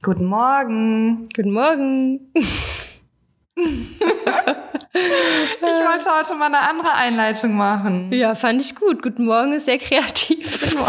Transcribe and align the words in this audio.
Guten 0.00 0.26
Morgen. 0.26 1.28
Guten 1.34 1.52
Morgen. 1.52 2.32
ich 3.56 3.66
wollte 5.64 6.16
heute 6.16 6.34
mal 6.36 6.46
eine 6.46 6.60
andere 6.60 6.92
Einleitung 6.92 7.56
machen. 7.56 8.12
Ja, 8.12 8.36
fand 8.36 8.62
ich 8.62 8.76
gut. 8.76 9.02
Guten 9.02 9.24
Morgen 9.24 9.54
ist 9.54 9.66
sehr 9.66 9.78
kreativ. 9.78 10.76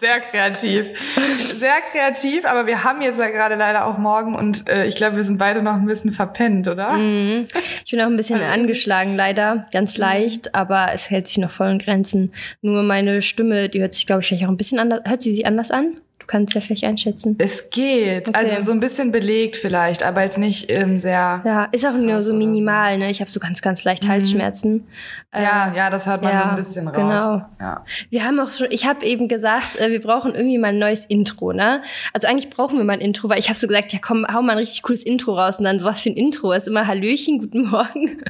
Sehr 0.00 0.20
kreativ. 0.20 0.92
Sehr 1.36 1.80
kreativ, 1.90 2.44
aber 2.44 2.66
wir 2.66 2.84
haben 2.84 3.02
jetzt 3.02 3.18
ja 3.18 3.28
gerade 3.28 3.56
leider 3.56 3.86
auch 3.86 3.98
morgen 3.98 4.36
und 4.36 4.68
äh, 4.68 4.86
ich 4.86 4.94
glaube, 4.94 5.16
wir 5.16 5.24
sind 5.24 5.38
beide 5.38 5.62
noch 5.62 5.74
ein 5.74 5.86
bisschen 5.86 6.12
verpennt, 6.12 6.68
oder? 6.68 6.92
Mhm. 6.92 7.48
Ich 7.84 7.90
bin 7.90 8.00
auch 8.00 8.06
ein 8.06 8.16
bisschen 8.16 8.40
also, 8.40 8.52
angeschlagen, 8.52 9.16
leider. 9.16 9.66
Ganz 9.72 9.98
mhm. 9.98 10.02
leicht, 10.02 10.54
aber 10.54 10.90
es 10.94 11.10
hält 11.10 11.26
sich 11.26 11.38
noch 11.38 11.50
voll 11.50 11.70
in 11.70 11.78
Grenzen. 11.78 12.32
Nur 12.60 12.84
meine 12.84 13.20
Stimme, 13.20 13.68
die 13.68 13.80
hört 13.80 13.94
sich, 13.94 14.06
glaube 14.06 14.22
ich, 14.22 14.28
vielleicht 14.28 14.44
auch 14.44 14.48
ein 14.48 14.56
bisschen 14.56 14.78
anders. 14.78 15.00
Hört 15.04 15.22
sie 15.22 15.34
sich 15.34 15.44
anders 15.44 15.72
an? 15.72 15.96
Du 16.22 16.26
kannst 16.28 16.54
ja 16.54 16.60
vielleicht 16.60 16.84
einschätzen. 16.84 17.34
Es 17.38 17.68
geht. 17.70 18.28
Okay. 18.28 18.38
Also 18.38 18.62
so 18.62 18.70
ein 18.70 18.78
bisschen 18.78 19.10
belegt 19.10 19.56
vielleicht, 19.56 20.04
aber 20.04 20.22
jetzt 20.22 20.38
nicht 20.38 20.70
ähm, 20.70 20.96
sehr. 20.96 21.42
Ja, 21.44 21.64
ist 21.72 21.84
auch 21.84 21.94
nur 21.94 22.22
so 22.22 22.32
minimal, 22.32 22.96
ne? 22.96 23.10
Ich 23.10 23.20
habe 23.20 23.28
so 23.28 23.40
ganz, 23.40 23.60
ganz 23.60 23.82
leicht 23.82 24.04
mhm. 24.04 24.08
Halsschmerzen. 24.08 24.86
Ja, 25.34 25.72
äh, 25.72 25.76
ja, 25.76 25.90
das 25.90 26.06
hört 26.06 26.22
man 26.22 26.32
ja, 26.32 26.42
so 26.42 26.48
ein 26.50 26.56
bisschen 26.56 26.86
raus. 26.86 26.94
Genau. 26.94 27.44
Ja. 27.58 27.84
Wir 28.10 28.24
haben 28.24 28.38
auch 28.38 28.52
schon, 28.52 28.68
ich 28.70 28.86
habe 28.86 29.04
eben 29.04 29.26
gesagt, 29.26 29.80
äh, 29.80 29.90
wir 29.90 30.00
brauchen 30.00 30.32
irgendwie 30.32 30.58
mal 30.58 30.68
ein 30.68 30.78
neues 30.78 31.04
Intro, 31.06 31.52
ne? 31.52 31.82
Also 32.12 32.28
eigentlich 32.28 32.50
brauchen 32.50 32.78
wir 32.78 32.84
mal 32.84 32.92
ein 32.92 33.00
Intro, 33.00 33.28
weil 33.28 33.40
ich 33.40 33.48
habe 33.48 33.58
so 33.58 33.66
gesagt, 33.66 33.92
ja 33.92 33.98
komm, 34.00 34.24
hau 34.32 34.42
mal 34.42 34.52
ein 34.52 34.58
richtig 34.58 34.82
cooles 34.82 35.02
Intro 35.02 35.36
raus 35.36 35.58
und 35.58 35.64
dann 35.64 35.80
so 35.80 35.86
was 35.86 36.02
für 36.02 36.10
ein 36.10 36.16
Intro. 36.16 36.52
Ist 36.52 36.68
immer 36.68 36.86
Hallöchen, 36.86 37.40
guten 37.40 37.68
Morgen. 37.68 38.22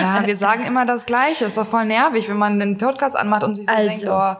Ja, 0.00 0.26
wir 0.26 0.36
sagen 0.38 0.64
immer 0.64 0.86
das 0.86 1.04
Gleiche. 1.04 1.44
Ist 1.44 1.58
doch 1.58 1.66
voll 1.66 1.84
nervig, 1.84 2.30
wenn 2.30 2.38
man 2.38 2.58
den 2.58 2.78
Podcast 2.78 3.14
anmacht 3.14 3.44
und 3.44 3.56
sich 3.56 3.66
so 3.66 3.74
also. 3.74 3.88
denkt, 3.90 4.06
oh, 4.08 4.36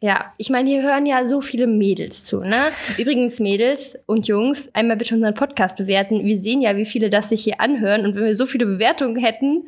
ja, 0.00 0.32
ich 0.36 0.50
meine, 0.50 0.68
hier 0.68 0.82
hören 0.82 1.06
ja 1.06 1.26
so 1.26 1.40
viele 1.40 1.66
Mädels 1.66 2.22
zu, 2.22 2.40
ne? 2.40 2.66
Übrigens, 2.98 3.40
Mädels 3.40 3.98
und 4.04 4.28
Jungs, 4.28 4.68
einmal 4.74 4.96
bitte 4.96 5.14
unseren 5.14 5.32
Podcast 5.32 5.76
bewerten. 5.76 6.22
Wir 6.24 6.38
sehen 6.38 6.60
ja, 6.60 6.76
wie 6.76 6.84
viele 6.84 7.08
das 7.08 7.30
sich 7.30 7.44
hier 7.44 7.60
anhören. 7.60 8.04
Und 8.04 8.14
wenn 8.14 8.24
wir 8.24 8.34
so 8.34 8.44
viele 8.44 8.66
Bewertungen 8.66 9.16
hätten, 9.16 9.64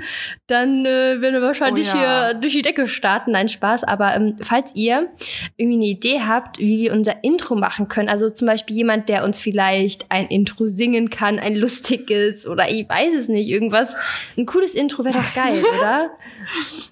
dann 0.46 0.84
äh, 0.84 1.20
würden 1.20 1.34
wir 1.34 1.42
wahrscheinlich 1.42 1.88
oh 1.94 1.96
ja. 1.96 2.28
hier 2.28 2.34
durch 2.34 2.52
die 2.52 2.62
Decke 2.62 2.86
starten. 2.88 3.32
Nein, 3.32 3.48
Spaß. 3.48 3.84
Aber 3.84 4.14
ähm, 4.14 4.36
falls 4.42 4.76
ihr 4.76 5.08
irgendwie 5.56 5.78
eine 5.78 5.86
Idee 5.86 6.20
habt, 6.20 6.58
wie 6.58 6.78
wir 6.78 6.92
unser 6.92 7.24
Intro 7.24 7.54
machen 7.54 7.88
können, 7.88 8.10
also 8.10 8.28
zum 8.28 8.46
Beispiel 8.46 8.76
jemand, 8.76 9.08
der 9.08 9.24
uns 9.24 9.40
vielleicht 9.40 10.10
ein 10.10 10.26
Intro 10.26 10.66
singen 10.66 11.08
kann, 11.08 11.38
ein 11.38 11.54
lustiges 11.56 12.46
oder 12.46 12.68
ich 12.70 12.86
weiß 12.86 13.14
es 13.14 13.28
nicht, 13.28 13.48
irgendwas. 13.48 13.96
Ein 14.36 14.44
cooles 14.44 14.74
Intro 14.74 15.04
wäre 15.06 15.16
doch 15.16 15.34
geil, 15.34 15.64
oder? 15.78 16.10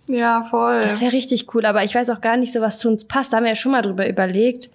Ja, 0.08 0.44
voll. 0.44 0.80
Das 0.80 1.02
wäre 1.02 1.12
richtig 1.12 1.54
cool. 1.54 1.66
Aber 1.66 1.84
ich 1.84 1.94
weiß 1.94 2.08
auch 2.10 2.22
gar 2.22 2.38
nicht 2.38 2.52
so, 2.52 2.62
was 2.62 2.78
zu 2.78 2.88
uns 2.88 3.04
passt 3.04 3.25
da 3.28 3.38
haben 3.38 3.44
wir 3.44 3.50
ja 3.50 3.56
schon 3.56 3.72
mal 3.72 3.82
drüber 3.82 4.08
überlegt. 4.08 4.70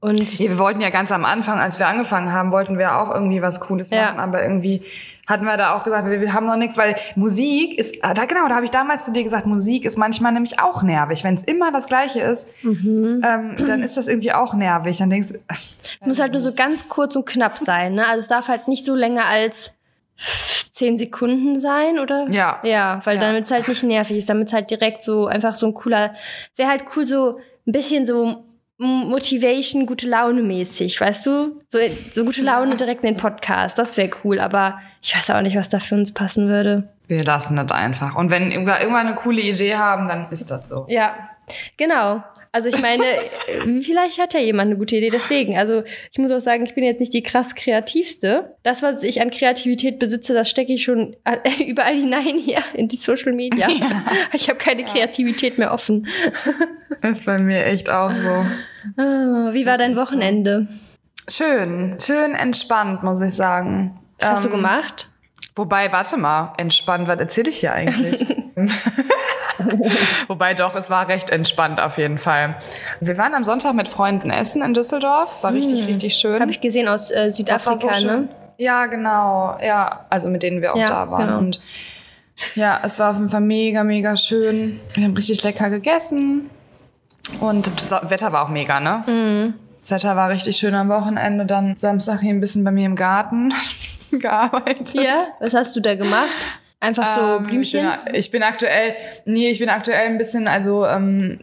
Und 0.00 0.38
wir 0.38 0.58
wollten 0.58 0.80
ja 0.80 0.90
ganz 0.90 1.10
am 1.10 1.24
Anfang, 1.24 1.58
als 1.58 1.80
wir 1.80 1.88
angefangen 1.88 2.32
haben, 2.32 2.52
wollten 2.52 2.78
wir 2.78 2.96
auch 3.00 3.12
irgendwie 3.12 3.42
was 3.42 3.58
Cooles 3.58 3.90
machen, 3.90 4.16
ja. 4.16 4.22
aber 4.22 4.44
irgendwie 4.44 4.84
hatten 5.26 5.44
wir 5.44 5.56
da 5.56 5.74
auch 5.74 5.82
gesagt, 5.82 6.08
wir, 6.08 6.20
wir 6.20 6.32
haben 6.32 6.46
noch 6.46 6.56
nichts, 6.56 6.78
weil 6.78 6.94
Musik 7.16 7.76
ist, 7.76 7.96
ah, 8.02 8.14
da 8.14 8.24
genau, 8.24 8.48
da 8.48 8.54
habe 8.54 8.64
ich 8.64 8.70
damals 8.70 9.04
zu 9.04 9.12
dir 9.12 9.24
gesagt, 9.24 9.44
Musik 9.44 9.84
ist 9.84 9.98
manchmal 9.98 10.32
nämlich 10.32 10.60
auch 10.60 10.84
nervig. 10.84 11.24
Wenn 11.24 11.34
es 11.34 11.42
immer 11.42 11.72
das 11.72 11.88
Gleiche 11.88 12.20
ist, 12.20 12.48
mhm. 12.62 13.22
ähm, 13.26 13.56
dann 13.66 13.82
ist 13.82 13.96
das 13.96 14.06
irgendwie 14.06 14.32
auch 14.32 14.54
nervig. 14.54 14.98
Dann 14.98 15.10
denkst 15.10 15.30
du, 15.30 15.38
es 15.48 15.98
muss 16.06 16.20
halt 16.20 16.32
nur 16.32 16.42
so 16.42 16.54
ganz 16.54 16.88
kurz 16.88 17.16
und 17.16 17.26
knapp 17.26 17.58
sein. 17.58 17.94
Ne? 17.94 18.06
Also 18.06 18.20
es 18.20 18.28
darf 18.28 18.46
halt 18.46 18.68
nicht 18.68 18.84
so 18.84 18.94
länger 18.94 19.26
als 19.26 19.74
zehn 20.16 20.96
Sekunden 20.96 21.58
sein, 21.58 21.98
oder? 21.98 22.28
Ja. 22.30 22.60
Ja, 22.62 23.00
weil 23.04 23.16
ja. 23.16 23.20
damit 23.20 23.44
es 23.44 23.50
halt 23.50 23.66
nicht 23.66 23.82
nervig 23.82 24.16
ist, 24.16 24.30
damit 24.30 24.46
es 24.46 24.54
halt 24.54 24.70
direkt 24.70 25.02
so 25.02 25.26
einfach 25.26 25.56
so 25.56 25.66
ein 25.66 25.74
cooler, 25.74 26.14
wäre 26.56 26.70
halt 26.70 26.84
cool 26.94 27.04
so 27.04 27.40
ein 27.68 27.72
bisschen 27.72 28.06
so 28.06 28.44
Motivation, 28.78 29.86
gute 29.86 30.08
Laune 30.08 30.42
mäßig, 30.42 31.00
weißt 31.00 31.26
du? 31.26 31.60
So, 31.68 31.78
so 32.12 32.24
gute 32.24 32.42
Laune 32.42 32.76
direkt 32.76 33.04
in 33.04 33.14
den 33.14 33.20
Podcast, 33.20 33.78
das 33.78 33.96
wäre 33.96 34.10
cool, 34.24 34.40
aber 34.40 34.78
ich 35.02 35.14
weiß 35.14 35.30
auch 35.30 35.42
nicht, 35.42 35.56
was 35.56 35.68
da 35.68 35.78
für 35.78 35.94
uns 35.94 36.14
passen 36.14 36.48
würde. 36.48 36.88
Wir 37.08 37.24
lassen 37.24 37.56
das 37.56 37.70
einfach. 37.70 38.14
Und 38.16 38.30
wenn 38.30 38.50
wir 38.50 38.80
irgendwann 38.80 39.06
eine 39.06 39.16
coole 39.16 39.42
Idee 39.42 39.76
haben, 39.76 40.08
dann 40.08 40.30
ist 40.30 40.50
das 40.50 40.68
so. 40.68 40.86
Ja, 40.88 41.14
genau. 41.76 42.22
Also 42.58 42.70
ich 42.70 42.82
meine, 42.82 43.04
vielleicht 43.82 44.18
hat 44.18 44.34
ja 44.34 44.40
jemand 44.40 44.70
eine 44.70 44.78
gute 44.80 44.96
Idee. 44.96 45.10
Deswegen, 45.10 45.56
also 45.56 45.84
ich 46.10 46.18
muss 46.18 46.32
auch 46.32 46.40
sagen, 46.40 46.64
ich 46.64 46.74
bin 46.74 46.82
jetzt 46.82 46.98
nicht 46.98 47.14
die 47.14 47.22
krass 47.22 47.54
kreativste. 47.54 48.56
Das, 48.64 48.82
was 48.82 49.04
ich 49.04 49.20
an 49.20 49.30
Kreativität 49.30 50.00
besitze, 50.00 50.34
das 50.34 50.50
stecke 50.50 50.72
ich 50.72 50.82
schon 50.82 51.14
überall 51.68 51.94
hinein 51.94 52.36
hier 52.36 52.58
in 52.74 52.88
die 52.88 52.96
Social 52.96 53.32
Media. 53.32 53.68
Ja. 53.70 54.04
Ich 54.32 54.48
habe 54.48 54.58
keine 54.58 54.82
Kreativität 54.82 55.56
mehr 55.56 55.72
offen. 55.72 56.08
ist 57.02 57.26
bei 57.26 57.38
mir 57.38 57.64
echt 57.64 57.90
auch 57.90 58.12
so. 58.12 58.44
Ah, 58.96 59.50
wie 59.52 59.64
war 59.64 59.78
dein 59.78 59.94
Wochenende? 59.94 60.66
Schön, 61.30 61.96
schön 62.00 62.34
entspannt, 62.34 63.04
muss 63.04 63.20
ich 63.20 63.34
sagen. 63.34 64.00
Was 64.18 64.28
ähm, 64.28 64.34
hast 64.34 64.44
du 64.46 64.48
ähm, 64.48 64.56
gemacht? 64.56 65.10
Wobei, 65.54 65.92
warte 65.92 66.16
mal, 66.16 66.54
entspannt, 66.56 67.06
was 67.06 67.20
erzähle 67.20 67.50
ich 67.50 67.60
hier 67.60 67.72
eigentlich? 67.72 68.26
Wobei 70.28 70.54
doch, 70.54 70.74
es 70.74 70.90
war 70.90 71.08
recht 71.08 71.30
entspannt 71.30 71.80
auf 71.80 71.98
jeden 71.98 72.18
Fall. 72.18 72.56
Wir 73.00 73.18
waren 73.18 73.34
am 73.34 73.44
Sonntag 73.44 73.74
mit 73.74 73.88
Freunden 73.88 74.30
essen 74.30 74.62
in 74.62 74.74
Düsseldorf. 74.74 75.32
Es 75.32 75.42
war 75.42 75.52
richtig, 75.52 75.82
mm. 75.82 75.86
richtig 75.86 76.14
schön. 76.14 76.40
Habe 76.40 76.50
ich 76.50 76.60
gesehen 76.60 76.88
aus 76.88 77.10
äh, 77.10 77.30
Südafrika, 77.32 77.94
so 77.94 78.06
ne? 78.06 78.28
Ja, 78.56 78.86
genau. 78.86 79.56
Ja, 79.62 80.06
also 80.10 80.28
mit 80.28 80.42
denen 80.42 80.60
wir 80.62 80.74
auch 80.74 80.78
ja, 80.78 80.86
da 80.86 81.10
waren. 81.10 81.26
Genau. 81.26 81.38
Und 81.38 81.60
ja, 82.54 82.80
es 82.84 82.98
war 82.98 83.10
auf 83.10 83.16
jeden 83.16 83.30
Fall 83.30 83.40
mega, 83.40 83.84
mega 83.84 84.16
schön. 84.16 84.80
Wir 84.94 85.04
haben 85.04 85.14
richtig 85.14 85.42
lecker 85.42 85.70
gegessen. 85.70 86.50
Und 87.40 87.70
das 87.90 88.10
Wetter 88.10 88.32
war 88.32 88.44
auch 88.44 88.48
mega, 88.48 88.80
ne? 88.80 89.04
Mm. 89.06 89.54
Das 89.78 89.90
Wetter 89.90 90.16
war 90.16 90.30
richtig 90.30 90.56
schön 90.56 90.74
am 90.74 90.88
Wochenende. 90.88 91.46
Dann 91.46 91.76
Samstag 91.76 92.20
hier 92.20 92.30
ein 92.30 92.40
bisschen 92.40 92.64
bei 92.64 92.70
mir 92.70 92.86
im 92.86 92.96
Garten 92.96 93.52
gearbeitet. 94.10 94.92
Ja, 94.94 95.26
was 95.40 95.54
hast 95.54 95.76
du 95.76 95.80
da 95.80 95.94
gemacht? 95.94 96.46
Einfach 96.80 97.06
so 97.08 97.20
ähm, 97.20 97.42
Blümchen? 97.44 97.86
Ich 97.86 98.04
bin, 98.04 98.14
ich 98.14 98.30
bin, 98.30 98.42
aktuell, 98.42 98.94
nee, 99.24 99.50
ich 99.50 99.58
bin 99.58 99.68
aktuell 99.68 100.06
ein 100.06 100.18
bisschen, 100.18 100.46
also 100.46 100.86
ähm, 100.86 101.40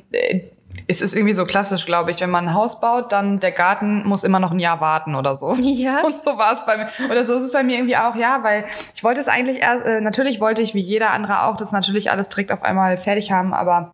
es 0.87 1.01
ist 1.01 1.15
irgendwie 1.15 1.33
so 1.33 1.45
klassisch, 1.45 1.85
glaube 1.85 2.11
ich, 2.11 2.21
wenn 2.21 2.29
man 2.29 2.49
ein 2.49 2.53
Haus 2.53 2.79
baut, 2.79 3.11
dann 3.11 3.37
der 3.37 3.51
Garten 3.51 4.07
muss 4.07 4.23
immer 4.23 4.39
noch 4.39 4.51
ein 4.51 4.59
Jahr 4.59 4.81
warten 4.81 5.15
oder 5.15 5.35
so. 5.35 5.53
Ja. 5.65 6.01
Und 6.05 6.17
so 6.17 6.37
war 6.37 6.53
es 6.53 6.65
bei 6.65 6.77
mir. 6.77 6.87
Oder 7.09 7.25
so 7.25 7.35
ist 7.35 7.43
es 7.43 7.51
bei 7.51 7.63
mir 7.63 7.77
irgendwie 7.77 7.97
auch, 7.97 8.15
ja, 8.15 8.43
weil 8.43 8.65
ich 8.93 9.03
wollte 9.03 9.19
es 9.19 9.27
eigentlich, 9.27 9.57
erst, 9.57 9.85
äh, 9.85 9.99
natürlich 9.99 10.39
wollte 10.39 10.61
ich 10.61 10.73
wie 10.73 10.79
jeder 10.79 11.11
andere 11.11 11.43
auch 11.43 11.57
das 11.57 11.71
natürlich 11.71 12.11
alles 12.11 12.29
direkt 12.29 12.51
auf 12.51 12.63
einmal 12.63 12.97
fertig 12.97 13.31
haben, 13.31 13.53
aber 13.53 13.93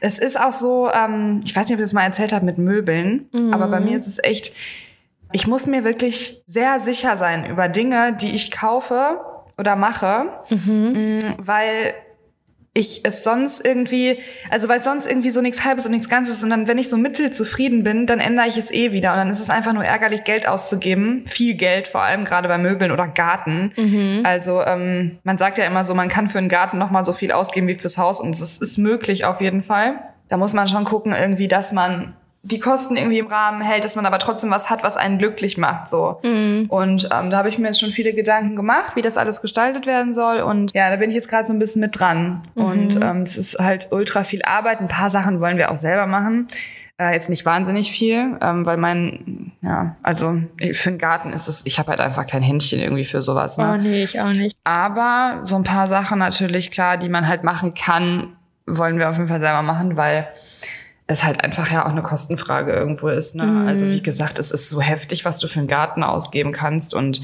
es 0.00 0.18
ist 0.18 0.40
auch 0.40 0.52
so, 0.52 0.90
ähm, 0.90 1.42
ich 1.44 1.54
weiß 1.54 1.66
nicht, 1.66 1.74
ob 1.74 1.80
ich 1.80 1.84
das 1.84 1.92
mal 1.92 2.02
erzählt 2.02 2.32
habe 2.32 2.44
mit 2.44 2.58
Möbeln, 2.58 3.28
mhm. 3.32 3.52
aber 3.52 3.68
bei 3.68 3.78
mir 3.78 3.98
ist 3.98 4.06
es 4.06 4.18
echt, 4.22 4.52
ich 5.30 5.46
muss 5.46 5.66
mir 5.66 5.84
wirklich 5.84 6.42
sehr 6.46 6.80
sicher 6.80 7.16
sein 7.16 7.46
über 7.46 7.68
Dinge, 7.68 8.14
die 8.14 8.34
ich 8.34 8.50
kaufe 8.50 9.20
oder 9.62 9.76
mache, 9.76 10.24
mhm. 10.50 11.18
Mm, 11.18 11.18
weil 11.38 11.94
ich 12.74 13.02
es 13.04 13.22
sonst 13.22 13.64
irgendwie, 13.64 14.18
also 14.50 14.68
weil 14.68 14.82
sonst 14.82 15.06
irgendwie 15.06 15.30
so 15.30 15.40
nichts 15.40 15.62
halbes 15.64 15.86
und 15.86 15.92
nichts 15.92 16.08
Ganzes 16.08 16.38
ist 16.38 16.42
und 16.42 16.50
dann, 16.50 16.66
wenn 16.66 16.78
ich 16.78 16.88
so 16.88 16.96
mittelzufrieden 16.96 17.84
bin, 17.84 18.06
dann 18.06 18.18
ändere 18.18 18.48
ich 18.48 18.56
es 18.56 18.72
eh 18.72 18.90
wieder 18.90 19.12
und 19.12 19.18
dann 19.18 19.30
ist 19.30 19.40
es 19.40 19.50
einfach 19.50 19.72
nur 19.72 19.84
ärgerlich, 19.84 20.24
Geld 20.24 20.48
auszugeben, 20.48 21.22
viel 21.26 21.54
Geld, 21.54 21.86
vor 21.86 22.02
allem 22.02 22.24
gerade 22.24 22.48
bei 22.48 22.58
Möbeln 22.58 22.90
oder 22.90 23.06
Garten. 23.06 23.72
Mhm. 23.76 24.22
Also 24.24 24.62
ähm, 24.62 25.18
man 25.22 25.38
sagt 25.38 25.58
ja 25.58 25.64
immer 25.64 25.84
so, 25.84 25.94
man 25.94 26.08
kann 26.08 26.28
für 26.28 26.38
einen 26.38 26.48
Garten 26.48 26.78
noch 26.78 26.90
mal 26.90 27.04
so 27.04 27.12
viel 27.12 27.30
ausgeben 27.30 27.68
wie 27.68 27.76
fürs 27.76 27.98
Haus 27.98 28.20
und 28.20 28.30
es 28.30 28.60
ist 28.60 28.78
möglich 28.78 29.26
auf 29.26 29.40
jeden 29.40 29.62
Fall. 29.62 30.00
Da 30.28 30.38
muss 30.38 30.52
man 30.52 30.66
schon 30.66 30.84
gucken 30.84 31.12
irgendwie, 31.12 31.46
dass 31.46 31.70
man 31.70 32.16
die 32.44 32.58
Kosten 32.58 32.96
irgendwie 32.96 33.20
im 33.20 33.28
Rahmen 33.28 33.62
hält, 33.62 33.84
dass 33.84 33.94
man 33.94 34.04
aber 34.04 34.18
trotzdem 34.18 34.50
was 34.50 34.68
hat, 34.68 34.82
was 34.82 34.96
einen 34.96 35.18
glücklich 35.18 35.58
macht. 35.58 35.88
So. 35.88 36.20
Mhm. 36.24 36.66
Und 36.68 37.08
ähm, 37.12 37.30
da 37.30 37.38
habe 37.38 37.48
ich 37.48 37.58
mir 37.58 37.68
jetzt 37.68 37.78
schon 37.78 37.90
viele 37.90 38.12
Gedanken 38.12 38.56
gemacht, 38.56 38.96
wie 38.96 39.02
das 39.02 39.16
alles 39.16 39.40
gestaltet 39.40 39.86
werden 39.86 40.12
soll. 40.12 40.40
Und 40.40 40.74
ja, 40.74 40.90
da 40.90 40.96
bin 40.96 41.08
ich 41.08 41.14
jetzt 41.14 41.28
gerade 41.28 41.46
so 41.46 41.52
ein 41.52 41.60
bisschen 41.60 41.80
mit 41.80 41.98
dran. 41.98 42.42
Mhm. 42.56 42.64
Und 42.64 42.96
ähm, 43.00 43.20
es 43.20 43.36
ist 43.36 43.58
halt 43.60 43.88
ultra 43.92 44.24
viel 44.24 44.42
Arbeit. 44.42 44.80
Ein 44.80 44.88
paar 44.88 45.08
Sachen 45.08 45.40
wollen 45.40 45.56
wir 45.56 45.70
auch 45.70 45.78
selber 45.78 46.06
machen. 46.06 46.48
Äh, 46.98 47.14
jetzt 47.14 47.30
nicht 47.30 47.46
wahnsinnig 47.46 47.92
viel, 47.92 48.36
ähm, 48.40 48.66
weil 48.66 48.76
mein, 48.76 49.52
ja, 49.62 49.96
also 50.02 50.42
für 50.72 50.90
einen 50.90 50.98
Garten 50.98 51.32
ist 51.32 51.46
es, 51.46 51.62
ich 51.64 51.78
habe 51.78 51.90
halt 51.90 52.00
einfach 52.00 52.26
kein 52.26 52.42
Händchen 52.42 52.80
irgendwie 52.80 53.04
für 53.04 53.22
sowas. 53.22 53.56
Ne? 53.56 53.72
Oh 53.72 53.82
nee, 53.82 54.02
ich 54.02 54.20
auch 54.20 54.32
nicht. 54.32 54.56
Aber 54.64 55.42
so 55.44 55.56
ein 55.56 55.64
paar 55.64 55.86
Sachen 55.86 56.18
natürlich, 56.18 56.70
klar, 56.72 56.98
die 56.98 57.08
man 57.08 57.28
halt 57.28 57.44
machen 57.44 57.74
kann, 57.74 58.36
wollen 58.66 58.98
wir 58.98 59.08
auf 59.08 59.16
jeden 59.16 59.28
Fall 59.28 59.40
selber 59.40 59.62
machen, 59.62 59.96
weil 59.96 60.28
es 61.12 61.24
halt 61.24 61.42
einfach 61.42 61.70
ja 61.70 61.84
auch 61.86 61.90
eine 61.90 62.02
Kostenfrage 62.02 62.72
irgendwo 62.72 63.08
ist. 63.08 63.34
Ne? 63.34 63.44
Mhm. 63.44 63.68
Also 63.68 63.86
wie 63.86 64.02
gesagt, 64.02 64.38
es 64.38 64.50
ist 64.50 64.68
so 64.68 64.80
heftig, 64.80 65.24
was 65.24 65.38
du 65.38 65.46
für 65.46 65.60
einen 65.60 65.68
Garten 65.68 66.02
ausgeben 66.02 66.52
kannst 66.52 66.94
und 66.94 67.22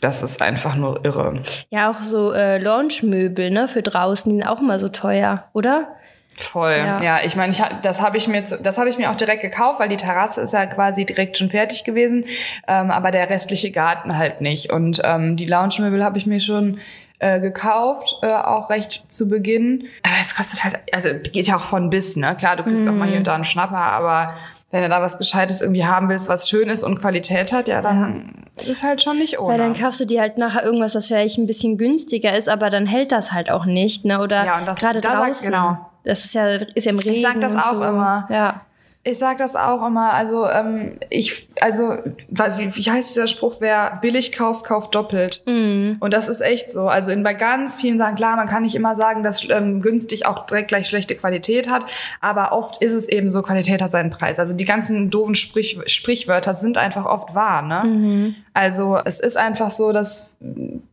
das 0.00 0.22
ist 0.22 0.40
einfach 0.40 0.76
nur 0.76 1.04
irre. 1.04 1.40
Ja, 1.70 1.90
auch 1.90 2.02
so 2.02 2.32
äh, 2.32 2.58
Launchmöbel, 2.58 3.50
ne, 3.50 3.68
für 3.68 3.82
draußen, 3.82 4.32
die 4.32 4.38
sind 4.38 4.48
auch 4.48 4.60
immer 4.60 4.78
so 4.78 4.88
teuer, 4.88 5.44
oder? 5.52 5.88
Voll. 6.36 6.76
Ja, 6.76 7.02
ja 7.02 7.20
ich 7.22 7.36
meine, 7.36 7.52
ich, 7.52 7.62
das 7.82 8.00
habe 8.00 8.16
ich 8.16 8.26
mir 8.26 8.40
das 8.40 8.78
habe 8.78 8.88
ich 8.88 8.96
mir 8.96 9.10
auch 9.10 9.16
direkt 9.16 9.42
gekauft, 9.42 9.78
weil 9.78 9.90
die 9.90 9.96
Terrasse 9.96 10.40
ist 10.40 10.54
ja 10.54 10.64
quasi 10.66 11.04
direkt 11.04 11.36
schon 11.36 11.50
fertig 11.50 11.84
gewesen, 11.84 12.24
ähm, 12.66 12.90
aber 12.90 13.10
der 13.10 13.28
restliche 13.28 13.70
Garten 13.70 14.16
halt 14.16 14.40
nicht. 14.40 14.72
Und 14.72 15.02
ähm, 15.04 15.36
die 15.36 15.44
Lounge-Möbel 15.44 16.02
habe 16.02 16.16
ich 16.16 16.26
mir 16.26 16.40
schon 16.40 16.78
äh, 17.20 17.38
gekauft, 17.40 18.16
äh, 18.22 18.26
auch 18.26 18.70
recht 18.70 19.04
zu 19.08 19.28
Beginn. 19.28 19.86
Aber 20.02 20.14
es 20.20 20.34
kostet 20.34 20.64
halt, 20.64 20.78
also 20.92 21.10
geht 21.32 21.46
ja 21.46 21.56
auch 21.56 21.62
von 21.62 21.88
bis, 21.90 22.16
ne? 22.16 22.34
Klar, 22.36 22.56
du 22.56 22.64
kriegst 22.64 22.86
mm. 22.86 22.92
auch 22.92 22.96
mal 22.96 23.08
hier 23.08 23.18
und 23.18 23.26
da 23.26 23.34
einen 23.34 23.44
Schnapper, 23.44 23.76
aber 23.76 24.32
wenn 24.70 24.82
du 24.82 24.88
da 24.88 25.02
was 25.02 25.18
Gescheites 25.18 25.60
irgendwie 25.62 25.84
haben 25.84 26.08
willst, 26.08 26.28
was 26.28 26.48
schön 26.48 26.68
ist 26.68 26.82
und 26.82 26.98
Qualität 27.00 27.52
hat, 27.52 27.68
ja, 27.68 27.82
dann 27.82 28.46
ist 28.66 28.82
halt 28.82 29.02
schon 29.02 29.18
nicht 29.18 29.38
ohne. 29.38 29.52
Weil 29.52 29.58
dann 29.58 29.74
kaufst 29.74 30.00
du 30.00 30.04
dir 30.06 30.20
halt 30.20 30.38
nachher 30.38 30.64
irgendwas, 30.64 30.94
was 30.94 31.08
vielleicht 31.08 31.38
ein 31.38 31.46
bisschen 31.46 31.76
günstiger 31.76 32.36
ist, 32.36 32.48
aber 32.48 32.70
dann 32.70 32.86
hält 32.86 33.12
das 33.12 33.32
halt 33.32 33.50
auch 33.50 33.64
nicht, 33.64 34.04
ne? 34.04 34.20
Oder 34.20 34.44
Ja, 34.44 34.58
und 34.58 34.66
das- 34.66 34.78
gerade 34.78 35.00
da 35.00 35.10
sagt- 35.10 35.26
draußen. 35.26 35.50
genau. 35.50 35.86
Das 36.04 36.24
ist 36.24 36.34
ja, 36.34 36.46
ist 36.48 36.84
ja 36.86 36.92
im 36.92 36.98
Regen. 36.98 37.16
Ich 37.16 37.22
sag 37.22 37.40
das 37.40 37.54
auch 37.54 37.74
so. 37.74 37.82
immer. 37.82 38.26
Ja. 38.30 38.62
Ich 39.02 39.18
sag 39.18 39.38
das 39.38 39.56
auch 39.56 39.86
immer. 39.86 40.12
Also 40.12 40.46
ähm, 40.46 40.98
ich, 41.08 41.48
also 41.62 41.96
wie, 42.28 42.76
wie 42.76 42.90
heißt 42.90 43.10
dieser 43.10 43.28
Spruch? 43.28 43.56
Wer 43.60 43.98
billig 44.02 44.32
kauft, 44.32 44.64
kauft 44.64 44.94
doppelt. 44.94 45.42
Mhm. 45.46 45.96
Und 46.00 46.12
das 46.12 46.28
ist 46.28 46.42
echt 46.42 46.70
so. 46.70 46.86
Also 46.88 47.10
in 47.10 47.22
bei 47.22 47.32
ganz 47.32 47.76
vielen 47.76 47.96
Sachen 47.96 48.14
klar, 48.14 48.36
man 48.36 48.46
kann 48.46 48.62
nicht 48.62 48.74
immer 48.74 48.94
sagen, 48.94 49.22
dass 49.22 49.48
ähm, 49.48 49.80
günstig 49.80 50.26
auch 50.26 50.44
direkt 50.44 50.68
gleich 50.68 50.86
schlechte 50.86 51.14
Qualität 51.14 51.70
hat, 51.70 51.86
aber 52.20 52.52
oft 52.52 52.82
ist 52.82 52.92
es 52.92 53.08
eben 53.08 53.30
so, 53.30 53.40
Qualität 53.40 53.80
hat 53.80 53.90
seinen 53.90 54.10
Preis. 54.10 54.38
Also 54.38 54.54
die 54.54 54.66
ganzen 54.66 55.08
doofen 55.08 55.34
Sprich, 55.34 55.78
Sprichwörter 55.86 56.52
sind 56.52 56.76
einfach 56.76 57.06
oft 57.06 57.34
wahr. 57.34 57.62
Ne? 57.62 57.84
Mhm. 57.84 58.34
Also 58.52 58.98
es 59.02 59.18
ist 59.18 59.38
einfach 59.38 59.70
so, 59.70 59.92
dass 59.92 60.36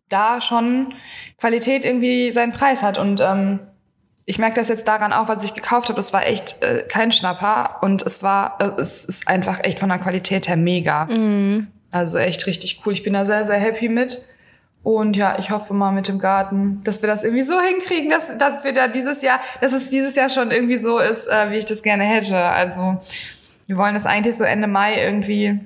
da 0.08 0.40
schon 0.40 0.94
Qualität 1.40 1.84
irgendwie 1.84 2.32
seinen 2.32 2.54
Preis 2.54 2.84
hat 2.84 2.98
und 2.98 3.20
ähm, 3.20 3.60
ich 4.30 4.40
merke 4.40 4.58
das 4.58 4.68
jetzt 4.68 4.86
daran 4.90 5.14
auch, 5.14 5.30
was 5.30 5.46
ich 5.46 5.54
gekauft 5.54 5.88
habe. 5.88 5.96
Das 5.96 6.12
war 6.12 6.28
echt 6.28 6.62
äh, 6.62 6.84
kein 6.86 7.14
Schnapper 7.14 7.78
und 7.82 8.06
es 8.06 8.22
war, 8.22 8.58
äh, 8.60 8.80
es 8.80 9.06
ist 9.06 9.26
einfach 9.26 9.64
echt 9.64 9.80
von 9.80 9.88
der 9.88 10.00
Qualität 10.00 10.50
her 10.50 10.58
mega. 10.58 11.06
Mhm. 11.06 11.68
Also 11.92 12.18
echt 12.18 12.46
richtig 12.46 12.82
cool. 12.86 12.92
Ich 12.92 13.04
bin 13.04 13.14
da 13.14 13.26
sehr, 13.26 13.46
sehr 13.46 13.58
happy 13.58 13.88
mit. 13.88 14.28
Und 14.84 15.16
ja, 15.16 15.38
ich 15.40 15.50
hoffe 15.50 15.74
mal 15.74 15.92
mit 15.92 16.10
dem 16.10 16.20
Garten, 16.20 16.82
dass 16.84 17.02
wir 17.02 17.08
das 17.08 17.24
irgendwie 17.24 17.44
so 17.44 17.60
hinkriegen, 17.60 18.10
dass, 18.10 18.38
dass 18.38 18.66
wir 18.66 18.74
da 18.74 18.90
dieses 18.90 19.22
Jahr, 19.22 19.40
dass 19.62 19.72
es 19.72 19.90
dieses 19.90 20.16
Jahr 20.16 20.30
schon 20.30 20.52
irgendwie 20.52 20.78
so 20.78 21.00
ist, 21.00 21.28
äh, 21.28 21.50
wie 21.52 21.56
ich 21.56 21.66
das 21.66 21.82
gerne 21.82 22.04
hätte. 22.04 22.38
Also 22.38 23.00
wir 23.66 23.78
wollen 23.78 23.94
das 23.94 24.06
eigentlich 24.06 24.36
so 24.36 24.44
Ende 24.44 24.68
Mai 24.68 25.02
irgendwie, 25.02 25.58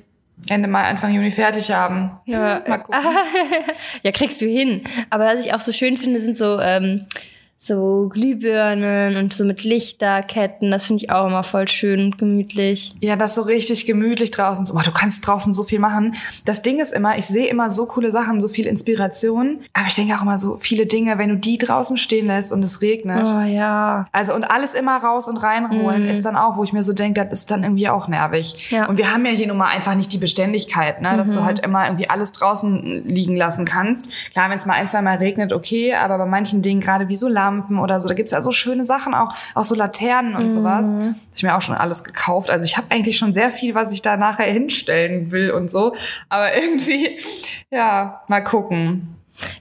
Ende 0.49 0.67
Mai, 0.67 0.83
Anfang 0.83 1.11
Juni 1.15 1.31
fertig 1.31 1.71
haben. 1.71 2.11
Ja, 2.25 2.61
Mal 2.67 2.77
gucken. 2.77 3.01
ja, 4.03 4.11
kriegst 4.11 4.39
du 4.39 4.45
hin. 4.45 4.83
Aber 5.09 5.25
was 5.25 5.43
ich 5.43 5.51
auch 5.51 5.59
so 5.59 5.71
schön 5.71 5.97
finde, 5.97 6.21
sind 6.21 6.37
so, 6.37 6.59
ähm, 6.59 7.07
so 7.63 8.09
Glühbirnen 8.11 9.17
und 9.17 9.35
so 9.35 9.45
mit 9.45 9.63
Lichterketten. 9.63 10.71
Das 10.71 10.85
finde 10.85 11.03
ich 11.03 11.11
auch 11.11 11.27
immer 11.27 11.43
voll 11.43 11.67
schön 11.67 12.05
und 12.05 12.17
gemütlich. 12.17 12.95
Ja, 13.01 13.15
das 13.15 13.31
ist 13.31 13.35
so 13.35 13.43
richtig 13.43 13.85
gemütlich 13.85 14.31
draußen. 14.31 14.65
Oh, 14.73 14.79
du 14.83 14.89
kannst 14.89 15.27
draußen 15.27 15.53
so 15.53 15.63
viel 15.63 15.77
machen. 15.77 16.15
Das 16.43 16.63
Ding 16.63 16.79
ist 16.79 16.91
immer, 16.91 17.19
ich 17.19 17.27
sehe 17.27 17.47
immer 17.47 17.69
so 17.69 17.85
coole 17.85 18.11
Sachen, 18.11 18.41
so 18.41 18.47
viel 18.47 18.65
Inspiration. 18.65 19.59
Aber 19.73 19.85
ich 19.87 19.93
denke 19.93 20.15
auch 20.15 20.23
immer 20.23 20.39
so 20.39 20.57
viele 20.57 20.87
Dinge, 20.87 21.19
wenn 21.19 21.29
du 21.29 21.37
die 21.37 21.59
draußen 21.59 21.97
stehen 21.97 22.25
lässt 22.25 22.51
und 22.51 22.63
es 22.63 22.81
regnet. 22.81 23.27
Oh 23.27 23.41
ja. 23.41 24.07
Also 24.11 24.33
und 24.33 24.43
alles 24.45 24.73
immer 24.73 24.97
raus 24.97 25.27
und 25.27 25.37
reinholen 25.37 26.05
ist 26.05 26.25
dann 26.25 26.35
auch, 26.35 26.57
wo 26.57 26.63
ich 26.63 26.73
mir 26.73 26.81
so 26.81 26.93
denke, 26.93 27.23
das 27.23 27.41
ist 27.41 27.51
dann 27.51 27.61
irgendwie 27.61 27.89
auch 27.89 28.07
nervig. 28.07 28.71
Ja. 28.71 28.87
Und 28.87 28.97
wir 28.97 29.13
haben 29.13 29.23
ja 29.23 29.33
hier 29.33 29.45
nun 29.45 29.57
mal 29.57 29.69
einfach 29.69 29.93
nicht 29.93 30.11
die 30.11 30.17
Beständigkeit, 30.17 30.99
ne, 31.03 31.15
dass 31.15 31.31
du 31.35 31.45
halt 31.45 31.59
immer 31.59 31.85
irgendwie 31.85 32.09
alles 32.09 32.31
draußen 32.31 33.03
liegen 33.05 33.37
lassen 33.37 33.65
kannst. 33.65 34.31
Klar, 34.31 34.49
wenn 34.49 34.57
es 34.57 34.65
mal 34.65 34.73
ein, 34.73 34.87
zwei 34.87 35.03
Mal 35.03 35.17
regnet, 35.17 35.53
okay, 35.53 35.93
aber 35.93 36.17
bei 36.17 36.25
manchen 36.25 36.63
Dingen, 36.63 36.81
gerade 36.81 37.07
wie 37.07 37.15
so 37.15 37.27
Lampen 37.51 37.79
oder 37.79 37.99
so, 37.99 38.07
da 38.07 38.13
gibt's 38.13 38.31
ja 38.31 38.41
so 38.41 38.51
schöne 38.51 38.85
Sachen 38.85 39.13
auch, 39.13 39.33
auch 39.55 39.63
so 39.63 39.75
Laternen 39.75 40.35
und 40.35 40.51
sowas. 40.51 40.93
Hab 40.93 41.15
ich 41.35 41.43
mir 41.43 41.55
auch 41.55 41.61
schon 41.61 41.75
alles 41.75 42.03
gekauft. 42.03 42.49
Also 42.49 42.65
ich 42.65 42.77
habe 42.77 42.87
eigentlich 42.89 43.17
schon 43.17 43.33
sehr 43.33 43.51
viel, 43.51 43.75
was 43.75 43.91
ich 43.91 44.01
da 44.01 44.17
nachher 44.17 44.51
hinstellen 44.51 45.31
will 45.31 45.51
und 45.51 45.69
so. 45.69 45.93
Aber 46.29 46.55
irgendwie, 46.61 47.19
ja, 47.69 48.21
mal 48.27 48.43
gucken. 48.43 49.15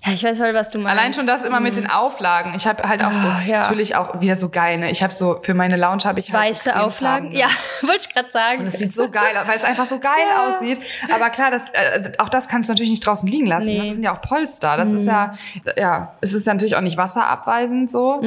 Ja, 0.04 0.12
ich 0.12 0.24
weiß 0.24 0.38
voll, 0.38 0.52
was 0.52 0.68
du 0.70 0.78
meinst. 0.78 0.98
Allein 0.98 1.14
schon 1.14 1.26
das 1.26 1.42
immer 1.42 1.60
mit 1.60 1.76
den 1.76 1.88
Auflagen. 1.88 2.54
Ich 2.54 2.66
habe 2.66 2.86
halt 2.88 3.02
auch 3.04 3.12
so, 3.12 3.28
Ah, 3.28 3.40
ja. 3.46 3.62
natürlich 3.62 3.94
auch 3.96 4.20
wieder 4.20 4.36
so 4.36 4.48
geil, 4.50 4.78
ne? 4.78 4.90
Ich 4.90 5.02
habe 5.02 5.12
so, 5.12 5.38
für 5.42 5.54
meine 5.54 5.76
Lounge 5.76 6.02
habe 6.04 6.20
ich 6.20 6.32
halt 6.32 6.48
so 6.56 6.68
Weiße 6.70 6.80
Auflagen. 6.80 7.30
Cremefarbene. 7.30 7.38
Ja, 7.82 7.88
wollte 7.88 8.06
ich 8.08 8.14
gerade 8.14 8.30
sagen. 8.30 8.58
Und 8.60 8.66
es 8.66 8.78
sieht 8.78 8.92
so 8.92 9.08
geil 9.08 9.36
aus, 9.36 9.46
weil 9.46 9.56
es 9.56 9.64
einfach 9.64 9.86
so 9.86 9.98
geil 10.00 10.12
aussieht. 10.48 10.80
Aber 11.14 11.30
klar, 11.30 11.50
das, 11.50 11.64
äh, 11.72 12.12
auch 12.18 12.28
das 12.28 12.48
kannst 12.48 12.68
du 12.68 12.72
natürlich 12.72 12.90
nicht 12.90 13.06
draußen 13.06 13.28
liegen 13.28 13.46
lassen. 13.46 13.68
Nee. 13.68 13.78
ne? 13.78 13.86
Das 13.86 13.94
sind 13.94 14.02
ja 14.04 14.14
auch 14.16 14.20
Polster. 14.22 14.76
Das 14.76 14.92
ist 14.92 15.06
ja, 15.06 15.30
ja, 15.78 16.14
es 16.20 16.34
ist 16.34 16.46
ja 16.46 16.52
natürlich 16.52 16.76
auch 16.76 16.80
nicht 16.82 16.96
wasserabweisend 16.96 17.90
so. 17.90 18.20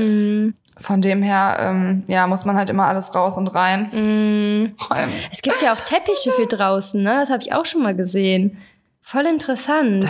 Von 0.77 1.01
dem 1.01 1.21
her, 1.21 1.57
ähm, 1.59 2.03
ja, 2.07 2.25
muss 2.25 2.45
man 2.45 2.55
halt 2.57 2.69
immer 2.71 2.87
alles 2.87 3.13
raus 3.13 3.37
und 3.37 3.47
rein. 3.53 3.85
Räumen. 4.89 5.13
Es 5.31 5.41
gibt 5.41 5.61
ja 5.61 5.73
auch 5.73 5.79
Teppiche 5.81 6.31
für 6.31 6.47
draußen, 6.47 7.01
ne? 7.01 7.17
Das 7.21 7.29
habe 7.29 7.43
ich 7.43 7.53
auch 7.53 7.65
schon 7.65 7.83
mal 7.83 7.95
gesehen. 7.95 8.57
Voll 9.01 9.25
interessant. 9.27 10.05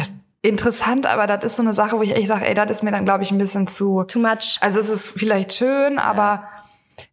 Interessant, 0.45 1.05
aber 1.05 1.25
das 1.25 1.43
ist 1.45 1.55
so 1.55 1.63
eine 1.63 1.73
Sache, 1.73 1.97
wo 1.97 2.01
ich 2.03 2.13
echt 2.15 2.27
sage, 2.27 2.45
ey, 2.45 2.53
das 2.53 2.69
ist 2.69 2.83
mir 2.83 2.91
dann, 2.91 3.05
glaube 3.05 3.23
ich, 3.23 3.31
ein 3.31 3.37
bisschen 3.37 3.65
zu. 3.65 4.03
Too 4.03 4.19
much. 4.19 4.57
Also 4.59 4.77
es 4.79 4.89
ist 4.89 5.17
vielleicht 5.17 5.53
schön, 5.53 5.97
aber 5.97 6.49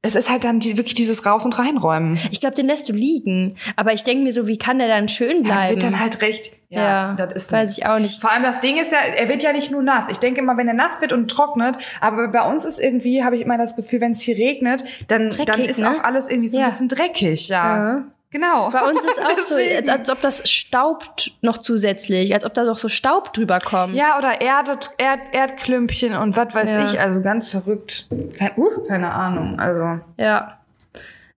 es 0.03 0.17
ist 0.17 0.29
halt 0.29 0.43
dann 0.43 0.59
die, 0.59 0.77
wirklich 0.77 0.95
dieses 0.95 1.25
Raus- 1.25 1.45
und 1.45 1.57
Reinräumen. 1.57 2.19
Ich 2.33 2.41
glaube, 2.41 2.57
den 2.57 2.67
lässt 2.67 2.89
du 2.89 2.93
liegen. 2.93 3.55
Aber 3.77 3.93
ich 3.93 4.03
denke 4.03 4.25
mir 4.25 4.33
so, 4.33 4.49
wie 4.49 4.59
kann 4.59 4.79
der 4.81 4.89
dann 4.89 5.07
schön 5.07 5.45
Ja, 5.45 5.53
bleiben? 5.55 5.71
wird 5.77 5.83
dann 5.85 6.01
halt 6.01 6.21
recht. 6.23 6.53
Ja, 6.71 7.15
das 7.15 7.33
ist 7.35 7.53
weiß 7.53 7.79
ich 7.79 7.87
auch 7.87 7.99
nicht. 8.01 8.21
Vor 8.21 8.31
allem 8.33 8.43
das 8.43 8.61
Ding 8.61 8.79
ist 8.79 8.91
ja, 8.93 8.99
er 8.99 9.29
wird 9.29 9.43
ja 9.45 9.53
nicht 9.53 9.71
nur 9.71 9.83
nass. 9.83 10.09
Ich 10.09 10.19
denke 10.19 10.41
immer, 10.41 10.57
wenn 10.57 10.67
er 10.69 10.75
nass 10.75 11.01
wird 11.01 11.13
und 11.13 11.29
trocknet, 11.31 11.79
aber 12.01 12.29
bei 12.29 12.49
uns 12.49 12.65
ist 12.65 12.79
irgendwie, 12.81 13.23
habe 13.25 13.37
ich 13.37 13.43
immer 13.43 13.59
das 13.59 13.75
Gefühl, 13.77 14.01
wenn 14.01 14.13
es 14.13 14.21
hier 14.21 14.37
regnet, 14.37 14.83
dann, 15.09 15.31
dann 15.31 15.47
Dreckig, 15.47 15.69
ist 15.71 15.79
ne? 15.81 15.91
auch 15.91 16.03
alles 16.05 16.29
irgendwie 16.29 16.49
so 16.49 16.59
Ja. 16.59 16.65
ein 16.67 16.71
bisschen 16.71 16.89
dreckig, 16.89 17.49
ja. 17.49 17.77
Ja. 17.77 18.05
Genau. 18.33 18.71
Bei 18.71 18.83
uns 18.83 19.03
ist 19.03 19.21
auch 19.21 19.39
so, 19.41 19.55
als, 19.77 19.89
als 19.89 20.09
ob 20.11 20.21
das 20.21 20.49
staubt 20.49 21.33
noch 21.43 21.59
zusätzlich, 21.59 22.33
als 22.33 22.45
ob 22.45 22.55
da 22.55 22.63
noch 22.63 22.79
so 22.79 22.89
Staub 22.89 23.33
drüber 23.33 23.59
kommt. 23.59 23.95
Ja, 23.95 24.19
oder 24.19 24.41
Erde, 24.41 24.79
Erd, 24.99 25.21
Erdklümpchen 25.33 26.15
und 26.15 26.37
was 26.37 26.55
weiß 26.55 26.71
Ja. 26.71 26.85
ich, 26.85 27.01
also 27.01 27.23
ganz 27.23 27.51
verrückt. 27.51 28.07
Kein, 28.39 28.53
uh, 28.57 28.85
keine 28.87 29.13
Ahnung, 29.13 29.59
also. 29.59 29.99
Ja. 30.17 30.59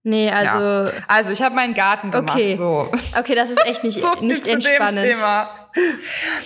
Nee, 0.03 0.29
also, 0.29 0.91
ja. 0.91 1.01
Also, 1.07 1.31
ich 1.31 1.41
habe 1.41 1.55
meinen 1.55 1.73
Garten 1.73 2.11
gemacht, 2.11 2.35
Okay. 2.35 2.55
so. 2.55 2.89
okay, 3.17 3.35
das 3.35 3.49
ist 3.49 3.65
echt 3.65 3.83
nicht, 3.83 3.99
so 4.01 4.13
nicht 4.21 4.47
entspannend. 4.47 5.15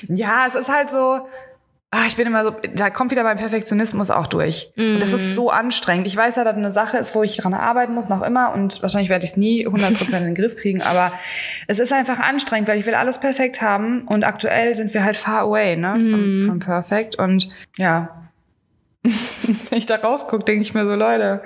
Ja, 0.10 0.46
es 0.48 0.56
ist 0.56 0.70
halt 0.70 0.90
so. 0.90 1.28
Ah, 1.90 2.04
ich 2.06 2.18
bin 2.18 2.28
immer 2.28 2.44
so, 2.44 2.52
da 2.76 2.90
kommt 2.90 3.12
wieder 3.12 3.24
mein 3.24 3.38
Perfektionismus 3.38 4.12
auch 4.12 4.28
durch. 4.28 4.74
Und 4.78 5.00
das 5.00 5.10
Mhm. 5.12 5.16
ist 5.16 5.36
so 5.36 5.50
anstrengend. 5.52 6.06
Ich 6.06 6.18
weiß 6.18 6.36
ja, 6.36 6.44
dass 6.44 6.52
das 6.56 6.58
eine 6.58 6.72
Sache 6.72 6.98
ist, 6.98 7.16
wo 7.16 7.24
ich 7.24 7.38
dran 7.38 7.54
arbeiten 7.54 7.94
muss, 7.94 8.10
noch 8.10 8.22
immer. 8.24 8.54
Und 8.54 8.82
wahrscheinlich 8.82 9.10
werde 9.10 9.24
ich 9.24 9.32
es 9.32 9.38
nie 9.38 9.66
100% 9.66 10.20
in 10.20 10.26
den 10.26 10.36
Griff 10.36 10.58
kriegen. 10.58 10.82
Aber 10.82 11.14
es 11.68 11.80
ist 11.80 11.94
einfach 11.94 12.20
anstrengend, 12.20 12.68
weil 12.68 12.78
ich 12.78 12.86
will 12.86 12.94
alles 12.94 13.22
perfekt 13.22 13.62
haben. 13.62 14.02
Und 14.02 14.26
aktuell 14.26 14.76
sind 14.76 14.94
wir 14.94 15.06
halt 15.06 15.16
far 15.16 15.44
away, 15.44 15.78
ne? 15.78 15.94
Von, 15.94 16.34
Mhm. 16.44 16.46
von 16.48 16.60
perfekt. 16.60 17.16
Und 17.18 17.48
ja. 17.78 18.27
Wenn 19.70 19.78
ich 19.80 19.86
da 19.86 19.96
rausgucke, 19.96 20.44
denke 20.44 20.62
ich 20.62 20.74
mir 20.74 20.86
so, 20.86 20.96
Leute. 20.96 21.42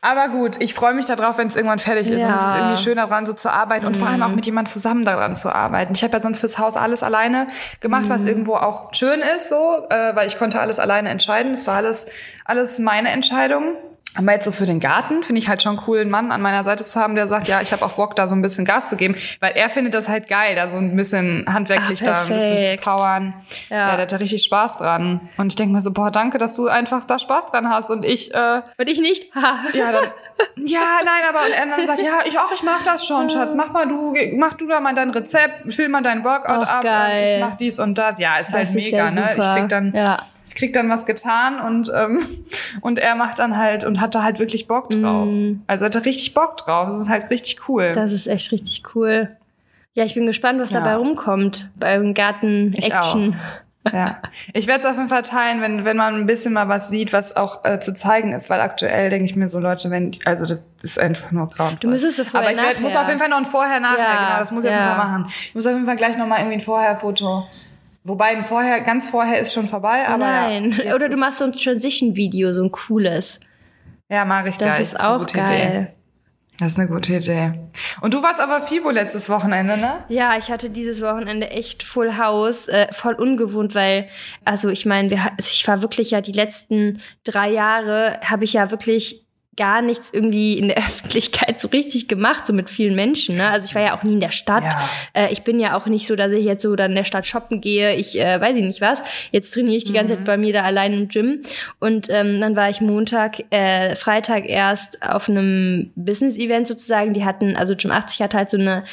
Aber 0.00 0.28
gut, 0.28 0.60
ich 0.60 0.74
freue 0.74 0.94
mich 0.94 1.06
darauf, 1.06 1.38
wenn 1.38 1.48
es 1.48 1.56
irgendwann 1.56 1.78
fertig 1.80 2.08
ist. 2.10 2.22
Und 2.22 2.30
es 2.30 2.40
ist 2.40 2.46
Ja. 2.46 2.52
Mhm. 2.54 2.58
irgendwie 2.60 2.82
schön 2.82 2.96
daran 2.96 3.26
so 3.26 3.32
zu 3.32 3.50
arbeiten 3.52 3.84
und 3.86 3.96
vor 3.96 4.08
allem 4.08 4.22
auch 4.22 4.28
mit 4.28 4.46
jemand 4.46 4.68
zusammen 4.68 5.04
daran 5.04 5.34
zu 5.34 5.52
arbeiten. 5.52 5.92
Ich 5.94 6.02
habe 6.04 6.12
ja 6.16 6.22
sonst 6.22 6.38
fürs 6.38 6.58
Haus 6.58 6.76
alles 6.76 7.02
alleine 7.02 7.46
gemacht, 7.80 8.04
was 8.08 8.22
Mhm. 8.22 8.28
irgendwo 8.28 8.54
auch 8.56 8.94
schön 8.94 9.20
ist, 9.36 9.48
so, 9.48 9.86
äh, 9.90 10.14
weil 10.14 10.28
ich 10.28 10.38
konnte 10.38 10.60
alles 10.60 10.78
alleine 10.78 11.08
entscheiden. 11.08 11.52
Es 11.52 11.66
war 11.66 11.76
alles, 11.76 12.06
alles 12.44 12.78
meine 12.78 13.10
Entscheidung. 13.10 13.74
Aber 14.16 14.32
jetzt 14.32 14.46
so 14.46 14.52
für 14.52 14.66
den 14.66 14.80
Garten 14.80 15.22
finde 15.22 15.38
ich 15.40 15.48
halt 15.48 15.62
schon 15.62 15.80
cool, 15.86 16.00
einen 16.00 16.10
Mann 16.10 16.32
an 16.32 16.40
meiner 16.40 16.64
Seite 16.64 16.82
zu 16.82 16.98
haben, 16.98 17.14
der 17.14 17.28
sagt, 17.28 17.46
ja, 17.46 17.60
ich 17.60 17.72
habe 17.72 17.84
auch 17.84 17.92
Bock, 17.92 18.16
da 18.16 18.26
so 18.26 18.34
ein 18.34 18.42
bisschen 18.42 18.64
Gas 18.64 18.88
zu 18.88 18.96
geben, 18.96 19.14
weil 19.40 19.52
er 19.54 19.68
findet 19.68 19.94
das 19.94 20.08
halt 20.08 20.28
geil, 20.28 20.56
da 20.56 20.66
so 20.66 20.78
ein 20.78 20.96
bisschen 20.96 21.44
handwerklich 21.46 22.02
Ah, 22.02 22.04
da 22.06 22.22
ein 22.22 22.28
bisschen 22.28 22.76
zu 22.78 22.82
powern. 22.82 23.34
Ja. 23.68 23.76
Ja, 23.76 23.90
der 23.92 24.02
hat 24.02 24.12
da 24.12 24.16
richtig 24.16 24.42
Spaß 24.44 24.78
dran. 24.78 25.20
Und 25.36 25.52
ich 25.52 25.56
denke 25.56 25.74
mir 25.74 25.80
so, 25.82 25.92
boah, 25.92 26.10
danke, 26.10 26.38
dass 26.38 26.54
du 26.56 26.68
einfach 26.68 27.04
da 27.04 27.18
Spaß 27.18 27.46
dran 27.46 27.68
hast 27.68 27.90
und 27.90 28.04
ich, 28.04 28.34
äh, 28.34 28.62
Und 28.78 28.88
ich 28.88 28.98
nicht. 29.00 29.32
Ja, 29.74 29.92
dann, 29.92 30.04
ja, 30.56 30.80
nein, 31.04 31.22
aber 31.28 31.40
und 31.44 31.52
er 31.52 31.76
dann 31.76 31.86
sagt, 31.86 32.00
ja, 32.00 32.20
ich 32.26 32.38
auch, 32.38 32.50
ich 32.52 32.62
mach 32.62 32.82
das 32.84 33.06
schon, 33.06 33.28
Schatz. 33.28 33.54
Mach 33.54 33.72
mal 33.72 33.86
du, 33.86 34.14
mach 34.36 34.54
du 34.54 34.66
da 34.66 34.80
mal 34.80 34.94
dein 34.94 35.10
Rezept, 35.10 35.72
film 35.72 35.92
mal 35.92 36.02
dein 36.02 36.24
Workout 36.24 36.66
Ach, 36.66 36.74
ab. 36.76 36.82
geil. 36.82 37.22
Und 37.22 37.34
ich 37.44 37.50
mach 37.50 37.56
dies 37.58 37.78
und 37.78 37.96
das. 37.98 38.18
Ja, 38.18 38.38
ist 38.38 38.52
halt 38.52 38.64
Das 38.64 38.70
ist 38.70 38.74
mega, 38.76 38.96
ja 39.06 39.10
ne? 39.10 39.30
Ich 39.36 39.60
krieg 39.60 39.68
dann, 39.68 39.92
Ja. 39.94 40.18
Ich 40.48 40.54
krieg 40.54 40.72
dann 40.72 40.88
was 40.90 41.06
getan 41.06 41.60
und 41.60 41.92
ähm, 41.94 42.20
und 42.80 42.98
er 42.98 43.14
macht 43.14 43.38
dann 43.38 43.56
halt 43.56 43.84
und 43.84 44.00
hat 44.00 44.14
da 44.14 44.22
halt 44.22 44.38
wirklich 44.38 44.66
Bock 44.66 44.90
drauf. 44.90 45.28
Mm. 45.30 45.60
Also 45.66 45.86
hat 45.86 45.94
er 45.94 46.04
richtig 46.04 46.34
Bock 46.34 46.56
drauf. 46.56 46.88
Das 46.88 47.00
ist 47.00 47.08
halt 47.08 47.30
richtig 47.30 47.68
cool. 47.68 47.90
Das 47.92 48.12
ist 48.12 48.26
echt 48.26 48.50
richtig 48.52 48.82
cool. 48.94 49.36
Ja, 49.94 50.04
ich 50.04 50.14
bin 50.14 50.26
gespannt, 50.26 50.60
was 50.60 50.70
Ja. 50.70 50.80
dabei 50.80 50.96
rumkommt 50.96 51.70
beim 51.76 52.14
Garten 52.14 52.72
Ich 52.76 52.92
Action. 52.92 53.36
Ja, 53.92 54.20
ich 54.52 54.66
werde 54.66 54.80
es 54.80 54.86
auf 54.86 54.96
jeden 54.96 55.08
Fall 55.08 55.22
teilen, 55.22 55.62
wenn, 55.62 55.84
wenn 55.84 55.96
man 55.96 56.14
ein 56.14 56.26
bisschen 56.26 56.52
mal 56.52 56.68
was 56.68 56.90
sieht, 56.90 57.12
was 57.12 57.36
auch 57.36 57.64
äh, 57.64 57.80
zu 57.80 57.94
zeigen 57.94 58.32
ist, 58.32 58.50
weil 58.50 58.60
aktuell 58.60 59.08
denke 59.08 59.24
ich 59.24 59.36
mir 59.36 59.48
so, 59.48 59.60
Leute, 59.60 59.90
wenn, 59.90 60.10
also 60.26 60.44
das 60.46 60.60
ist 60.82 60.98
einfach 60.98 61.30
nur 61.30 61.48
grauenvoll. 61.48 61.78
Du 61.80 61.88
müsstest 61.88 62.18
so 62.18 62.24
vorher, 62.24 62.50
Aber 62.50 62.58
ich 62.58 62.62
werd, 62.62 62.80
muss 62.80 62.94
auf 62.94 63.06
jeden 63.06 63.18
Fall 63.18 63.30
noch 63.30 63.38
ein 63.38 63.44
Vorher-Nachher, 63.46 63.98
Ja, 63.98 64.26
genau, 64.26 64.38
das 64.40 64.52
muss 64.52 64.64
ich 64.64 64.70
auf 64.70 64.76
jeden 64.76 64.86
ja. 64.88 64.94
Fall 64.94 65.04
machen. 65.04 65.26
Ich 65.28 65.54
muss 65.54 65.66
auf 65.66 65.72
jeden 65.72 65.86
Fall 65.86 65.96
gleich 65.96 66.18
noch 66.18 66.26
mal 66.26 66.36
irgendwie 66.38 66.56
ein 66.56 66.60
Vorher-Foto. 66.60 67.46
Wobei 68.08 68.42
Vorher, 68.42 68.80
ganz 68.80 69.08
Vorher 69.08 69.38
ist 69.40 69.52
schon 69.52 69.68
vorbei, 69.68 70.06
aber 70.08 70.18
Nein. 70.18 70.70
Ja, 70.84 70.94
Oder 70.94 71.08
du 71.08 71.14
ist- 71.14 71.20
machst 71.20 71.38
so 71.38 71.44
ein 71.44 71.52
Transition-Video, 71.52 72.52
so 72.52 72.62
ein 72.64 72.72
cooles. 72.72 73.40
Ja, 74.08 74.24
mache 74.24 74.48
ich 74.48 74.56
Das 74.56 74.66
gleich. 74.76 74.80
ist 74.80 74.98
eine 74.98 75.08
auch 75.10 75.18
gute 75.18 75.36
geil. 75.36 75.46
Idee. 75.70 75.86
Das 76.60 76.72
ist 76.72 76.78
eine 76.80 76.88
gute 76.88 77.14
Idee. 77.14 77.52
Und 78.00 78.14
du 78.14 78.22
warst 78.22 78.40
aber 78.40 78.60
FIBO 78.60 78.90
letztes 78.90 79.28
Wochenende, 79.28 79.76
ne? 79.76 79.98
Ja, 80.08 80.36
ich 80.36 80.50
hatte 80.50 80.70
dieses 80.70 81.00
Wochenende 81.00 81.50
echt 81.50 81.84
Full 81.84 82.18
House, 82.18 82.66
äh, 82.66 82.88
voll 82.92 83.14
ungewohnt, 83.14 83.76
weil, 83.76 84.08
also 84.44 84.68
ich 84.68 84.84
meine, 84.84 85.14
also 85.36 85.50
ich 85.52 85.68
war 85.68 85.82
wirklich 85.82 86.10
ja 86.10 86.20
die 86.20 86.32
letzten 86.32 87.00
drei 87.22 87.50
Jahre, 87.50 88.18
habe 88.24 88.42
ich 88.42 88.54
ja 88.54 88.72
wirklich 88.72 89.27
gar 89.58 89.82
nichts 89.82 90.08
irgendwie 90.10 90.56
in 90.58 90.68
der 90.68 90.78
Öffentlichkeit 90.86 91.60
so 91.60 91.68
richtig 91.68 92.08
gemacht, 92.08 92.46
so 92.46 92.54
mit 92.54 92.70
vielen 92.70 92.94
Menschen. 92.94 93.36
Ne? 93.36 93.50
Also 93.50 93.66
ich 93.66 93.74
war 93.74 93.82
ja 93.82 93.94
auch 93.98 94.02
nie 94.02 94.14
in 94.14 94.20
der 94.20 94.30
Stadt. 94.30 94.64
Ja. 94.64 94.88
Äh, 95.12 95.32
ich 95.32 95.42
bin 95.42 95.60
ja 95.60 95.76
auch 95.76 95.84
nicht 95.84 96.06
so, 96.06 96.16
dass 96.16 96.32
ich 96.32 96.46
jetzt 96.46 96.62
so 96.62 96.74
dann 96.76 96.92
in 96.92 96.96
der 96.96 97.04
Stadt 97.04 97.26
shoppen 97.26 97.60
gehe. 97.60 97.94
Ich 97.96 98.18
äh, 98.18 98.40
weiß 98.40 98.56
ich 98.56 98.64
nicht 98.64 98.80
was. 98.80 99.02
Jetzt 99.32 99.52
trainiere 99.52 99.76
ich 99.76 99.84
die 99.84 99.92
ganze 99.92 100.14
Zeit 100.14 100.24
bei 100.24 100.38
mir 100.38 100.54
da 100.54 100.62
allein 100.62 100.94
im 100.94 101.08
Gym. 101.08 101.42
Und 101.78 102.08
ähm, 102.08 102.40
dann 102.40 102.56
war 102.56 102.70
ich 102.70 102.80
Montag, 102.80 103.44
äh, 103.50 103.94
Freitag 103.96 104.48
erst 104.48 105.02
auf 105.02 105.28
einem 105.28 105.92
Business-Event 105.96 106.66
sozusagen. 106.68 107.12
Die 107.12 107.26
hatten, 107.26 107.54
also 107.56 107.74
Gym 107.76 107.90
80 107.90 108.22
hat 108.22 108.32
halt 108.34 108.48
so 108.48 108.56
eine 108.56 108.84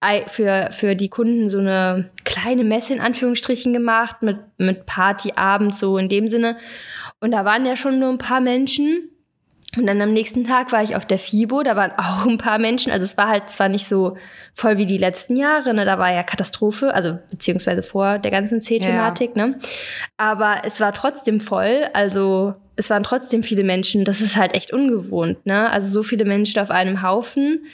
ei- 0.00 0.24
für, 0.26 0.68
für 0.72 0.94
die 0.96 1.08
Kunden 1.08 1.48
so 1.48 1.58
eine 1.58 2.10
kleine 2.24 2.64
Messe 2.64 2.94
in 2.94 3.00
Anführungsstrichen 3.00 3.72
gemacht 3.72 4.22
mit, 4.22 4.36
mit 4.58 4.86
Partyabend 4.86 5.74
so 5.74 5.96
in 5.98 6.08
dem 6.08 6.28
Sinne. 6.28 6.56
Und 7.20 7.32
da 7.32 7.44
waren 7.44 7.66
ja 7.66 7.74
schon 7.76 7.98
nur 7.98 8.10
ein 8.10 8.18
paar 8.18 8.40
Menschen. 8.40 9.10
Und 9.76 9.86
dann 9.86 10.00
am 10.00 10.12
nächsten 10.12 10.44
Tag 10.44 10.72
war 10.72 10.82
ich 10.82 10.96
auf 10.96 11.04
der 11.04 11.18
FIBO, 11.18 11.62
da 11.62 11.76
waren 11.76 11.92
auch 11.98 12.24
ein 12.26 12.38
paar 12.38 12.58
Menschen. 12.58 12.90
Also 12.90 13.04
es 13.04 13.18
war 13.18 13.28
halt 13.28 13.50
zwar 13.50 13.68
nicht 13.68 13.86
so 13.86 14.16
voll 14.54 14.78
wie 14.78 14.86
die 14.86 14.96
letzten 14.96 15.36
Jahre, 15.36 15.74
ne? 15.74 15.84
da 15.84 15.98
war 15.98 16.10
ja 16.10 16.22
Katastrophe, 16.22 16.94
also 16.94 17.18
beziehungsweise 17.30 17.82
vor 17.82 18.18
der 18.18 18.30
ganzen 18.30 18.62
C-Thematik, 18.62 19.36
ne? 19.36 19.58
Aber 20.16 20.62
es 20.64 20.80
war 20.80 20.94
trotzdem 20.94 21.38
voll, 21.40 21.84
also 21.92 22.54
es 22.76 22.88
waren 22.88 23.02
trotzdem 23.02 23.42
viele 23.42 23.64
Menschen. 23.64 24.04
Das 24.04 24.20
ist 24.20 24.36
halt 24.36 24.54
echt 24.54 24.72
ungewohnt, 24.72 25.44
ne? 25.44 25.70
Also 25.70 25.88
so 25.88 26.02
viele 26.02 26.24
Menschen 26.24 26.60
auf 26.60 26.70
einem 26.70 27.02
Haufen 27.02 27.66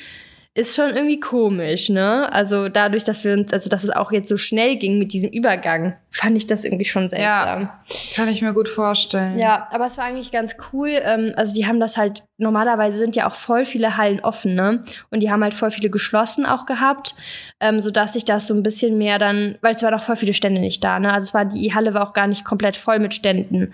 ist 0.56 0.76
schon 0.76 0.90
irgendwie 0.90 1.18
komisch, 1.18 1.88
ne? 1.88 2.32
Also 2.32 2.68
dadurch, 2.68 3.02
dass 3.02 3.24
wir 3.24 3.32
uns, 3.32 3.52
also 3.52 3.68
dass 3.68 3.82
es 3.82 3.90
auch 3.90 4.12
jetzt 4.12 4.28
so 4.28 4.36
schnell 4.36 4.76
ging 4.76 5.00
mit 5.00 5.12
diesem 5.12 5.28
Übergang, 5.30 5.96
fand 6.12 6.36
ich 6.36 6.46
das 6.46 6.64
irgendwie 6.64 6.84
schon 6.84 7.08
seltsam. 7.08 7.62
Ja, 7.62 7.80
kann 8.14 8.28
ich 8.28 8.40
mir 8.40 8.52
gut 8.52 8.68
vorstellen. 8.68 9.36
Ja, 9.36 9.66
aber 9.72 9.86
es 9.86 9.98
war 9.98 10.04
eigentlich 10.04 10.30
ganz 10.30 10.54
cool. 10.72 10.90
Ähm, 11.04 11.32
also 11.34 11.54
die 11.56 11.66
haben 11.66 11.80
das 11.80 11.96
halt, 11.96 12.22
normalerweise 12.38 12.98
sind 12.98 13.16
ja 13.16 13.28
auch 13.28 13.34
voll 13.34 13.64
viele 13.64 13.96
Hallen 13.96 14.20
offen, 14.20 14.54
ne? 14.54 14.84
Und 15.10 15.20
die 15.24 15.30
haben 15.32 15.42
halt 15.42 15.54
voll 15.54 15.72
viele 15.72 15.90
geschlossen 15.90 16.46
auch 16.46 16.66
gehabt, 16.66 17.16
ähm, 17.58 17.80
sodass 17.80 18.12
sich 18.12 18.24
das 18.24 18.46
so 18.46 18.54
ein 18.54 18.62
bisschen 18.62 18.96
mehr 18.96 19.18
dann, 19.18 19.58
weil 19.60 19.74
es 19.74 19.82
waren 19.82 19.94
auch 19.94 20.04
voll 20.04 20.16
viele 20.16 20.34
Stände 20.34 20.60
nicht 20.60 20.84
da, 20.84 21.00
ne? 21.00 21.12
Also 21.12 21.26
es 21.28 21.34
war, 21.34 21.46
die 21.46 21.74
Halle 21.74 21.94
war 21.94 22.06
auch 22.08 22.12
gar 22.12 22.28
nicht 22.28 22.44
komplett 22.44 22.76
voll 22.76 23.00
mit 23.00 23.12
Ständen. 23.12 23.72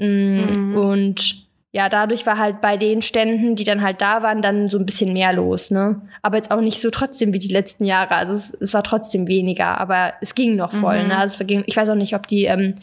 Mm, 0.00 0.40
Mhm. 0.54 0.76
Und 0.76 1.43
ja, 1.76 1.88
dadurch 1.88 2.24
war 2.24 2.38
halt 2.38 2.60
bei 2.60 2.76
den 2.76 3.02
Ständen, 3.02 3.56
die 3.56 3.64
dann 3.64 3.82
halt 3.82 4.00
da 4.00 4.22
waren, 4.22 4.40
dann 4.42 4.70
so 4.70 4.78
ein 4.78 4.86
bisschen 4.86 5.12
mehr 5.12 5.32
los, 5.32 5.72
ne? 5.72 6.00
Aber 6.22 6.36
jetzt 6.36 6.52
auch 6.52 6.60
nicht 6.60 6.80
so 6.80 6.88
trotzdem 6.90 7.32
wie 7.34 7.40
die 7.40 7.48
letzten 7.52 7.84
Jahre. 7.84 8.14
Also 8.14 8.32
es, 8.32 8.54
es 8.60 8.72
war 8.74 8.84
trotzdem 8.84 9.26
weniger, 9.26 9.80
aber 9.80 10.12
es 10.20 10.36
ging 10.36 10.54
noch 10.54 10.70
voll, 10.72 11.02
Mhm. 11.02 11.08
ne? 11.08 11.16
Also 11.18 11.32
es 11.32 11.36
verging, 11.36 11.64
ich 11.66 11.76
weiß 11.76 11.88
auch 11.90 11.94
nicht, 11.96 12.14
ob 12.14 12.28
die 12.28 12.44
ähm, 12.44 12.76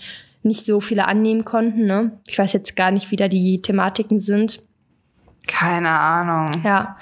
nicht 0.43 0.65
so 0.65 0.81
viele 0.81 1.07
annehmen 1.07 1.45
konnten, 1.45 1.85
ne? 1.85 2.11
Ich 2.27 2.37
weiß 2.37 2.51
jetzt 2.51 2.75
gar 2.75 2.91
nicht, 2.91 3.11
wie 3.11 3.15
da 3.15 3.29
die 3.29 3.61
Thematiken 3.61 4.19
sind. 4.19 4.61
Keine 5.47 5.89
Ahnung. 5.89 6.51
Ja. 6.65 6.97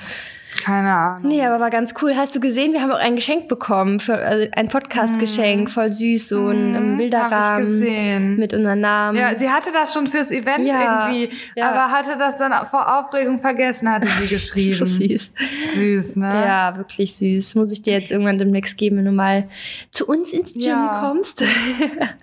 Keine 0.62 0.94
Ahnung. 0.94 1.30
Nee, 1.30 1.44
aber 1.46 1.60
war 1.62 1.70
ganz 1.70 1.94
cool. 2.02 2.16
Hast 2.16 2.36
du 2.36 2.40
gesehen, 2.40 2.74
wir 2.74 2.82
haben 2.82 2.92
auch 2.92 2.98
ein 3.00 3.16
Geschenk 3.16 3.48
bekommen, 3.48 4.00
für, 4.00 4.16
also 4.16 4.48
ein 4.52 4.68
Podcast-Geschenk, 4.68 5.72
voll 5.72 5.90
süß, 5.90 6.28
so 6.30 6.48
ein 6.50 6.76
ähm, 6.76 6.92
Mhm, 6.94 6.98
Bilderrahmen 6.98 8.36
mit 8.36 8.54
unseren 8.54 8.82
Namen. 8.82 9.18
Ja, 9.18 9.38
sie 9.38 9.50
hatte 9.50 9.72
das 9.72 9.94
schon 9.94 10.08
fürs 10.08 10.32
Event 10.32 10.66
Ja, 10.66 11.08
irgendwie, 11.10 11.36
ja. 11.56 11.70
aber 11.72 11.92
hatte 11.92 12.18
das 12.18 12.38
dann 12.38 12.66
vor 12.66 13.00
Aufregung 13.00 13.40
vergessen, 13.40 13.90
hatte 13.90 14.08
sie 14.08 14.28
geschrieben. 14.36 14.76
so 14.76 14.86
süß. 14.86 15.34
Süß, 15.76 16.16
ne? 16.18 16.46
Ja, 16.46 16.76
wirklich 16.76 17.16
süß. 17.16 17.56
Muss 17.56 17.72
ich 17.72 17.82
dir 17.82 17.94
jetzt 17.94 18.12
irgendwann 18.12 18.38
demnächst 18.38 18.78
geben, 18.78 18.98
wenn 18.98 19.06
du 19.06 19.12
mal 19.12 19.48
zu 19.92 20.06
uns 20.08 20.34
ins 20.34 20.54
Gym 20.54 20.62
Ja. 20.64 21.00
kommst. 21.02 21.44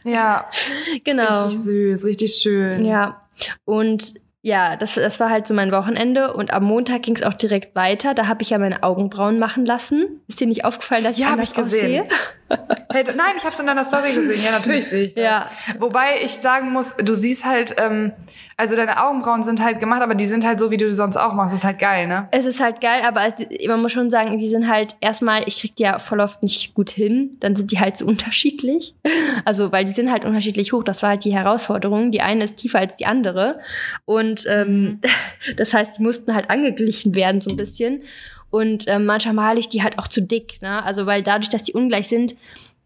Ja, 0.04 0.46
genau. 1.04 1.44
richtig 1.44 1.60
süß, 1.60 2.04
richtig 2.04 2.34
schön. 2.34 2.84
Ja. 2.84 3.22
Und 3.64 4.14
ja, 4.46 4.76
das, 4.76 4.94
das 4.94 5.18
war 5.18 5.28
halt 5.28 5.44
so 5.48 5.54
mein 5.54 5.72
Wochenende. 5.72 6.32
Und 6.32 6.52
am 6.52 6.62
Montag 6.62 7.02
ging 7.02 7.16
es 7.16 7.24
auch 7.24 7.34
direkt 7.34 7.74
weiter. 7.74 8.14
Da 8.14 8.28
habe 8.28 8.42
ich 8.42 8.50
ja 8.50 8.58
meine 8.58 8.84
Augenbrauen 8.84 9.40
machen 9.40 9.66
lassen. 9.66 10.20
Ist 10.28 10.38
dir 10.40 10.46
nicht 10.46 10.64
aufgefallen, 10.64 11.02
dass 11.02 11.14
ich 11.18 11.24
Ja, 11.24 11.26
hab 11.26 11.32
anders 11.32 11.48
ich 11.50 11.56
gesehen. 11.56 12.02
aussehe? 12.04 12.18
Hey, 12.92 13.04
nein, 13.14 13.34
ich 13.36 13.44
habe 13.44 13.52
es 13.52 13.60
in 13.60 13.66
deiner 13.66 13.84
Story 13.84 14.12
gesehen. 14.12 14.42
Ja, 14.42 14.52
natürlich 14.52 14.86
sehe 14.86 15.04
ich 15.04 15.14
das. 15.14 15.24
Ja. 15.24 15.50
Wobei 15.78 16.22
ich 16.22 16.32
sagen 16.36 16.72
muss, 16.72 16.96
du 16.96 17.14
siehst 17.14 17.44
halt, 17.44 17.74
ähm, 17.78 18.12
also 18.56 18.74
deine 18.74 19.02
Augenbrauen 19.02 19.42
sind 19.42 19.62
halt 19.62 19.80
gemacht, 19.80 20.00
aber 20.00 20.14
die 20.14 20.26
sind 20.26 20.46
halt 20.46 20.58
so, 20.58 20.70
wie 20.70 20.78
du 20.78 20.94
sonst 20.94 21.16
auch 21.16 21.34
machst. 21.34 21.52
Das 21.52 21.60
ist 21.60 21.64
halt 21.64 21.78
geil, 21.78 22.06
ne? 22.06 22.28
Es 22.30 22.46
ist 22.46 22.60
halt 22.60 22.80
geil, 22.80 23.02
aber 23.06 23.22
es, 23.26 23.34
man 23.66 23.82
muss 23.82 23.92
schon 23.92 24.08
sagen, 24.08 24.38
die 24.38 24.48
sind 24.48 24.68
halt 24.68 24.96
erstmal, 25.00 25.42
ich 25.46 25.60
krieg 25.60 25.76
die 25.76 25.82
ja 25.82 25.98
voll 25.98 26.20
oft 26.20 26.42
nicht 26.42 26.74
gut 26.74 26.88
hin, 26.90 27.36
dann 27.40 27.54
sind 27.56 27.72
die 27.72 27.80
halt 27.80 27.98
so 27.98 28.06
unterschiedlich. 28.06 28.94
Also, 29.44 29.72
weil 29.72 29.84
die 29.84 29.92
sind 29.92 30.10
halt 30.10 30.24
unterschiedlich 30.24 30.72
hoch. 30.72 30.84
Das 30.84 31.02
war 31.02 31.10
halt 31.10 31.24
die 31.24 31.34
Herausforderung. 31.34 32.12
Die 32.12 32.22
eine 32.22 32.44
ist 32.44 32.56
tiefer 32.56 32.78
als 32.78 32.96
die 32.96 33.06
andere. 33.06 33.60
Und 34.04 34.44
ähm, 34.48 35.00
das 35.56 35.74
heißt, 35.74 35.98
die 35.98 36.02
mussten 36.02 36.34
halt 36.34 36.48
angeglichen 36.48 37.14
werden, 37.14 37.40
so 37.40 37.50
ein 37.50 37.56
bisschen. 37.56 38.02
Und 38.50 38.84
ähm, 38.86 39.06
manchmal 39.06 39.34
male 39.34 39.60
ich 39.60 39.68
die 39.68 39.82
halt 39.82 39.98
auch 39.98 40.08
zu 40.08 40.22
dick, 40.22 40.60
ne? 40.62 40.82
Also, 40.84 41.06
weil 41.06 41.22
dadurch, 41.22 41.48
dass 41.48 41.62
die 41.62 41.72
ungleich 41.72 42.08
sind, 42.08 42.34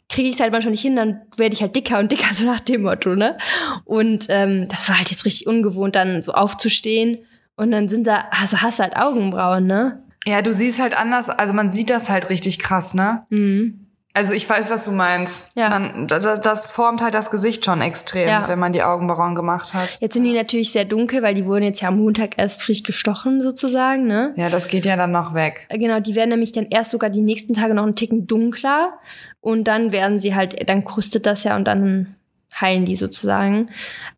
kriege 0.09 0.29
ich 0.29 0.35
es 0.35 0.41
halt 0.41 0.53
manchmal 0.53 0.73
nicht 0.73 0.83
hin, 0.83 0.97
dann 0.97 1.21
werde 1.37 1.55
ich 1.55 1.63
halt 1.63 1.75
dicker 1.77 1.99
und 1.99 2.11
dicker, 2.13 2.27
so 2.35 2.45
nach 2.45 2.61
dem 2.61 2.83
Motto, 2.83 3.15
ne? 3.15 3.39
Und 3.85 4.27
ähm, 4.29 4.69
das 4.69 4.89
war 4.89 4.99
halt 4.99 5.11
jetzt 5.11 5.25
richtig 5.25 5.47
ungewohnt, 5.47 5.97
dann 5.97 6.23
so 6.23 6.33
aufzustehen 6.33 7.19
und 7.57 7.71
dann 7.71 7.89
sind 7.89 8.07
da, 8.07 8.25
also 8.31 8.63
hast 8.63 8.79
du 8.79 8.83
halt 8.83 8.97
Augenbrauen, 8.97 9.67
ne? 9.67 10.03
Ja, 10.27 10.43
du 10.43 10.53
siehst 10.53 10.81
halt 10.81 10.97
anders, 10.97 11.29
also 11.31 11.55
man 11.55 11.71
sieht 11.71 11.91
das 11.91 12.11
halt 12.11 12.29
richtig 12.29 12.59
krass, 12.59 12.95
ne? 12.95 13.25
Mhm. 13.31 13.87
Also 14.13 14.35
ich 14.35 14.49
weiß, 14.51 14.71
was 14.71 14.85
du 14.87 14.91
meinst. 14.91 15.53
Ja. 15.55 15.69
Man, 15.71 16.07
das, 16.09 16.25
das 16.41 16.67
formt 16.67 17.01
halt 17.01 17.15
das 17.15 17.31
Gesicht 17.31 17.65
schon 17.65 17.81
extrem, 17.81 18.27
Ja. 18.29 18.49
wenn 18.49 18.59
man 18.59 18.73
die 18.73 18.83
Augenbrauen 18.83 19.37
gemacht 19.37 19.73
hat. 19.73 19.99
Jetzt 20.01 20.15
sind 20.15 20.25
die 20.25 20.33
natürlich 20.35 20.73
sehr 20.73 20.85
dunkel, 20.85 21.23
weil 21.23 21.35
die 21.35 21.47
wurden 21.47 21.63
jetzt 21.63 21.81
ja 21.81 21.89
am 21.89 21.99
Montag 21.99 22.37
erst 22.37 22.63
frisch 22.63 22.83
gestochen, 22.83 23.41
sozusagen, 23.41 24.07
ne? 24.09 24.33
Ja, 24.37 24.49
das 24.51 24.67
geht 24.67 24.85
ja 24.85 24.97
dann 24.97 25.13
noch 25.13 25.35
weg. 25.35 25.69
Genau, 25.71 26.01
die 26.01 26.17
werden 26.17 26.31
nämlich 26.31 26.51
dann 26.51 26.67
erst 26.71 26.91
sogar 26.91 27.09
die 27.09 27.21
nächsten 27.21 27.55
Tage 27.55 27.73
noch 27.75 27.85
einen 27.85 27.95
Ticken 27.95 28.27
dunkler 28.27 28.95
und 29.41 29.65
dann 29.69 29.93
werden 29.93 30.19
sie 30.19 30.35
halt, 30.35 30.69
dann 30.69 30.85
krustet 30.85 31.25
das 31.27 31.45
ja 31.45 31.55
und 31.55 31.65
dann 31.67 32.17
heilen 32.61 32.85
die 32.85 32.97
sozusagen. 32.97 33.71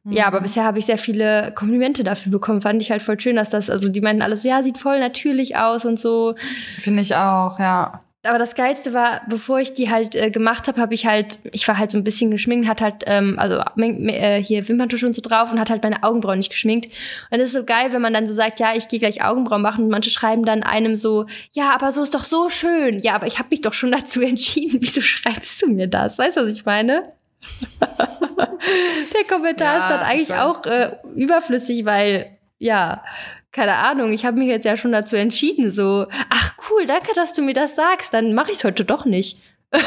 Ja, 0.05 0.27
aber 0.27 0.41
bisher 0.41 0.65
habe 0.65 0.79
ich 0.79 0.87
sehr 0.87 0.97
viele 0.97 1.53
Komplimente 1.55 2.03
dafür 2.03 2.33
bekommen. 2.33 2.63
Fand 2.63 2.81
ich 2.81 2.91
halt 2.91 3.03
voll 3.03 3.21
schön, 3.21 3.37
dass 3.37 3.51
das, 3.51 3.69
also 3.69 3.91
die 3.91 4.01
meinten 4.01 4.23
alles 4.23 4.41
so, 4.41 4.49
ja, 4.49 4.63
sieht 4.63 4.79
voll 4.79 5.01
natürlich 5.01 5.57
aus 5.57 5.85
und 5.85 6.01
so. 6.01 6.35
Finde 6.81 7.03
ich 7.03 7.15
auch, 7.15 7.59
ja. 7.59 8.01
Aber 8.25 8.39
das 8.39 8.55
Geilste 8.55 8.93
war, 8.95 9.23
bevor 9.29 9.59
ich 9.59 9.75
die 9.75 9.91
halt 9.91 10.15
äh, 10.15 10.31
gemacht 10.31 10.69
habe, 10.69 10.81
habe 10.81 10.95
ich 10.95 11.07
halt, 11.07 11.41
ich 11.51 11.67
war 11.67 11.77
halt 11.77 11.91
so 11.91 11.99
ein 11.99 12.05
bisschen 12.05 12.31
geschminkt, 12.31 12.69
hat 12.69 12.81
halt, 12.81 13.03
ähm, 13.07 13.37
also 13.37 13.61
äh, 13.77 14.41
hier 14.41 14.69
Wimperntusche 14.69 15.07
und 15.07 15.17
so 15.17 15.21
drauf 15.21 15.51
und 15.51 15.59
hat 15.59 15.71
halt 15.71 15.83
meine 15.83 16.05
Augenbrauen 16.05 16.39
nicht 16.39 16.51
geschminkt. 16.51 16.87
Und 17.31 17.39
das 17.41 17.49
ist 17.49 17.55
so 17.55 17.65
geil, 17.65 17.93
wenn 17.93 18.01
man 18.01 18.13
dann 18.15 18.29
so 18.29 18.33
sagt, 18.33 18.61
ja, 18.61 18.77
ich 18.77 18.87
gehe 18.87 19.01
gleich 19.01 19.25
Augenbrauen 19.25 19.61
machen 19.61 19.85
und 19.85 19.91
manche 19.91 20.11
schreiben 20.11 20.45
dann 20.45 20.63
einem 20.63 20.97
so, 20.97 21.27
ja, 21.51 21.73
aber 21.75 21.91
so 21.91 22.01
ist 22.03 22.15
doch 22.15 22.25
so 22.25 22.49
schön. 22.49 23.01
Ja, 23.01 23.15
aber 23.15 23.27
ich 23.27 23.39
habe 23.41 23.49
mich 23.51 23.61
doch 23.61 23.75
schon 23.75 23.91
dazu 23.91 24.21
entschieden. 24.23 24.79
Wieso 24.81 25.01
schreibst 25.01 25.61
du 25.63 25.67
mir 25.73 25.89
das? 25.89 26.17
Weißt 26.17 26.37
du, 26.37 26.43
was 26.43 26.53
ich 26.53 26.65
meine? 26.65 27.13
Der 27.81 29.25
Kommentar 29.29 29.79
Ja, 29.79 29.81
ist 29.81 29.91
dann 29.91 30.01
eigentlich 30.01 30.29
schon. 30.29 30.39
auch 30.39 30.65
äh, 30.67 30.93
überflüssig, 31.17 31.85
weil, 31.85 32.39
ja, 32.59 33.03
keine 33.53 33.77
Ahnung, 33.77 34.13
ich 34.13 34.25
habe 34.25 34.39
mich 34.39 34.49
jetzt 34.49 34.65
ja 34.65 34.77
schon 34.77 34.93
dazu 34.93 35.15
entschieden, 35.17 35.73
so, 35.73 36.07
ach 36.31 36.55
cool, 36.71 36.87
danke, 36.87 37.13
dass 37.15 37.33
du 37.33 37.43
mir 37.43 37.55
das 37.55 37.77
sagst, 37.77 38.13
dann 38.15 38.35
mache 38.35 38.51
ich 38.51 38.57
es 38.59 38.65
heute 38.65 38.85
doch 38.85 39.05
nicht. 39.05 39.41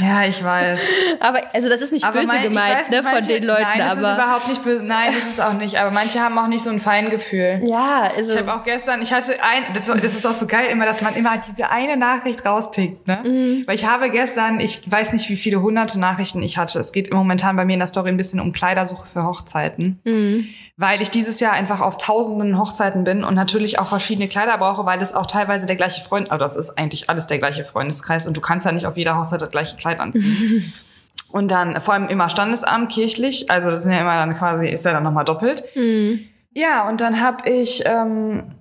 Ja, 0.00 0.24
ich 0.24 0.44
weiß. 0.44 0.78
Aber, 1.18 1.40
also 1.52 1.68
das 1.68 1.80
ist 1.80 1.90
nicht 1.92 2.06
böse 2.12 2.24
mein- 2.28 2.42
gemeint, 2.44 2.78
weiß 2.78 2.88
ne, 2.90 2.96
nicht, 2.98 3.04
von 3.04 3.12
manche- 3.14 3.28
den 3.32 3.42
Leuten, 3.42 3.62
nein, 3.62 3.78
das 3.80 3.92
aber. 3.98 4.00
ist 4.10 4.14
überhaupt 4.14 4.48
nicht 4.48 4.62
böse. 4.62 4.84
Nein, 4.84 5.12
das 5.12 5.26
ist 5.28 5.40
auch 5.40 5.54
nicht. 5.54 5.76
Aber 5.76 5.90
manche 5.90 6.20
haben 6.20 6.38
auch 6.38 6.46
nicht 6.46 6.62
so 6.62 6.70
ein 6.70 6.78
Feingefühl. 6.78 7.62
ja, 7.64 8.02
also. 8.16 8.30
Ich 8.32 8.38
habe 8.38 8.54
auch 8.54 8.62
gestern, 8.62 9.02
ich 9.02 9.12
hatte 9.12 9.32
ein, 9.42 9.74
das, 9.74 9.86
das 9.86 10.04
ist 10.14 10.24
auch 10.24 10.34
so 10.34 10.46
geil 10.46 10.70
immer, 10.70 10.86
dass 10.86 11.02
man 11.02 11.16
immer 11.16 11.38
diese 11.48 11.70
eine 11.70 11.96
Nachricht 11.96 12.46
rauspickt, 12.46 13.08
ne? 13.08 13.22
Mhm. 13.24 13.66
Weil 13.66 13.74
ich 13.74 13.86
habe 13.86 14.08
gestern, 14.10 14.60
ich 14.60 14.88
weiß 14.88 15.12
nicht, 15.14 15.28
wie 15.30 15.36
viele 15.36 15.60
hunderte 15.62 15.98
Nachrichten 15.98 16.44
ich 16.44 16.58
hatte. 16.58 16.78
Es 16.78 16.92
geht 16.92 17.12
momentan 17.12 17.56
bei 17.56 17.64
mir 17.64 17.72
in 17.72 17.80
der 17.80 17.88
Story 17.88 18.10
ein 18.10 18.16
bisschen 18.16 18.38
um 18.38 18.52
Kleidersuche 18.52 19.04
für 19.08 19.24
Hochzeiten. 19.24 19.98
Mhm. 20.04 20.46
Weil 20.80 21.02
ich 21.02 21.10
dieses 21.10 21.40
Jahr 21.40 21.52
einfach 21.52 21.80
auf 21.80 21.98
tausenden 21.98 22.56
Hochzeiten 22.56 23.02
bin 23.02 23.24
und 23.24 23.34
natürlich 23.34 23.80
auch 23.80 23.88
verschiedene 23.88 24.28
Kleider 24.28 24.56
brauche, 24.58 24.86
weil 24.86 25.02
es 25.02 25.12
auch 25.12 25.26
teilweise 25.26 25.66
der 25.66 25.74
gleiche 25.74 26.02
Freund, 26.02 26.30
also 26.30 26.44
das 26.44 26.56
ist 26.56 26.78
eigentlich 26.78 27.10
alles 27.10 27.26
der 27.26 27.38
gleiche 27.38 27.64
Freundeskreis 27.64 28.28
und 28.28 28.36
du 28.36 28.40
kannst 28.40 28.64
ja 28.64 28.70
nicht 28.70 28.86
auf 28.86 28.96
jeder 28.96 29.18
Hochzeit 29.18 29.40
das 29.40 29.50
gleiche 29.50 29.76
Kleid 29.76 29.98
anziehen. 29.98 30.72
Und 31.30 31.50
dann 31.50 31.78
vor 31.82 31.92
allem 31.92 32.08
immer 32.08 32.30
Standesamt, 32.30 32.90
kirchlich, 32.90 33.50
also 33.50 33.70
das 33.70 33.82
sind 33.82 33.92
ja 33.92 34.00
immer 34.00 34.14
dann 34.14 34.34
quasi, 34.34 34.66
ist 34.66 34.86
ja 34.86 34.92
dann 34.92 35.02
nochmal 35.02 35.26
doppelt. 35.26 35.62
Mhm. 35.74 36.20
Ja, 36.54 36.88
und 36.88 37.02
dann 37.02 37.20
habe 37.20 37.48
ich 37.50 37.82
ähm, 37.84 38.38
äh, 38.38 38.57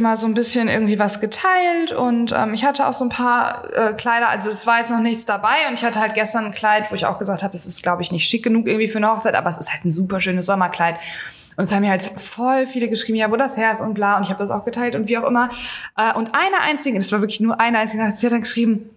mal 0.00 0.16
so 0.16 0.26
ein 0.26 0.34
bisschen 0.34 0.68
irgendwie 0.68 0.98
was 0.98 1.20
geteilt 1.20 1.92
und 1.92 2.32
ähm, 2.36 2.52
ich 2.52 2.64
hatte 2.64 2.86
auch 2.86 2.92
so 2.92 3.04
ein 3.04 3.10
paar 3.10 3.64
äh, 3.72 3.92
Kleider, 3.92 4.28
also 4.28 4.50
es 4.50 4.66
war 4.66 4.78
jetzt 4.78 4.90
noch 4.90 4.98
nichts 4.98 5.24
dabei 5.24 5.68
und 5.68 5.74
ich 5.74 5.84
hatte 5.84 6.00
halt 6.00 6.14
gestern 6.14 6.46
ein 6.46 6.52
Kleid, 6.52 6.90
wo 6.90 6.96
ich 6.96 7.06
auch 7.06 7.18
gesagt 7.18 7.44
habe, 7.44 7.54
es 7.54 7.64
ist 7.64 7.82
glaube 7.82 8.02
ich 8.02 8.10
nicht 8.10 8.28
schick 8.28 8.42
genug 8.42 8.66
irgendwie 8.66 8.88
für 8.88 8.98
eine 8.98 9.08
Hochzeit, 9.08 9.36
aber 9.36 9.48
es 9.48 9.58
ist 9.58 9.72
halt 9.72 9.84
ein 9.84 9.92
super 9.92 10.20
schönes 10.20 10.46
Sommerkleid. 10.46 10.98
Und 11.56 11.64
es 11.64 11.72
haben 11.72 11.80
mir 11.80 11.90
halt 11.90 12.02
voll 12.02 12.66
viele 12.66 12.88
geschrieben, 12.88 13.16
ja, 13.16 13.30
wo 13.30 13.36
das 13.36 13.56
her 13.56 13.72
ist 13.72 13.80
und 13.80 13.94
bla. 13.94 14.18
Und 14.18 14.24
ich 14.24 14.28
habe 14.28 14.46
das 14.46 14.50
auch 14.50 14.66
geteilt 14.66 14.94
und 14.94 15.08
wie 15.08 15.16
auch 15.16 15.26
immer. 15.26 15.48
Äh, 15.96 16.12
und 16.14 16.34
eine 16.34 16.60
einzige, 16.60 16.98
das 16.98 17.10
war 17.12 17.22
wirklich 17.22 17.40
nur 17.40 17.58
eine 17.58 17.78
einzige 17.78 18.12
sie 18.14 18.26
hat 18.26 18.32
dann 18.32 18.42
geschrieben, 18.42 18.90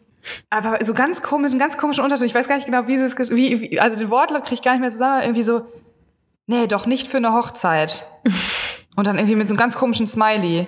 aber 0.49 0.83
so 0.83 0.93
ganz 0.93 1.21
komisch, 1.21 1.51
einen 1.51 1.59
ganz 1.59 1.77
komischen 1.77 2.03
Unterschied. 2.03 2.25
Ich 2.25 2.35
weiß 2.35 2.47
gar 2.47 2.55
nicht 2.55 2.65
genau, 2.65 2.87
wie 2.87 2.97
sie 2.97 3.05
es, 3.05 3.29
wie, 3.29 3.61
wie 3.61 3.79
also 3.79 3.95
den 3.95 4.09
Wortlaut 4.09 4.43
kriege 4.43 4.55
ich 4.55 4.61
gar 4.61 4.73
nicht 4.73 4.81
mehr 4.81 4.91
zusammen, 4.91 5.21
irgendwie 5.21 5.43
so, 5.43 5.61
nee, 6.47 6.67
doch 6.67 6.85
nicht 6.85 7.07
für 7.07 7.17
eine 7.17 7.33
Hochzeit. 7.33 8.05
Und 8.99 9.07
dann 9.07 9.17
irgendwie 9.17 9.37
mit 9.37 9.47
so 9.47 9.53
einem 9.53 9.59
ganz 9.59 9.77
komischen 9.77 10.07
Smiley. 10.07 10.67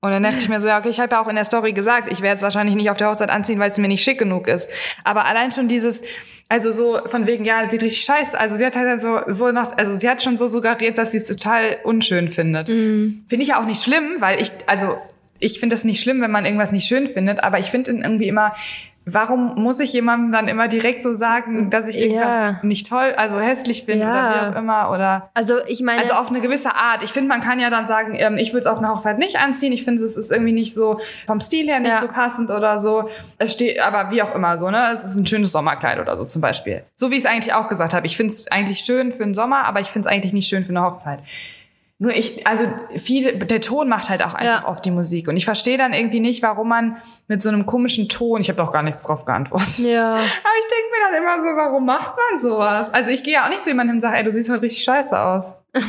Und 0.00 0.10
dann 0.10 0.24
dachte 0.24 0.38
ich 0.38 0.48
mir 0.48 0.60
so, 0.60 0.66
ja, 0.66 0.80
okay, 0.80 0.88
ich 0.88 0.98
habe 0.98 1.14
ja 1.14 1.22
auch 1.22 1.28
in 1.28 1.36
der 1.36 1.44
Story 1.44 1.72
gesagt, 1.72 2.10
ich 2.10 2.20
werde 2.20 2.34
es 2.34 2.42
wahrscheinlich 2.42 2.74
nicht 2.74 2.90
auf 2.90 2.96
der 2.96 3.08
Hochzeit 3.10 3.30
anziehen, 3.30 3.60
weil 3.60 3.70
es 3.70 3.78
mir 3.78 3.86
nicht 3.86 4.02
schick 4.02 4.18
genug 4.18 4.48
ist. 4.48 4.68
Aber 5.04 5.24
allein 5.24 5.52
schon 5.52 5.68
dieses, 5.68 6.02
also 6.48 6.72
so 6.72 6.98
von 7.06 7.28
wegen, 7.28 7.44
ja, 7.44 7.62
sieht 7.70 7.80
richtig 7.80 8.04
scheiße. 8.04 8.36
Also 8.36 8.56
sie 8.56 8.66
hat 8.66 8.74
halt 8.74 9.00
so, 9.00 9.20
so 9.28 9.52
nach, 9.52 9.76
also 9.76 9.94
sie 9.94 10.10
hat 10.10 10.20
schon 10.20 10.36
so 10.36 10.48
suggeriert, 10.48 10.98
dass 10.98 11.12
sie 11.12 11.18
es 11.18 11.28
total 11.28 11.78
unschön 11.84 12.28
findet. 12.28 12.68
Mhm. 12.68 13.24
Finde 13.28 13.44
ich 13.44 13.50
ja 13.50 13.60
auch 13.60 13.66
nicht 13.66 13.84
schlimm, 13.84 14.16
weil 14.18 14.42
ich, 14.42 14.50
also 14.66 14.96
ich 15.38 15.60
finde 15.60 15.76
das 15.76 15.84
nicht 15.84 16.00
schlimm, 16.00 16.20
wenn 16.22 16.32
man 16.32 16.44
irgendwas 16.44 16.72
nicht 16.72 16.88
schön 16.88 17.06
findet, 17.06 17.44
aber 17.44 17.60
ich 17.60 17.66
finde 17.66 17.92
irgendwie 17.92 18.26
immer, 18.26 18.50
warum 19.04 19.54
muss 19.60 19.80
ich 19.80 19.92
jemandem 19.92 20.32
dann 20.32 20.48
immer 20.48 20.68
direkt 20.68 21.02
so 21.02 21.14
sagen, 21.14 21.70
dass 21.70 21.88
ich 21.88 21.98
irgendwas 21.98 22.52
Ja. 22.52 22.58
nicht 22.62 22.88
toll, 22.88 23.14
also 23.16 23.40
hässlich 23.40 23.84
finde 23.84 24.06
Ja. 24.06 24.10
oder 24.12 24.34
wie 24.34 24.54
auch 24.54 24.58
immer 24.60 24.90
oder 24.90 25.30
Also 25.34 25.54
ich 25.66 25.82
meine, 25.82 26.02
also 26.02 26.14
auf 26.14 26.30
eine 26.30 26.40
gewisse 26.40 26.74
Art. 26.74 27.02
Ich 27.02 27.10
finde, 27.12 27.28
man 27.28 27.40
kann 27.40 27.58
ja 27.60 27.68
dann 27.70 27.86
sagen, 27.86 28.14
ähm, 28.16 28.38
ich 28.38 28.52
würde 28.52 28.60
es 28.60 28.66
auf 28.66 28.78
einer 28.78 28.90
Hochzeit 28.90 29.18
nicht 29.18 29.36
anziehen. 29.38 29.72
Ich 29.72 29.84
finde, 29.84 30.02
es 30.02 30.16
ist 30.16 30.30
irgendwie 30.30 30.52
nicht 30.52 30.72
so 30.74 31.00
vom 31.26 31.40
Stil 31.40 31.66
her 31.66 31.80
nicht 31.80 31.92
Ja. 31.92 32.00
so 32.00 32.08
passend 32.08 32.50
oder 32.50 32.78
so. 32.78 33.08
Es 33.38 33.52
steht, 33.52 33.80
aber 33.80 34.10
wie 34.10 34.22
auch 34.22 34.34
immer 34.34 34.56
so, 34.58 34.70
ne? 34.70 34.90
Es 34.92 35.02
ist 35.04 35.16
ein 35.16 35.26
schönes 35.26 35.52
Sommerkleid 35.52 35.98
oder 35.98 36.16
so 36.16 36.24
zum 36.24 36.40
Beispiel. 36.40 36.84
So 36.94 37.10
wie 37.10 37.14
ich 37.16 37.24
es 37.24 37.26
eigentlich 37.26 37.54
auch 37.54 37.68
gesagt 37.68 37.94
habe. 37.94 38.06
Ich 38.06 38.16
finde 38.16 38.32
es 38.32 38.50
eigentlich 38.52 38.80
schön 38.80 39.12
für 39.12 39.24
den 39.24 39.34
Sommer, 39.34 39.64
aber 39.64 39.80
ich 39.80 39.88
finde 39.88 40.08
es 40.08 40.12
eigentlich 40.12 40.32
nicht 40.32 40.48
schön 40.48 40.62
für 40.62 40.70
eine 40.70 40.82
Hochzeit. 40.82 41.20
Nur 42.02 42.10
ich, 42.16 42.44
also 42.48 42.64
viel, 42.96 43.38
der 43.38 43.60
Ton 43.60 43.88
macht 43.88 44.08
halt 44.08 44.22
auch 44.22 44.34
einfach 44.34 44.62
Ja. 44.62 44.64
auf 44.64 44.80
die 44.80 44.90
Musik. 44.90 45.28
Und 45.28 45.36
ich 45.36 45.44
verstehe 45.44 45.78
dann 45.78 45.92
irgendwie 45.92 46.18
nicht, 46.18 46.42
warum 46.42 46.68
man 46.68 46.96
mit 47.28 47.40
so 47.40 47.48
einem 47.48 47.64
komischen 47.64 48.08
Ton, 48.08 48.40
ich 48.40 48.48
habe 48.48 48.56
doch 48.56 48.72
gar 48.72 48.82
nichts 48.82 49.04
drauf 49.04 49.24
geantwortet. 49.24 49.78
ja. 49.78 50.14
Aber 50.14 50.20
ich 50.20 50.66
denke 50.68 50.90
mir 50.90 51.12
dann 51.12 51.22
immer 51.22 51.40
so, 51.40 51.46
warum 51.56 51.86
macht 51.86 52.14
man 52.16 52.40
sowas? 52.40 52.92
Also 52.92 53.10
ich 53.10 53.22
gehe 53.22 53.34
ja 53.34 53.44
auch 53.44 53.50
nicht 53.50 53.62
zu 53.62 53.70
jemandem 53.70 53.94
und 53.96 54.00
sage, 54.00 54.16
ey, 54.16 54.24
du 54.24 54.32
siehst 54.32 54.50
heute 54.50 54.62
richtig 54.62 54.82
scheiße 54.82 55.16
aus. 55.16 55.54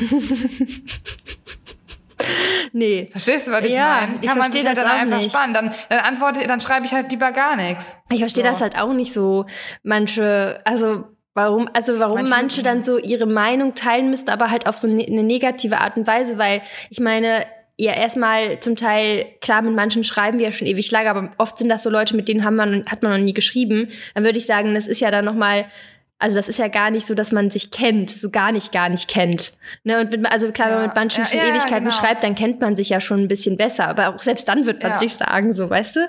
Nee. 2.72 3.10
Verstehst 3.12 3.48
du, 3.48 3.52
was 3.52 3.66
ich 3.66 3.72
Ja, 3.72 4.02
meine? 4.02 4.16
ich 4.22 4.28
Kann 4.28 4.38
man 4.38 4.46
versteh 4.52 4.60
sich 4.60 4.68
halt 4.68 4.78
das 4.78 4.84
dann 4.86 4.98
einfach 5.00 5.18
nicht. 5.18 5.32
spannen. 5.32 5.54
Dann, 5.54 5.72
dann 5.90 6.00
antworte, 6.00 6.46
dann 6.48 6.60
schreibe 6.62 6.86
ich 6.86 6.94
halt 6.94 7.12
lieber 7.12 7.32
gar 7.32 7.56
nichts. 7.56 7.98
Ich 8.10 8.20
verstehe 8.20 8.44
So. 8.44 8.50
das 8.50 8.62
halt 8.62 8.78
auch 8.80 8.94
nicht 8.94 9.14
so. 9.14 9.46
Manche, 9.84 10.62
also 10.64 11.04
warum, 11.34 11.70
also 11.74 12.00
warum 12.00 12.16
Manche 12.16 12.30
manche, 12.30 12.46
müssen- 12.62 12.64
dann 12.64 12.84
so 12.84 12.98
ihre 12.98 13.26
Meinung 13.26 13.74
teilen 13.74 14.10
müssten, 14.10 14.30
aber 14.30 14.50
halt 14.52 14.68
auf 14.68 14.78
so 14.78 14.88
ne, 14.88 15.06
eine 15.06 15.24
negative 15.24 15.80
Art 15.80 15.98
und 15.98 16.08
Weise, 16.08 16.38
weil 16.38 16.62
ich 16.90 17.00
meine, 17.00 17.46
ja, 17.76 17.94
erstmal 17.94 18.60
zum 18.60 18.76
Teil, 18.76 19.26
klar, 19.42 19.64
mit 19.64 19.76
manchen 19.76 20.04
schreiben 20.04 20.38
wir 20.38 20.46
ja 20.46 20.52
schon 20.52 20.68
ewig 20.68 20.92
lange, 20.92 21.10
aber 21.10 21.32
oft 21.40 21.58
sind 21.58 21.70
das 21.70 21.82
so 21.82 21.90
Leute, 21.90 22.16
mit 22.16 22.28
denen 22.28 22.44
haben 22.46 22.56
man, 22.56 22.86
hat 22.86 23.02
man 23.02 23.12
noch 23.14 23.26
nie 23.26 23.34
geschrieben. 23.34 23.90
Dann 24.14 24.24
würde 24.24 24.38
ich 24.38 24.46
sagen, 24.46 24.76
das 24.76 24.86
ist 24.86 25.02
ja 25.02 25.10
dann 25.10 25.26
nochmal, 25.26 25.66
also 26.24 26.38
das 26.38 26.48
ist 26.48 26.58
ja 26.58 26.70
gar 26.70 26.90
nicht 26.90 27.06
so, 27.06 27.16
dass 27.16 27.34
man 27.34 27.52
sich 27.52 27.70
kennt, 27.70 28.10
so 28.10 28.30
gar 28.30 28.54
nicht, 28.54 28.72
gar 28.72 28.88
nicht 28.88 29.10
kennt. 29.10 29.52
Ne? 29.84 30.00
Und 30.00 30.10
mit, 30.10 30.26
also 30.32 30.52
klar, 30.54 30.70
wenn 30.70 30.76
man 30.76 30.82
Ja. 30.84 30.88
mit 30.88 30.96
manchen 30.96 31.24
Ja, 31.24 31.30
schon 31.30 31.38
ja, 31.40 31.44
ja, 31.46 31.50
Ewigkeiten 31.52 31.84
genau. 31.84 31.92
schreibt, 31.92 32.24
dann 32.24 32.34
kennt 32.36 32.62
man 32.62 32.78
sich 32.78 32.88
ja 32.90 33.02
schon 33.02 33.20
ein 33.20 33.28
bisschen 33.28 33.58
besser. 33.58 33.90
Aber 33.90 34.08
auch 34.08 34.20
selbst 34.20 34.48
dann 34.48 34.66
wird 34.66 34.82
man 34.82 34.94
Ja. 34.94 34.98
sich 35.00 35.14
sagen, 35.14 35.54
so, 35.54 35.70
weißt 35.70 35.98
du? 35.98 36.00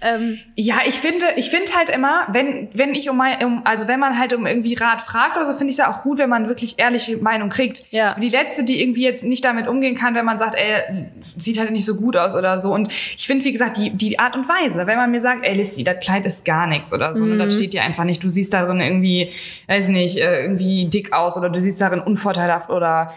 Ähm, 0.00 0.38
Ja, 0.56 0.78
ich 0.88 0.96
finde, 0.96 1.24
ich 1.36 1.50
finde 1.50 1.70
halt 1.76 1.88
immer, 1.88 2.26
wenn, 2.32 2.68
wenn 2.74 2.94
ich 2.96 3.08
um 3.08 3.16
mein, 3.16 3.44
um, 3.44 3.62
also 3.64 3.86
wenn 3.86 4.00
man 4.00 4.18
halt 4.18 4.32
um 4.32 4.44
irgendwie 4.46 4.74
Rat 4.74 5.02
fragt 5.02 5.36
oder 5.36 5.46
so, 5.46 5.52
finde 5.52 5.66
ich 5.66 5.74
es 5.74 5.78
ja 5.78 5.88
auch 5.90 6.02
gut, 6.02 6.18
wenn 6.18 6.28
man 6.28 6.48
wirklich 6.48 6.74
ehrliche 6.78 7.16
Meinung 7.18 7.48
kriegt. 7.48 7.82
Ja. 7.92 8.16
Die 8.20 8.28
letzte, 8.28 8.64
die 8.64 8.82
irgendwie 8.82 9.02
jetzt 9.04 9.22
nicht 9.24 9.44
damit 9.44 9.68
umgehen 9.68 9.94
kann, 9.94 10.14
wenn 10.16 10.24
man 10.24 10.38
sagt, 10.40 10.56
ey, 10.56 11.06
sieht 11.38 11.58
halt 11.60 11.70
nicht 11.70 11.84
so 11.84 11.94
gut 11.94 12.16
aus 12.16 12.34
oder 12.34 12.58
so. 12.58 12.74
Und 12.74 12.88
ich 12.90 13.24
finde, 13.26 13.44
wie 13.44 13.52
gesagt, 13.52 13.76
die, 13.76 13.90
die 13.90 14.18
Art 14.18 14.34
und 14.34 14.48
Weise, 14.48 14.86
wenn 14.88 14.96
man 14.96 15.10
mir 15.12 15.20
sagt, 15.20 15.44
ey, 15.44 15.54
Lissy, 15.54 15.84
das 15.84 16.00
Kleid 16.04 16.26
ist 16.26 16.44
gar 16.44 16.66
nichts 16.66 16.92
oder 16.92 17.14
so, 17.14 17.24
ne, 17.24 17.34
Mhm. 17.34 17.38
das 17.38 17.54
steht 17.54 17.72
dir 17.72 17.82
einfach 17.84 18.04
nicht, 18.04 18.22
du 18.24 18.28
siehst 18.28 18.52
darin 18.52 18.80
irgendwie, 18.80 19.30
weiß 19.68 19.88
nicht, 19.88 20.18
äh, 20.18 20.42
irgendwie 20.42 20.86
dick 20.86 21.12
aus 21.12 21.36
oder 21.36 21.50
du 21.50 21.60
siehst 21.60 21.80
darin 21.80 22.00
unvorteilhaft 22.00 22.70
oder 22.70 23.08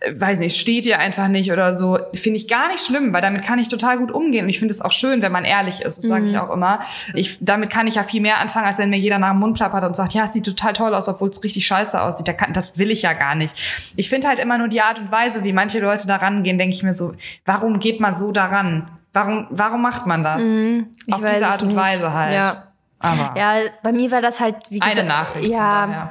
äh, 0.00 0.12
weiß 0.18 0.38
nicht, 0.38 0.56
steht 0.56 0.84
dir 0.84 0.98
einfach 0.98 1.28
nicht 1.28 1.50
oder 1.52 1.74
so, 1.74 1.98
finde 2.14 2.36
ich 2.36 2.46
gar 2.48 2.68
nicht 2.68 2.84
schlimm, 2.84 3.12
weil 3.12 3.20
damit 3.22 3.42
kann 3.44 3.58
ich 3.58 3.68
total 3.68 3.98
gut 3.98 4.12
umgehen 4.12 4.44
und 4.44 4.48
ich 4.50 4.58
finde 4.58 4.72
es 4.72 4.80
auch 4.80 4.92
schön, 4.92 5.22
wenn 5.22 5.32
man 5.32 5.44
ehrlich 5.44 5.80
ist, 5.82 5.98
das 5.98 6.06
sage 6.06 6.22
Mhm. 6.24 6.30
ich 6.30 6.38
auch 6.38 6.50
immer. 6.54 6.80
Ich, 7.14 7.38
damit 7.40 7.70
kann 7.70 7.86
ich 7.86 7.96
ja 7.96 8.02
viel 8.04 8.20
mehr 8.20 8.38
anfangen, 8.38 8.66
als 8.66 8.78
wenn 8.78 8.90
mir 8.90 8.98
jeder 8.98 9.18
nach 9.18 9.30
dem 9.30 9.40
Mund 9.40 9.56
plappert 9.56 9.84
und 9.84 9.96
sagt, 9.96 10.14
ja, 10.14 10.24
es 10.26 10.32
sieht 10.32 10.44
total 10.46 10.72
toll 10.72 10.94
aus, 10.94 11.08
obwohl 11.08 11.30
es 11.30 11.42
richtig 11.42 11.66
scheiße 11.66 12.00
aussieht. 12.00 12.28
Da 12.28 12.32
kann, 12.32 12.52
das 12.52 12.78
will 12.78 12.90
ich 12.90 13.02
ja 13.02 13.12
gar 13.14 13.34
nicht. 13.34 13.54
Ich 13.96 14.08
finde 14.08 14.28
halt 14.28 14.38
immer 14.38 14.56
nur 14.58 14.68
die 14.68 14.80
Art 14.82 14.98
und 14.98 15.10
Weise, 15.10 15.42
wie 15.44 15.52
manche 15.52 15.80
Leute 15.80 16.06
da 16.06 16.16
rangehen, 16.16 16.58
denke 16.58 16.74
ich 16.74 16.82
mir 16.82 16.94
so, 16.94 17.12
warum 17.44 17.80
geht 17.80 17.98
man 18.00 18.14
so 18.14 18.30
daran? 18.32 18.90
Warum, 19.12 19.46
warum 19.50 19.82
macht 19.82 20.06
man 20.06 20.22
das? 20.22 20.42
Mhm. 20.42 20.86
Auf 21.10 21.22
diese 21.22 21.36
es 21.36 21.42
Art 21.42 21.62
und. 21.62 21.74
Weise 21.74 22.12
halt. 22.12 22.34
Ja. 22.34 22.67
Aber. 23.00 23.38
Ja, 23.38 23.60
bei 23.82 23.92
mir 23.92 24.10
war 24.10 24.20
das 24.20 24.40
halt, 24.40 24.56
wie 24.70 24.80
Eine 24.80 24.90
gesagt, 24.90 25.08
Nachricht 25.08 25.46
von 25.46 25.54
Ja, 25.54 26.10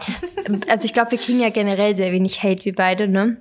also 0.69 0.85
ich 0.85 0.93
glaube, 0.93 1.11
wir 1.11 1.17
kriegen 1.17 1.39
ja 1.39 1.49
generell 1.49 1.97
sehr 1.97 2.11
wenig 2.11 2.43
Hate, 2.43 2.63
wir 2.63 2.75
beide, 2.75 3.07
ne? 3.07 3.37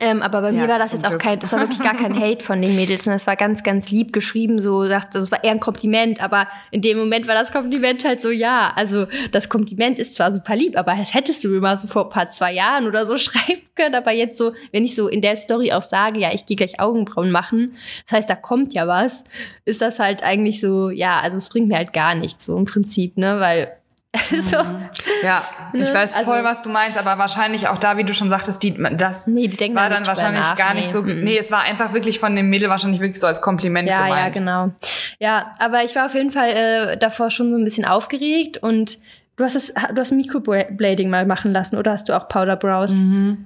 Ähm, 0.00 0.22
aber 0.22 0.42
bei 0.42 0.50
Ja, 0.50 0.60
mir 0.62 0.68
war 0.68 0.78
das 0.78 0.92
jetzt 0.92 1.04
auch 1.04 1.10
Glück. 1.10 1.22
kein, 1.22 1.40
das 1.40 1.50
war 1.50 1.58
wirklich 1.60 1.80
gar 1.80 1.96
kein 1.96 2.18
Hate 2.18 2.44
von 2.44 2.62
den 2.62 2.76
Mädels. 2.76 3.04
Und 3.08 3.14
das 3.14 3.26
war 3.26 3.34
ganz, 3.34 3.64
ganz 3.64 3.90
lieb 3.90 4.12
geschrieben, 4.12 4.60
so 4.60 4.86
sagt, 4.86 5.16
das 5.16 5.32
war 5.32 5.42
eher 5.42 5.50
ein 5.50 5.58
Kompliment, 5.60 6.22
aber 6.22 6.46
in 6.70 6.82
dem 6.82 6.98
Moment 6.98 7.26
war 7.26 7.34
das 7.34 7.50
Kompliment 7.50 8.04
halt 8.04 8.22
so, 8.22 8.30
ja, 8.30 8.72
also 8.76 9.06
das 9.32 9.48
Kompliment 9.48 9.98
ist 9.98 10.14
zwar 10.14 10.32
super 10.32 10.54
lieb, 10.54 10.78
aber 10.78 10.94
das 10.94 11.14
hättest 11.14 11.42
du 11.42 11.48
mir 11.48 11.60
mal 11.60 11.80
so 11.80 11.88
vor 11.88 12.04
ein 12.04 12.10
paar 12.10 12.30
zwei 12.30 12.52
Jahren 12.52 12.86
oder 12.86 13.06
so 13.06 13.18
schreiben 13.18 13.62
können. 13.74 13.96
Aber 13.96 14.12
jetzt 14.12 14.38
so, 14.38 14.52
wenn 14.70 14.84
ich 14.84 14.94
so 14.94 15.08
in 15.08 15.20
der 15.20 15.36
Story 15.36 15.72
auch 15.72 15.82
sage, 15.82 16.20
ja, 16.20 16.32
ich 16.32 16.46
gehe 16.46 16.56
gleich 16.56 16.78
Augenbrauen 16.78 17.32
machen, 17.32 17.74
das 18.06 18.18
heißt, 18.18 18.30
da 18.30 18.36
kommt 18.36 18.74
ja 18.74 18.86
was, 18.86 19.24
ist 19.64 19.80
das 19.82 19.98
halt 19.98 20.22
eigentlich 20.22 20.60
so, 20.60 20.90
ja, 20.90 21.18
also 21.20 21.38
es 21.38 21.48
bringt 21.48 21.66
mir 21.66 21.76
halt 21.76 21.92
gar 21.92 22.14
nichts, 22.14 22.46
so 22.46 22.56
im 22.56 22.66
Prinzip, 22.66 23.16
ne, 23.16 23.40
weil 23.40 23.72
so, 24.42 24.56
Ja, 25.22 25.42
ich 25.72 25.80
Ne? 25.80 25.94
weiß 25.94 26.14
voll, 26.24 26.34
Also- 26.36 26.44
was 26.44 26.62
du 26.62 26.68
meinst, 26.70 26.96
aber 26.98 27.18
wahrscheinlich 27.18 27.68
auch 27.68 27.78
da, 27.78 27.96
wie 27.96 28.04
du 28.04 28.12
schon 28.14 28.30
sagtest, 28.30 28.62
die, 28.62 28.74
das 28.96 29.26
Nee, 29.26 29.48
die 29.48 29.74
war 29.74 29.88
da 29.88 29.96
dann 29.96 30.06
wahrscheinlich 30.06 30.40
nach, 30.42 30.56
gar 30.56 30.74
nee. 30.74 30.80
nicht 30.80 30.90
so. 30.90 31.02
Mhm. 31.02 31.24
Nee, 31.24 31.38
es 31.38 31.50
war 31.50 31.62
einfach 31.62 31.92
wirklich 31.92 32.18
von 32.18 32.34
dem 32.36 32.48
Mädel 32.50 32.68
wahrscheinlich 32.68 33.00
wirklich 33.00 33.20
so 33.20 33.26
als 33.26 33.40
Kompliment 33.40 33.88
Ja, 33.88 34.04
gemeint. 34.04 34.36
ja, 34.36 34.40
genau. 34.40 34.70
Ja, 35.18 35.52
aber 35.58 35.84
ich 35.84 35.94
war 35.96 36.06
auf 36.06 36.14
jeden 36.14 36.30
Fall 36.30 36.48
äh, 36.50 36.96
davor 36.96 37.30
schon 37.30 37.50
so 37.50 37.56
ein 37.58 37.64
bisschen 37.64 37.84
aufgeregt 37.84 38.58
und 38.58 38.98
du 39.36 39.44
hast 39.44 39.54
es, 39.56 39.72
du 39.74 40.00
hast 40.00 40.12
Microblading 40.12 41.10
mal 41.10 41.26
machen 41.26 41.50
lassen 41.52 41.76
oder 41.76 41.92
hast 41.92 42.08
du 42.08 42.12
auch 42.16 42.28
Powder 42.28 42.56
Brows? 42.56 42.94
Mhm, 42.94 43.44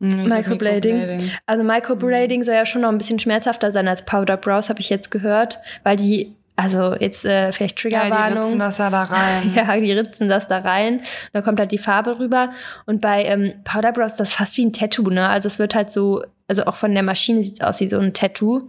ich 0.00 0.16
hab 0.16 0.26
Microblading. 0.26 1.30
Also 1.46 1.62
Microblading 1.64 2.44
soll 2.44 2.54
ja 2.54 2.64
schon 2.66 2.82
noch 2.82 2.88
ein 2.88 2.98
bisschen 2.98 3.18
schmerzhafter 3.18 3.70
sein 3.72 3.86
als 3.88 4.04
Powder 4.04 4.36
Brows, 4.36 4.68
habe 4.70 4.80
ich 4.80 4.88
jetzt 4.90 5.10
gehört, 5.10 5.58
weil 5.82 5.96
die, 5.96 6.34
also 6.56 6.94
jetzt 6.94 7.24
äh, 7.24 7.52
vielleicht 7.52 7.82
Ja, 7.84 7.90
die 7.90 7.96
ritzen 7.96 8.10
Triggerwarnung. 8.10 8.58
das 8.58 8.78
ja 8.78 8.90
da 8.90 9.04
rein. 9.04 9.52
Ja, 9.54 9.76
die 9.78 9.92
ritzen 9.92 10.28
das 10.28 10.46
da 10.46 10.58
rein. 10.58 11.00
Da 11.32 11.40
kommt 11.42 11.58
halt 11.58 11.72
die 11.72 11.78
Farbe 11.78 12.18
rüber. 12.18 12.50
Und 12.86 13.00
bei 13.00 13.24
ähm, 13.24 13.54
Powder 13.64 13.92
Brows 13.92 14.12
ist 14.12 14.20
das 14.20 14.32
fast 14.34 14.56
wie 14.58 14.66
ein 14.66 14.72
Tattoo, 14.72 15.08
ne? 15.10 15.28
Also 15.28 15.46
es 15.46 15.58
wird 15.58 15.74
halt 15.74 15.90
so, 15.90 16.22
also 16.48 16.64
auch 16.64 16.74
von 16.76 16.92
der 16.92 17.02
Maschine 17.02 17.42
sieht 17.42 17.54
es 17.54 17.66
aus 17.66 17.80
wie 17.80 17.88
so 17.88 17.98
ein 17.98 18.12
Tattoo. 18.12 18.68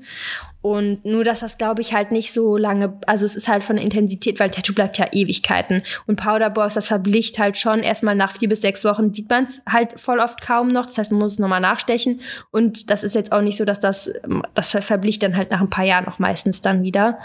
Und 0.62 1.04
nur, 1.06 1.24
dass 1.24 1.40
das, 1.40 1.58
glaube 1.58 1.82
ich, 1.82 1.94
halt 1.94 2.12
nicht 2.12 2.34
so 2.34 2.56
lange, 2.56 2.94
also 3.08 3.26
es 3.26 3.36
ist 3.36 3.48
halt 3.48 3.64
von 3.64 3.78
der 3.78 3.86
Intensität, 3.86 4.40
weil 4.40 4.52
Tattoo 4.52 4.74
bleibt 4.74 4.98
ja 5.00 5.08
Ewigkeiten. 5.12 5.82
Und 6.06 6.18
Powder 6.18 6.50
Brows, 6.50 6.76
das 6.76 6.88
verblicht 6.88 7.40
halt 7.40 7.58
schon. 7.58 7.80
Erstmal 7.80 8.16
nach 8.16 8.32
vier 8.32 8.48
bis 8.48 8.62
sechs 8.62 8.84
Wochen 8.84 9.14
sieht 9.14 9.30
man 9.30 9.46
es 9.46 9.62
halt 9.68 10.00
voll 10.00 10.20
oft 10.20 10.42
kaum 10.42 10.72
noch. 10.72 10.86
Das 10.86 10.98
heißt, 10.98 11.12
man 11.12 11.22
muss 11.22 11.34
es 11.34 11.40
nochmal 11.40 11.62
nachstechen. 11.62 12.22
Und 12.52 12.92
das 12.92 13.04
ist 13.04 13.16
jetzt 13.16 13.32
auch 13.32 13.42
nicht 13.42 13.58
so, 13.58 13.66
dass 13.66 13.80
das, 13.80 14.12
das 14.54 14.70
verblicht 14.70 15.24
dann 15.24 15.36
halt 15.36 15.50
nach 15.52 15.62
ein 15.62 15.70
paar 15.70 15.86
Jahren 15.86 16.08
auch 16.08 16.20
meistens 16.20 16.62
dann 16.62 16.84
wieder. 16.84 17.18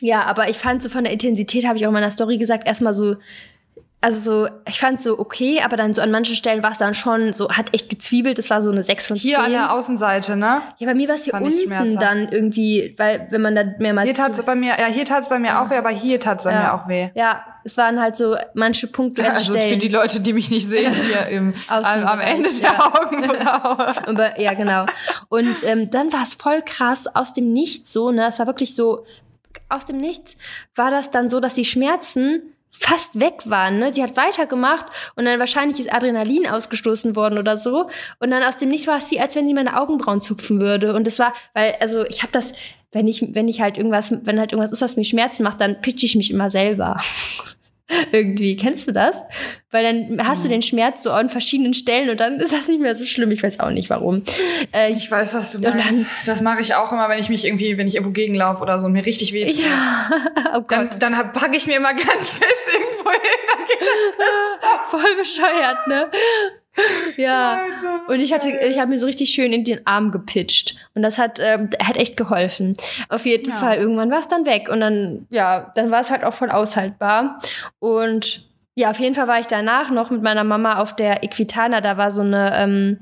Ja, 0.00 0.24
aber 0.26 0.48
ich 0.48 0.56
fand 0.56 0.82
so 0.82 0.88
von 0.88 1.04
der 1.04 1.12
Intensität, 1.12 1.66
habe 1.66 1.78
ich 1.78 1.84
auch 1.84 1.90
in 1.90 1.94
meiner 1.94 2.10
Story 2.10 2.38
gesagt, 2.38 2.66
erstmal 2.66 2.94
so, 2.94 3.16
also 4.00 4.18
so, 4.20 4.48
ich 4.68 4.78
fand 4.78 5.02
so 5.02 5.18
okay, 5.18 5.60
aber 5.64 5.76
dann 5.76 5.92
so 5.92 6.00
an 6.00 6.12
manchen 6.12 6.36
Stellen 6.36 6.62
war 6.62 6.70
es 6.70 6.78
dann 6.78 6.94
schon 6.94 7.32
so, 7.32 7.50
hat 7.50 7.74
echt 7.74 7.88
gezwiebelt, 7.88 8.38
das 8.38 8.48
war 8.48 8.62
so 8.62 8.70
eine 8.70 8.84
6 8.84 9.08
von 9.08 9.16
10. 9.16 9.22
Hier 9.22 9.40
an 9.40 9.50
der 9.50 9.72
Außenseite, 9.72 10.36
ne? 10.36 10.62
ja, 10.78 10.86
bei 10.86 10.94
mir 10.94 11.08
war 11.08 11.16
es 11.16 11.24
hier 11.24 11.32
Fand 11.32 11.46
unten 11.46 11.96
dann 11.96 12.28
irgendwie, 12.28 12.94
weil 12.96 13.26
wenn 13.30 13.42
man 13.42 13.56
da 13.56 13.64
mehrmals 13.78 14.06
Hier 14.06 14.14
tat's 14.14 14.40
bei 14.42 14.54
mir, 14.54 14.78
ja, 14.78 14.86
hier 14.86 15.04
tat's 15.04 15.28
bei 15.28 15.40
mir 15.40 15.60
auch 15.60 15.70
weh, 15.70 15.76
aber 15.76 15.90
hier 15.90 16.20
tat's 16.20 16.44
bei 16.44 16.52
mir 16.52 16.74
auch 16.74 16.86
weh. 16.86 17.10
Ja, 17.14 17.44
es 17.64 17.76
waren 17.76 18.00
halt 18.00 18.16
so 18.16 18.36
manche 18.54 18.86
Punkte 18.86 19.22
Also 19.32 19.54
für 19.54 19.60
Stellen. 19.60 19.80
die 19.80 19.88
Leute, 19.88 20.20
die 20.20 20.32
mich 20.32 20.50
nicht 20.50 20.68
sehen, 20.68 20.94
hier 21.06 21.26
im, 21.26 21.54
am, 21.66 21.84
am 21.84 22.20
Ende 22.20 22.48
der 22.50 22.70
ja. 22.70 22.92
Augenbraue. 22.94 24.34
Ja, 24.38 24.54
genau. 24.54 24.86
Und 25.28 25.64
ähm, 25.64 25.90
dann 25.90 26.12
war 26.12 26.22
es 26.22 26.34
voll 26.34 26.62
krass 26.64 27.06
aus 27.14 27.32
dem 27.32 27.52
Nichts 27.52 27.92
so, 27.92 28.10
ne? 28.10 28.28
Es 28.28 28.38
war 28.38 28.46
wirklich 28.46 28.74
so, 28.74 29.04
aus 29.68 29.84
dem 29.84 29.98
Nichts 29.98 30.36
war 30.76 30.90
das 30.90 31.10
dann 31.10 31.28
so, 31.28 31.40
dass 31.40 31.54
die 31.54 31.64
Schmerzen 31.64 32.42
fast 32.70 33.18
weg 33.18 33.42
waren. 33.46 33.78
Ne? 33.78 33.92
Sie 33.92 34.02
hat 34.02 34.16
weitergemacht 34.16 34.86
und 35.16 35.24
dann 35.24 35.38
wahrscheinlich 35.38 35.80
ist 35.80 35.92
Adrenalin 35.92 36.46
ausgestoßen 36.46 37.16
worden 37.16 37.38
oder 37.38 37.56
so. 37.56 37.88
Und 38.20 38.30
dann 38.30 38.42
aus 38.42 38.56
dem 38.56 38.68
Nichts 38.68 38.86
war 38.86 38.98
es 38.98 39.10
wie, 39.10 39.20
als 39.20 39.36
wenn 39.36 39.46
sie 39.46 39.54
meine 39.54 39.80
Augenbrauen 39.80 40.20
zupfen 40.20 40.60
würde. 40.60 40.94
Und 40.94 41.06
das 41.06 41.18
war, 41.18 41.34
weil, 41.54 41.74
also 41.80 42.04
ich 42.06 42.22
habe 42.22 42.32
das, 42.32 42.52
wenn 42.92 43.08
ich, 43.08 43.34
wenn 43.34 43.48
ich 43.48 43.60
halt 43.60 43.76
irgendwas, 43.76 44.12
wenn 44.22 44.38
halt 44.38 44.52
irgendwas 44.52 44.72
ist, 44.72 44.80
was 44.80 44.96
mir 44.96 45.04
Schmerzen 45.04 45.42
macht, 45.42 45.60
dann 45.60 45.80
pitch 45.80 46.04
ich 46.04 46.16
mich 46.16 46.30
immer 46.30 46.50
selber. 46.50 46.96
Irgendwie, 48.12 48.56
kennst 48.56 48.86
du 48.86 48.92
das? 48.92 49.22
Weil 49.70 49.82
dann 49.84 50.26
hast 50.26 50.44
du 50.44 50.48
den 50.48 50.62
Schmerz 50.62 51.02
so 51.02 51.10
an 51.10 51.28
verschiedenen 51.28 51.72
Stellen 51.74 52.10
und 52.10 52.20
dann 52.20 52.38
ist 52.40 52.52
das 52.52 52.68
nicht 52.68 52.80
mehr 52.80 52.94
so 52.94 53.04
schlimm. 53.04 53.30
Ich 53.30 53.42
weiß 53.42 53.60
auch 53.60 53.70
nicht 53.70 53.88
warum. 53.90 54.22
Äh, 54.72 54.92
Ich 54.92 55.10
weiß, 55.10 55.34
was 55.34 55.52
du 55.52 55.60
meinst. 55.60 55.88
dann- 55.88 56.06
Das 56.26 56.40
mache 56.42 56.60
ich 56.60 56.74
auch 56.74 56.92
immer, 56.92 57.08
wenn 57.08 57.18
ich 57.18 57.28
mich 57.28 57.44
irgendwie, 57.46 57.78
wenn 57.78 57.88
ich 57.88 57.94
irgendwo 57.94 58.12
gegenlaufe 58.12 58.62
oder 58.62 58.78
so 58.78 58.86
und 58.86 58.92
mir 58.92 59.04
richtig 59.06 59.32
weh 59.32 59.46
tut. 59.46 59.58
ja, 59.64 60.10
oh 60.56 60.60
Dann, 60.68 60.88
Gott, 60.90 61.02
dann 61.02 61.16
hab- 61.16 61.32
packe 61.32 61.56
ich 61.56 61.66
mir 61.66 61.76
immer 61.76 61.94
ganz 61.94 62.28
fest 62.28 62.64
irgendwo 62.72 63.10
hin. 63.10 63.20
Dann 64.60 64.84
voll 64.86 65.16
bescheuert, 65.16 65.86
ne? 65.86 66.10
Ja. 67.16 67.60
Und 68.06 68.20
ich 68.20 68.32
hatte, 68.32 68.50
ich 68.50 68.78
habe 68.78 68.90
mir 68.90 68.98
so 68.98 69.06
richtig 69.06 69.30
schön 69.30 69.52
in 69.52 69.64
den 69.64 69.86
Arm 69.86 70.12
gepitcht. 70.12 70.76
Und 70.94 71.02
das 71.02 71.18
hat, 71.18 71.38
ähm, 71.42 71.70
hat 71.82 71.96
echt 71.96 72.16
geholfen. 72.16 72.76
Auf 73.08 73.26
jeden 73.26 73.50
Ja. 73.50 73.56
Fall, 73.56 73.78
irgendwann 73.78 74.10
war 74.10 74.20
es 74.20 74.28
dann 74.28 74.46
weg. 74.46 74.68
Und 74.70 74.80
dann, 74.80 75.26
ja, 75.30 75.72
dann 75.74 75.90
war 75.90 76.00
es 76.00 76.10
halt 76.10 76.24
auch 76.24 76.32
voll 76.32 76.50
aushaltbar. 76.50 77.40
Und 77.80 78.46
ja, 78.74 78.90
auf 78.90 79.00
jeden 79.00 79.16
Fall 79.16 79.26
war 79.26 79.40
ich 79.40 79.48
danach 79.48 79.90
noch 79.90 80.10
mit 80.10 80.22
meiner 80.22 80.44
Mama 80.44 80.78
auf 80.78 80.94
der 80.94 81.24
Equitana. 81.24 81.80
Da 81.80 81.96
war 81.96 82.12
so 82.12 82.22
eine 82.22 82.52
ähm, 82.56 82.98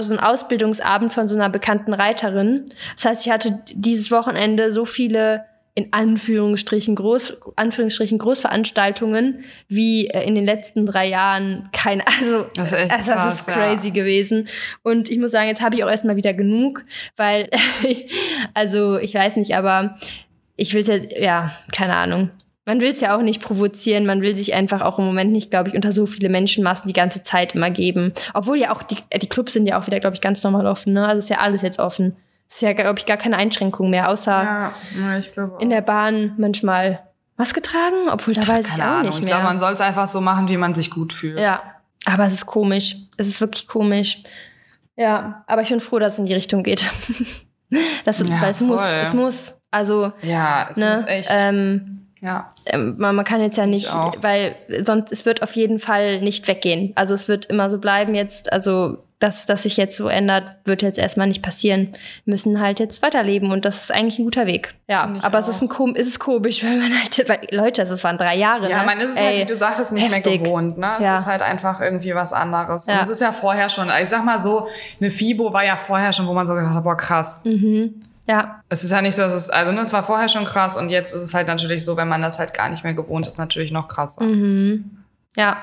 so 0.00 0.14
ein 0.14 0.20
Ausbildungsabend 0.20 1.12
von 1.12 1.26
so 1.26 1.34
einer 1.34 1.48
bekannten 1.50 1.92
Reiterin. 1.92 2.64
Das 2.94 3.04
heißt, 3.04 3.26
ich 3.26 3.32
hatte 3.32 3.58
dieses 3.72 4.12
Wochenende 4.12 4.70
so 4.70 4.84
viele 4.84 5.44
in 5.74 5.92
Anführungsstrichen, 5.92 6.96
Groß, 6.96 7.38
Anführungsstrichen 7.56 8.18
Großveranstaltungen 8.18 9.44
wie 9.68 10.08
äh, 10.08 10.26
in 10.26 10.34
den 10.34 10.44
letzten 10.44 10.86
drei 10.86 11.08
Jahren 11.08 11.68
keine. 11.72 12.04
Also 12.20 12.46
Das 12.54 12.72
ist 12.72 12.90
also 12.90 13.12
das 13.12 13.34
ist 13.34 13.46
crazy 13.46 13.90
gewesen. 13.92 14.48
Und 14.82 15.08
ich 15.08 15.18
muss 15.18 15.30
sagen, 15.30 15.48
jetzt 15.48 15.62
habe 15.62 15.76
ich 15.76 15.84
auch 15.84 15.90
erstmal 15.90 16.16
wieder 16.16 16.34
genug, 16.34 16.84
weil, 17.16 17.48
also 18.54 18.98
ich 18.98 19.14
weiß 19.14 19.36
nicht, 19.36 19.54
aber 19.54 19.96
ich 20.56 20.74
will 20.74 20.84
ja, 20.84 20.96
ja, 21.18 21.52
keine 21.72 21.94
Ahnung. 21.94 22.30
Man 22.66 22.82
will 22.82 22.90
es 22.90 23.00
ja 23.00 23.16
auch 23.16 23.22
nicht 23.22 23.40
provozieren, 23.40 24.04
man 24.04 24.20
will 24.20 24.36
sich 24.36 24.52
einfach 24.52 24.82
auch 24.82 24.98
im 24.98 25.06
Moment 25.06 25.32
nicht, 25.32 25.50
glaube 25.50 25.70
ich, 25.70 25.74
unter 25.74 25.90
so 25.90 26.04
viele 26.04 26.28
Menschenmassen 26.28 26.86
die 26.86 26.92
ganze 26.92 27.22
Zeit 27.22 27.54
immer 27.54 27.70
geben. 27.70 28.12
Obwohl 28.34 28.58
ja 28.58 28.74
auch 28.74 28.82
die, 28.82 28.96
die 29.16 29.28
Clubs 29.28 29.54
sind 29.54 29.66
ja 29.66 29.80
auch 29.80 29.86
wieder, 29.86 30.00
glaube 30.00 30.14
ich, 30.14 30.20
ganz 30.20 30.42
normal 30.42 30.66
offen, 30.66 30.92
ne? 30.92 31.06
Also 31.06 31.20
ist 31.20 31.30
ja 31.30 31.38
alles 31.38 31.62
jetzt 31.62 31.78
offen. 31.78 32.16
Ist 32.50 32.62
ja, 32.62 32.72
glaube 32.72 32.98
ich, 32.98 33.06
gar 33.06 33.16
keine 33.18 33.36
Einschränkung 33.36 33.90
mehr, 33.90 34.08
außer 34.08 34.42
Ja, 34.98 35.18
ich 35.18 35.32
in 35.60 35.70
der 35.70 35.82
Bahn 35.82 36.32
manchmal 36.38 37.00
Maske 37.36 37.60
tragen, 37.62 38.08
obwohl 38.10 38.34
da 38.34 38.46
weiß 38.48 38.66
ich 38.76 38.82
auch 38.82 38.86
Ahnung. 38.86 39.02
nicht 39.06 39.14
Ich 39.18 39.20
mehr. 39.24 39.34
glaube, 39.34 39.44
man 39.44 39.58
soll 39.60 39.72
es 39.74 39.80
einfach 39.80 40.08
so 40.08 40.20
machen, 40.20 40.48
wie 40.48 40.56
man 40.56 40.74
sich 40.74 40.90
gut 40.90 41.12
fühlt. 41.12 41.38
Ja, 41.38 41.62
aber 42.06 42.24
es 42.24 42.32
ist 42.32 42.46
komisch. 42.46 42.96
Es 43.16 43.28
ist 43.28 43.40
wirklich 43.40 43.68
komisch. 43.68 44.22
Ja, 44.96 45.44
aber 45.46 45.62
ich 45.62 45.68
bin 45.68 45.80
froh, 45.80 45.98
dass 46.00 46.14
es 46.14 46.18
in 46.18 46.26
die 46.26 46.34
Richtung 46.34 46.62
geht. 46.64 46.88
das, 48.04 48.18
Ja, 48.20 48.40
weil 48.40 48.50
es 48.50 48.60
muss, 48.60 48.82
voll. 48.82 49.00
es 49.02 49.14
muss. 49.14 49.54
Also, 49.70 50.12
Ja, 50.22 50.68
es 50.70 50.76
ne, 50.78 50.92
muss 50.96 51.06
echt. 51.06 51.28
ähm, 51.30 52.06
ja. 52.20 52.52
ähm, 52.66 52.96
man, 52.98 53.14
man 53.14 53.24
kann 53.24 53.40
jetzt 53.42 53.56
ja 53.58 53.66
nicht, 53.66 53.86
Ich 53.86 54.22
weil 54.22 54.56
sonst, 54.82 55.12
es 55.12 55.24
wird 55.26 55.42
auf 55.42 55.52
jeden 55.54 55.78
Fall 55.78 56.20
nicht 56.22 56.48
weggehen. 56.48 56.92
Also 56.96 57.14
es 57.14 57.28
wird 57.28 57.46
immer 57.46 57.70
so 57.70 57.78
bleiben 57.78 58.14
jetzt, 58.14 58.50
also 58.52 59.04
dass 59.20 59.46
das 59.46 59.64
sich 59.64 59.76
jetzt 59.76 59.96
so 59.96 60.06
ändert, 60.08 60.44
wird 60.64 60.82
jetzt 60.82 60.98
erstmal 60.98 61.26
nicht 61.26 61.42
passieren. 61.42 61.88
Wir 62.24 62.32
müssen 62.32 62.60
halt 62.60 62.78
jetzt 62.78 63.02
weiterleben 63.02 63.50
und 63.50 63.64
das 63.64 63.82
ist 63.82 63.92
eigentlich 63.92 64.18
ein 64.20 64.24
guter 64.24 64.46
Weg. 64.46 64.74
Ja, 64.86 65.12
aber 65.22 65.38
es 65.40 65.46
auch. 65.46 65.50
ist, 65.50 65.62
ein, 65.62 65.68
kom- 65.68 65.96
es 65.96 66.06
ist 66.06 66.18
komisch, 66.20 66.62
weil 66.64 66.76
man 66.78 66.92
halt, 66.96 67.28
weil, 67.28 67.40
Leute, 67.50 67.84
das 67.84 68.04
waren 68.04 68.16
drei 68.16 68.36
Jahre. 68.36 68.70
Ja, 68.70 68.80
ne? 68.80 68.86
man 68.86 69.00
ist 69.00 69.10
es 69.10 69.16
Ey, 69.16 69.24
halt, 69.24 69.36
wie 69.40 69.44
du 69.52 69.56
sagtest, 69.56 69.90
nicht 69.92 70.04
heftig. 70.12 70.24
mehr 70.24 70.38
gewohnt. 70.44 70.78
Ne? 70.78 70.92
Es 70.98 71.02
Ja. 71.04 71.18
ist 71.18 71.26
halt 71.26 71.42
einfach 71.42 71.80
irgendwie 71.80 72.14
was 72.14 72.32
anderes. 72.32 72.86
Ja. 72.86 72.94
Und 72.98 73.02
es 73.02 73.08
ist 73.08 73.20
ja 73.20 73.32
vorher 73.32 73.68
schon, 73.68 73.88
ich 74.00 74.08
sag 74.08 74.24
mal 74.24 74.38
so, 74.38 74.68
eine 75.00 75.10
FIBO 75.10 75.52
war 75.52 75.64
ja 75.64 75.74
vorher 75.74 76.12
schon, 76.12 76.26
wo 76.28 76.32
man 76.32 76.46
so 76.46 76.54
gedacht 76.54 76.74
hat, 76.74 76.84
boah, 76.84 76.96
krass. 76.96 77.44
Mhm. 77.44 78.00
Ja, 78.28 78.62
Es 78.68 78.84
ist 78.84 78.90
ja 78.92 79.00
nicht 79.00 79.16
so, 79.16 79.22
dass 79.22 79.32
es, 79.32 79.48
also 79.50 79.72
ne, 79.72 79.80
es 79.80 79.92
war 79.94 80.02
vorher 80.02 80.28
schon 80.28 80.44
krass 80.44 80.76
und 80.76 80.90
jetzt 80.90 81.14
ist 81.14 81.22
es 81.22 81.32
halt 81.34 81.46
natürlich 81.48 81.82
so, 81.84 81.96
wenn 81.96 82.08
man 82.08 82.20
das 82.20 82.38
halt 82.38 82.52
gar 82.52 82.68
nicht 82.68 82.84
mehr 82.84 82.92
gewohnt 82.92 83.26
ist, 83.26 83.38
natürlich 83.38 83.72
noch 83.72 83.88
krasser. 83.88 84.22
Mhm. 84.22 84.98
ja. 85.36 85.56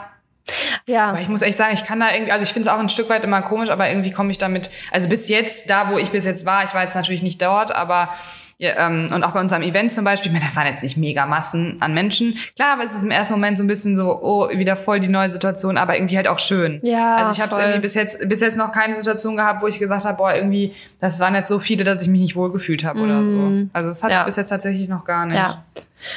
Ja. 0.88 1.08
Aber 1.10 1.20
ich 1.22 1.30
muss 1.30 1.42
echt 1.42 1.58
sagen, 1.58 1.74
ich 1.74 1.86
kann 1.86 2.00
da 2.00 2.12
irgendwie, 2.14 2.32
also 2.32 2.44
ich 2.44 2.54
finde 2.54 2.70
es 2.70 2.74
auch 2.76 2.80
ein 2.80 2.90
Stück 2.90 3.10
weit 3.10 3.24
immer 3.24 3.42
komisch, 3.42 3.70
aber 3.70 3.90
irgendwie 3.90 4.12
komme 4.12 4.32
ich 4.32 4.38
damit, 4.38 4.70
also 4.92 5.10
bis 5.10 5.28
jetzt, 5.28 5.70
da 5.70 5.90
wo 5.92 5.98
ich 5.98 6.12
bis 6.12 6.26
jetzt 6.26 6.46
war, 6.46 6.64
ich 6.64 6.74
war 6.74 6.84
jetzt 6.84 6.96
natürlich 6.96 7.24
nicht 7.24 7.42
dort, 7.42 7.74
aber 7.74 8.10
ja, 8.58 8.88
ähm, 8.88 9.10
und 9.14 9.22
auch 9.26 9.32
bei 9.32 9.42
unserem 9.42 9.64
Event 9.64 9.92
zum 9.92 10.06
Beispiel, 10.06 10.32
ich 10.32 10.40
meine, 10.40 10.50
da 10.50 10.56
waren 10.56 10.68
jetzt 10.68 10.82
nicht 10.82 10.96
mega 10.96 11.26
Massen 11.26 11.76
an 11.82 11.94
Menschen. 11.94 12.38
Klar, 12.56 12.74
aber 12.74 12.86
es 12.86 12.94
ist 12.96 13.04
im 13.04 13.12
ersten 13.12 13.34
Moment 13.34 13.58
so 13.58 13.66
ein 13.66 13.68
bisschen 13.68 13.98
so, 13.98 14.18
oh, 14.24 14.48
wieder 14.50 14.78
voll 14.78 15.02
die 15.02 15.10
neue 15.10 15.30
Situation, 15.30 15.78
aber 15.78 15.98
irgendwie 15.98 16.16
halt 16.16 16.30
auch 16.30 16.40
schön. 16.40 16.80
Ja, 16.82 17.18
Also 17.18 17.34
ich 17.34 17.42
habe 17.42 17.60
irgendwie 17.62 17.82
bis 17.82 17.96
jetzt, 17.96 18.30
bis 18.30 18.40
jetzt 18.40 18.56
noch 18.56 18.72
keine 18.72 18.96
Situation 18.96 19.36
gehabt, 19.36 19.62
wo 19.62 19.68
ich 19.68 19.78
gesagt 19.78 20.06
habe, 20.06 20.16
boah, 20.18 20.34
irgendwie, 20.34 20.74
das 21.02 21.20
waren 21.20 21.36
jetzt 21.36 21.50
so 21.50 21.60
viele, 21.60 21.84
dass 21.84 22.02
ich 22.02 22.08
mich 22.08 22.22
nicht 22.22 22.38
wohlgefühlt 22.38 22.86
habe 22.86 23.02
oder 23.02 23.22
so. 23.22 23.68
Also 23.74 23.90
es 23.90 24.02
hatte 24.04 24.14
Mhm. 24.14 24.16
Ja. 24.16 24.20
ich 24.22 24.26
bis 24.28 24.36
jetzt 24.38 24.50
tatsächlich 24.50 24.88
noch 24.88 25.04
gar 25.04 25.26
nicht. 25.26 25.36
Ja. 25.36 25.66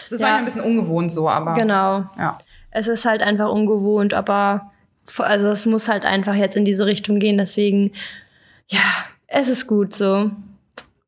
Es 0.07 0.13
ist 0.13 0.21
Ja. 0.21 0.27
manchmal 0.27 0.39
ein 0.39 0.45
bisschen 0.45 0.61
ungewohnt 0.61 1.11
so, 1.11 1.29
aber 1.29 1.55
Genau. 1.55 2.05
ja. 2.17 2.39
Es 2.71 2.89
ist 2.89 3.05
halt 3.05 3.23
einfach 3.23 3.51
ungewohnt, 3.51 4.15
aber 4.15 4.73
also 5.19 5.49
es 5.49 5.65
muss 5.67 5.89
halt 5.89 6.05
einfach 6.05 6.35
jetzt 6.35 6.57
in 6.57 6.65
diese 6.65 6.87
Richtung 6.87 7.19
gehen. 7.19 7.39
Deswegen, 7.39 7.93
ja, 8.69 8.81
es 9.27 9.49
ist 9.49 9.67
gut 9.67 9.95
so. 9.95 10.31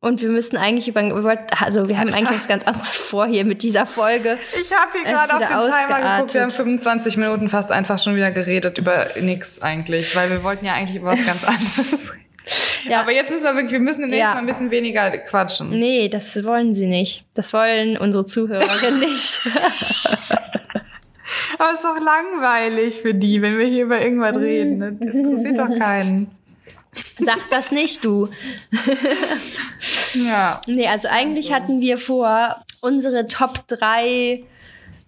Und 0.02 0.22
wir 0.22 0.30
müssen 0.30 0.56
eigentlich 0.56 0.88
über, 0.88 1.36
also 1.60 1.90
wir 1.90 1.98
haben 1.98 2.08
eigentlich 2.08 2.30
was 2.30 2.48
ganz 2.48 2.66
anderes 2.66 2.96
vor 2.96 3.26
hier 3.26 3.44
mit 3.44 3.62
dieser 3.62 3.84
Folge. 3.84 4.38
Ich 4.58 4.72
habe 4.72 4.90
hier 4.92 5.04
gerade 5.04 5.34
auf 5.34 5.38
den 5.38 5.48
wieder 5.50 5.66
Timer 5.86 6.16
geguckt. 6.16 6.34
Wir 6.34 6.40
haben 6.40 6.46
ausgeartet. 6.48 6.56
25 6.56 7.16
Minuten 7.18 7.48
fast 7.50 7.70
einfach 7.70 7.98
schon 7.98 8.16
wieder 8.16 8.30
geredet 8.30 8.78
über 8.78 9.08
nix 9.20 9.60
eigentlich, 9.60 10.16
weil 10.16 10.30
wir 10.30 10.42
wollten 10.42 10.64
ja 10.64 10.72
eigentlich 10.72 10.96
über 10.96 11.08
was 11.08 11.26
ganz 11.26 11.44
anderes 11.46 12.14
reden. 12.14 12.24
Ja. 12.88 13.02
Aber 13.02 13.12
jetzt 13.12 13.30
müssen 13.30 13.44
wir 13.44 13.54
wirklich, 13.54 13.72
wir 13.72 13.80
müssen 13.80 14.00
demnächst 14.00 14.22
Ja. 14.26 14.32
mal 14.32 14.40
ein 14.40 14.46
bisschen 14.46 14.70
weniger 14.70 15.10
quatschen. 15.18 15.68
Nee, 15.68 16.08
das 16.08 16.42
wollen 16.44 16.74
sie 16.74 16.86
nicht. 16.86 17.26
Das 17.34 17.52
wollen 17.52 17.98
unsere 17.98 18.24
Zuhörerinnen 18.24 19.00
nicht. 19.00 19.38
Aber 21.58 21.70
es 21.72 21.80
ist 21.80 21.84
doch 21.84 22.00
langweilig 22.00 22.96
für 22.96 23.14
die, 23.14 23.42
wenn 23.42 23.58
wir 23.58 23.66
hier 23.66 23.84
über 23.84 24.00
irgendwas 24.00 24.36
reden. 24.36 24.98
Das 25.00 25.14
interessiert 25.14 25.58
doch 25.58 25.78
keinen. 25.78 26.30
Sag 26.92 27.38
das 27.50 27.70
nicht, 27.70 28.04
du. 28.04 28.28
Ja. 30.14 30.60
Nee, 30.66 30.88
also 30.88 31.08
eigentlich 31.08 31.52
hatten 31.52 31.80
wir 31.80 31.98
vor, 31.98 32.64
unsere 32.80 33.28
Top 33.28 33.66
3, 33.68 34.42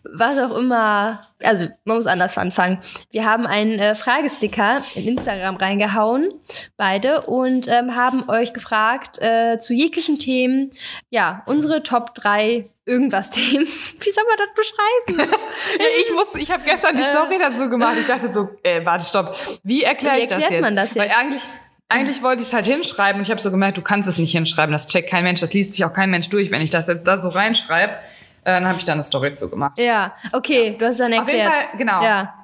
was 0.05 0.38
auch 0.38 0.57
immer, 0.57 1.21
also 1.43 1.67
man 1.85 1.97
muss 1.97 2.07
anders 2.07 2.37
anfangen. 2.38 2.79
Wir 3.11 3.25
haben 3.25 3.47
einen 3.47 3.79
äh, 3.79 3.95
Fragesticker 3.95 4.83
in 4.95 5.09
Instagram 5.09 5.57
reingehauen, 5.57 6.33
beide, 6.77 7.23
und 7.23 7.69
ähm, 7.69 7.95
haben 7.95 8.29
euch 8.29 8.53
gefragt 8.53 9.21
äh, 9.21 9.59
zu 9.59 9.75
jeglichen 9.75 10.19
Themen, 10.19 10.71
ja, 11.11 11.43
unsere 11.47 11.83
Top 11.83 12.15
3 12.15 12.67
irgendwas 12.85 13.31
Themen. 13.31 13.65
Wie 13.67 14.11
soll 14.11 14.25
man 14.25 14.38
das 14.38 14.55
beschreiben? 14.55 15.33
Ich 16.01 16.12
muss, 16.15 16.35
ich 16.35 16.51
habe 16.51 16.62
gestern 16.65 16.97
die 16.97 17.03
Story 17.03 17.37
dazu 17.38 17.69
gemacht. 17.69 17.97
Ich 17.99 18.07
dachte 18.07 18.31
so, 18.31 18.51
äh, 18.62 18.85
warte, 18.85 19.05
stopp. 19.05 19.37
Wie 19.62 19.83
erkläre 19.83 20.17
Wie 20.17 20.21
ich 20.23 20.29
das 20.29 20.38
erklärt 20.38 20.53
jetzt? 20.53 20.62
man 20.62 20.77
das 20.77 20.97
Weil 20.97 21.07
jetzt? 21.09 21.19
eigentlich, 21.19 21.43
eigentlich 21.88 22.23
wollte 22.23 22.43
ich 22.43 22.49
es 22.49 22.55
halt 22.55 22.67
hinschreiben 22.67 23.21
und 23.21 23.27
ich 23.27 23.31
habe 23.31 23.41
so 23.41 23.51
gemerkt, 23.51 23.77
du 23.77 23.83
kannst 23.83 24.09
es 24.09 24.19
nicht 24.19 24.33
hinschreiben. 24.33 24.73
Das 24.73 24.88
checkt 24.88 25.09
kein 25.11 25.25
Mensch, 25.25 25.41
das 25.41 25.53
liest 25.53 25.75
sich 25.75 25.85
auch 25.85 25.93
kein 25.93 26.11
Mensch 26.11 26.29
durch. 26.29 26.51
Wenn 26.51 26.62
ich 26.62 26.71
das 26.71 26.88
jetzt 26.88 27.07
da 27.07 27.17
so 27.19 27.29
reinschreibe, 27.29 27.93
äh, 27.93 27.97
dann 28.44 28.66
habe 28.66 28.78
ich 28.78 28.85
da 28.85 28.92
eine 28.92 29.02
Story 29.02 29.33
zu 29.33 29.48
gemacht. 29.48 29.78
ja, 29.78 30.12
okay, 30.33 30.76
du 30.78 30.87
hast 30.87 31.00
dann 31.00 31.12
Auf 31.14 31.28
jeden 31.28 31.40
erklärt. 31.40 31.55
Fall, 31.70 31.78
genau. 31.78 32.02
Ja. 32.02 32.35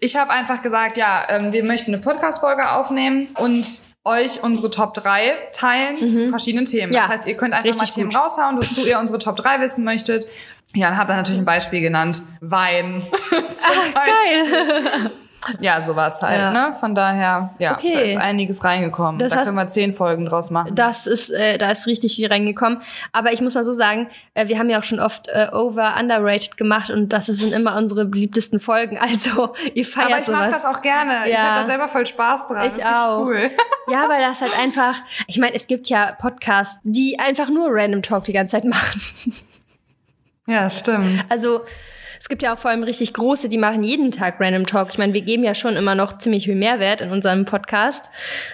Ich 0.00 0.14
habe 0.16 0.30
einfach 0.30 0.62
gesagt, 0.62 0.96
ja, 0.96 1.24
ähm, 1.28 1.52
wir 1.52 1.64
möchten 1.64 1.92
eine 1.92 2.00
Podcast-Folge 2.02 2.70
aufnehmen 2.70 3.28
und 3.38 3.66
euch 4.04 4.42
unsere 4.44 4.70
Top 4.70 4.94
3 4.94 5.32
teilen 5.52 6.08
zu 6.08 6.28
verschiedenen 6.28 6.64
Themen. 6.66 6.90
Mhm. 6.90 6.94
Ja, 6.94 7.02
Das 7.02 7.10
heißt, 7.10 7.26
ihr 7.26 7.36
könnt 7.36 7.52
einfach 7.52 7.68
richtig 7.68 7.88
mal 7.88 7.94
Themen 7.94 8.10
gut. 8.10 8.18
raushauen, 8.20 8.56
wozu 8.56 8.86
ihr 8.86 8.98
unsere 9.00 9.18
Top 9.18 9.36
3 9.36 9.60
wissen 9.60 9.82
möchtet. 9.84 10.26
Ja, 10.74 10.88
dann 10.90 10.98
habt 10.98 11.10
ihr 11.10 11.16
natürlich 11.16 11.40
ein 11.40 11.44
Beispiel 11.44 11.80
genannt. 11.80 12.22
Wein. 12.40 13.02
Beispiel. 13.30 13.92
Geil. 13.94 15.10
Ja, 15.60 15.80
sowas 15.82 16.20
halt, 16.22 16.38
Ja. 16.38 16.50
ne? 16.52 16.72
Von 16.74 16.94
daher, 16.94 17.54
ja, 17.58 17.72
Okay. 17.74 17.94
da 17.94 18.00
ist 18.00 18.16
einiges 18.16 18.64
reingekommen. 18.64 19.18
Das 19.18 19.32
da 19.32 19.38
heißt- 19.40 19.44
können 19.44 19.56
wir 19.56 19.68
zehn 19.68 19.92
Folgen 19.94 20.24
draus 20.26 20.50
machen. 20.50 20.74
Das 20.74 21.06
ist, 21.06 21.30
äh, 21.30 21.58
da 21.58 21.70
ist 21.70 21.86
richtig 21.86 22.14
viel 22.16 22.28
reingekommen. 22.28 22.78
Aber 23.12 23.32
ich 23.32 23.40
muss 23.40 23.54
mal 23.54 23.64
so 23.64 23.72
sagen, 23.72 24.08
äh, 24.34 24.48
wir 24.48 24.58
haben 24.58 24.68
ja 24.70 24.78
auch 24.78 24.84
schon 24.84 25.00
oft 25.00 25.28
äh, 25.28 25.48
over, 25.52 25.94
underrated 25.98 26.56
gemacht 26.56 26.90
und 26.90 27.12
das 27.12 27.26
sind 27.26 27.52
immer 27.52 27.76
unsere 27.76 28.04
beliebtesten 28.04 28.60
Folgen. 28.60 28.98
Also, 29.08 29.54
ihr 29.74 29.84
feiert 29.84 30.10
Aber 30.12 30.20
ich 30.20 30.28
mache 30.28 30.50
sowas. 30.50 30.62
das 30.62 30.76
auch 30.76 30.82
gerne. 30.82 31.26
Ich 31.26 31.32
Ja. 31.32 31.38
habe 31.40 31.60
da 31.60 31.66
selber 31.66 31.88
voll 31.88 32.06
Spaß 32.06 32.48
dran. 32.48 32.66
Ich 32.68 32.74
Das 32.74 32.84
auch. 32.84 33.24
Cool. 33.24 33.50
Ja, 33.90 34.06
weil 34.08 34.20
das 34.20 34.42
halt 34.42 34.52
einfach, 34.58 34.96
ich 35.26 35.38
meine, 35.38 35.54
es 35.54 35.66
gibt 35.66 35.88
ja 35.88 36.12
Podcasts, 36.20 36.78
die 36.84 37.18
einfach 37.18 37.48
nur 37.48 37.68
Random 37.70 38.02
Talk 38.02 38.24
die 38.24 38.32
ganze 38.34 38.52
Zeit 38.52 38.64
machen. 38.64 39.00
Ja, 40.46 40.70
stimmt. 40.70 41.24
Also, 41.28 41.60
es 42.20 42.28
gibt 42.28 42.42
ja 42.42 42.54
auch 42.54 42.58
vor 42.58 42.70
allem 42.70 42.82
richtig 42.82 43.12
große, 43.14 43.48
die 43.48 43.58
machen 43.58 43.82
jeden 43.82 44.10
Tag 44.10 44.40
Random 44.40 44.66
Talk. 44.66 44.88
Ich 44.90 44.98
meine, 44.98 45.14
wir 45.14 45.22
geben 45.22 45.44
ja 45.44 45.54
schon 45.54 45.76
immer 45.76 45.94
noch 45.94 46.18
ziemlich 46.18 46.44
viel 46.44 46.54
Mehrwert 46.54 47.00
in 47.00 47.10
unserem 47.10 47.44
Podcast. 47.44 48.06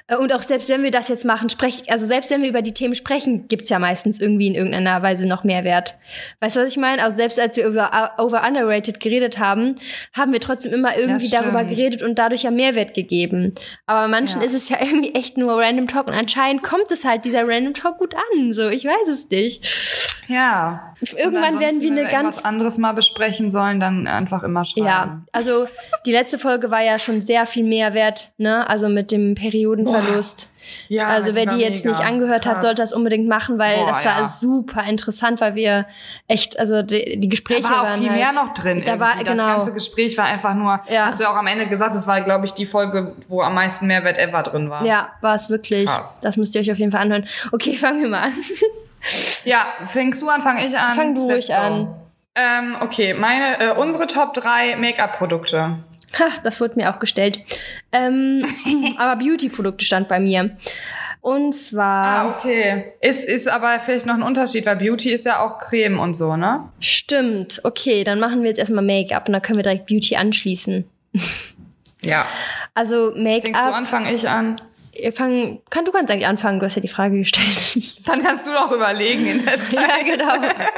Äh, 0.07 0.17
Und 0.17 0.33
auch 0.33 0.43
selbst 0.43 0.69
wenn 0.69 0.83
wir 0.83 0.91
das 0.91 1.09
jetzt 1.09 1.25
machen, 1.25 1.49
sprech, 1.49 1.91
also 1.91 2.07
selbst 2.07 2.31
wenn 2.31 2.43
wir 2.43 2.49
über 2.49 2.63
die 2.63 2.75
Themen 2.75 2.95
sprechen, 2.95 3.49
gibt's 3.49 3.71
ja 3.71 3.79
meistens 3.79 4.21
irgendwie 4.21 4.47
in 4.47 4.55
irgendeiner 4.55 5.03
Weise 5.03 5.27
noch 5.27 5.45
Mehrwert. 5.45 5.97
Weißt 6.41 6.57
du, 6.57 6.61
was 6.61 6.69
ich 6.69 6.77
meine? 6.77 7.03
Also 7.03 7.17
selbst 7.17 7.39
als 7.41 7.57
wir 7.57 7.67
über 7.67 7.91
uh, 8.19 8.23
Over 8.23 8.43
Underrated 8.47 9.01
geredet 9.01 9.39
haben, 9.39 9.75
haben 10.17 10.33
wir 10.33 10.41
trotzdem 10.41 10.73
immer 10.73 10.97
irgendwie 10.97 11.31
darüber 11.31 11.65
geredet 11.65 12.03
und 12.03 12.19
dadurch 12.19 12.43
ja 12.43 12.51
Mehrwert 12.51 12.95
gegeben. 12.95 13.55
Aber 13.87 14.09
manchen 14.09 14.41
Ja. 14.41 14.47
ist 14.47 14.55
es 14.55 14.69
ja 14.69 14.79
irgendwie 14.81 15.15
echt 15.15 15.37
nur 15.37 15.61
Random 15.61 15.89
Talk 15.89 16.07
und 16.07 16.15
anscheinend 16.15 16.63
kommt 16.63 16.91
es 16.91 17.05
halt 17.05 17.25
dieser 17.25 17.47
Random 17.47 17.75
Talk 17.75 17.99
gut 17.99 18.15
an. 18.15 18.53
So, 18.55 18.69
ich 18.69 18.85
weiß 18.85 19.09
es 19.13 19.29
nicht. 19.31 20.14
Ja. 20.29 20.95
Irgendwann 21.17 21.59
werden 21.61 21.81
wir 21.81 21.91
eine 21.91 22.09
ganz 22.09 22.39
was 22.39 22.45
anderes 22.45 22.79
mal 22.79 22.93
besprechen 22.93 23.51
sollen, 23.51 23.81
dann 23.81 24.07
einfach 24.07 24.43
immer 24.43 24.65
schreiben. 24.65 24.87
Ja, 24.87 25.23
also 25.33 25.67
die 26.07 26.13
letzte 26.13 26.39
Folge 26.39 26.71
war 26.71 26.83
ja 26.83 26.99
schon 26.99 27.23
sehr 27.23 27.47
viel 27.47 27.65
Mehrwert, 27.65 28.31
ne? 28.39 28.69
Also 28.69 28.89
mit 28.89 29.11
dem 29.11 29.35
Periodenverlust. 29.35 30.51
Ja, 30.89 31.09
also 31.09 31.35
wer 31.35 31.47
die 31.47 31.57
jetzt 31.57 31.85
mega. 31.85 31.97
nicht 31.99 32.07
angehört 32.07 32.47
hat, 32.47 32.55
Krass. 32.55 32.63
sollte 32.65 32.83
das 32.83 32.93
unbedingt 32.93 33.29
machen, 33.29 33.59
weil 33.59 33.77
Boah, 33.77 33.89
das 33.89 34.05
war 34.05 34.21
ja. 34.21 34.27
super 34.29 34.85
interessant, 34.85 35.41
weil 35.41 35.55
wir 35.55 35.87
echt, 36.27 36.59
also 36.59 36.83
die, 36.83 37.21
die 37.21 37.29
Gespräche 37.29 37.63
Da 37.63 37.71
war 37.71 37.81
auch 37.83 37.85
waren 37.87 38.01
viel 38.01 38.11
halt, 38.11 38.21
mehr 38.21 38.33
noch 38.33 38.55
drin. 38.55 38.83
Da 38.85 38.99
war. 38.99 39.15
Das 39.15 39.25
genau. 39.25 39.47
ganze 39.47 39.73
Gespräch 39.73 40.17
war 40.17 40.25
einfach 40.25 40.55
nur, 40.55 40.81
Ja. 40.89 41.07
hast 41.07 41.21
du 41.21 41.25
ja 41.25 41.31
auch 41.33 41.37
am 41.37 41.47
Ende 41.47 41.67
gesagt, 41.67 41.95
das 41.95 42.07
war, 42.07 42.21
glaube 42.23 42.47
ich, 42.47 42.53
die 42.53 42.67
Folge, 42.67 43.15
wo 43.29 43.43
am 43.43 43.55
meisten 43.55 43.87
Mehrwert 43.87 44.19
ever 44.19 44.43
drin 44.43 44.71
war. 44.71 44.85
Ja, 44.85 45.11
war 45.21 45.35
es 45.35 45.51
wirklich. 45.51 45.87
Krass. 45.87 46.21
Das 46.23 46.37
müsst 46.37 46.55
ihr 46.55 46.61
euch 46.61 46.73
auf 46.73 46.79
jeden 46.79 46.93
Fall 46.93 47.03
anhören. 47.03 47.27
Okay, 47.53 47.77
fangen 47.77 48.03
wir 48.03 48.09
mal 48.09 48.23
an. 48.25 48.33
Ja, 49.45 49.67
fängst 49.87 50.23
du 50.23 50.29
an, 50.29 50.41
fange 50.41 50.67
ich 50.67 50.77
an? 50.79 50.95
Fang 50.95 51.15
du 51.15 51.29
Let's 51.29 51.49
ruhig 51.51 51.57
go. 51.59 51.63
an. 51.63 51.95
Ähm, 52.37 52.77
okay, 52.81 53.15
meine, 53.15 53.61
äh, 53.61 53.73
unsere 53.77 54.07
Top 54.07 54.35
3 54.35 54.77
Make-up-Produkte. 54.77 55.79
Ha, 56.19 56.25
das 56.43 56.61
wurde 56.61 56.75
mir 56.77 56.93
auch 56.95 56.99
gestellt. 56.99 57.41
Ähm, 57.93 58.45
aber 58.99 59.17
Beauty-Produkte 59.17 59.85
stand 59.85 60.09
bei 60.09 60.19
mir. 60.21 60.57
Und 61.21 61.55
zwar 61.55 62.05
Ah, 62.05 62.37
okay. 62.37 62.93
Ist, 63.01 63.25
ist 63.25 63.49
aber 63.49 63.81
vielleicht 63.81 64.05
noch 64.05 64.15
ein 64.15 64.23
Unterschied, 64.23 64.67
weil 64.67 64.77
Beauty 64.77 65.11
ist 65.11 65.25
ja 65.25 65.41
auch 65.41 65.59
Creme 65.59 65.99
und 65.99 66.15
so, 66.15 66.37
ne? 66.37 66.69
stimmt. 66.81 67.61
Okay, 67.65 68.05
dann 68.05 68.21
machen 68.21 68.43
wir 68.43 68.49
jetzt 68.51 68.59
erstmal 68.59 68.85
Make-up 68.85 69.27
und 69.29 69.33
dann 69.33 69.41
können 69.43 69.59
wir 69.59 69.63
direkt 69.63 69.87
Beauty 69.87 70.17
anschließen. 70.17 70.89
Ja. 72.03 72.27
Also 72.75 73.13
Fängst 73.15 73.47
du 73.47 73.51
Make-up. 73.51 73.75
an, 73.75 73.87
fange 73.87 74.13
ich 74.13 74.29
an? 74.29 74.57
Fangen, 75.13 75.61
kann, 75.71 75.85
du 75.85 75.93
kannst 75.93 76.13
eigentlich 76.13 76.27
anfangen, 76.27 76.61
du 76.61 76.67
hast 76.67 76.75
ja 76.77 76.83
die 76.83 76.89
Frage 76.89 77.19
gestellt. 77.19 77.97
Dann 78.07 78.23
kannst 78.23 78.47
du 78.47 78.53
doch 78.53 78.71
überlegen 78.71 79.27
in 79.27 79.45
der 79.45 79.57
Zeit. 79.71 79.73
ja, 79.75 80.03
genau. 80.05 80.55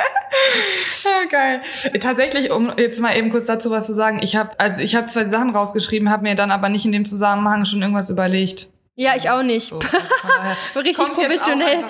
Ja, 1.05 1.25
geil. 1.31 1.63
Tatsächlich, 2.01 2.51
um 2.51 2.73
jetzt 2.77 3.01
mal 3.01 3.17
eben 3.17 3.31
kurz 3.31 3.47
dazu 3.47 3.71
was 3.71 3.87
zu 3.87 3.95
sagen, 3.95 4.21
ich 4.23 4.37
habe 4.37 4.59
also 4.59 4.83
ich 4.83 4.95
habe 4.95 5.07
zwei 5.07 5.25
Sachen 5.25 5.51
rausgeschrieben, 5.51 6.11
habe 6.11 6.25
mir 6.25 6.35
dann 6.35 6.51
aber 6.51 6.69
nicht 6.69 6.85
in 6.85 6.93
dem 6.93 7.07
Zusammenhang 7.07 7.65
schon 7.65 7.81
irgendwas 7.81 8.11
überlegt. 8.11 8.67
Ja, 8.97 9.15
ich 9.17 9.31
auch 9.31 9.43
nicht. 9.43 9.69
So, 9.69 9.81
von 9.81 9.91
daher 10.37 10.57
Richtig 10.85 11.05
auch 11.07 11.15
professionell. 11.15 11.85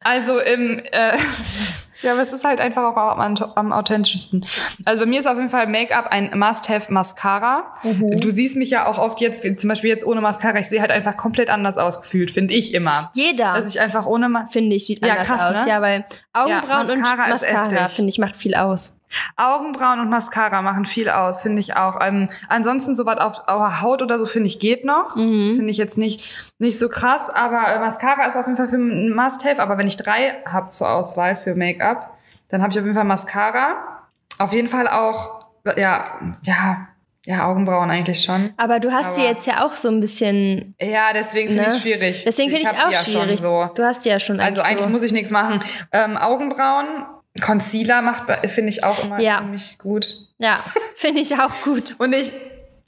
Also 0.00 0.38
im 0.40 0.82
äh, 0.92 1.16
ja, 2.02 2.12
aber 2.12 2.22
es 2.22 2.32
ist 2.32 2.44
halt 2.44 2.60
einfach 2.60 2.82
auch 2.82 2.96
am, 2.96 3.34
am 3.54 3.72
authentischsten. 3.72 4.44
Also 4.84 5.00
bei 5.00 5.06
mir 5.06 5.20
ist 5.20 5.26
auf 5.26 5.36
jeden 5.36 5.48
Fall 5.48 5.66
Make-up 5.66 6.06
ein 6.06 6.38
Must-have 6.38 6.92
Mascara. 6.92 7.64
Mhm. 7.82 8.20
Du 8.20 8.30
siehst 8.30 8.56
mich 8.56 8.70
ja 8.70 8.86
auch 8.86 8.98
oft 8.98 9.20
jetzt, 9.20 9.42
zum 9.60 9.68
Beispiel 9.68 9.90
jetzt 9.90 10.06
ohne 10.06 10.20
Mascara, 10.20 10.58
ich 10.58 10.68
sehe 10.68 10.80
halt 10.80 10.90
einfach 10.90 11.16
komplett 11.16 11.50
anders 11.50 11.78
ausgefühlt, 11.78 12.30
finde 12.30 12.54
ich 12.54 12.74
immer. 12.74 13.10
Jeder, 13.14 13.54
Dass 13.54 13.74
ich 13.74 13.80
einfach 13.80 14.06
ohne 14.06 14.28
Ma 14.28 14.46
finde 14.48 14.76
ich, 14.76 14.86
sieht 14.86 15.04
Ja, 15.04 15.12
anders 15.12 15.28
krass, 15.28 15.42
aus. 15.58 15.64
ne? 15.64 15.70
Ja, 15.70 15.80
weil 15.80 16.04
Augenbrauen 16.32 16.90
und 16.90 16.98
Mascara 17.00 17.32
ist 17.32 17.42
Mascara, 17.52 17.88
finde 17.88 18.10
ich, 18.10 18.18
macht 18.18 18.36
viel 18.36 18.54
aus. 18.54 18.96
Augenbrauen 19.36 20.00
und 20.00 20.10
Mascara 20.10 20.62
machen 20.62 20.84
viel 20.84 21.08
aus, 21.08 21.42
finde 21.42 21.60
ich 21.60 21.76
auch. 21.76 21.98
Ähm, 22.00 22.28
ansonsten 22.48 22.94
sowas 22.94 23.18
auf, 23.18 23.48
auf 23.48 23.80
Haut 23.82 24.02
oder 24.02 24.18
so 24.18 24.26
finde 24.26 24.46
ich 24.48 24.58
geht 24.60 24.84
noch. 24.84 25.16
Mhm. 25.16 25.54
Finde 25.56 25.70
ich 25.70 25.76
jetzt 25.76 25.98
nicht 25.98 26.52
nicht 26.58 26.78
so 26.78 26.88
krass, 26.88 27.30
aber 27.30 27.66
äh, 27.68 27.78
Mascara 27.78 28.26
ist 28.26 28.36
auf 28.36 28.46
jeden 28.46 28.56
Fall 28.56 28.68
für 28.68 28.76
ein 28.76 29.14
Must-have. 29.14 29.60
Aber 29.62 29.78
wenn 29.78 29.86
ich 29.86 29.96
drei 29.96 30.36
habe 30.46 30.68
zur 30.70 30.90
Auswahl 30.90 31.36
für 31.36 31.54
Make-up, 31.54 32.16
dann 32.48 32.62
habe 32.62 32.72
ich 32.72 32.78
auf 32.78 32.84
jeden 32.84 32.94
Fall 32.96 33.04
Mascara. 33.04 33.74
Auf 34.38 34.52
jeden 34.52 34.68
Fall 34.68 34.88
auch 34.88 35.46
ja 35.76 36.04
ja 36.42 36.88
ja 37.24 37.46
Augenbrauen 37.46 37.88
eigentlich 37.90 38.22
schon. 38.24 38.52
Aber 38.56 38.80
du 38.80 38.90
hast 38.92 39.16
die 39.16 39.22
jetzt 39.22 39.46
ja 39.46 39.64
auch 39.64 39.76
so 39.76 39.88
ein 39.88 40.00
bisschen. 40.00 40.74
Ja, 40.80 41.12
deswegen 41.12 41.50
finde 41.50 41.68
Ne? 41.68 41.74
ich 41.76 41.82
schwierig. 41.82 42.24
Deswegen 42.24 42.50
finde 42.50 42.62
ich 42.68 42.76
es 42.76 42.84
auch 42.84 42.90
ja 42.90 42.98
schon 42.98 43.22
schwierig. 43.22 43.40
So. 43.40 43.70
Du 43.76 43.84
hast 43.84 44.04
die 44.04 44.08
ja 44.08 44.18
schon 44.18 44.40
Also 44.40 44.60
eigentlich 44.62 44.80
so. 44.82 44.88
muss 44.88 45.02
ich 45.04 45.12
nichts 45.12 45.30
machen. 45.30 45.62
Ähm, 45.92 46.16
Augenbrauen, 46.16 46.86
Concealer 47.40 48.02
macht 48.02 48.24
finde 48.50 48.70
ich 48.70 48.84
auch 48.84 49.02
immer 49.04 49.18
Ja. 49.20 49.38
ziemlich 49.38 49.78
gut. 49.78 50.06
Ja, 50.38 50.56
finde 50.96 51.20
ich 51.20 51.34
auch 51.40 51.54
gut. 51.62 51.94
Und 51.98 52.12
ich, 52.14 52.32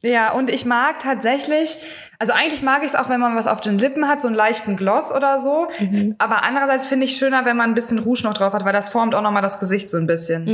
ja, 0.02 0.32
und 0.32 0.50
ich 0.50 0.66
mag 0.66 0.98
tatsächlich, 0.98 1.78
also 2.18 2.34
eigentlich 2.34 2.60
mag 2.62 2.80
ich 2.82 2.88
es 2.88 2.94
auch, 2.94 3.08
wenn 3.08 3.20
man 3.20 3.36
was 3.36 3.46
auf 3.46 3.62
den 3.62 3.78
Lippen 3.78 4.06
hat, 4.06 4.20
so 4.20 4.26
einen 4.28 4.36
leichten 4.36 4.76
Gloss 4.76 5.10
oder 5.10 5.38
so. 5.38 5.68
Mhm. 5.78 6.14
Aber 6.18 6.42
andererseits 6.42 6.84
finde 6.84 7.06
ich 7.06 7.16
schöner, 7.16 7.46
wenn 7.46 7.56
man 7.56 7.70
ein 7.70 7.74
bisschen 7.74 7.98
Rouge 8.00 8.22
noch 8.24 8.34
drauf 8.34 8.52
hat, 8.52 8.66
weil 8.66 8.74
das 8.74 8.90
formt 8.90 9.14
auch 9.14 9.22
nochmal 9.22 9.40
das 9.40 9.60
Gesicht 9.60 9.88
so 9.88 9.96
ein 9.96 10.06
bisschen. 10.06 10.44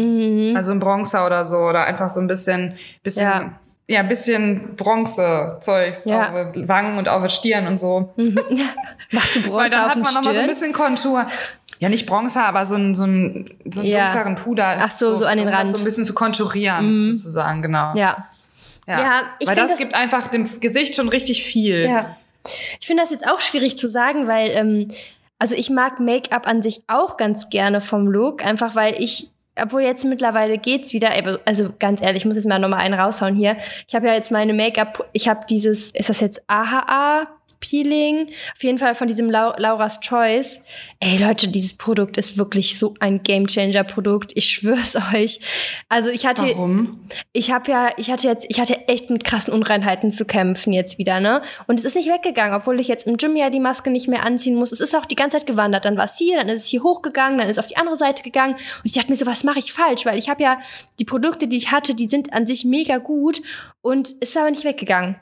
Mhm. 0.50 0.54
Also 0.54 0.70
ein 0.70 0.78
Bronzer 0.78 1.26
oder 1.26 1.44
so 1.44 1.56
oder 1.56 1.82
einfach 1.84 2.10
so 2.10 2.20
ein 2.20 2.28
bisschen, 2.28 2.74
bisschen, 3.02 3.24
Ja. 3.24 3.52
ja, 3.88 4.00
ein 4.00 4.08
bisschen 4.08 4.76
Bronze-Zeugs 4.76 6.04
Ja. 6.04 6.30
auf 6.32 6.46
Wangen 6.54 6.96
und 6.98 7.08
auf 7.08 7.28
Stirn 7.28 7.66
und 7.66 7.78
so. 7.80 8.14
Machst 8.16 9.34
du 9.34 9.42
Weil 9.42 9.50
Bronzer 9.50 9.68
dann 9.70 9.84
auf 9.84 9.90
hat 9.90 9.98
man 9.98 10.14
nochmal 10.14 10.34
so 10.34 10.40
ein 10.40 10.46
bisschen 10.46 10.72
Kontur. 10.72 11.26
Ja, 11.80 11.88
nicht 11.88 12.06
Bronzer, 12.06 12.44
aber 12.44 12.64
so 12.64 12.76
ein, 12.76 12.94
so 12.94 13.04
ein, 13.04 13.50
so 13.70 13.80
ein 13.80 13.86
Ja. 13.86 14.12
dunkleren 14.12 14.34
Puder. 14.36 14.76
Ach 14.80 14.90
so, 14.92 15.18
so 15.18 15.24
an 15.24 15.36
den 15.38 15.48
um 15.48 15.52
Rand. 15.54 15.68
Mhm. 15.70 15.74
So 15.74 15.82
ein 15.82 15.84
bisschen 15.84 16.04
zu 16.04 16.14
konturieren, 16.14 17.16
sozusagen, 17.18 17.60
genau. 17.62 17.92
ja. 17.94 18.26
Ja, 18.86 19.22
ich 19.38 19.46
Weil 19.46 19.54
das, 19.54 19.70
das- 19.70 19.78
gibt 19.78 19.94
einfach 19.94 20.26
dem 20.28 20.48
Gesicht 20.60 20.96
schon 20.96 21.08
richtig 21.08 21.44
viel. 21.44 21.84
Ja. 21.84 22.16
Ich 22.80 22.86
finde 22.86 23.02
das 23.04 23.10
jetzt 23.12 23.24
auch 23.28 23.38
schwierig 23.40 23.76
zu 23.78 23.88
sagen, 23.88 24.26
weil, 24.26 24.50
ähm, 24.50 24.88
also 25.38 25.54
ich 25.54 25.70
mag 25.70 26.00
Make-up 26.00 26.46
an 26.48 26.60
sich 26.60 26.82
auch 26.88 27.16
ganz 27.16 27.50
gerne 27.50 27.80
vom 27.80 28.08
Look, 28.08 28.44
einfach 28.44 28.74
weil 28.74 28.94
ich, 29.00 29.28
obwohl 29.60 29.82
jetzt 29.82 30.04
mittlerweile 30.04 30.58
geht's 30.58 30.92
wieder, 30.92 31.10
also 31.44 31.68
ganz 31.78 32.02
ehrlich, 32.02 32.22
ich 32.22 32.26
muss 32.26 32.34
jetzt 32.36 32.48
mal 32.48 32.58
nochmal 32.58 32.80
einen 32.80 32.98
raushauen 32.98 33.36
hier. 33.36 33.56
Ich 33.86 33.94
habe 33.94 34.08
ja 34.08 34.14
jetzt 34.14 34.32
meine 34.32 34.54
Make-up, 34.54 35.08
ich 35.12 35.28
habe 35.28 35.46
dieses, 35.48 35.92
ist 35.92 36.08
das 36.08 36.18
jetzt 36.20 36.42
AHA? 36.48 37.28
Peeling, 37.60 38.26
auf 38.54 38.62
jeden 38.62 38.78
Fall 38.78 38.94
von 38.94 39.06
diesem 39.06 39.30
Lau 39.30 39.52
Laura's 39.56 40.00
Choice. 40.00 40.60
Ey 40.98 41.18
Leute, 41.18 41.48
dieses 41.48 41.74
Produkt 41.74 42.16
ist 42.16 42.38
wirklich 42.38 42.78
so 42.78 42.94
ein 43.00 43.22
Gamechanger 43.22 43.84
Produkt. 43.84 44.32
Ich 44.34 44.46
schwör's 44.46 44.96
euch. 45.14 45.40
Also 45.88 46.10
ich 46.10 46.26
hatte, 46.26 46.42
Warum? 46.42 47.06
ich 47.32 47.50
habe 47.52 47.70
ja, 47.70 47.90
ich 47.96 48.10
hatte 48.10 48.26
jetzt, 48.26 48.46
ich 48.48 48.60
hatte 48.60 48.88
echt 48.88 49.10
mit 49.10 49.24
krassen 49.24 49.52
Unreinheiten 49.52 50.10
zu 50.10 50.24
kämpfen 50.24 50.72
jetzt 50.72 50.98
wieder, 50.98 51.20
ne? 51.20 51.42
Und 51.66 51.78
es 51.78 51.84
ist 51.84 51.96
nicht 51.96 52.10
weggegangen, 52.10 52.54
obwohl 52.54 52.80
ich 52.80 52.88
jetzt 52.88 53.06
im 53.06 53.16
Gym 53.16 53.36
ja 53.36 53.50
die 53.50 53.60
Maske 53.60 53.90
nicht 53.90 54.08
mehr 54.08 54.24
anziehen 54.24 54.54
muss. 54.54 54.72
Es 54.72 54.80
ist 54.80 54.96
auch 54.96 55.06
die 55.06 55.16
ganze 55.16 55.36
Zeit 55.38 55.46
gewandert. 55.46 55.84
Dann 55.84 55.96
war 55.96 56.04
es 56.04 56.16
hier, 56.16 56.38
dann 56.38 56.48
ist 56.48 56.62
es 56.62 56.68
hier 56.68 56.82
hochgegangen, 56.82 57.38
dann 57.38 57.48
ist 57.48 57.58
es 57.58 57.64
auf 57.64 57.66
die 57.66 57.76
andere 57.76 57.96
Seite 57.96 58.22
gegangen. 58.22 58.54
Und 58.54 58.84
ich 58.84 58.92
dachte 58.92 59.10
mir 59.10 59.16
so, 59.16 59.26
was 59.26 59.44
mache 59.44 59.58
ich 59.58 59.72
falsch? 59.72 60.06
Weil 60.06 60.18
ich 60.18 60.28
habe 60.28 60.42
ja 60.42 60.58
die 60.98 61.04
Produkte, 61.04 61.46
die 61.46 61.56
ich 61.56 61.70
hatte, 61.70 61.94
die 61.94 62.08
sind 62.08 62.32
an 62.32 62.46
sich 62.46 62.64
mega 62.64 62.98
gut 62.98 63.42
und 63.82 64.10
ist 64.20 64.36
aber 64.36 64.50
nicht 64.50 64.64
weggegangen. 64.64 65.16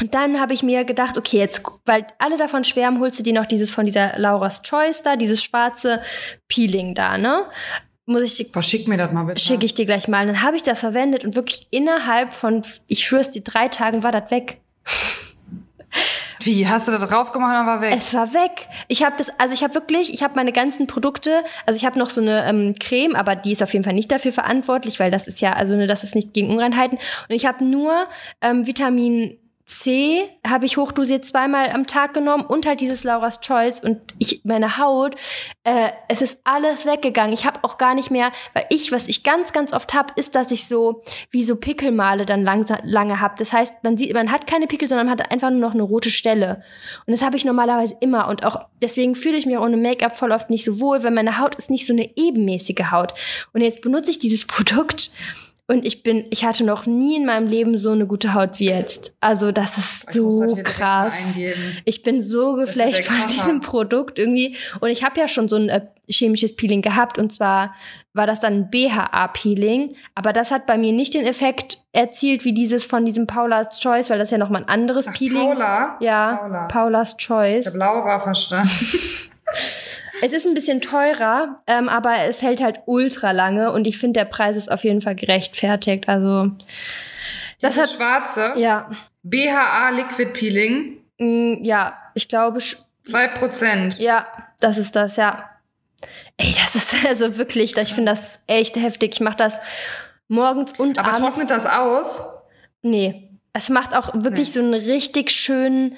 Und 0.00 0.14
dann 0.14 0.40
habe 0.40 0.54
ich 0.54 0.62
mir 0.62 0.84
gedacht, 0.84 1.18
okay, 1.18 1.38
jetzt, 1.38 1.62
weil 1.84 2.06
alle 2.18 2.36
davon 2.36 2.64
schwärmen, 2.64 3.00
holst 3.00 3.18
du 3.18 3.22
dir 3.22 3.34
noch 3.34 3.46
dieses 3.46 3.70
von 3.70 3.86
dieser 3.86 4.18
Laura's 4.18 4.62
Choice 4.62 5.02
da, 5.02 5.16
dieses 5.16 5.42
schwarze 5.42 6.00
Peeling 6.48 6.94
da, 6.94 7.18
ne? 7.18 7.44
Muss 8.06 8.40
ich 8.40 8.50
Boah, 8.50 8.62
schick 8.62 8.88
mir 8.88 8.96
das 8.96 9.12
mal 9.12 9.24
bitte. 9.24 9.40
Schicke 9.40 9.64
ich 9.64 9.74
dir 9.74 9.86
gleich 9.86 10.08
mal. 10.08 10.26
Dann 10.26 10.42
habe 10.42 10.56
ich 10.56 10.62
das 10.62 10.80
verwendet 10.80 11.24
und 11.24 11.36
wirklich 11.36 11.68
innerhalb 11.70 12.32
von, 12.32 12.62
ich 12.88 13.06
schwör's 13.06 13.30
dir, 13.30 13.42
drei 13.42 13.68
Tagen 13.68 14.02
war 14.02 14.10
das 14.12 14.30
weg. 14.30 14.60
Wie, 16.40 16.66
hast 16.66 16.88
du 16.88 16.92
da 16.92 16.98
drauf 16.98 17.30
gemacht 17.30 17.60
und 17.60 17.66
war 17.66 17.80
weg? 17.80 17.94
Es 17.96 18.12
war 18.14 18.34
weg. 18.34 18.68
Ich 18.88 19.04
habe 19.04 19.14
das, 19.16 19.30
also 19.38 19.54
ich 19.54 19.62
habe 19.62 19.74
wirklich, 19.74 20.12
ich 20.12 20.24
habe 20.24 20.34
meine 20.34 20.52
ganzen 20.52 20.88
Produkte, 20.88 21.44
also 21.66 21.76
ich 21.76 21.84
habe 21.84 21.98
noch 21.98 22.10
so 22.10 22.20
eine 22.20 22.44
ähm, 22.46 22.74
Creme, 22.80 23.14
aber 23.14 23.36
die 23.36 23.52
ist 23.52 23.62
auf 23.62 23.72
jeden 23.72 23.84
Fall 23.84 23.94
nicht 23.94 24.10
dafür 24.10 24.32
verantwortlich, 24.32 24.98
weil 24.98 25.12
das 25.12 25.28
ist 25.28 25.40
ja, 25.40 25.52
also 25.52 25.76
ne, 25.76 25.86
das 25.86 26.02
ist 26.02 26.16
nicht 26.16 26.34
gegen 26.34 26.50
Unreinheiten. 26.50 26.98
Und 27.28 27.34
ich 27.34 27.46
habe 27.46 27.64
nur 27.64 28.08
ähm, 28.40 28.66
Vitamin 28.66 29.38
C 29.72 30.28
habe 30.46 30.66
ich 30.66 30.76
hochdosiert 30.76 31.24
zweimal 31.24 31.70
am 31.70 31.86
Tag 31.86 32.12
genommen 32.14 32.44
und 32.44 32.66
halt 32.66 32.80
dieses 32.80 33.04
Laura's 33.04 33.40
Choice 33.40 33.80
und 33.80 34.00
ich 34.18 34.42
meine 34.44 34.76
Haut, 34.76 35.16
äh, 35.64 35.90
es 36.08 36.20
ist 36.20 36.40
alles 36.44 36.84
weggegangen. 36.84 37.32
Ich 37.32 37.46
habe 37.46 37.60
auch 37.62 37.78
gar 37.78 37.94
nicht 37.94 38.10
mehr, 38.10 38.32
weil 38.52 38.66
ich, 38.68 38.92
was 38.92 39.08
ich 39.08 39.22
ganz, 39.22 39.52
ganz 39.52 39.72
oft 39.72 39.94
habe, 39.94 40.12
ist, 40.16 40.34
dass 40.34 40.50
ich 40.50 40.68
so 40.68 41.02
wie 41.30 41.42
so 41.42 41.56
Pickelmale 41.56 42.26
dann 42.26 42.42
lang, 42.42 42.66
lange 42.82 43.20
habe. 43.20 43.34
Das 43.38 43.52
heißt, 43.52 43.82
man 43.82 43.96
sieht, 43.96 44.12
man 44.12 44.30
hat 44.30 44.46
keine 44.46 44.66
Pickel, 44.66 44.88
sondern 44.88 45.06
man 45.06 45.18
hat 45.18 45.30
einfach 45.30 45.50
nur 45.50 45.60
noch 45.60 45.74
eine 45.74 45.82
rote 45.82 46.10
Stelle. 46.10 46.62
Und 47.06 47.12
das 47.12 47.22
habe 47.22 47.36
ich 47.36 47.44
normalerweise 47.44 47.96
immer 48.00 48.28
und 48.28 48.44
auch 48.44 48.66
deswegen 48.82 49.14
fühle 49.14 49.36
ich 49.36 49.46
mich 49.46 49.58
ohne 49.58 49.76
Make-up 49.76 50.16
voll 50.16 50.32
oft 50.32 50.50
nicht 50.50 50.64
so 50.64 50.80
wohl, 50.80 51.02
weil 51.02 51.12
meine 51.12 51.38
Haut 51.38 51.54
ist 51.54 51.70
nicht 51.70 51.86
so 51.86 51.92
eine 51.92 52.16
ebenmäßige 52.16 52.90
Haut. 52.90 53.14
Und 53.52 53.62
jetzt 53.62 53.80
benutze 53.80 54.10
ich 54.10 54.18
dieses 54.18 54.46
Produkt 54.52 55.10
und 55.68 55.86
ich 55.86 56.02
bin, 56.02 56.26
ich 56.30 56.44
hatte 56.44 56.64
noch 56.64 56.86
nie 56.86 57.16
in 57.16 57.24
meinem 57.24 57.46
Leben 57.46 57.78
so 57.78 57.92
eine 57.92 58.06
gute 58.06 58.34
Haut 58.34 58.58
wie 58.58 58.66
jetzt. 58.66 59.14
Also 59.20 59.52
das 59.52 59.78
ist 59.78 60.08
Ich 60.08 60.14
so 60.14 60.58
krass. 60.62 61.14
Ich 61.84 62.02
bin 62.02 62.20
so 62.20 62.54
geflecht 62.54 62.98
der 62.98 63.04
von 63.04 63.28
diesem 63.32 63.60
Produkt 63.60 64.18
irgendwie. 64.18 64.56
Und 64.80 64.90
ich 64.90 65.02
habe 65.04 65.18
ja 65.20 65.28
schon 65.28 65.48
so 65.48 65.56
ein 65.56 65.68
äh, 65.70 65.86
chemisches 66.10 66.56
Peeling 66.56 66.82
gehabt. 66.82 67.16
Und 67.16 67.32
zwar 67.32 67.74
war 68.12 68.26
das 68.26 68.40
dann 68.40 68.52
ein 68.54 68.70
BHA-Peeling. 68.70 69.94
Aber 70.14 70.32
das 70.32 70.50
hat 70.50 70.66
bei 70.66 70.76
mir 70.76 70.92
nicht 70.92 71.14
den 71.14 71.24
Effekt 71.24 71.78
erzielt 71.92 72.44
wie 72.44 72.52
dieses 72.52 72.84
von 72.84 73.06
diesem 73.06 73.26
Paula's 73.26 73.78
Choice, 73.80 74.10
weil 74.10 74.18
das 74.18 74.30
ja 74.30 74.38
nochmal 74.38 74.62
ein 74.64 74.68
anderes 74.68 75.06
Ach, 75.08 75.14
Peeling. 75.14 75.42
Paula? 75.44 75.96
Ja, 76.00 76.34
Paula. 76.36 76.64
Paula's 76.66 77.14
Ich 77.18 77.24
Choice. 77.26 77.66
hab 77.68 77.76
Laura 77.76 78.18
verstanden. 78.20 78.70
Es 80.20 80.32
ist 80.32 80.46
ein 80.46 80.54
bisschen 80.54 80.80
teurer, 80.80 81.62
ähm, 81.66 81.88
aber 81.88 82.24
es 82.24 82.42
hält 82.42 82.60
halt 82.60 82.80
ultra 82.86 83.30
lange 83.30 83.72
und 83.72 83.86
ich 83.86 83.98
finde, 83.98 84.20
der 84.20 84.26
Preis 84.26 84.56
ist 84.56 84.70
auf 84.70 84.84
jeden 84.84 85.00
Fall 85.00 85.14
gerechtfertigt. 85.14 86.08
Also, 86.08 86.50
das 87.60 87.74
Diese 87.74 87.82
hat, 87.82 87.90
schwarze 87.90 88.52
ja, 88.56 88.90
BHA 89.22 89.90
Liquid 89.90 90.32
Peeling, 90.32 90.98
mm, 91.18 91.62
ja, 91.64 91.96
ich 92.14 92.28
glaube, 92.28 92.58
sch- 92.58 92.76
2%. 93.06 93.98
ja, 94.00 94.26
das 94.60 94.78
ist 94.78 94.94
das, 94.96 95.16
ja. 95.16 95.48
Ey, 96.36 96.52
das 96.52 96.74
ist 96.74 96.94
also 97.06 97.36
wirklich, 97.38 97.76
ich 97.76 97.94
finde 97.94 98.12
das 98.12 98.40
echt 98.46 98.76
heftig. 98.76 99.14
Ich 99.14 99.20
mache 99.20 99.36
das 99.36 99.58
morgens 100.28 100.72
und 100.78 100.98
Aber 100.98 101.08
abends. 101.08 101.20
trocknet 101.22 101.50
das 101.50 101.66
aus? 101.66 102.26
Nee. 102.82 103.28
Es 103.54 103.68
macht 103.68 103.94
auch 103.94 104.14
wirklich 104.14 104.48
Nee. 104.48 104.54
so 104.54 104.60
einen 104.60 104.74
richtig 104.74 105.30
schönen. 105.30 105.94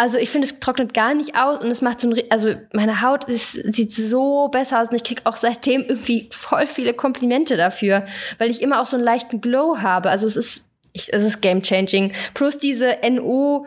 Also 0.00 0.16
ich 0.16 0.30
finde, 0.30 0.46
es 0.46 0.60
trocknet 0.60 0.94
gar 0.94 1.12
nicht 1.12 1.36
aus 1.36 1.60
und 1.60 1.70
es 1.70 1.82
macht 1.82 2.00
so 2.00 2.08
ein, 2.08 2.22
also 2.30 2.54
meine 2.72 3.02
Haut 3.02 3.24
ist, 3.24 3.52
sieht 3.52 3.92
so 3.92 4.48
besser 4.48 4.80
aus 4.80 4.88
und 4.88 4.94
ich 4.94 5.04
krieg 5.04 5.20
auch 5.24 5.36
seitdem 5.36 5.82
irgendwie 5.82 6.30
voll 6.32 6.66
viele 6.66 6.94
Komplimente 6.94 7.58
dafür, 7.58 8.06
weil 8.38 8.50
ich 8.50 8.62
immer 8.62 8.80
auch 8.80 8.86
so 8.86 8.96
einen 8.96 9.04
leichten 9.04 9.42
Glow 9.42 9.82
habe. 9.82 10.08
Also 10.08 10.26
es 10.26 10.36
ist, 10.36 10.64
ich, 10.94 11.12
es 11.12 11.22
ist 11.22 11.42
game 11.42 11.60
changing. 11.60 12.14
Plus 12.32 12.56
diese 12.56 12.96
NO, 13.10 13.66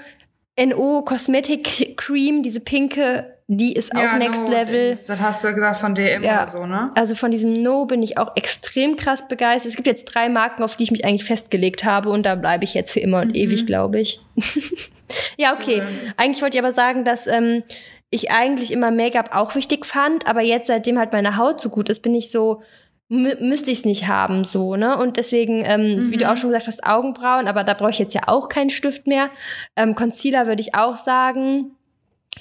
NO 0.60 1.04
Cosmetic 1.04 1.96
Cream, 1.98 2.42
diese 2.42 2.62
pinke, 2.62 3.33
die 3.48 3.74
ist 3.74 3.94
auch 3.96 4.18
next 4.18 4.44
no, 4.46 4.50
level. 4.52 4.90
Das, 4.92 5.06
das 5.06 5.20
hast 5.20 5.44
du 5.44 5.50
ja 5.50 5.54
gesagt 5.54 5.80
von 5.80 5.94
DM 5.94 6.24
Ja. 6.24 6.44
oder 6.44 6.52
so, 6.52 6.66
ne? 6.66 6.90
Also 6.96 7.14
von 7.16 7.30
diesem 7.32 7.62
No 7.62 7.86
bin 7.86 8.02
ich 8.02 8.18
auch 8.18 8.36
extrem 8.36 8.96
krass 8.96 9.28
begeistert. 9.28 9.70
Es 9.70 9.76
gibt 9.76 9.88
jetzt 9.88 10.06
drei 10.06 10.30
Marken, 10.30 10.64
auf 10.64 10.78
die 10.78 10.84
ich 10.84 10.92
mich 10.92 11.04
eigentlich 11.06 11.26
festgelegt 11.26 11.84
habe 11.84 12.10
und 12.10 12.24
da 12.26 12.36
bleibe 12.36 12.64
ich 12.64 12.74
jetzt 12.74 12.94
für 12.94 13.00
immer 13.02 13.22
und 13.22 13.30
Mhm. 13.30 13.36
ewig, 13.36 13.66
glaube 13.68 14.00
ich. 14.00 14.22
ja, 15.38 15.54
okay. 15.54 15.84
Eigentlich 16.18 16.42
wollte 16.42 16.58
ich 16.58 16.64
aber 16.64 16.72
sagen, 16.72 17.04
dass 17.04 17.28
ähm, 17.28 17.64
ich 18.10 18.32
eigentlich 18.32 18.72
immer 18.72 18.92
Make-up 18.92 19.36
auch 19.36 19.56
wichtig 19.56 19.86
fand, 19.86 20.28
aber 20.28 20.42
jetzt, 20.42 20.68
seitdem 20.68 20.98
halt 20.98 21.12
meine 21.12 21.38
Haut 21.38 21.60
so 21.60 21.70
gut 21.70 21.90
ist, 21.90 22.02
bin 22.02 22.14
ich 22.16 22.32
so, 22.32 22.62
mü 23.10 23.36
müsste 23.42 23.72
ich 23.72 23.80
es 23.80 23.86
nicht 23.86 24.08
haben, 24.08 24.44
so, 24.46 24.76
ne? 24.76 24.98
Und 24.98 25.18
deswegen, 25.18 25.64
ähm, 25.66 26.10
wie 26.12 26.18
du 26.18 26.26
Mhm. 26.26 26.32
auch 26.32 26.38
schon 26.38 26.50
gesagt 26.50 26.68
hast, 26.68 26.84
Augenbrauen, 26.86 27.48
aber 27.48 27.64
da 27.64 27.74
brauche 27.74 27.90
ich 27.92 28.00
jetzt 28.00 28.14
ja 28.14 28.22
auch 28.28 28.50
keinen 28.50 28.70
Stift 28.70 29.06
mehr. 29.08 29.30
Ähm, 29.76 29.96
Concealer 29.96 30.48
würde 30.48 30.62
ich 30.62 30.76
auch 30.76 30.96
sagen. 30.96 31.72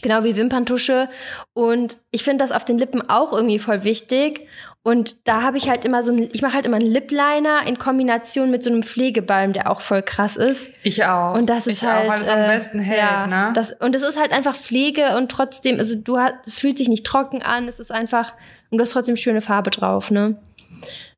Genau 0.01 0.25
wie 0.25 0.37
Wimperntusche. 0.37 1.09
Und 1.53 1.99
ich 2.11 2.25
finde 2.25 2.45
das 2.45 2.53
auf 2.53 2.65
den 2.65 2.79
Lippen 2.79 3.09
auch 3.09 3.33
irgendwie 3.33 3.59
voll 3.59 3.85
wichtig. 3.85 4.49
Und 4.85 5.29
da 5.29 5.43
habe 5.43 5.59
ich 5.59 5.69
halt 5.69 5.85
immer 5.85 6.03
so 6.03 6.11
ein, 6.11 6.29
ich 6.33 6.43
mache 6.43 6.55
halt 6.55 6.67
immer 6.67 6.77
einen 6.77 6.91
Lip 6.91 7.13
Liner 7.13 7.61
in 7.67 7.79
Kombination 7.79 8.51
mit 8.51 8.65
so 8.65 8.71
einem 8.71 8.83
Pflegebalm, 8.83 9.53
der 9.53 9.71
auch 9.71 9.81
voll 9.81 10.03
krass 10.03 10.37
ist. 10.37 10.71
Ich 10.83 11.05
auch. 11.05 11.35
Und 11.35 11.47
das 11.47 11.69
ist 11.69 11.83
ich 11.83 11.89
halt. 11.89 12.09
auch, 12.09 12.13
weil 12.13 12.21
es 12.21 12.29
am 12.29 12.41
äh, 12.41 12.49
besten 12.49 12.81
hält, 12.81 12.99
ja, 12.99 13.27
ne? 13.29 13.53
Das, 13.55 13.73
und 13.73 13.95
es 13.95 14.03
ist 14.03 14.19
halt 14.19 14.33
einfach 14.33 14.57
Pflege 14.57 15.17
und 15.17 15.31
trotzdem, 15.31 15.79
also 15.79 15.95
du 15.95 16.19
hast, 16.19 16.35
es 16.47 16.59
fühlt 16.59 16.79
sich 16.79 16.89
nicht 16.89 17.07
trocken 17.07 17.43
an, 17.43 17.69
es 17.69 17.79
ist 17.79 17.93
einfach, 17.93 18.33
und 18.71 18.79
du 18.79 18.83
hast 18.83 18.91
trotzdem 18.91 19.17
schöne 19.17 19.41
Farbe 19.41 19.71
drauf, 19.71 20.11
ne? 20.11 20.37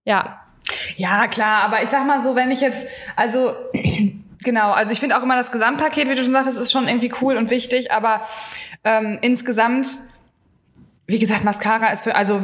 Ja. 0.05 0.43
Ja, 0.97 1.27
klar, 1.29 1.65
aber 1.65 1.83
ich 1.83 1.89
sag 1.89 2.07
mal 2.07 2.21
so, 2.21 2.37
wenn 2.37 2.51
ich 2.51 2.61
jetzt, 2.61 2.87
also 3.17 3.55
genau, 4.45 4.71
also 4.71 4.93
ich 4.93 5.01
finde 5.01 5.19
auch 5.19 5.23
immer 5.23 5.37
das 5.37 5.51
Gesamtpaket, 5.53 6.09
wie 6.09 6.15
du 6.15 6.23
schon 6.23 6.33
sagtest, 6.33 6.59
ist 6.59 6.71
schon 6.73 6.87
irgendwie 6.87 7.13
cool 7.21 7.37
und 7.37 7.51
wichtig, 7.51 7.91
aber 7.93 8.21
ähm, 8.85 9.19
insgesamt, 9.23 9.87
wie 11.07 11.19
gesagt, 11.19 11.45
Mascara 11.45 11.89
ist 11.89 12.05
für, 12.05 12.15
also 12.15 12.43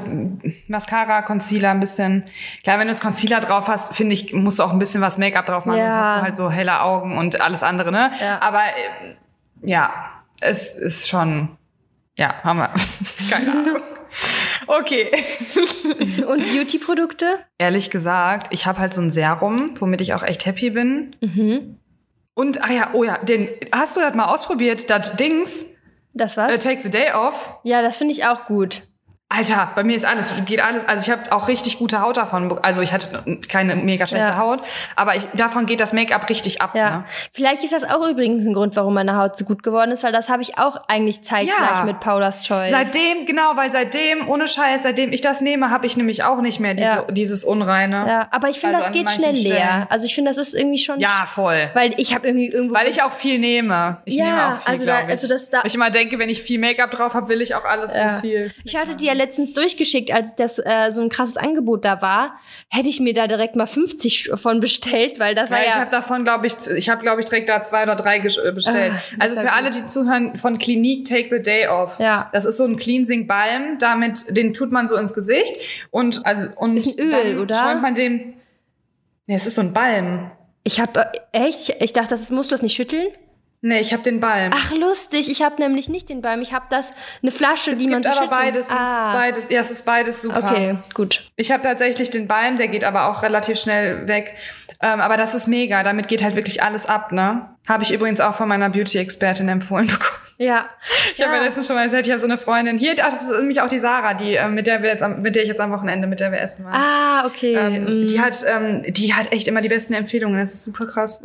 Mascara, 0.69 1.23
Concealer 1.23 1.71
ein 1.71 1.81
bisschen, 1.81 2.25
klar, 2.63 2.79
wenn 2.79 2.89
du 2.89 2.93
jetzt 2.93 3.03
Concealer 3.03 3.41
drauf 3.41 3.69
hast, 3.69 3.95
finde 3.95 4.15
ich, 4.15 4.33
musst 4.33 4.59
du 4.59 4.63
auch 4.65 4.73
ein 4.73 4.79
bisschen 4.79 5.01
was 5.01 5.17
Make-up 5.19 5.47
drauf 5.47 5.65
machen, 5.67 5.79
Ja. 5.79 5.91
sonst 5.91 6.05
hast 6.07 6.17
du 6.19 6.23
halt 6.23 6.37
so 6.37 6.51
helle 6.51 6.81
Augen 6.83 7.17
und 7.19 7.41
alles 7.41 7.63
andere, 7.63 7.93
ne? 7.93 8.11
Ja. 8.21 8.41
Aber 8.43 8.61
äh, 8.63 9.15
ja, 9.63 9.93
es 10.41 10.75
ist 10.75 11.09
schon, 11.09 11.57
ja, 12.19 12.35
haben 12.43 12.59
wir, 12.59 12.71
keine 13.31 13.51
Ahnung. 13.53 13.77
Okay. 14.67 15.11
Und 16.27 16.43
Beauty-Produkte? 16.53 17.39
Ehrlich 17.59 17.91
gesagt, 17.91 18.49
ich 18.51 18.67
habe 18.67 18.79
halt 18.79 18.93
so 18.93 19.01
ein 19.01 19.11
Serum, 19.11 19.71
womit 19.81 20.01
ich 20.01 20.15
auch 20.15 20.23
echt 20.23 20.47
happy 20.47 20.71
bin. 20.71 21.17
Mhm. 21.21 21.79
Und, 22.41 22.63
ah 22.65 22.73
ja, 22.73 22.91
oh 22.95 23.05
ja, 23.05 23.19
den, 23.19 23.49
hast 23.71 23.97
du 23.97 24.01
das 24.01 24.15
mal 24.15 24.25
ausprobiert, 24.25 24.89
das 24.89 25.15
Dings, 25.17 25.67
Das 26.15 26.39
war's? 26.39 26.53
äh, 26.55 26.59
Take 26.59 26.81
the 26.81 26.89
Day 26.89 27.13
Off? 27.13 27.55
ja, 27.65 27.83
das 27.83 27.99
finde 27.99 28.13
ich 28.13 28.25
auch 28.25 28.47
gut. 28.47 28.85
Alter, 29.33 29.71
bei 29.77 29.85
mir 29.85 29.95
ist 29.95 30.05
alles, 30.05 30.33
geht 30.45 30.61
alles, 30.61 30.83
also 30.89 31.05
ich 31.09 31.17
habe 31.17 31.31
auch 31.31 31.47
richtig 31.47 31.79
gute 31.79 32.01
Haut 32.01 32.17
davon, 32.17 32.59
also 32.63 32.81
ich 32.81 32.93
hatte 32.93 33.23
keine 33.49 33.77
mega 33.77 34.05
schlechte 34.09 34.33
Ja. 34.33 34.39
Haut, 34.39 34.63
aber 34.97 35.15
ich, 35.15 35.25
davon 35.35 35.67
geht 35.67 35.79
das 35.79 35.93
Make-up 35.93 36.29
richtig 36.29 36.61
ab. 36.61 36.75
Ja. 36.75 36.91
Ne? 36.91 37.05
Vielleicht 37.33 37.63
ist 37.63 37.73
das 37.73 37.85
auch 37.85 38.05
übrigens 38.09 38.45
ein 38.45 38.53
Grund, 38.53 38.75
warum 38.75 38.93
meine 38.95 39.17
Haut 39.17 39.39
so 39.39 39.45
gut 39.45 39.63
geworden 39.63 39.93
ist, 39.93 40.03
weil 40.03 40.11
das 40.11 40.29
habe 40.29 40.43
ich 40.43 40.59
auch 40.59 40.79
eigentlich 40.89 41.23
zeitgleich 41.23 41.79
Ja. 41.79 41.85
mit 41.85 42.01
Paula's 42.01 42.43
Choice. 42.43 42.73
Seitdem, 42.73 43.25
genau, 43.25 43.53
weil 43.55 43.71
seitdem, 43.71 44.29
ohne 44.29 44.49
Scheiß, 44.49 44.83
seitdem 44.83 45.13
ich 45.13 45.21
das 45.21 45.41
nehme, 45.41 45.71
habe 45.71 45.87
ich 45.87 45.97
nämlich 45.97 46.25
auch 46.25 46.41
nicht 46.41 46.59
mehr 46.59 46.75
diese, 46.75 46.89
Ja. 46.89 47.03
dieses 47.09 47.45
Unreine. 47.45 48.05
ja, 48.09 48.29
aber 48.33 48.49
ich 48.49 48.59
finde, 48.59 48.79
Also 48.79 48.89
das 48.89 48.97
geht 48.97 49.11
schnell 49.13 49.35
leer. 49.35 49.43
Stellen. 49.61 49.87
Also 49.91 50.07
ich 50.07 50.15
finde, 50.17 50.33
das 50.33 50.39
ist 50.39 50.55
irgendwie 50.55 50.79
schon. 50.79 50.99
Ja, 50.99 51.23
voll. 51.27 51.71
Weil 51.75 51.95
ich 51.99 52.17
habe 52.17 52.27
irgendwie 52.27 52.49
irgendwo. 52.49 52.75
Weil 52.75 52.89
ich 52.89 53.01
auch 53.01 53.13
viel 53.13 53.39
nehme. 53.39 53.99
Ich 54.07 54.17
Ja, 54.17 54.25
nehme 54.25 54.47
auch 54.49 54.57
viel, 54.57 54.73
also 54.75 54.87
da- 54.87 54.99
also 55.09 55.29
das 55.29 55.51
da- 55.51 55.63
ich 55.65 55.75
immer 55.77 55.91
denke, 55.91 56.19
wenn 56.19 56.29
ich 56.31 56.43
viel 56.43 56.59
Make-up 56.59 56.91
drauf 56.91 57.15
habe, 57.15 57.29
will 57.29 57.41
ich 57.41 57.55
auch 57.55 57.65
alles 57.65 57.95
so 57.95 58.01
viel. 58.21 58.53
Ich 58.65 58.75
hatte 58.77 58.97
die 58.97 59.20
letztens 59.21 59.53
durchgeschickt, 59.53 60.11
als 60.13 60.35
das 60.35 60.59
äh, 60.59 60.91
so 60.91 61.01
ein 61.01 61.09
krasses 61.09 61.37
Angebot 61.37 61.85
da 61.85 62.03
war. 62.03 62.39
Hätte 62.71 62.89
ich 62.89 62.99
mir 63.01 63.13
da 63.13 63.27
direkt 63.27 63.55
mal 63.55 63.67
50 63.67 64.31
von 64.35 64.61
bestellt, 64.61 65.21
weil 65.21 65.35
das 65.35 65.49
Ja, 65.51 65.57
war 65.57 65.63
ich 65.63 65.69
ja. 65.69 65.75
habe 65.81 65.91
davon, 65.91 66.25
glaube 66.25 66.47
ich, 66.47 66.55
ich 66.77 66.89
habe, 66.89 67.03
glaube 67.03 67.21
ich, 67.21 67.27
direkt 67.27 67.49
da 67.49 67.63
zwei 67.63 67.83
oder 67.85 67.95
drei 67.97 68.17
äh, 68.19 68.53
bestellt. 68.53 68.93
Das 69.19 69.21
also 69.21 69.37
für 69.41 69.47
ja 69.47 69.53
alle, 69.53 69.71
gut. 69.71 69.79
die 69.79 69.87
zuhören, 69.87 70.37
von 70.37 70.59
Clinique 70.59 71.05
Take 71.09 71.29
the 71.37 71.43
Day 71.43 71.69
Off. 71.69 71.99
Ja. 72.01 72.29
Das 72.33 72.45
ist 72.45 72.57
so 72.57 72.65
ein 72.65 72.77
Cleansing 72.77 73.27
Balm, 73.27 73.79
damit 73.79 74.37
den 74.37 74.55
tut 74.55 74.73
man 74.73 74.89
so 74.89 74.97
ins 74.97 75.15
Gesicht 75.15 75.57
und 75.91 76.25
also 76.27 76.49
und 76.57 76.77
Ist 76.77 76.99
ein 76.99 77.05
Öl, 77.07 77.11
dann 77.11 77.39
oder? 77.39 77.55
schäumt 77.55 77.83
man 77.83 77.95
den. 77.95 78.35
Nee, 79.27 79.35
es 79.37 79.47
ist 79.47 79.55
so 79.55 79.61
ein 79.61 79.73
Balm. 79.73 80.31
ich 80.65 80.81
habe 80.81 81.01
äh, 81.33 81.47
echt, 81.47 81.75
ich 81.81 81.93
dachte, 81.93 82.11
das 82.11 82.31
musst 82.31 82.51
du 82.51 82.55
das 82.55 82.63
nicht 82.63 82.75
schütteln. 82.75 83.07
Nee, 83.63 83.81
ich 83.81 83.93
habe 83.93 84.03
den 84.03 84.21
Balm. 84.21 84.53
Ach 84.55 84.73
lustig, 84.73 85.31
ich 85.31 85.43
habe 85.43 85.61
nämlich 85.61 85.91
nicht 85.91 86.09
den 86.09 86.23
Balm, 86.23 86.41
ich 86.41 86.55
habe 86.55 86.65
das 86.71 86.93
eine 87.23 87.31
Flasche, 87.31 87.73
es 87.73 87.79
die 87.79 87.89
man 87.89 88.03
so 88.03 88.09
aber 88.11 88.29
beides. 88.29 88.67
Es 88.67 88.73
ist 88.73 88.79
Ah, 88.79 89.13
beides. 89.13 89.45
Ja, 89.51 89.61
es 89.61 89.71
ist 89.71 89.85
beides 89.85 90.23
super. 90.23 90.43
okay, 90.51 90.79
gut. 90.95 91.31
Ich 91.37 91.53
habe 91.53 91.63
tatsächlich 91.63 92.09
den 92.09 92.27
Balm, 92.27 92.57
der 92.57 92.69
geht 92.69 92.85
aber 92.85 93.07
auch 93.11 93.23
relativ 93.23 93.59
schnell 93.59 94.07
weg. 94.09 94.35
Ähm, 94.83 95.01
aber 95.01 95.19
das 95.19 95.35
ist 95.35 95.47
mega. 95.47 95.83
Damit 95.83 96.09
geht 96.09 96.23
halt 96.25 96.37
wirklich 96.37 96.63
alles 96.63 96.87
ab, 96.87 97.13
ne? 97.13 97.51
Habe 97.69 97.83
ich 97.83 97.93
übrigens 97.93 98.21
auch 98.21 98.35
von 98.35 98.49
meiner 98.49 98.71
Beauty-Expertin 98.71 99.49
empfohlen 99.49 99.87
bekommen. 99.89 100.30
Ja. 100.43 100.67
Ich 101.17 101.23
habe 101.23 101.37
ja 101.37 101.43
letztens 101.43 101.67
schon 101.67 101.77
mal 101.77 101.85
erzählt, 101.85 102.07
ich 102.07 102.13
habe 102.13 102.21
so 102.21 102.27
eine 102.27 102.39
Freundin 102.39 102.79
hier, 102.79 102.95
ach, 103.01 103.11
das 103.11 103.23
ist 103.23 103.31
nämlich 103.31 103.61
auch 103.61 103.69
die 103.69 103.79
Sarah, 103.79 104.15
die 104.15 104.35
äh, 104.35 104.49
mit 104.49 104.67
der 104.67 104.83
wir 104.83 104.91
jetzt 104.91 105.03
am, 105.03 105.23
mit 105.23 105.37
der 105.37 105.43
ich 105.43 105.49
jetzt 105.49 105.61
am 105.61 105.71
Wochenende 105.71 106.07
mit 106.07 106.21
der 106.21 106.33
wir 106.33 106.41
essen 106.41 106.65
waren. 106.65 106.75
Ah, 106.75 107.27
okay. 107.27 107.55
Ähm, 107.55 107.85
mm. 107.85 108.07
die 108.07 108.21
hat 108.21 108.37
ähm, 108.47 108.83
die 108.89 109.15
hat 109.15 109.33
echt 109.33 109.49
immer 109.49 109.61
die 109.61 109.69
besten 109.69 109.93
Empfehlungen, 109.95 110.39
das 110.39 110.55
ist 110.55 110.65
super 110.65 110.87
krass. 110.87 111.21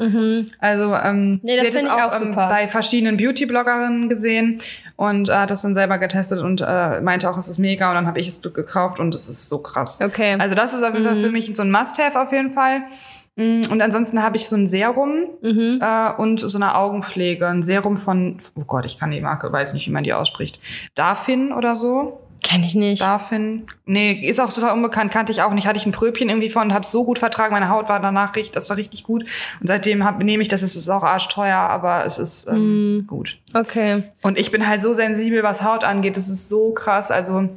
Also 0.59 0.95
ähm, 0.95 1.25
Mhm. 1.25 1.39
Nee, 1.43 1.57
das 1.57 1.67
sie 1.67 1.73
hat 1.73 1.79
find 1.79 1.87
es 1.87 1.97
ich 1.97 2.03
auch 2.03 2.21
ähm, 2.21 2.27
super. 2.27 2.47
bei 2.49 2.67
verschiedenen 2.67 3.17
Beauty-Bloggerinnen 3.17 4.09
gesehen 4.09 4.59
und 4.95 5.29
äh, 5.29 5.33
hat 5.33 5.51
das 5.51 5.61
dann 5.61 5.73
selber 5.73 5.97
getestet 5.97 6.39
und 6.39 6.61
äh, 6.61 7.01
meinte 7.01 7.29
auch, 7.29 7.37
es 7.37 7.47
ist 7.47 7.57
mega 7.57 7.89
und 7.89 7.95
dann 7.95 8.07
habe 8.07 8.19
ich 8.19 8.27
es 8.27 8.41
gekauft 8.41 8.99
und 8.99 9.13
es 9.15 9.27
ist 9.27 9.49
so 9.49 9.59
krass. 9.59 9.99
Okay. 10.01 10.35
Also 10.39 10.55
das 10.55 10.73
ist 10.73 10.83
auf 10.83 10.93
jeden 10.93 11.05
Fall 11.05 11.17
für 11.17 11.29
mich 11.29 11.53
so 11.55 11.63
ein 11.63 11.71
Must-Have 11.71 12.19
auf 12.19 12.31
jeden 12.31 12.51
Fall. 12.51 12.83
Mm, 13.35 13.61
Und 13.71 13.81
ansonsten 13.81 14.21
habe 14.23 14.37
ich 14.37 14.47
so 14.47 14.55
ein 14.55 14.67
Serum 14.67 15.25
Mhm. 15.41 15.79
äh, 15.81 16.11
und 16.17 16.39
so 16.39 16.57
eine 16.57 16.75
Augenpflege. 16.75 17.47
Ein 17.47 17.61
Serum 17.63 17.97
von, 17.97 18.37
oh 18.55 18.63
Gott, 18.65 18.85
ich 18.85 18.97
kann 18.99 19.11
die 19.11 19.21
Marke, 19.21 19.51
weiß 19.51 19.73
nicht, 19.73 19.87
wie 19.87 19.91
man 19.91 20.03
die 20.03 20.13
ausspricht. 20.13 20.59
Darfin 20.95 21.51
oder 21.51 21.75
so. 21.75 22.21
Kenn 22.43 22.61
ich 22.63 22.75
nicht. 22.75 23.01
Darfin. 23.01 23.63
Nee, 23.85 24.11
ist 24.13 24.39
auch 24.39 24.53
total 24.53 24.73
unbekannt, 24.73 25.11
kannte 25.11 25.31
ich 25.31 25.41
auch 25.41 25.51
nicht. 25.51 25.65
Hatte 25.65 25.77
ich 25.79 25.85
ein 25.87 25.91
Pröbchen 25.91 26.29
irgendwie 26.29 26.49
von 26.49 26.67
und 26.67 26.73
habe 26.75 26.85
so 26.85 27.03
gut 27.03 27.17
vertragen. 27.17 27.53
Meine 27.53 27.69
Haut 27.69 27.89
war 27.89 27.99
danach 27.99 28.35
richtig, 28.35 28.51
das 28.53 28.69
war 28.69 28.77
richtig 28.77 29.03
gut. 29.03 29.23
Und 29.59 29.67
seitdem 29.67 30.03
hab, 30.05 30.21
nehme 30.21 30.43
ich 30.43 30.47
das. 30.49 30.61
Es 30.61 30.75
ist 30.75 30.87
auch 30.87 31.01
arschteuer, 31.01 31.57
aber 31.57 32.05
es 32.05 32.19
ist 32.19 32.47
ähm, 32.47 32.97
Mm. 32.99 33.07
gut. 33.07 33.39
Okay. 33.55 34.03
Und 34.21 34.37
ich 34.37 34.51
bin 34.51 34.67
halt 34.67 34.81
so 34.83 34.93
sensibel, 34.93 35.41
was 35.41 35.63
Haut 35.63 35.83
angeht. 35.83 36.17
Das 36.17 36.29
ist 36.29 36.47
so 36.47 36.71
krass. 36.71 37.09
Also 37.09 37.49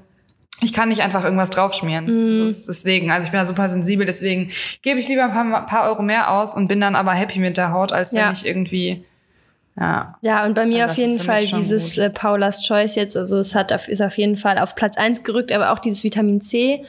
ich 0.60 0.72
kann 0.72 0.88
nicht 0.88 1.02
einfach 1.02 1.24
irgendwas 1.24 1.50
draufschmieren. 1.50 2.46
Ist 2.48 2.68
deswegen, 2.68 3.10
also 3.10 3.26
ich 3.26 3.30
bin 3.32 3.38
da 3.38 3.46
super 3.46 3.68
sensibel, 3.68 4.04
deswegen 4.06 4.50
gebe 4.82 4.98
ich 4.98 5.08
lieber 5.08 5.24
ein 5.24 5.32
paar, 5.32 5.66
paar 5.66 5.88
Euro 5.88 6.02
mehr 6.02 6.30
aus 6.32 6.54
und 6.56 6.68
bin 6.68 6.80
dann 6.80 6.96
aber 6.96 7.12
happy 7.12 7.38
mit 7.38 7.56
der 7.56 7.72
Haut, 7.72 7.92
als 7.92 8.12
Ja. 8.12 8.26
wenn 8.26 8.32
ich 8.32 8.44
irgendwie, 8.46 9.04
ja. 9.78 10.16
Ja, 10.22 10.44
und 10.44 10.54
bei 10.54 10.66
mir 10.66 10.84
Also 10.84 10.92
auf 10.92 10.98
jeden 10.98 11.20
Fall 11.20 11.46
dieses 11.46 11.94
gut. 11.94 12.04
äh, 12.04 12.10
Paula's 12.10 12.62
Choice 12.66 12.96
jetzt, 12.96 13.16
also 13.16 13.38
es 13.38 13.54
hat 13.54 13.72
auf, 13.72 13.88
ist 13.88 14.02
auf 14.02 14.18
jeden 14.18 14.36
Fall 14.36 14.58
auf 14.58 14.74
Platz 14.74 14.96
eins 14.96 15.22
gerückt, 15.22 15.52
aber 15.52 15.72
auch 15.72 15.78
dieses 15.78 16.02
Vitamin 16.02 16.40
C 16.40 16.84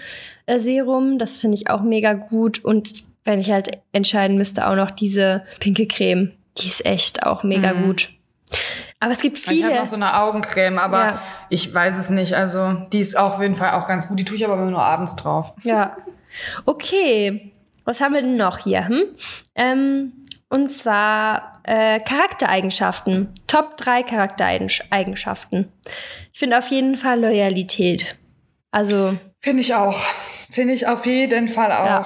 äh, 0.47 0.58
Serum, 0.60 1.19
das 1.19 1.39
finde 1.41 1.55
ich 1.58 1.69
auch 1.69 1.82
mega 1.82 2.13
gut 2.13 2.63
und 2.65 2.91
wenn 3.25 3.39
ich 3.39 3.51
halt 3.51 3.69
entscheiden 3.91 4.38
müsste, 4.38 4.67
auch 4.67 4.75
noch 4.75 4.89
diese 4.89 5.43
pinke 5.60 5.86
Creme, 5.86 6.32
die 6.60 6.67
ist 6.67 6.84
echt 6.86 7.23
auch 7.23 7.43
mega 7.43 7.73
Mhm. 7.73 7.84
gut. 7.86 8.10
Aber 8.99 9.12
es 9.13 9.21
gibt 9.21 9.38
Ich 9.38 9.45
viele. 9.45 9.67
habe 9.69 9.75
noch 9.79 9.88
so 9.88 9.95
eine 9.95 10.19
Augencreme, 10.19 10.77
aber 10.77 10.99
Ja. 10.99 11.21
ich 11.49 11.73
weiß 11.73 11.97
es 11.97 12.09
nicht. 12.09 12.33
Also 12.33 12.73
die 12.91 12.99
ist 12.99 13.17
auf 13.17 13.41
jeden 13.41 13.55
Fall 13.55 13.71
auch 13.71 13.88
ganz 13.88 14.07
gut. 14.07 14.19
Die 14.19 14.25
tue 14.25 14.35
ich 14.35 14.45
aber 14.45 14.57
nur 14.57 14.81
abends 14.81 15.15
drauf. 15.15 15.53
Ja. 15.63 15.95
Okay. 16.65 17.53
Was 17.85 18.01
haben 18.01 18.13
wir 18.13 18.21
denn 18.21 18.35
noch 18.38 18.57
hier? 18.59 18.88
Hm? 18.88 19.03
Ähm, 19.55 20.13
und 20.49 20.71
zwar 20.71 21.53
äh, 21.63 21.99
Charaktereigenschaften. 22.01 23.29
Top 23.47 23.77
3 23.77 24.03
Charaktereigenschaften. 24.03 25.71
Ich 26.34 26.39
finde 26.39 26.57
auf 26.57 26.67
jeden 26.67 26.97
Fall 26.97 27.19
Loyalität. 27.21 28.15
Also, 28.71 29.17
Finde 29.41 29.61
ich 29.61 29.74
auch. 29.74 29.97
Finde 30.51 30.74
ich 30.74 30.88
auf 30.88 31.05
jeden 31.05 31.47
Fall 31.47 31.71
auch. 31.71 31.86
Ja. 31.86 32.05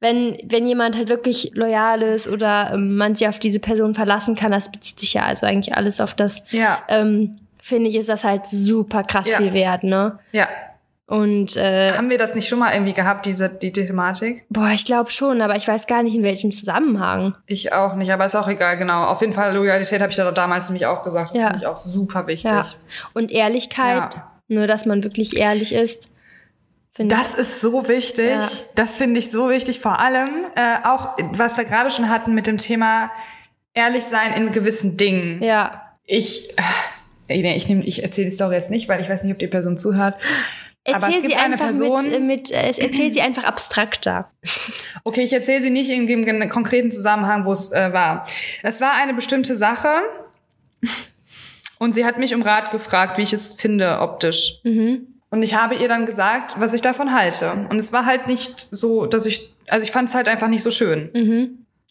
Wenn, 0.00 0.38
wenn 0.44 0.66
jemand 0.68 0.96
halt 0.96 1.08
wirklich 1.08 1.50
loyal 1.54 2.02
ist 2.02 2.28
oder 2.28 2.70
ähm, 2.74 2.96
man 2.96 3.14
sich 3.14 3.26
auf 3.28 3.38
diese 3.38 3.58
Person 3.60 3.94
verlassen 3.94 4.34
kann, 4.36 4.52
das 4.52 4.70
bezieht 4.70 5.00
sich 5.00 5.14
ja 5.14 5.22
also 5.24 5.46
eigentlich 5.46 5.74
alles 5.74 6.00
auf 6.00 6.14
das, 6.14 6.44
Ja. 6.50 6.80
ähm, 6.88 7.38
finde 7.60 7.88
ich, 7.90 7.96
ist 7.96 8.08
das 8.08 8.24
halt 8.24 8.46
super 8.46 9.02
krass 9.02 9.28
Ja. 9.28 9.38
viel 9.38 9.52
wert, 9.52 9.82
ne? 9.84 10.18
Ja. 10.32 10.48
Und 11.06 11.56
äh, 11.56 11.92
Haben 11.94 12.10
wir 12.10 12.18
das 12.18 12.34
nicht 12.34 12.48
schon 12.48 12.58
mal 12.58 12.74
irgendwie 12.74 12.92
gehabt, 12.92 13.24
diese 13.24 13.48
die 13.48 13.72
Thematik? 13.72 14.44
boah, 14.50 14.68
ich 14.74 14.84
glaube 14.84 15.10
schon, 15.10 15.40
aber 15.40 15.56
ich 15.56 15.66
weiß 15.66 15.86
gar 15.86 16.02
nicht 16.02 16.14
in 16.14 16.22
welchem 16.22 16.52
Zusammenhang. 16.52 17.34
Ich 17.46 17.72
auch 17.72 17.94
nicht, 17.94 18.12
aber 18.12 18.26
ist 18.26 18.36
auch 18.36 18.46
egal, 18.48 18.76
genau. 18.76 19.04
Auf 19.06 19.22
jeden 19.22 19.32
Fall 19.32 19.54
Loyalität 19.56 20.02
habe 20.02 20.10
ich 20.10 20.16
da 20.18 20.30
damals 20.32 20.68
nämlich 20.68 20.84
auch 20.84 21.02
gesagt. 21.02 21.30
Das 21.30 21.38
Ja. 21.38 21.46
finde 21.46 21.60
ich 21.62 21.66
auch 21.66 21.78
super 21.78 22.26
wichtig. 22.26 22.50
Ja. 22.50 22.66
Und 23.14 23.30
Ehrlichkeit, 23.32 24.14
Ja. 24.14 24.30
nur 24.48 24.66
dass 24.66 24.84
man 24.84 25.02
wirklich 25.02 25.36
ehrlich 25.38 25.72
ist. 25.74 26.10
Finde 26.98 27.14
Das 27.14 27.34
ist 27.36 27.60
so 27.60 27.86
wichtig. 27.88 28.28
Ja. 28.28 28.50
Das 28.74 28.96
finde 28.96 29.20
ich 29.20 29.30
so 29.30 29.48
wichtig. 29.50 29.78
Vor 29.80 30.00
allem 30.00 30.28
äh, 30.56 30.78
auch, 30.84 31.14
was 31.32 31.56
wir 31.56 31.64
gerade 31.64 31.90
schon 31.92 32.08
hatten 32.08 32.34
mit 32.34 32.46
dem 32.48 32.58
Thema 32.58 33.10
ehrlich 33.72 34.02
sein 34.04 34.32
in 34.34 34.50
gewissen 34.52 34.96
Dingen. 34.96 35.38
ich. 35.40 35.46
Ja. 35.46 35.84
Ich, 36.04 36.50
äh, 37.28 37.40
nee, 37.40 37.54
ich, 37.56 37.68
nehm- 37.68 37.82
ich 37.86 38.02
erzähle 38.02 38.24
die 38.26 38.34
Story 38.34 38.56
jetzt 38.56 38.70
nicht, 38.70 38.88
weil 38.88 39.00
ich 39.00 39.08
weiß 39.08 39.22
nicht, 39.22 39.32
ob 39.32 39.38
die 39.38 39.46
Person 39.46 39.76
zuhört. 39.78 40.14
Aber 40.86 40.96
es 40.96 41.02
Erzähl 41.04 41.20
gibt 41.20 41.32
sie 41.34 41.38
eine 41.38 41.52
einfach 41.52 41.66
Person- 41.66 42.02
mit, 42.04 42.12
äh, 42.14 42.18
mit 42.20 42.50
äh, 42.50 42.72
erzähl 42.82 43.12
sie 43.12 43.20
einfach 43.20 43.44
abstrakter. 43.44 44.30
Okay, 45.04 45.20
ich 45.22 45.32
erzähle 45.32 45.62
sie 45.62 45.70
nicht 45.70 45.90
im 45.90 46.06
gen- 46.06 46.48
konkreten 46.48 46.90
Zusammenhang, 46.90 47.44
wo 47.44 47.52
es 47.52 47.70
äh, 47.72 47.92
war. 47.92 48.26
Es 48.64 48.80
war 48.80 48.92
eine 48.94 49.14
bestimmte 49.14 49.54
Sache 49.54 50.00
und 51.78 51.94
sie 51.94 52.04
hat 52.04 52.18
mich 52.18 52.34
um 52.34 52.42
Rat 52.42 52.70
gefragt, 52.70 53.18
wie 53.18 53.22
ich 53.22 53.32
es 53.32 53.52
finde 53.54 54.00
optisch. 54.00 54.60
Und 55.30 55.42
ich 55.42 55.54
habe 55.54 55.74
ihr 55.74 55.88
dann 55.88 56.06
gesagt, 56.06 56.54
was 56.58 56.72
ich 56.72 56.80
davon 56.80 57.12
halte. 57.12 57.52
Und 57.68 57.78
es 57.78 57.92
war 57.92 58.06
halt 58.06 58.26
nicht 58.26 58.68
so, 58.70 59.06
dass 59.06 59.26
ich, 59.26 59.54
also 59.68 59.82
ich 59.82 59.92
fand 59.92 60.08
es 60.08 60.14
halt 60.14 60.28
einfach 60.28 60.48
nicht 60.48 60.62
so 60.62 60.70
schön. 60.70 61.10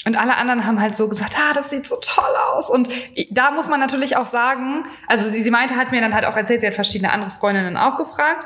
Und 0.06 0.16
alle 0.16 0.38
anderen 0.38 0.66
haben 0.66 0.82
halt 0.82 0.96
so 0.96 1.08
gesagt, 1.08 1.36
ah, 1.38 1.54
das 1.54 1.70
sieht 1.70 1.86
so 1.86 1.98
toll 2.02 2.36
aus. 2.54 2.70
Und 2.70 2.90
da 3.32 3.52
muss 3.52 3.68
man 3.68 3.80
natürlich 3.80 4.16
auch 4.16 4.26
sagen, 4.26 4.84
also 5.08 5.30
sie, 5.30 5.44
sie 5.44 5.52
meinte, 5.52 5.76
hat 5.76 5.92
mir 5.92 6.02
dann 6.02 6.14
halt 6.14 6.26
auch 6.26 6.36
erzählt, 6.36 6.62
sie 6.62 6.68
hat 6.68 6.76
verschiedene 6.76 7.12
andere 7.12 7.32
Freundinnen 7.32 7.78
auch 7.78 7.98
gefragt. 7.98 8.46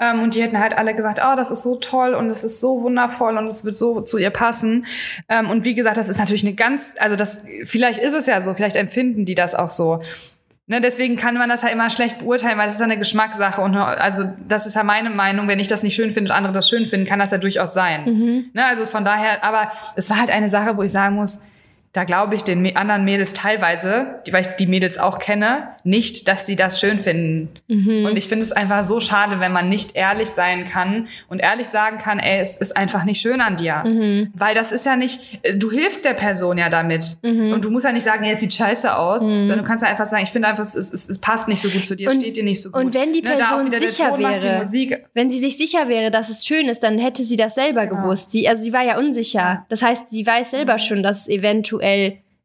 Ähm, 0.00 0.20
und 0.22 0.34
die 0.34 0.42
hätten 0.42 0.58
halt 0.58 0.76
alle 0.76 0.94
gesagt, 0.94 1.20
oh, 1.22 1.36
das 1.36 1.50
ist 1.50 1.62
so 1.62 1.76
toll 1.76 2.14
und 2.14 2.30
es 2.30 2.44
ist 2.44 2.60
so 2.60 2.82
wundervoll 2.82 3.36
und 3.36 3.46
es 3.46 3.64
wird 3.64 3.76
so 3.76 4.00
zu 4.00 4.18
ihr 4.18 4.30
passen. 4.30 4.86
Ähm, 5.28 5.50
und 5.50 5.64
wie 5.64 5.74
gesagt, 5.74 5.96
das 5.96 6.08
ist 6.08 6.18
natürlich 6.18 6.44
eine 6.44 6.54
ganz, 6.54 6.94
also 6.98 7.16
das, 7.16 7.44
vielleicht 7.64 7.98
ist 7.98 8.14
es 8.14 8.26
ja 8.26 8.40
so, 8.40 8.54
vielleicht 8.54 8.76
empfinden 8.76 9.24
die 9.24 9.34
das 9.34 9.54
auch 9.54 9.70
so. 9.70 10.00
Ne, 10.70 10.82
deswegen 10.82 11.16
kann 11.16 11.34
man 11.34 11.48
das 11.48 11.62
ja 11.62 11.68
immer 11.68 11.88
schlecht 11.88 12.18
beurteilen, 12.18 12.58
weil 12.58 12.66
das 12.66 12.74
ist 12.74 12.80
ja 12.80 12.84
eine 12.84 12.98
Geschmackssache. 12.98 13.58
Und 13.62 13.74
also 13.74 14.24
das 14.46 14.66
ist 14.66 14.74
ja 14.74 14.84
meine 14.84 15.08
Meinung. 15.08 15.48
Wenn 15.48 15.60
ich 15.60 15.68
das 15.68 15.82
nicht 15.82 15.94
schön 15.94 16.10
finde 16.10 16.30
und 16.30 16.36
andere 16.36 16.52
das 16.52 16.68
schön 16.68 16.84
finden, 16.84 17.06
kann 17.06 17.18
das 17.18 17.30
ja 17.30 17.38
durchaus 17.38 17.72
sein. 17.72 18.04
Ne, 18.52 18.66
also 18.66 18.84
von 18.84 19.02
daher, 19.02 19.42
aber 19.42 19.72
es 19.96 20.10
war 20.10 20.18
halt 20.18 20.28
eine 20.30 20.50
Sache, 20.50 20.76
wo 20.76 20.82
ich 20.82 20.92
sagen 20.92 21.14
muss, 21.14 21.40
da 21.92 22.04
glaube 22.04 22.36
ich 22.36 22.44
den 22.44 22.76
anderen 22.76 23.04
Mädels 23.04 23.32
teilweise, 23.32 24.20
weil 24.30 24.42
ich 24.42 24.48
die 24.58 24.66
Mädels 24.66 24.98
auch 24.98 25.18
kenne, 25.18 25.68
nicht, 25.84 26.28
dass 26.28 26.44
die 26.44 26.54
das 26.54 26.78
schön 26.80 26.98
finden. 26.98 27.48
Und 27.68 28.16
ich 28.16 28.28
finde 28.28 28.44
es 28.44 28.52
einfach 28.52 28.82
so 28.84 29.00
schade, 29.00 29.40
wenn 29.40 29.52
man 29.52 29.68
nicht 29.68 29.96
ehrlich 29.96 30.28
sein 30.28 30.64
kann 30.66 31.08
und 31.28 31.40
ehrlich 31.40 31.68
sagen 31.68 31.98
kann, 31.98 32.18
ey, 32.18 32.40
es 32.40 32.56
ist 32.56 32.76
einfach 32.76 33.04
nicht 33.04 33.20
schön 33.20 33.40
an 33.40 33.56
dir. 33.56 33.82
Weil 34.34 34.54
das 34.54 34.70
ist 34.70 34.84
ja 34.86 34.96
nicht, 34.96 35.38
äh, 35.42 35.54
du 35.56 35.70
hilfst 35.70 36.04
der 36.04 36.12
Person 36.14 36.58
ja 36.58 36.68
damit. 36.68 37.18
Und 37.22 37.64
du 37.64 37.70
musst 37.70 37.84
ja 37.86 37.92
nicht 37.92 38.04
sagen, 38.04 38.22
hey, 38.22 38.34
es 38.34 38.40
sieht 38.40 38.52
scheiße 38.52 38.94
aus, 38.96 39.22
sondern 39.22 39.58
du 39.58 39.64
kannst 39.64 39.82
ja 39.82 39.90
einfach 39.90 40.06
sagen, 40.06 40.22
ich 40.24 40.30
finde 40.30 40.48
einfach, 40.48 40.64
es, 40.64 40.74
es, 40.74 41.08
es 41.08 41.18
passt 41.20 41.48
nicht 41.48 41.62
so 41.62 41.68
gut 41.70 41.86
zu 41.86 41.96
dir, 41.96 42.08
es 42.08 42.14
Und- 42.14 42.20
steht 42.22 42.36
dir 42.36 42.44
nicht 42.44 42.62
so 42.62 42.70
gut. 42.70 42.82
und 42.84 42.94
wenn 42.94 43.12
die 43.12 43.22
Ne, 43.22 43.30
Person 43.36 43.70
der 43.70 43.80
sicher 43.80 44.18
wäre. 44.18 44.64
Wenn 45.14 45.30
sie 45.30 45.40
sich 45.40 45.56
sicher 45.56 45.88
wäre, 45.88 46.10
dass 46.10 46.28
es 46.28 46.44
schön 46.46 46.68
ist, 46.68 46.82
dann 46.82 46.98
hätte 46.98 47.24
sie 47.24 47.36
das 47.36 47.54
selber 47.54 47.86
Genau. 47.86 48.02
gewusst. 48.02 48.30
Sie, 48.32 48.48
also 48.48 48.62
sie 48.62 48.72
war 48.72 48.82
ja 48.84 48.98
unsicher. 48.98 49.64
Das 49.68 49.82
heißt, 49.82 50.10
sie 50.10 50.26
weiß 50.26 50.50
selber 50.50 50.78
schon, 50.78 51.02
dass 51.02 51.22
es 51.22 51.28
eventuell 51.28 51.77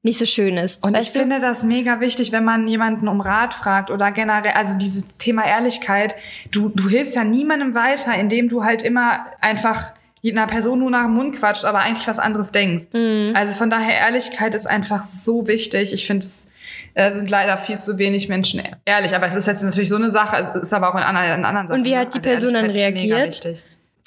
nicht 0.03 0.19
so 0.19 0.25
schön 0.25 0.57
ist. 0.57 0.83
Und 0.83 0.97
ich 0.97 1.11
du? 1.11 1.19
finde 1.19 1.39
das 1.39 1.63
mega 1.63 1.99
wichtig, 2.01 2.31
wenn 2.31 2.43
man 2.43 2.67
jemanden 2.67 3.07
um 3.07 3.21
Rat 3.21 3.53
fragt 3.53 3.89
oder 3.89 4.11
generell, 4.11 4.51
also 4.53 4.77
dieses 4.77 5.17
Thema 5.17 5.45
Ehrlichkeit, 5.45 6.15
du, 6.51 6.69
du 6.69 6.89
hilfst 6.89 7.15
ja 7.15 7.23
niemandem 7.23 7.73
weiter, 7.73 8.13
indem 8.15 8.49
du 8.49 8.63
halt 8.63 8.81
immer 8.81 9.25
einfach 9.39 9.93
einer 10.25 10.47
Person 10.47 10.79
nur 10.79 10.89
nach 10.89 11.05
dem 11.05 11.15
Mund 11.15 11.35
quatscht, 11.35 11.65
aber 11.65 11.79
eigentlich 11.79 12.07
was 12.07 12.19
anderes 12.19 12.51
denkst. 12.51 12.87
Mhm. 12.93 13.33
Also 13.35 13.55
von 13.55 13.69
daher, 13.69 13.97
Ehrlichkeit 13.97 14.55
ist 14.55 14.67
einfach 14.67 15.03
so 15.03 15.47
wichtig. 15.47 15.93
Ich 15.93 16.07
finde 16.07 16.25
es 16.25 16.49
äh, 16.93 17.11
sind 17.13 17.29
leider 17.29 17.57
viel 17.57 17.77
zu 17.77 17.97
wenig 17.97 18.29
Menschen 18.29 18.61
ehrlich. 18.85 19.15
Aber 19.15 19.25
es 19.25 19.35
ist 19.35 19.47
jetzt 19.47 19.63
natürlich 19.63 19.89
so 19.89 19.95
eine 19.95 20.09
Sache, 20.09 20.51
es 20.55 20.63
ist 20.63 20.73
aber 20.73 20.89
auch 20.89 20.95
in 20.95 21.03
anderen, 21.03 21.39
in 21.39 21.45
anderen 21.45 21.67
Sachen. 21.67 21.79
Und 21.79 21.85
wie 21.85 21.97
hat 21.97 22.13
die 22.13 22.19
Person 22.19 22.53
dann 22.53 22.69
reagiert? 22.69 23.43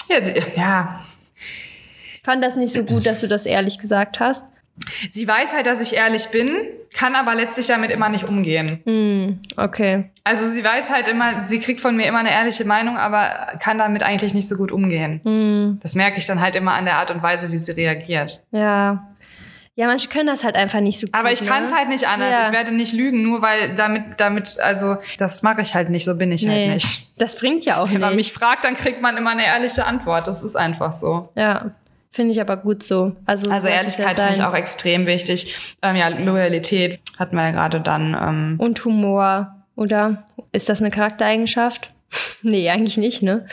Ja, 0.08 0.24
sie, 0.24 0.34
ja, 0.56 1.00
fand 2.22 2.44
das 2.44 2.56
nicht 2.56 2.72
so 2.72 2.84
gut, 2.84 3.06
dass 3.06 3.20
du 3.20 3.28
das 3.28 3.46
ehrlich 3.46 3.78
gesagt 3.78 4.20
hast. 4.20 4.46
Sie 5.10 5.26
weiß 5.26 5.52
halt, 5.52 5.66
dass 5.66 5.80
ich 5.80 5.94
ehrlich 5.94 6.28
bin, 6.28 6.50
kann 6.94 7.14
aber 7.14 7.34
letztlich 7.34 7.66
damit 7.66 7.90
immer 7.90 8.08
nicht 8.08 8.24
umgehen. 8.28 8.80
Hm, 8.86 9.40
okay. 9.56 10.10
Also 10.24 10.48
sie 10.48 10.64
weiß 10.64 10.90
halt 10.90 11.08
immer, 11.08 11.42
sie 11.42 11.58
kriegt 11.60 11.80
von 11.80 11.96
mir 11.96 12.06
immer 12.06 12.18
eine 12.20 12.30
ehrliche 12.32 12.64
Meinung, 12.64 12.96
aber 12.96 13.52
kann 13.60 13.78
damit 13.78 14.02
eigentlich 14.02 14.32
nicht 14.34 14.48
so 14.48 14.56
gut 14.56 14.72
umgehen. 14.72 15.20
Hm, 15.24 15.80
Das 15.82 15.94
merke 15.94 16.18
ich 16.18 16.26
dann 16.26 16.40
halt 16.40 16.56
immer 16.56 16.72
an 16.74 16.84
der 16.84 16.96
Art 16.96 17.10
und 17.10 17.22
Weise, 17.22 17.52
wie 17.52 17.56
sie 17.56 17.72
reagiert. 17.72 18.42
ja. 18.52 19.08
Ja, 19.78 19.86
manche 19.88 20.08
können 20.08 20.26
das 20.26 20.42
halt 20.42 20.56
einfach 20.56 20.80
nicht 20.80 20.98
so 20.98 21.06
gut. 21.06 21.14
Aber 21.14 21.30
ich 21.32 21.42
ne? 21.42 21.48
kann 21.48 21.64
es 21.64 21.70
halt 21.74 21.90
nicht 21.90 22.08
anders. 22.08 22.30
Ja. 22.32 22.46
Ich 22.46 22.52
werde 22.52 22.72
nicht 22.72 22.94
lügen, 22.94 23.22
nur 23.22 23.42
weil 23.42 23.74
damit, 23.74 24.04
damit, 24.16 24.58
also 24.58 24.96
das 25.18 25.42
mache 25.42 25.60
ich 25.60 25.74
halt 25.74 25.90
nicht, 25.90 26.06
so 26.06 26.16
bin 26.16 26.32
ich 26.32 26.44
Nee, 26.44 26.68
halt 26.70 26.74
nicht. 26.76 27.20
das 27.20 27.36
bringt 27.36 27.66
ja 27.66 27.76
auch 27.76 27.92
Wenn 27.92 28.00
man 28.00 28.16
nicht. 28.16 28.16
mich 28.16 28.32
fragt, 28.32 28.64
dann 28.64 28.74
kriegt 28.74 29.02
man 29.02 29.18
immer 29.18 29.32
eine 29.32 29.44
ehrliche 29.44 29.84
Antwort. 29.84 30.28
Das 30.28 30.42
ist 30.42 30.56
einfach 30.56 30.94
so. 30.94 31.28
Ja, 31.34 31.72
finde 32.16 32.32
ich 32.32 32.40
aber 32.40 32.56
gut 32.56 32.82
so. 32.82 33.14
Also, 33.26 33.50
Also 33.50 33.68
Ehrlichkeit 33.68 34.16
finde 34.16 34.32
ich 34.32 34.42
auch 34.42 34.54
extrem 34.54 35.06
wichtig. 35.06 35.76
Ähm, 35.82 35.96
ja, 35.96 36.08
Loyalität 36.08 36.98
hatten 37.18 37.36
wir 37.36 37.44
ja 37.44 37.50
gerade 37.52 37.80
dann. 37.80 38.16
Ähm, 38.20 38.54
Und 38.58 38.84
Humor, 38.84 39.54
oder? 39.76 40.26
Ist 40.50 40.68
das 40.68 40.80
eine 40.80 40.90
Charaktereigenschaft? 40.90 41.92
nee, 42.42 42.68
eigentlich 42.70 42.96
nicht, 42.96 43.22
ne? 43.22 43.46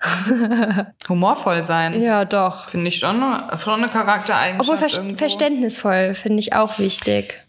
humorvoll 1.08 1.64
sein. 1.64 2.00
Ja, 2.00 2.24
doch. 2.24 2.68
Finde 2.68 2.86
ich 2.86 3.00
schon, 3.00 3.20
schon 3.58 3.82
eine 3.82 3.88
Charaktereigenschaft. 3.90 4.70
Obwohl 4.70 4.88
ver 4.88 4.96
irgendwo. 4.96 5.18
verständnisvoll 5.18 6.14
finde 6.14 6.38
ich 6.38 6.52
auch 6.52 6.78
wichtig. 6.78 7.42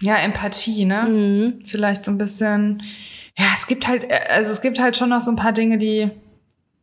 Ja, 0.00 0.16
Empathie, 0.16 0.84
ne? 0.84 1.02
Mhm. 1.02 1.64
Vielleicht 1.66 2.04
so 2.04 2.12
ein 2.12 2.18
bisschen. 2.18 2.82
Ja, 3.36 3.46
es 3.54 3.66
gibt 3.66 3.88
halt, 3.88 4.06
also 4.30 4.52
es 4.52 4.60
gibt 4.60 4.78
halt 4.78 4.96
schon 4.96 5.08
noch 5.08 5.20
so 5.20 5.32
ein 5.32 5.36
paar 5.36 5.52
Dinge, 5.52 5.78
die 5.78 6.10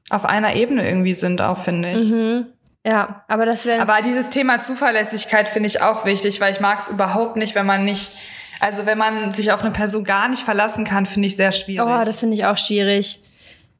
auf 0.09 0.25
einer 0.25 0.55
Ebene 0.55 0.87
irgendwie 0.87 1.15
sind, 1.15 1.41
auch 1.41 1.57
finde 1.57 1.91
ich. 1.91 2.09
Mhm. 2.09 2.45
Ja, 2.85 3.23
aber 3.27 3.45
das 3.45 3.65
wäre. 3.65 3.81
Aber 3.81 4.01
dieses 4.01 4.29
Thema 4.29 4.59
Zuverlässigkeit 4.59 5.49
finde 5.49 5.67
ich 5.67 5.81
auch 5.81 6.05
wichtig, 6.05 6.39
weil 6.41 6.53
ich 6.53 6.59
mag 6.59 6.79
es 6.79 6.87
überhaupt 6.87 7.35
nicht, 7.35 7.55
wenn 7.55 7.65
man 7.65 7.85
nicht, 7.85 8.11
also 8.59 8.85
wenn 8.85 8.97
man 8.97 9.33
sich 9.33 9.51
auf 9.51 9.61
eine 9.61 9.71
Person 9.71 10.03
gar 10.03 10.29
nicht 10.29 10.43
verlassen 10.43 10.85
kann, 10.85 11.05
finde 11.05 11.27
ich 11.27 11.35
sehr 11.35 11.51
schwierig. 11.51 11.87
Oh, 11.87 12.05
das 12.05 12.21
finde 12.21 12.35
ich 12.35 12.45
auch 12.45 12.57
schwierig. 12.57 13.21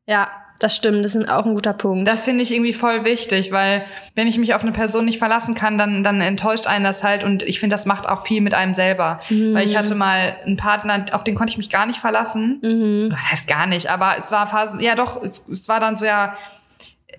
Ja, 0.06 0.30
das 0.60 0.76
stimmt. 0.76 1.06
Das 1.06 1.16
ist 1.16 1.30
auch 1.30 1.46
ein 1.46 1.54
guter 1.56 1.74
Punkt. 1.74 2.06
Das 2.06 2.26
finde 2.26 2.44
ich 2.44 2.52
irgendwie 2.52 2.74
voll 2.74 3.06
wichtig, 3.06 3.54
weil 3.54 3.86
wenn 4.14 4.28
ich 4.28 4.38
mich 4.38 4.54
auf 4.54 4.62
eine 4.62 4.74
Person 4.74 5.06
nicht 5.06 5.18
verlassen 5.18 5.56
kann, 5.56 5.78
dann, 5.78 6.04
dann 6.04 6.20
enttäuscht 6.20 6.68
einen 6.68 6.84
das 6.84 7.02
halt 7.02 7.24
und 7.24 7.44
ich 7.44 7.62
finde, 7.62 7.74
das 7.74 7.86
macht 7.86 8.08
auch 8.08 8.26
viel 8.26 8.42
mit 8.42 8.54
einem 8.54 8.74
selber. 8.74 9.22
Weil 9.54 9.66
ich 9.66 9.78
hatte 9.78 9.96
mal 9.96 10.36
einen 10.46 10.58
Partner, 10.58 11.06
auf 11.14 11.24
den 11.24 11.36
konnte 11.36 11.52
ich 11.52 11.58
mich 11.58 11.70
gar 11.70 11.86
nicht 11.86 12.00
verlassen. 12.00 12.60
mhm. 12.62 13.10
Das 13.10 13.32
heißt 13.32 13.48
gar 13.48 13.68
nicht, 13.68 13.90
aber 13.90 14.18
es 14.18 14.32
war 14.32 14.48
Phase, 14.48 14.82
ja 14.82 14.96
doch, 14.96 15.24
es, 15.24 15.48
es 15.48 15.68
war 15.70 15.80
dann 15.80 15.96
so, 15.96 16.06
ja, 16.06 16.38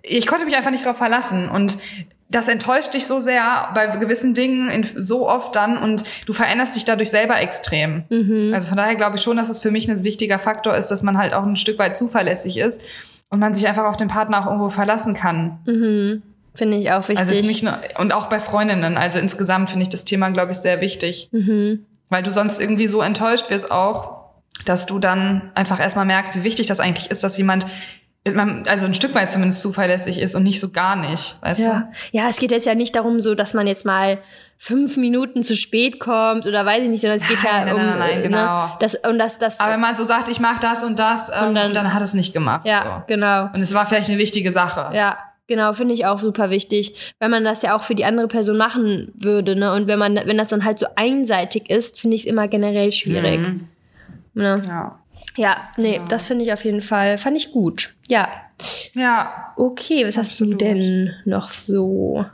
ich 0.02 0.26
konnte 0.26 0.44
mich 0.44 0.54
einfach 0.54 0.70
nicht 0.70 0.84
drauf 0.84 0.98
verlassen 0.98 1.48
und 1.48 1.78
das 2.28 2.46
enttäuscht 2.46 2.94
dich 2.94 3.06
so 3.06 3.18
sehr 3.18 3.70
bei 3.74 3.88
gewissen 3.88 4.34
Dingen 4.34 4.70
in, 4.70 4.84
so 4.84 5.28
oft 5.28 5.56
dann 5.56 5.76
und 5.76 6.04
du 6.26 6.32
veränderst 6.32 6.76
dich 6.76 6.84
dadurch 6.84 7.10
selber 7.10 7.40
extrem. 7.40 8.04
Also 8.54 8.68
von 8.68 8.76
daher 8.76 8.94
glaube 8.94 9.16
ich 9.16 9.22
schon, 9.22 9.36
dass 9.36 9.48
es 9.48 9.60
für 9.60 9.72
mich 9.72 9.90
ein 9.90 10.04
wichtiger 10.04 10.38
Faktor 10.38 10.76
ist, 10.76 10.88
dass 10.88 11.02
man 11.02 11.18
halt 11.18 11.32
auch 11.34 11.42
ein 11.42 11.56
Stück 11.56 11.78
weit 11.78 11.96
zuverlässig 11.96 12.58
ist 12.58 12.80
und 13.30 13.38
man 13.38 13.54
sich 13.54 13.66
einfach 13.66 13.84
auf 13.84 13.96
den 13.96 14.08
Partner 14.08 14.42
auch 14.42 14.46
irgendwo 14.46 14.68
verlassen 14.68 15.14
kann. 15.14 15.58
Mhm. 15.66 16.22
Finde 16.54 16.76
ich 16.76 16.90
auch 16.90 17.08
wichtig. 17.08 17.20
Also 17.20 17.32
es 17.32 17.40
ist 17.40 17.46
nicht 17.46 17.62
nur, 17.62 17.78
und 17.98 18.12
auch 18.12 18.26
bei 18.26 18.40
Freundinnen, 18.40 18.96
also 18.96 19.18
insgesamt 19.18 19.70
finde 19.70 19.84
ich 19.84 19.88
das 19.88 20.04
Thema, 20.04 20.30
glaube 20.30 20.52
ich, 20.52 20.58
sehr 20.58 20.80
wichtig. 20.80 21.28
mhm. 21.32 21.86
Weil 22.08 22.24
du 22.24 22.32
sonst 22.32 22.60
irgendwie 22.60 22.88
so 22.88 23.02
enttäuscht 23.02 23.50
wirst 23.50 23.70
auch, 23.70 24.20
dass 24.64 24.84
du 24.84 24.98
dann 24.98 25.52
einfach 25.54 25.78
erstmal 25.78 26.06
merkst, 26.06 26.34
wie 26.36 26.42
wichtig 26.42 26.66
das 26.66 26.80
eigentlich 26.80 27.08
ist, 27.08 27.22
dass 27.22 27.36
jemand, 27.36 27.66
also 28.66 28.86
ein 28.86 28.94
Stück 28.94 29.14
weit 29.14 29.30
zumindest 29.30 29.62
zuverlässig 29.62 30.18
ist 30.18 30.34
und 30.34 30.42
nicht 30.42 30.58
so 30.58 30.70
gar 30.70 30.96
nicht, 30.96 31.40
weißt 31.40 31.60
Ja. 31.60 31.90
ja, 32.10 32.28
es 32.28 32.38
geht 32.40 32.50
jetzt 32.50 32.66
ja 32.66 32.74
nicht 32.74 32.96
darum, 32.96 33.20
so, 33.20 33.36
dass 33.36 33.54
man 33.54 33.68
jetzt 33.68 33.86
mal 33.86 34.18
fünf 34.62 34.98
Minuten 34.98 35.42
zu 35.42 35.56
spät 35.56 35.98
kommt 36.00 36.44
oder 36.44 36.66
weiß 36.66 36.82
ich 36.82 36.90
nicht, 36.90 37.00
sondern 37.00 37.18
es 37.18 37.26
geht 37.26 37.42
ja 37.42 37.64
nein, 37.64 37.74
um 37.74 37.80
nein, 37.80 37.98
nein, 37.98 38.18
äh, 38.18 38.22
genau. 38.24 38.66
ne, 38.66 38.72
das 38.78 38.94
und 38.94 39.18
das 39.18 39.38
das? 39.38 39.58
Aber 39.58 39.72
wenn 39.72 39.80
man 39.80 39.96
so 39.96 40.04
sagt, 40.04 40.28
ich 40.28 40.38
mache 40.38 40.60
das 40.60 40.84
und 40.84 40.98
das, 40.98 41.30
ähm, 41.30 41.34
Und 41.40 41.48
und 41.48 41.54
dann- 41.54 41.74
dann, 41.74 41.94
hat 41.94 42.02
es 42.02 42.12
nicht 42.12 42.34
gemacht. 42.34 42.66
ja, 42.66 42.82
So. 43.08 43.14
genau. 43.14 43.48
Und 43.54 43.62
es 43.62 43.72
war 43.72 43.86
vielleicht 43.86 44.10
eine 44.10 44.18
wichtige 44.18 44.52
Sache. 44.52 44.94
Ja, 44.94 45.16
genau, 45.46 45.72
finde 45.72 45.94
ich 45.94 46.04
auch 46.04 46.18
super 46.18 46.50
wichtig, 46.50 47.14
weil 47.18 47.30
man 47.30 47.42
das 47.42 47.62
ja 47.62 47.74
auch 47.74 47.82
für 47.82 47.94
die 47.94 48.04
andere 48.04 48.28
Person 48.28 48.58
machen 48.58 49.10
würde, 49.14 49.56
ne? 49.56 49.72
Und 49.72 49.86
wenn 49.86 49.98
man 49.98 50.14
wenn 50.14 50.36
das 50.36 50.48
dann 50.48 50.62
halt 50.62 50.78
so 50.78 50.86
einseitig 50.94 51.70
ist, 51.70 51.98
finde 51.98 52.16
ich 52.16 52.22
es 52.24 52.26
immer 52.28 52.46
generell 52.46 52.92
schwierig. 52.92 53.40
Mhm. 53.40 53.66
Ne? 54.34 54.62
Ja. 54.68 54.98
Ja, 55.36 55.56
nee, 55.78 56.00
das 56.10 56.26
finde 56.26 56.44
ich 56.44 56.52
auf 56.52 56.64
jeden 56.66 56.82
Fall, 56.82 57.16
fand 57.16 57.34
ich 57.36 57.50
gut. 57.50 57.94
Ja. 58.08 58.28
Ja. 58.92 59.52
Okay, 59.56 60.06
was 60.06 60.18
hast 60.18 60.38
du 60.38 60.44
Absolut. 60.44 60.60
denn 60.60 61.14
noch 61.24 61.50
so 61.50 62.26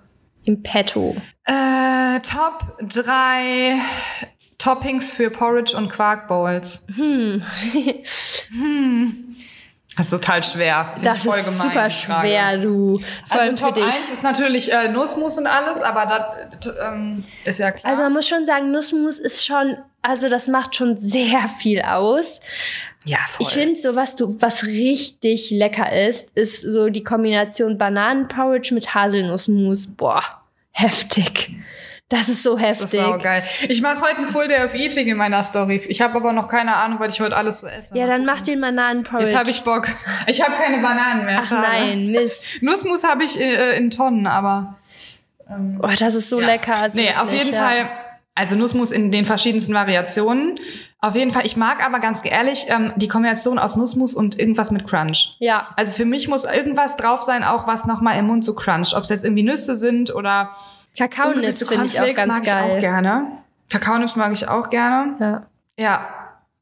im 0.47 0.63
Petto? 0.63 1.17
Äh, 1.45 2.21
Top 2.21 2.79
drei 2.81 3.79
Toppings 4.59 5.11
für 5.11 5.31
Porridge 5.31 5.77
und 5.77 5.89
Quark 5.91 6.29
Bowls. 6.29 6.85
Hm. 6.97 7.43
Das 9.97 10.07
ist 10.07 10.11
total 10.11 10.43
schwer. 10.43 10.91
Find 10.95 11.07
Das 11.07 11.23
voll 11.23 11.39
ist 11.39 11.47
gemein, 11.47 11.71
super 11.71 11.91
schwer, 11.91 12.59
du. 12.59 12.99
Vor 13.27 13.41
Also 13.41 13.57
für 13.57 13.63
Top 13.63 13.75
dich. 13.75 13.85
1 13.85 14.11
ist 14.11 14.23
natürlich 14.23 14.71
äh, 14.71 14.89
Nussmus 14.89 15.39
und 15.39 15.47
alles, 15.47 15.81
aber 15.81 16.49
das 16.61 16.75
ähm, 16.83 17.25
ist 17.45 17.61
ja 17.61 17.71
klar. 17.71 17.91
Also 17.91 18.03
man 18.03 18.13
muss 18.13 18.29
schon 18.29 18.45
sagen, 18.45 18.71
Nussmus 18.71 19.19
ist 19.19 19.47
schon, 19.47 19.77
also 20.03 20.29
das 20.29 20.49
macht 20.49 20.77
schon 20.77 20.99
sehr 20.99 21.49
viel 21.49 21.81
aus. 21.81 22.41
Ja, 23.07 23.19
voll. 23.29 23.47
Ich 23.47 23.55
finde 23.55 23.81
so, 23.81 23.95
was 23.97 24.17
du, 24.17 24.37
was 24.41 24.65
richtig 24.65 25.51
lecker 25.51 25.91
ist, 26.09 26.31
ist 26.35 26.61
so 26.63 26.89
die 26.91 27.03
Kombination 27.03 27.79
Bananenporridge 27.79 28.75
mit 28.75 28.95
Haselnussmus. 28.95 29.87
Boah, 29.87 30.23
heftig. 30.73 31.55
Das 32.09 32.29
ist 32.29 32.45
so 32.45 32.57
das 32.57 32.81
ist 32.81 32.93
heftig. 32.93 33.01
auch 33.01 33.19
geil. 33.21 33.43
Ich 33.69 33.83
mache 33.83 34.01
heute 34.01 34.19
ein 34.19 34.27
Full 34.27 34.47
Day 34.47 34.63
of 34.65 34.75
Eating 34.75 35.09
in 35.09 35.17
meiner 35.17 35.43
Story. 35.43 35.83
Ich 35.89 36.01
habe 36.01 36.15
aber 36.15 36.33
noch 36.33 36.47
keine 36.47 36.77
Ahnung, 36.77 37.01
was 37.01 37.13
ich 37.15 37.21
heute 37.21 37.37
alles 37.37 37.61
so 37.63 37.67
esse. 37.67 37.97
Ja, 37.99 38.07
dann 38.07 38.25
mach 38.25 38.43
den 38.43 38.61
Bananenporridge. 38.61 39.31
Jetzt 39.31 39.37
habe 39.39 39.51
ich 39.51 39.63
Bock. 39.65 39.89
Ich 40.29 40.41
habe 40.41 40.55
keine 40.55 40.81
Bananen 40.81 41.25
mehr. 41.25 41.41
Ach 41.43 41.49
schade. 41.49 41.63
nein, 41.67 42.13
Mist. 42.13 42.45
Nussmus 42.61 43.03
habe 43.03 43.25
ich 43.25 43.41
äh, 43.41 43.77
in 43.77 43.91
Tonnen, 43.91 44.27
aber 44.29 44.77
Oh, 45.81 45.89
das 45.99 46.15
ist 46.15 46.29
so 46.29 46.41
Ja. 46.41 46.47
lecker. 46.47 46.77
also 46.77 46.97
nee, 46.99 47.13
auf 47.13 47.23
wirklich, 47.31 47.45
jeden 47.45 47.55
ja. 47.57 47.63
Fall. 47.63 47.89
Also 48.37 48.55
Nussmus 48.55 48.91
in 48.93 49.11
den 49.11 49.25
verschiedensten 49.25 49.75
Variationen. 49.75 50.61
Auf 51.01 51.17
jeden 51.17 51.31
Fall. 51.31 51.47
Ich 51.47 51.57
mag 51.57 51.83
aber 51.85 52.01
ganz 52.01 52.21
ehrlich 52.23 52.67
ähm, 52.69 52.93
die 52.97 53.09
Kombination 53.09 53.59
aus 53.59 53.77
Nussmus 53.77 54.15
und 54.15 54.39
irgendwas 54.39 54.71
mit 54.71 54.87
Crunch. 54.87 55.37
Ja, 55.39 55.69
Also 55.77 55.97
für 55.97 56.05
mich 56.05 56.29
muss 56.29 56.45
irgendwas 56.45 56.97
drauf 56.97 57.23
sein, 57.23 57.43
auch 57.43 57.67
was 57.67 57.87
nochmal 57.87 58.19
im 58.19 58.27
Mund 58.27 58.45
so 58.45 58.55
cruncht. 58.55 58.95
Ob 58.95 59.05
es 59.05 59.09
jetzt 59.09 59.25
irgendwie 59.25 59.43
Nüsse 59.43 59.75
sind 59.75 60.15
oder 60.15 60.51
Kakaonips 60.99 61.67
finde 61.67 61.87
ich 61.87 62.01
auch 62.01 62.15
ganz 62.15 62.27
mag 62.29 62.43
ich 62.45 62.53
auch 62.53 62.69
geil. 62.69 62.81
gerne. 62.81 63.27
Kakaonips 63.71 64.17
mag 64.17 64.33
ich 64.33 64.47
auch 64.49 64.71
gerne. 64.71 65.15
Ja. 65.19 65.43
Ja. 65.79 66.09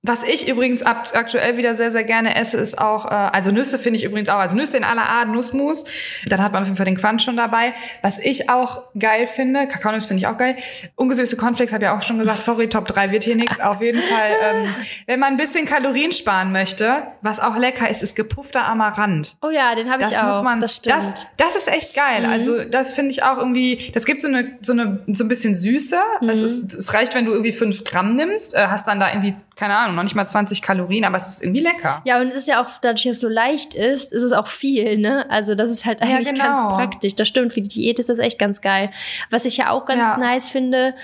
Was 0.07 0.22
ich 0.22 0.48
übrigens 0.48 0.82
ab, 0.82 1.07
aktuell 1.14 1.57
wieder 1.57 1.74
sehr, 1.74 1.90
sehr 1.90 2.05
gerne 2.05 2.36
esse, 2.36 2.59
ist 2.59 2.78
auch, 2.78 3.07
äh, 3.07 3.09
also 3.14 3.50
Nüsse 3.50 3.78
finde 3.78 3.98
ich 3.98 4.05
übrigens 4.05 4.28
auch, 4.28 4.36
also 4.38 4.55
Nüsse 4.55 4.76
in 4.76 4.84
aller 4.84 5.07
Art, 5.09 5.28
Nussmus. 5.28 5.86
Dann 6.26 6.42
hat 6.42 6.52
man 6.52 6.61
auf 6.62 6.68
jeden 6.68 6.76
Fall 6.76 6.84
den 6.84 6.98
Crunch 6.98 7.22
schon 7.22 7.38
dabei. 7.38 7.72
Was 8.02 8.18
ich 8.18 8.50
auch 8.50 8.82
geil 8.98 9.26
finde, 9.26 9.66
Kakaonips 9.66 10.05
finde 10.07 10.20
ich 10.20 10.26
auch 10.26 10.36
geil. 10.36 10.57
Ungesüßte 10.94 11.36
Cornflakes 11.36 11.72
habe 11.72 11.84
ich 11.84 11.90
auch 11.90 12.02
schon 12.02 12.18
gesagt, 12.18 12.42
sorry, 12.44 12.68
Top 12.68 12.86
3 12.86 13.12
wird 13.12 13.24
hier 13.24 13.34
nichts. 13.34 13.59
Auf 13.61 13.80
jeden 13.80 14.02
Fall, 14.02 14.30
ähm, 14.42 14.74
wenn 15.07 15.20
man 15.20 15.30
ein 15.32 15.36
bisschen 15.38 15.64
Kalorien 15.64 16.12
sparen 16.12 16.52
möchte, 16.52 17.05
was 17.22 17.40
auch 17.40 17.57
lecker 17.57 17.88
ist, 17.88 18.02
ist 18.02 18.14
gepuffter 18.14 18.66
Amaranth. 18.66 19.36
Oh 19.40 19.48
ja, 19.50 19.74
den 19.74 19.90
habe 19.90 20.02
ich 20.02 20.11
Das 20.11 20.18
auch. 20.20 20.26
muss 20.26 20.42
man, 20.42 20.61
das 20.61 20.74
stimmt. 20.76 20.96
Mhm. 20.96 21.00
das, 21.00 21.26
das 21.38 21.57
ist 21.57 21.68
echt 21.68 21.94
geil. 21.94 22.26
Also 22.26 22.62
das 22.64 22.92
finde 22.92 23.11
ich 23.12 23.22
auch 23.22 23.38
irgendwie, 23.38 23.90
das 23.94 24.05
gibt 24.05 24.20
so 24.20 24.28
eine, 24.28 24.59
so 24.61 24.74
eine, 24.74 25.00
so 25.09 25.24
ein 25.24 25.28
bisschen 25.28 25.55
Süße. 25.55 25.96
Es, 26.20 26.38
Mhm. 26.40 26.44
ist, 26.44 26.74
es 26.74 26.92
reicht, 26.92 27.14
wenn 27.14 27.24
du 27.24 27.32
irgendwie 27.32 27.52
fünf 27.52 27.84
Gramm 27.84 28.16
nimmst, 28.16 28.55
äh, 28.55 28.66
hast 28.66 28.86
dann 28.86 29.00
da 29.00 29.09
irgendwie, 29.11 29.34
keine 29.57 29.76
Ahnung, 29.76 29.94
noch 29.96 30.02
nicht 30.02 30.14
mal 30.14 30.26
20 30.26 30.62
Kalorien, 30.62 31.05
aber 31.05 31.16
es 31.16 31.28
ist 31.28 31.42
irgendwie 31.42 31.61
lecker. 31.61 32.02
Ja, 32.05 32.20
und 32.20 32.28
es 32.28 32.34
ist 32.36 32.48
ja 32.48 32.62
auch, 32.62 32.68
dadurch, 32.82 33.05
dass 33.05 33.12
es 33.16 33.20
so 33.20 33.28
leicht 33.28 33.74
ist, 33.74 34.12
ist 34.12 34.22
es 34.22 34.32
auch 34.32 34.48
viel, 34.48 34.98
ne? 34.98 35.28
Also 35.30 35.55
das 35.55 35.70
ist 35.70 35.84
halt 35.86 36.00
Ja, 36.00 36.07
eigentlich 36.16 36.34
ganz 36.38 36.62
genau. 36.62 36.74
praktisch. 36.76 37.14
Das 37.14 37.28
stimmt, 37.28 37.52
für 37.52 37.61
die 37.61 37.68
Diät 37.68 37.98
ist 37.98 38.09
das 38.09 38.18
echt 38.18 38.38
ganz 38.38 38.61
geil. 38.61 38.90
Was 39.30 39.44
ich 39.44 39.57
ja 39.57 39.70
auch 39.70 39.84
ganz 39.84 40.00
Ja. 40.02 40.16
nice 40.16 40.48
finde, 40.48 40.94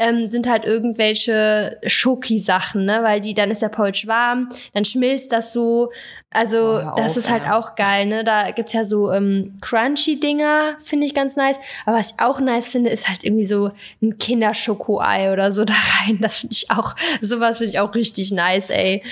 ähm, 0.00 0.30
sind 0.30 0.48
halt 0.48 0.64
irgendwelche 0.64 1.78
Schoki-Sachen, 1.86 2.84
ne? 2.84 3.00
Weil 3.02 3.20
die, 3.20 3.34
dann 3.34 3.50
ist 3.50 3.62
der 3.62 3.68
Porridge 3.68 4.04
warm, 4.06 4.48
dann 4.72 4.84
schmilzt 4.84 5.30
das 5.30 5.52
so. 5.52 5.92
Also 6.30 6.58
Oh, 6.58 6.94
das 6.96 7.12
auf, 7.12 7.16
ist 7.18 7.30
halt 7.30 7.44
ey. 7.44 7.50
auch 7.50 7.74
geil, 7.74 8.06
ne? 8.06 8.24
Da 8.24 8.50
gibt's 8.52 8.72
ja 8.72 8.84
so 8.84 9.12
ähm, 9.12 9.58
Crunchy-Dinger, 9.60 10.76
finde 10.82 11.06
ich 11.06 11.14
ganz 11.14 11.36
nice. 11.36 11.56
Aber 11.84 11.98
was 11.98 12.12
ich 12.12 12.20
auch 12.20 12.40
nice 12.40 12.68
finde, 12.68 12.90
ist 12.90 13.08
halt 13.08 13.24
irgendwie 13.24 13.44
so 13.44 13.72
ein 14.02 14.16
Kinderschoko-Ei 14.18 15.32
oder 15.32 15.52
so 15.52 15.64
da 15.66 15.74
rein. 15.74 16.18
Das 16.20 16.38
finde 16.38 16.54
ich 16.56 16.70
auch, 16.70 16.96
sowas 17.20 17.58
finde 17.58 17.70
ich 17.72 17.78
auch 17.78 17.94
richtig 17.94 18.32
nice, 18.32 18.70
ey. 18.70 19.02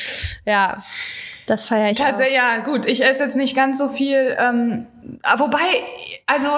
Ja, 0.46 0.84
das 1.46 1.64
feiere 1.64 1.90
ich 1.90 2.00
auch. 2.00 2.04
Tatsächlich, 2.06 2.36
ja, 2.36 2.58
gut, 2.58 2.86
ich 2.86 3.04
esse 3.04 3.24
jetzt 3.24 3.36
nicht 3.36 3.54
ganz 3.56 3.78
so 3.78 3.88
viel. 3.88 4.36
Ähm, 4.38 4.86
wobei, 5.36 5.58
also. 6.26 6.48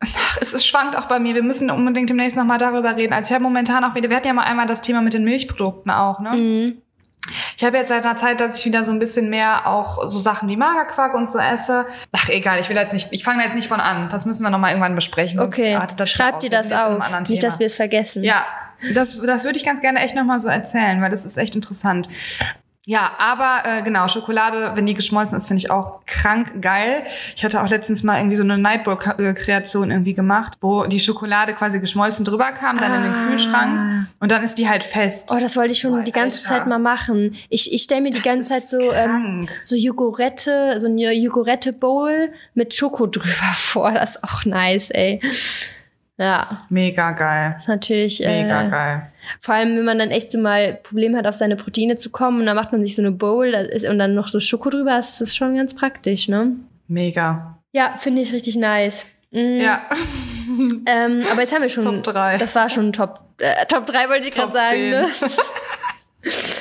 Ach, 0.00 0.38
es, 0.40 0.52
es 0.52 0.64
schwankt 0.66 0.96
auch 0.96 1.06
bei 1.06 1.18
mir. 1.18 1.34
Wir 1.34 1.42
müssen 1.42 1.70
unbedingt 1.70 2.08
demnächst 2.08 2.36
nochmal 2.36 2.58
darüber 2.58 2.96
reden. 2.96 3.12
Also 3.12 3.28
ich 3.28 3.34
habe 3.34 3.42
momentan 3.42 3.84
auch 3.84 3.94
wieder, 3.94 4.08
wir 4.08 4.16
hatten 4.16 4.28
ja 4.28 4.32
mal 4.32 4.44
einmal 4.44 4.66
das 4.66 4.80
Thema 4.80 5.00
mit 5.02 5.14
den 5.14 5.24
Milchprodukten 5.24 5.90
auch, 5.90 6.20
ne? 6.20 6.36
Mhm. 6.36 6.82
Ich 7.56 7.64
habe 7.64 7.76
jetzt 7.76 7.88
seit 7.88 8.04
einer 8.04 8.16
Zeit, 8.16 8.40
dass 8.40 8.58
ich 8.58 8.64
wieder 8.64 8.84
so 8.84 8.92
ein 8.92 8.98
bisschen 8.98 9.28
mehr 9.28 9.66
auch 9.66 10.08
so 10.08 10.18
Sachen 10.18 10.48
wie 10.48 10.56
Magerquark 10.56 11.14
und 11.14 11.30
so 11.30 11.38
esse. 11.38 11.86
Ach 12.12 12.28
egal, 12.28 12.60
ich 12.60 12.68
will 12.68 12.76
jetzt 12.76 12.92
nicht, 12.92 13.08
ich 13.10 13.24
fange 13.24 13.42
jetzt 13.42 13.54
nicht 13.54 13.68
von 13.68 13.80
an. 13.80 14.08
Das 14.08 14.24
müssen 14.24 14.44
wir 14.44 14.50
nochmal 14.50 14.70
irgendwann 14.70 14.94
besprechen. 14.94 15.40
Okay, 15.40 15.74
artet 15.74 16.00
das 16.00 16.10
schon 16.10 16.24
schreib 16.24 16.36
aus. 16.36 16.44
dir 16.44 16.50
das 16.50 16.72
einem 16.72 17.02
auf. 17.02 17.20
Nicht, 17.20 17.28
Thema. 17.28 17.40
dass 17.42 17.58
wir 17.58 17.66
es 17.66 17.76
vergessen. 17.76 18.24
Ja, 18.24 18.46
das, 18.94 19.20
das 19.20 19.44
würde 19.44 19.58
ich 19.58 19.64
ganz 19.64 19.80
gerne 19.80 19.98
echt 20.00 20.14
nochmal 20.14 20.40
so 20.40 20.48
erzählen, 20.48 21.02
weil 21.02 21.10
das 21.10 21.24
ist 21.24 21.36
echt 21.36 21.54
interessant. 21.54 22.08
Ja, 22.90 23.10
aber 23.18 23.64
äh, 23.68 23.82
genau, 23.82 24.08
Schokolade, 24.08 24.72
wenn 24.74 24.86
die 24.86 24.94
geschmolzen 24.94 25.36
ist, 25.36 25.46
finde 25.46 25.58
ich 25.58 25.70
auch 25.70 26.00
krank 26.06 26.62
geil. 26.62 27.04
Ich 27.36 27.44
hatte 27.44 27.62
auch 27.62 27.68
letztens 27.68 28.02
mal 28.02 28.16
irgendwie 28.16 28.36
so 28.36 28.42
eine 28.42 28.56
Nightbowl-Kreation 28.56 29.90
irgendwie 29.90 30.14
gemacht, 30.14 30.54
wo 30.62 30.86
die 30.86 30.98
Schokolade 30.98 31.52
quasi 31.52 31.80
geschmolzen 31.80 32.24
drüber 32.24 32.50
kam, 32.52 32.78
dann 32.78 32.94
in 32.94 33.02
den 33.02 33.12
Ah. 33.14 33.26
Kühlschrank 33.26 34.06
und 34.20 34.30
dann 34.32 34.42
ist 34.42 34.54
die 34.56 34.70
halt 34.70 34.84
fest. 34.84 35.28
Oh, 35.34 35.38
das 35.38 35.54
wollte 35.56 35.72
ich 35.72 35.80
schon 35.80 35.90
Boah, 35.96 36.02
die 36.02 36.12
ganze 36.12 36.38
Alter. 36.38 36.48
Zeit 36.48 36.66
mal 36.66 36.78
machen. 36.78 37.34
Ich, 37.50 37.74
ich 37.74 37.82
stelle 37.82 38.00
mir 38.00 38.10
die 38.10 38.22
Das 38.22 38.24
ganze 38.24 38.48
Zeit 38.54 38.62
so, 38.62 38.80
ähm, 38.92 39.46
so 39.62 39.76
Jogurette, 39.76 40.80
so 40.80 40.86
eine 40.86 41.12
Jogurette-Bowl 41.12 42.30
mit 42.54 42.72
Schoko 42.74 43.06
drüber 43.06 43.26
vor. 43.54 43.92
Das 43.92 44.16
ist 44.16 44.24
auch 44.24 44.46
nice, 44.46 44.88
ey. 44.88 45.20
Ja, 46.18 46.66
Mega 46.68 47.12
geil. 47.12 47.54
ist 47.58 47.68
natürlich. 47.68 48.18
Mega 48.20 48.66
äh, 48.66 48.70
geil. 48.70 49.12
Vor 49.40 49.54
allem, 49.54 49.76
wenn 49.76 49.84
man 49.84 49.98
dann 49.98 50.10
echt 50.10 50.32
so 50.32 50.38
mal 50.38 50.80
Probleme 50.82 51.16
hat, 51.16 51.26
auf 51.28 51.36
seine 51.36 51.54
Proteine 51.54 51.96
zu 51.96 52.10
kommen 52.10 52.40
und 52.40 52.46
dann 52.46 52.56
macht 52.56 52.72
man 52.72 52.84
sich 52.84 52.96
so 52.96 53.02
eine 53.02 53.12
Bowl 53.12 53.52
das 53.52 53.84
und 53.84 53.98
dann 54.00 54.14
noch 54.14 54.26
so 54.26 54.40
Schoko 54.40 54.68
drüber, 54.70 54.96
das 54.96 55.20
ist 55.20 55.36
schon 55.36 55.56
ganz 55.56 55.76
praktisch, 55.76 56.26
ne? 56.28 56.52
Mega. 56.88 57.58
Ja, 57.72 57.94
finde 57.98 58.22
ich 58.22 58.32
richtig 58.32 58.56
nice. 58.56 59.06
Mm, 59.30 59.60
Ja. 59.60 59.82
Ähm, 60.86 61.24
aber 61.30 61.42
jetzt 61.42 61.54
haben 61.54 61.60
wir 61.60 61.68
schon. 61.68 61.84
Top 62.02 62.14
drei. 62.14 62.38
Das 62.38 62.54
war 62.54 62.70
schon 62.70 62.92
Top. 62.94 63.20
Äh, 63.38 63.66
Top 63.66 63.84
3 63.84 64.08
wollte 64.08 64.28
ich 64.28 64.34
gerade 64.34 64.50
sagen, 64.52 64.90
ne? 64.90 65.06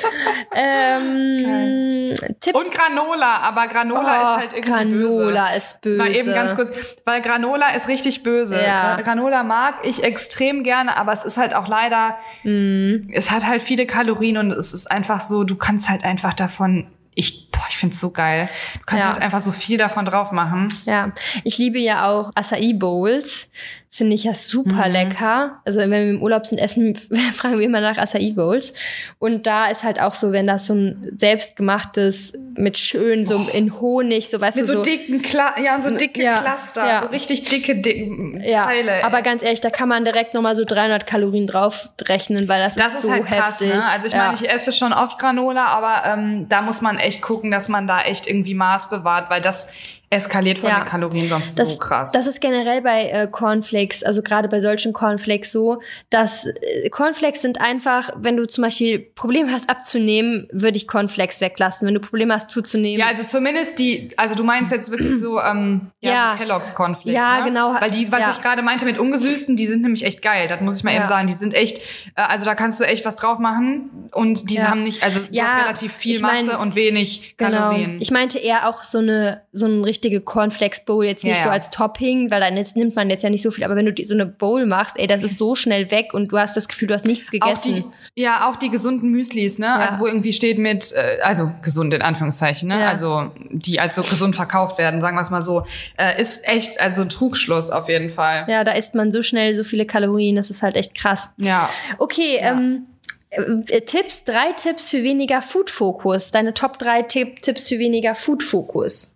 ähm, 0.55 2.13
Tipps. 2.39 2.55
Und 2.57 2.73
Granola, 2.73 3.37
aber 3.41 3.67
Granola 3.67 4.21
ist 4.21 4.41
halt 4.41 4.53
irgendwie 4.53 4.93
böse. 4.93 5.13
Oh, 5.13 5.17
Granola 5.19 5.55
ist 5.55 5.81
böse. 5.81 5.97
Mal 5.97 6.15
eben 6.15 6.33
ganz 6.33 6.55
kurz, 6.55 6.71
weil 7.05 7.21
Granola 7.21 7.69
ist 7.75 7.87
richtig 7.87 8.23
böse. 8.23 8.59
Ja. 8.61 8.95
Gra- 8.97 9.03
Granola 9.03 9.43
mag 9.43 9.75
ich 9.83 10.03
extrem 10.03 10.63
gerne, 10.63 10.95
aber 10.97 11.11
es 11.13 11.23
ist 11.25 11.37
halt 11.37 11.53
auch 11.53 11.67
leider, 11.67 12.17
Mm. 12.43 13.09
es 13.11 13.31
hat 13.31 13.45
halt 13.45 13.61
viele 13.61 13.85
Kalorien 13.85 14.37
und 14.37 14.51
es 14.51 14.73
ist 14.73 14.89
einfach 14.89 15.19
so, 15.19 15.43
du 15.43 15.55
kannst 15.57 15.89
halt 15.89 16.03
einfach 16.03 16.33
davon, 16.33 16.87
ich, 17.13 17.49
boah, 17.51 17.65
ich 17.69 17.77
find's 17.77 17.99
so 17.99 18.11
geil. 18.11 18.47
Du 18.75 18.85
kannst 18.85 19.03
Ja. 19.03 19.11
halt 19.13 19.21
einfach 19.23 19.41
so 19.41 19.51
viel 19.51 19.77
davon 19.77 20.05
drauf 20.05 20.31
machen. 20.31 20.71
Ja, 20.85 21.11
ich 21.43 21.57
liebe 21.57 21.79
ja 21.79 22.07
auch 22.07 22.31
Acai 22.35 22.73
Bowls. 22.75 23.49
Finde 23.97 24.13
ich 24.13 24.25
ja 24.25 24.35
super 24.35 24.85
Mhm. 24.87 24.91
lecker. 24.93 25.59
Also 25.65 25.79
wenn 25.79 25.89
wir 25.89 26.01
im 26.11 26.21
Urlaub 26.21 26.45
sind, 26.45 26.59
essen, 26.59 26.95
fragen 27.33 27.57
wir 27.57 27.65
immer 27.65 27.81
nach 27.81 27.97
Acai 27.97 28.31
Bowls. 28.35 28.73
Und 29.17 29.47
da 29.47 29.69
ist 29.71 29.83
halt 29.83 29.99
auch 29.99 30.13
so, 30.13 30.31
wenn 30.31 30.45
das 30.45 30.67
so 30.67 30.75
ein 30.75 31.01
selbstgemachtes 31.17 32.33
mit 32.55 32.77
schön 32.77 33.25
so 33.25 33.39
in 33.53 33.79
Honig, 33.79 34.29
so 34.29 34.39
weißt 34.39 34.57
Mit 34.57 34.67
du 34.67 34.71
so, 34.73 34.77
so. 34.79 34.83
dicken, 34.83 35.21
Kla 35.21 35.59
ja, 35.63 35.75
und 35.75 35.81
so 35.83 35.89
dicke 35.95 36.21
Ja, 36.23 36.41
Cluster, 36.41 36.87
ja. 36.87 36.99
so 37.01 37.07
richtig 37.07 37.43
dicke, 37.49 37.75
dicke 37.75 38.39
ja, 38.47 38.65
Teile. 38.65 39.03
aber 39.03 39.21
ganz 39.21 39.43
ehrlich, 39.43 39.61
da 39.61 39.69
kann 39.69 39.89
man 39.89 40.03
direkt 40.05 40.33
nochmal 40.33 40.55
so 40.55 40.63
300 40.65 41.05
Kalorien 41.07 41.47
drauf 41.47 41.89
rechnen, 42.07 42.47
weil 42.47 42.61
das, 42.63 42.75
Das 42.75 42.89
ist 42.89 42.95
ist 42.95 43.01
so 43.03 43.11
halt 43.11 43.25
krass, 43.25 43.59
heftig. 43.59 43.67
ne? 43.69 43.81
Also 43.93 44.07
ich 44.07 44.13
ja. 44.13 44.25
meine, 44.27 44.33
ich 44.35 44.49
esse 44.49 44.71
schon 44.71 44.93
oft 44.93 45.19
Granola, 45.19 45.65
aber 45.67 46.03
ähm, 46.05 46.47
da 46.49 46.61
muss 46.61 46.81
man 46.81 46.97
echt 46.97 47.21
gucken, 47.21 47.51
dass 47.51 47.67
man 47.67 47.87
da 47.87 48.01
echt 48.01 48.27
irgendwie 48.27 48.53
Maß 48.55 48.89
bewahrt, 48.89 49.29
weil 49.29 49.41
das 49.41 49.67
eskaliert 50.09 50.59
von 50.59 50.69
Ja. 50.69 50.79
den 50.79 50.85
Kalorien 50.87 51.27
sonst 51.27 51.59
das, 51.59 51.73
so 51.73 51.79
krass. 51.79 52.11
Das 52.13 52.27
ist 52.27 52.39
generell 52.39 52.81
bei 52.81 53.09
äh, 53.09 53.27
Cornflakes, 53.29 54.03
also 54.03 54.21
gerade 54.21 54.47
bei 54.47 54.59
solchen 54.61 54.93
Cornflakes 54.93 55.51
so, 55.51 55.81
dass 56.09 56.45
äh, 56.45 56.89
Cornflakes 56.89 57.41
sind 57.41 57.59
einfach, 57.59 58.09
wenn 58.15 58.37
du 58.37 58.47
zum 58.47 58.63
Beispiel 58.63 58.99
Probleme 59.15 59.51
hast 59.51 59.69
abzunehmen, 59.69 60.47
würde 60.51 60.77
ich 60.77 60.87
Cornflakes 60.87 61.41
weglassen. 61.41 61.87
Wenn 61.87 61.93
du 61.95 61.99
Probleme 61.99 62.33
hast 62.33 62.49
zuzunehmen, 62.51 62.99
ja, 63.01 63.07
also 63.07 63.23
zumindest 63.23 63.79
die, 63.79 64.09
also 64.15 64.33
du 64.35 64.43
meinst 64.43 64.71
jetzt 64.71 64.89
wirklich 64.91 65.19
so, 65.19 65.41
ähm, 65.41 65.91
ja, 65.99 66.11
Ja. 66.13 66.31
so 66.33 66.37
Kellogg's 66.37 66.73
Cornflakes. 66.73 67.13
Ja, 67.13 67.39
ne? 67.39 67.45
genau. 67.45 67.73
Weil 67.79 67.91
die, 67.91 68.09
was 68.11 68.21
Ja. 68.21 68.31
ich 68.31 68.41
gerade 68.41 68.61
meinte 68.61 68.85
mit 68.85 68.97
ungesüßten, 68.97 69.57
die 69.57 69.67
sind 69.67 69.81
nämlich 69.81 70.03
echt 70.05 70.21
geil. 70.21 70.47
Das 70.47 70.61
muss 70.61 70.77
ich 70.77 70.83
mal 70.85 70.95
eben 70.95 71.07
sagen. 71.07 71.27
Die 71.27 71.33
sind 71.33 71.53
echt, 71.53 71.79
äh, 72.15 72.21
also 72.21 72.45
da 72.45 72.55
kannst 72.55 72.79
du 72.79 72.85
echt 72.85 73.03
was 73.05 73.17
drauf 73.17 73.39
machen 73.39 74.09
und 74.13 74.49
diese 74.49 74.61
Ja. 74.63 74.69
haben 74.69 74.83
nicht, 74.83 75.03
also 75.03 75.19
du 75.19 75.41
hast 75.41 75.63
relativ 75.65 75.91
viel 75.93 76.15
ich 76.15 76.21
mein- 76.21 76.45
Masse 76.45 76.57
und 76.59 76.75
wenig 76.75 77.35
Genau. 77.37 77.51
Kalorien. 77.57 77.97
Ich 77.99 78.11
meinte 78.11 78.39
eher 78.39 78.69
auch 78.69 78.83
so 78.83 78.99
eine 78.99 79.41
so 79.51 79.65
eine 79.65 79.85
richtige 79.97 80.21
Cornflakes 80.21 80.85
Bowl 80.85 81.03
jetzt 81.03 81.23
nicht 81.23 81.37
Ja, 81.37 81.43
so 81.43 81.49
als 81.49 81.69
Topping, 81.69 82.29
weil 82.31 82.39
dann 82.39 82.55
jetzt 82.55 82.75
nimmt 82.75 82.95
man 82.95 83.09
jetzt 83.09 83.23
ja 83.23 83.29
nicht 83.29 83.41
so 83.41 83.51
viel, 83.51 83.63
aber 83.63 83.75
wenn 83.75 83.85
du 83.85 84.05
so 84.05 84.13
eine 84.13 84.25
Bowl 84.25 84.65
machst, 84.65 84.97
ey, 84.97 85.07
das 85.07 85.23
ist 85.23 85.37
so 85.37 85.55
schnell 85.55 85.89
weg 85.91 86.13
und 86.13 86.31
du 86.31 86.37
hast 86.37 86.55
das 86.55 86.67
Gefühl, 86.67 86.87
du 86.87 86.93
hast 86.93 87.05
nichts 87.05 87.27
Auch 87.27 87.31
gegessen. 87.31 87.91
die, 88.15 88.21
ja, 88.21 88.47
auch 88.49 88.55
die 88.55 88.69
gesunden 88.69 89.09
Müslis, 89.09 89.59
ne? 89.59 89.73
Also 89.73 89.99
wo 89.99 90.05
irgendwie 90.07 90.33
steht 90.33 90.59
mit, 90.59 90.93
äh, 90.93 91.19
also 91.21 91.51
gesund 91.63 91.93
in 91.93 92.01
Anführungszeichen, 92.01 92.69
ne? 92.69 92.87
Also 92.87 93.31
die 93.49 93.79
als 93.79 93.95
so 93.95 94.03
gesund 94.03 94.35
verkauft 94.35 94.77
werden, 94.77 95.01
sagen 95.01 95.17
wir 95.17 95.21
es 95.23 95.29
mal 95.31 95.41
so, 95.41 95.65
äh, 95.97 96.21
ist 96.21 96.47
echt, 96.47 96.79
also 96.79 97.01
ein 97.01 97.09
Trugschluss 97.09 97.69
auf 97.69 97.89
jeden 97.89 98.09
Fall. 98.09 98.45
ja, 98.47 98.63
da 98.63 98.73
isst 98.73 98.93
man 98.95 99.11
so 99.11 99.23
schnell 99.23 99.55
so 99.55 99.63
viele 99.63 99.85
Kalorien, 99.85 100.35
das 100.35 100.49
ist 100.49 100.61
halt 100.61 100.75
echt 100.75 100.93
krass. 100.95 101.33
Ja. 101.37 101.69
Okay, 101.97 102.37
ähm, 102.41 102.85
Äh, 103.29 103.81
Tipps, 103.81 104.23
drei 104.23 104.53
Tipps 104.55 104.89
für 104.89 105.03
weniger 105.03 105.41
Food-Fokus. 105.41 106.31
Deine 106.31 106.53
Top 106.53 106.79
drei 106.79 107.01
Tipp, 107.01 107.41
Tipps 107.41 107.67
für 107.67 107.77
weniger 107.77 108.15
Food-Fokus. 108.15 109.15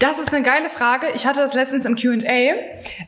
Das 0.00 0.18
ist 0.18 0.32
eine 0.32 0.42
geile 0.42 0.70
Frage. 0.70 1.08
Ich 1.14 1.26
hatte 1.26 1.40
das 1.40 1.52
letztens 1.52 1.84
im 1.84 1.94
Q&A 1.94 2.54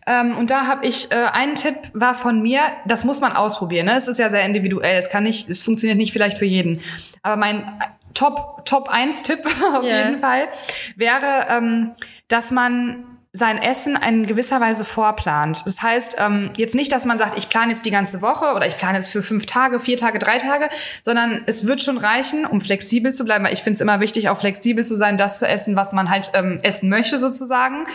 ähm, 0.06 0.36
und 0.36 0.50
da 0.50 0.66
habe 0.66 0.86
ich 0.86 1.10
äh, 1.10 1.14
einen 1.14 1.54
Tipp 1.54 1.74
war 1.94 2.14
von 2.14 2.42
mir. 2.42 2.60
Das 2.86 3.04
muss 3.04 3.22
man 3.22 3.32
ausprobieren. 3.32 3.86
Ne? 3.86 3.96
Es 3.96 4.08
ist 4.08 4.18
ja 4.18 4.28
sehr 4.28 4.44
individuell. 4.44 5.00
Es 5.00 5.08
kann 5.08 5.24
nicht, 5.24 5.48
es 5.48 5.64
funktioniert 5.64 5.96
nicht 5.96 6.12
vielleicht 6.12 6.36
für 6.36 6.44
jeden. 6.44 6.80
Aber 7.22 7.36
mein 7.36 7.80
Top 8.12 8.66
Top 8.66 8.90
1 8.90 9.22
Tipp 9.22 9.40
auf 9.74 9.82
yeah. 9.84 10.04
jeden 10.04 10.18
Fall 10.18 10.48
wäre, 10.96 11.46
ähm, 11.48 11.92
dass 12.28 12.50
man 12.50 13.11
sein 13.34 13.56
Essen 13.62 13.96
in 13.96 14.26
gewisser 14.26 14.60
Weise 14.60 14.84
vorplant. 14.84 15.62
Das 15.64 15.80
heißt, 15.80 16.16
ähm, 16.18 16.50
jetzt 16.56 16.74
nicht, 16.74 16.92
dass 16.92 17.06
man 17.06 17.16
sagt, 17.16 17.38
ich 17.38 17.48
plane 17.48 17.72
jetzt 17.72 17.86
die 17.86 17.90
ganze 17.90 18.20
Woche 18.20 18.54
oder 18.54 18.66
ich 18.66 18.76
plane 18.76 18.98
jetzt 18.98 19.10
für 19.10 19.22
fünf 19.22 19.46
Tage, 19.46 19.80
vier 19.80 19.96
Tage, 19.96 20.18
drei 20.18 20.36
Tage, 20.36 20.68
sondern 21.02 21.42
es 21.46 21.66
wird 21.66 21.80
schon 21.80 21.96
reichen, 21.96 22.44
um 22.44 22.60
flexibel 22.60 23.14
zu 23.14 23.24
bleiben, 23.24 23.44
weil 23.44 23.54
ich 23.54 23.62
finde 23.62 23.76
es 23.76 23.80
immer 23.80 24.00
wichtig, 24.00 24.28
auch 24.28 24.36
flexibel 24.36 24.84
zu 24.84 24.96
sein, 24.96 25.16
das 25.16 25.38
zu 25.38 25.48
essen, 25.48 25.76
was 25.76 25.92
man 25.92 26.10
halt 26.10 26.30
ähm, 26.34 26.58
essen 26.62 26.90
möchte 26.90 27.18
sozusagen. 27.18 27.86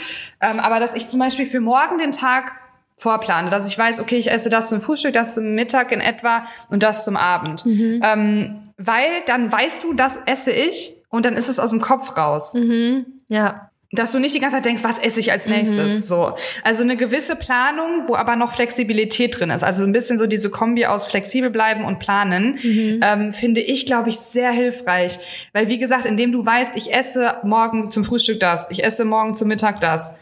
Ähm, 0.41 0.59
aber 0.59 0.79
dass 0.79 0.95
ich 0.95 1.07
zum 1.07 1.19
Beispiel 1.19 1.45
für 1.45 1.59
morgen 1.59 1.99
den 1.99 2.11
Tag 2.11 2.53
vorplane, 2.97 3.51
dass 3.51 3.67
ich 3.67 3.77
weiß, 3.77 3.99
okay, 3.99 4.17
ich 4.17 4.31
esse 4.31 4.49
das 4.49 4.69
zum 4.69 4.81
Frühstück, 4.81 5.13
das 5.13 5.35
zum 5.35 5.53
Mittag 5.53 5.91
in 5.91 6.01
etwa 6.01 6.45
und 6.71 6.81
das 6.81 7.05
zum 7.05 7.15
Abend. 7.15 7.63
Mhm. 7.63 8.01
Ähm, 8.03 8.63
weil 8.77 9.21
dann 9.27 9.51
weißt 9.51 9.83
du, 9.83 9.93
das 9.93 10.17
esse 10.25 10.51
ich 10.51 10.95
und 11.09 11.25
dann 11.25 11.35
ist 11.35 11.47
es 11.47 11.59
aus 11.59 11.69
dem 11.69 11.79
Kopf 11.79 12.17
raus. 12.17 12.55
Mhm. 12.55 13.05
Ja 13.27 13.69
dass 13.91 14.11
du 14.11 14.19
nicht 14.19 14.35
die 14.35 14.39
ganze 14.39 14.57
Zeit 14.57 14.65
denkst, 14.65 14.83
was 14.83 14.99
esse 14.99 15.19
ich 15.19 15.31
als 15.31 15.47
nächstes, 15.47 15.93
mhm. 15.93 16.01
so. 16.01 16.35
Also 16.63 16.83
eine 16.83 16.97
gewisse 16.97 17.37
Planung, 17.37 18.07
wo 18.07 18.15
aber 18.15 18.35
noch 18.35 18.51
Flexibilität 18.51 19.39
drin 19.39 19.49
ist. 19.49 19.63
Also 19.63 19.83
ein 19.83 19.93
bisschen 19.93 20.17
so 20.17 20.27
diese 20.27 20.49
Kombi 20.49 20.85
aus 20.85 21.07
flexibel 21.07 21.49
bleiben 21.49 21.85
und 21.85 21.99
planen, 21.99 22.59
mhm. 22.61 22.99
ähm, 23.01 23.33
finde 23.33 23.61
ich, 23.61 23.85
glaube 23.85 24.09
ich, 24.09 24.17
sehr 24.17 24.51
hilfreich. 24.51 25.19
Weil 25.53 25.69
wie 25.69 25.79
gesagt, 25.79 26.05
indem 26.05 26.33
du 26.33 26.45
weißt, 26.45 26.73
ich 26.75 26.93
esse 26.93 27.37
morgen 27.43 27.89
zum 27.89 28.03
Frühstück 28.03 28.41
das, 28.41 28.69
ich 28.71 28.83
esse 28.83 29.05
morgen 29.05 29.35
zum 29.35 29.47
Mittag 29.47 29.79
das, 29.79 30.15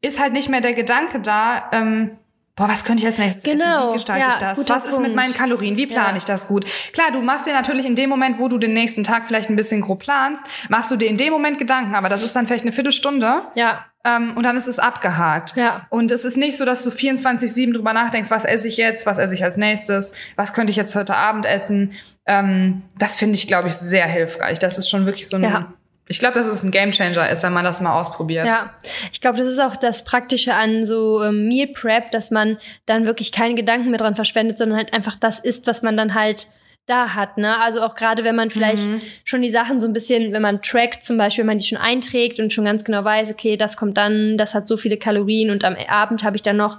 ist 0.00 0.20
halt 0.20 0.32
nicht 0.32 0.48
mehr 0.48 0.60
der 0.60 0.74
Gedanke 0.74 1.18
da, 1.18 1.70
ähm, 1.72 2.10
boah, 2.58 2.68
was 2.68 2.84
könnte 2.84 3.02
ich 3.02 3.06
als 3.06 3.18
nächstes 3.18 3.44
genau. 3.44 3.64
essen? 3.64 3.88
Wie 3.88 3.92
gestalte 3.94 4.26
ja, 4.26 4.32
ich 4.32 4.40
das? 4.40 4.68
Was 4.68 4.84
ist 4.84 4.94
Punkt. 4.94 5.08
mit 5.08 5.16
meinen 5.16 5.32
Kalorien? 5.32 5.76
Wie 5.76 5.86
plane 5.86 6.10
ja. 6.10 6.16
ich 6.16 6.24
das 6.24 6.48
gut? 6.48 6.66
Klar, 6.92 7.12
du 7.12 7.22
machst 7.22 7.46
dir 7.46 7.54
natürlich 7.54 7.86
in 7.86 7.94
dem 7.94 8.10
Moment, 8.10 8.38
wo 8.38 8.48
du 8.48 8.58
den 8.58 8.72
nächsten 8.72 9.04
Tag 9.04 9.26
vielleicht 9.28 9.48
ein 9.48 9.56
bisschen 9.56 9.80
grob 9.80 10.00
planst, 10.00 10.42
machst 10.68 10.90
du 10.90 10.96
dir 10.96 11.08
in 11.08 11.16
dem 11.16 11.32
Moment 11.32 11.58
Gedanken, 11.58 11.94
aber 11.94 12.08
das 12.08 12.22
ist 12.22 12.34
dann 12.34 12.46
vielleicht 12.46 12.64
eine 12.64 12.72
Viertelstunde. 12.72 13.42
Ja. 13.54 13.86
Ähm, 14.04 14.36
und 14.36 14.42
dann 14.42 14.56
ist 14.56 14.66
es 14.66 14.78
abgehakt. 14.78 15.56
Ja. 15.56 15.86
Und 15.90 16.10
es 16.10 16.24
ist 16.24 16.36
nicht 16.36 16.56
so, 16.56 16.64
dass 16.64 16.82
du 16.82 16.90
24-7 16.90 17.74
drüber 17.74 17.92
nachdenkst, 17.92 18.30
was 18.30 18.44
esse 18.44 18.66
ich 18.68 18.76
jetzt, 18.76 19.06
was 19.06 19.18
esse 19.18 19.34
ich 19.34 19.44
als 19.44 19.56
nächstes, 19.56 20.12
was 20.36 20.52
könnte 20.52 20.70
ich 20.70 20.76
jetzt 20.76 20.94
heute 20.96 21.16
Abend 21.16 21.46
essen. 21.46 21.92
Ähm, 22.26 22.82
das 22.96 23.16
finde 23.16 23.36
ich, 23.36 23.46
glaube 23.46 23.68
ich, 23.68 23.74
sehr 23.74 24.06
hilfreich. 24.06 24.58
Das 24.58 24.78
ist 24.78 24.88
schon 24.88 25.06
wirklich 25.06 25.28
so 25.28 25.36
ein 25.36 25.44
ja. 25.44 25.72
Ich 26.08 26.18
glaube, 26.18 26.34
dass 26.38 26.48
es 26.48 26.62
ein 26.62 26.70
Gamechanger 26.70 27.28
ist, 27.30 27.42
wenn 27.42 27.52
man 27.52 27.64
das 27.64 27.80
mal 27.80 27.98
ausprobiert. 28.00 28.46
Ja, 28.46 28.70
ich 29.12 29.20
glaube, 29.20 29.38
das 29.38 29.46
ist 29.46 29.60
auch 29.60 29.76
das 29.76 30.04
Praktische 30.04 30.54
an 30.54 30.86
so 30.86 31.22
ähm, 31.22 31.48
Meal 31.48 31.68
Prep, 31.68 32.10
dass 32.12 32.30
man 32.30 32.56
dann 32.86 33.04
wirklich 33.04 33.30
keine 33.30 33.54
Gedanken 33.54 33.90
mehr 33.90 33.98
dran 33.98 34.16
verschwendet, 34.16 34.56
sondern 34.56 34.78
halt 34.78 34.94
einfach 34.94 35.16
das 35.16 35.38
isst, 35.38 35.66
was 35.66 35.82
man 35.82 35.96
dann 35.96 36.14
halt 36.14 36.46
da 36.88 37.14
hat. 37.14 37.38
Ne? 37.38 37.60
Also 37.60 37.82
auch 37.82 37.94
gerade, 37.94 38.24
wenn 38.24 38.34
man 38.34 38.50
vielleicht 38.50 38.88
mhm. 38.88 39.00
schon 39.24 39.42
die 39.42 39.50
Sachen 39.50 39.80
so 39.80 39.86
ein 39.86 39.92
bisschen, 39.92 40.32
wenn 40.32 40.42
man 40.42 40.62
trackt 40.62 41.04
zum 41.04 41.16
Beispiel, 41.18 41.42
wenn 41.42 41.48
man 41.48 41.58
die 41.58 41.64
schon 41.64 41.78
einträgt 41.78 42.40
und 42.40 42.52
schon 42.52 42.64
ganz 42.64 42.84
genau 42.84 43.04
weiß, 43.04 43.30
okay, 43.30 43.56
das 43.56 43.76
kommt 43.76 43.96
dann, 43.96 44.36
das 44.38 44.54
hat 44.54 44.66
so 44.68 44.76
viele 44.76 44.96
Kalorien 44.96 45.50
und 45.50 45.64
am 45.64 45.76
Abend 45.88 46.24
habe 46.24 46.36
ich 46.36 46.42
dann 46.42 46.56
noch 46.56 46.78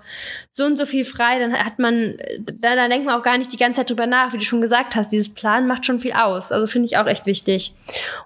so 0.52 0.66
und 0.66 0.78
so 0.78 0.86
viel 0.86 1.06
frei, 1.06 1.40
dann 1.40 1.54
hat 1.54 1.80
man, 1.80 2.18
da, 2.40 2.76
da 2.76 2.88
denkt 2.88 3.06
man 3.06 3.20
auch 3.20 3.24
gar 3.24 3.38
nicht 3.38 3.54
die 3.54 3.58
ganze 3.58 3.82
Zeit 3.82 3.90
drüber 3.90 4.08
nach, 4.08 4.34
wie 4.34 4.38
du 4.38 4.46
schon 4.46 4.62
gesagt 4.62 4.96
hast. 4.96 5.12
Dieses 5.12 5.34
Plan 5.34 5.68
macht 5.68 5.86
schon 5.86 6.00
viel 6.00 6.14
aus. 6.14 6.52
Also 6.52 6.68
finde 6.68 6.88
ich 6.88 6.98
auch 6.98 7.08
echt 7.08 7.26
wichtig. 7.26 7.74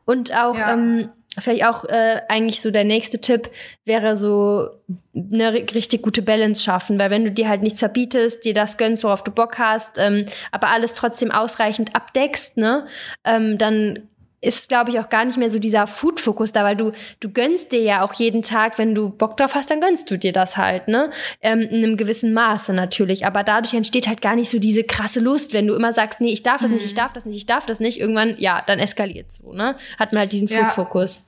Und 0.06 0.34
auch, 0.36 0.58
ja. 0.58 0.74
ähm, 0.74 1.10
vielleicht 1.40 1.66
auch 1.66 1.86
äh, 1.86 2.22
eigentlich 2.30 2.62
so 2.62 2.72
der 2.72 2.84
nächste 2.84 3.20
Tipp 3.20 3.50
wäre 3.86 4.16
so 4.16 4.70
eine 5.16 5.54
richtig 5.54 6.02
gute 6.02 6.22
Balance 6.22 6.64
schaffen, 6.64 7.00
weil 7.00 7.10
wenn 7.10 7.26
du 7.26 7.32
dir 7.32 7.48
halt 7.48 7.62
nichts 7.62 7.80
verbietest, 7.80 8.46
dir 8.46 8.54
das 8.54 8.78
gönnst, 8.78 9.04
worauf 9.04 9.24
du 9.24 9.32
Bock 9.32 9.58
hast, 9.58 9.98
ähm, 9.98 10.26
aber 10.52 10.70
alles 10.70 10.96
trotzdem 10.96 11.32
ausreichend 11.32 11.96
abdeckst, 11.96 12.58
ne, 12.58 12.86
ähm, 13.24 13.58
dann 13.58 14.00
ist, 14.44 14.68
glaube 14.68 14.92
ich, 14.92 15.00
auch 15.00 15.10
gar 15.10 15.24
nicht 15.24 15.38
mehr 15.38 15.50
so 15.50 15.58
dieser 15.58 15.88
Food-Fokus 15.88 16.52
da, 16.52 16.64
weil 16.64 16.76
du, 16.76 16.92
du 17.22 17.30
gönnst 17.30 17.72
dir 17.72 17.82
ja 17.82 18.02
auch 18.02 18.14
jeden 18.14 18.42
Tag, 18.42 18.78
wenn 18.78 18.94
du 18.94 19.10
Bock 19.10 19.38
drauf 19.38 19.56
hast, 19.56 19.72
dann 19.72 19.80
gönnst 19.80 20.12
du 20.12 20.18
dir 20.18 20.34
das 20.34 20.58
halt, 20.58 20.88
ne? 20.90 21.10
Ähm, 21.42 21.62
in 21.62 21.84
einem 21.84 21.98
gewissen 21.98 22.34
Maße 22.34 22.74
natürlich. 22.74 23.26
Aber 23.26 23.44
dadurch 23.44 23.74
entsteht 23.74 24.08
halt 24.08 24.22
gar 24.22 24.36
nicht 24.36 24.50
so 24.50 24.60
diese 24.60 24.84
krasse 24.84 25.22
Lust, 25.22 25.54
wenn 25.54 25.68
du 25.68 25.76
immer 25.76 25.94
sagst, 25.94 26.20
nee, 26.20 26.34
ich 26.34 26.44
darf 26.44 26.62
das 26.62 26.68
mhm. 26.68 26.76
nicht, 26.76 26.86
ich 26.86 26.94
darf 26.94 27.14
das 27.14 27.26
nicht, 27.26 27.38
ich 27.38 27.46
darf 27.46 27.66
das 27.66 27.80
nicht. 27.80 28.00
Irgendwann, 28.00 28.36
ja, 28.38 28.62
dann 28.66 28.80
eskaliert 28.80 29.28
so, 29.34 29.54
ne? 29.54 29.78
Hat 29.98 30.12
man 30.12 30.22
halt 30.22 30.34
diesen 30.34 30.48
ja. 30.50 30.68
Food-Fokus. 30.68 31.24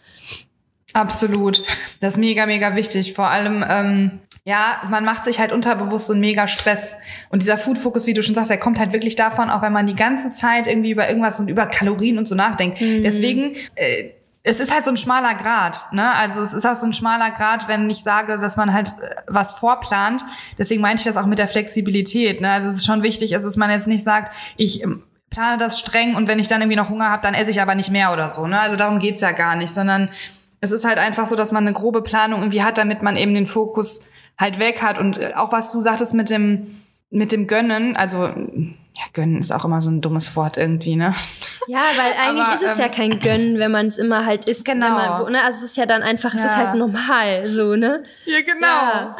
Absolut. 0.93 1.63
Das 1.99 2.13
ist 2.13 2.19
mega, 2.19 2.45
mega 2.45 2.75
wichtig. 2.75 3.13
Vor 3.13 3.27
allem, 3.27 3.65
ähm, 3.67 4.19
ja, 4.45 4.81
man 4.89 5.03
macht 5.03 5.25
sich 5.25 5.39
halt 5.39 5.51
unterbewusst 5.51 6.07
so 6.07 6.13
einen 6.13 6.21
mega 6.21 6.47
Stress. 6.47 6.95
Und 7.29 7.41
dieser 7.41 7.57
Food-Fokus, 7.57 8.07
wie 8.07 8.13
du 8.13 8.23
schon 8.23 8.35
sagst, 8.35 8.49
der 8.49 8.59
kommt 8.59 8.79
halt 8.79 8.93
wirklich 8.93 9.15
davon, 9.15 9.49
auch 9.49 9.61
wenn 9.61 9.73
man 9.73 9.87
die 9.87 9.95
ganze 9.95 10.31
Zeit 10.31 10.67
irgendwie 10.67 10.91
über 10.91 11.09
irgendwas 11.09 11.39
und 11.39 11.49
über 11.49 11.65
Kalorien 11.65 12.17
und 12.17 12.27
so 12.27 12.35
nachdenkt. 12.35 12.79
Mhm. 12.79 13.03
Deswegen, 13.03 13.55
äh, 13.75 14.11
es 14.43 14.59
ist 14.59 14.71
halt 14.71 14.85
so 14.85 14.91
ein 14.91 14.97
schmaler 14.97 15.33
Grad, 15.33 15.91
ne? 15.91 16.13
Also 16.13 16.41
es 16.41 16.53
ist 16.53 16.65
auch 16.65 16.75
so 16.75 16.85
ein 16.85 16.93
schmaler 16.93 17.31
Grad, 17.31 17.67
wenn 17.67 17.89
ich 17.89 18.03
sage, 18.03 18.37
dass 18.37 18.55
man 18.55 18.71
halt 18.71 18.89
äh, 18.89 19.15
was 19.27 19.53
vorplant. 19.53 20.23
Deswegen 20.59 20.81
meine 20.81 20.99
ich 20.99 21.03
das 21.03 21.17
auch 21.17 21.25
mit 21.25 21.39
der 21.39 21.47
Flexibilität, 21.47 22.41
ne? 22.41 22.51
Also 22.51 22.69
es 22.69 22.75
ist 22.75 22.85
schon 22.85 23.01
wichtig, 23.01 23.31
dass 23.31 23.57
man 23.57 23.71
jetzt 23.71 23.87
nicht 23.87 24.03
sagt, 24.03 24.31
ich 24.55 24.83
ähm, 24.83 25.01
plane 25.31 25.57
das 25.57 25.79
streng 25.79 26.15
und 26.15 26.27
wenn 26.27 26.37
ich 26.37 26.47
dann 26.47 26.61
irgendwie 26.61 26.77
noch 26.77 26.89
Hunger 26.89 27.09
habe, 27.09 27.23
dann 27.23 27.33
esse 27.33 27.49
ich 27.49 27.59
aber 27.59 27.73
nicht 27.73 27.89
mehr 27.89 28.13
oder 28.13 28.29
so, 28.29 28.45
ne? 28.45 28.59
Also 28.59 28.77
darum 28.77 28.99
geht's 28.99 29.21
ja 29.21 29.31
gar 29.31 29.55
nicht, 29.55 29.71
sondern 29.73 30.09
es 30.61 30.71
ist 30.71 30.85
halt 30.85 30.97
einfach 30.97 31.27
so, 31.27 31.35
dass 31.35 31.51
man 31.51 31.65
eine 31.65 31.73
grobe 31.73 32.01
Planung 32.01 32.41
irgendwie 32.41 32.63
hat, 32.63 32.77
damit 32.77 33.01
man 33.01 33.17
eben 33.17 33.33
den 33.33 33.47
Fokus 33.47 34.09
halt 34.37 34.59
weg 34.59 34.81
hat. 34.81 34.99
Und 34.99 35.17
äh, 35.17 35.33
auch 35.35 35.51
was 35.51 35.71
du 35.71 35.81
sagtest 35.81 36.13
mit 36.13 36.29
dem, 36.29 36.67
mit 37.09 37.31
dem 37.31 37.47
Gönnen, 37.47 37.95
also 37.95 38.29
ja, 38.97 39.03
gönnen 39.11 39.39
ist 39.39 39.51
auch 39.51 39.65
immer 39.65 39.81
so 39.81 39.89
ein 39.89 39.99
dummes 39.99 40.37
Wort 40.37 40.55
irgendwie, 40.55 40.95
ne? 40.95 41.11
Ja, 41.67 41.81
weil 41.97 42.13
eigentlich 42.27 42.47
aber, 42.47 42.55
ist 42.55 42.63
es 42.63 42.79
ähm, 42.79 42.85
ja 42.85 42.89
kein 42.89 43.19
Gönnen, 43.19 43.59
wenn 43.59 43.71
man 43.71 43.87
es 43.87 43.97
immer 43.97 44.25
halt 44.25 44.45
isst. 44.49 44.63
Genau. 44.63 44.89
Man, 44.89 45.33
ne? 45.33 45.43
Also 45.43 45.65
es 45.65 45.71
ist 45.71 45.77
ja 45.77 45.85
dann 45.85 46.01
einfach, 46.01 46.33
ja. 46.33 46.39
es 46.39 46.45
ist 46.45 46.55
halt 46.55 46.75
normal, 46.75 47.45
so, 47.45 47.75
ne? 47.75 48.03
Ja, 48.25 48.39
genau. 48.41 48.67
Ja, 48.67 49.15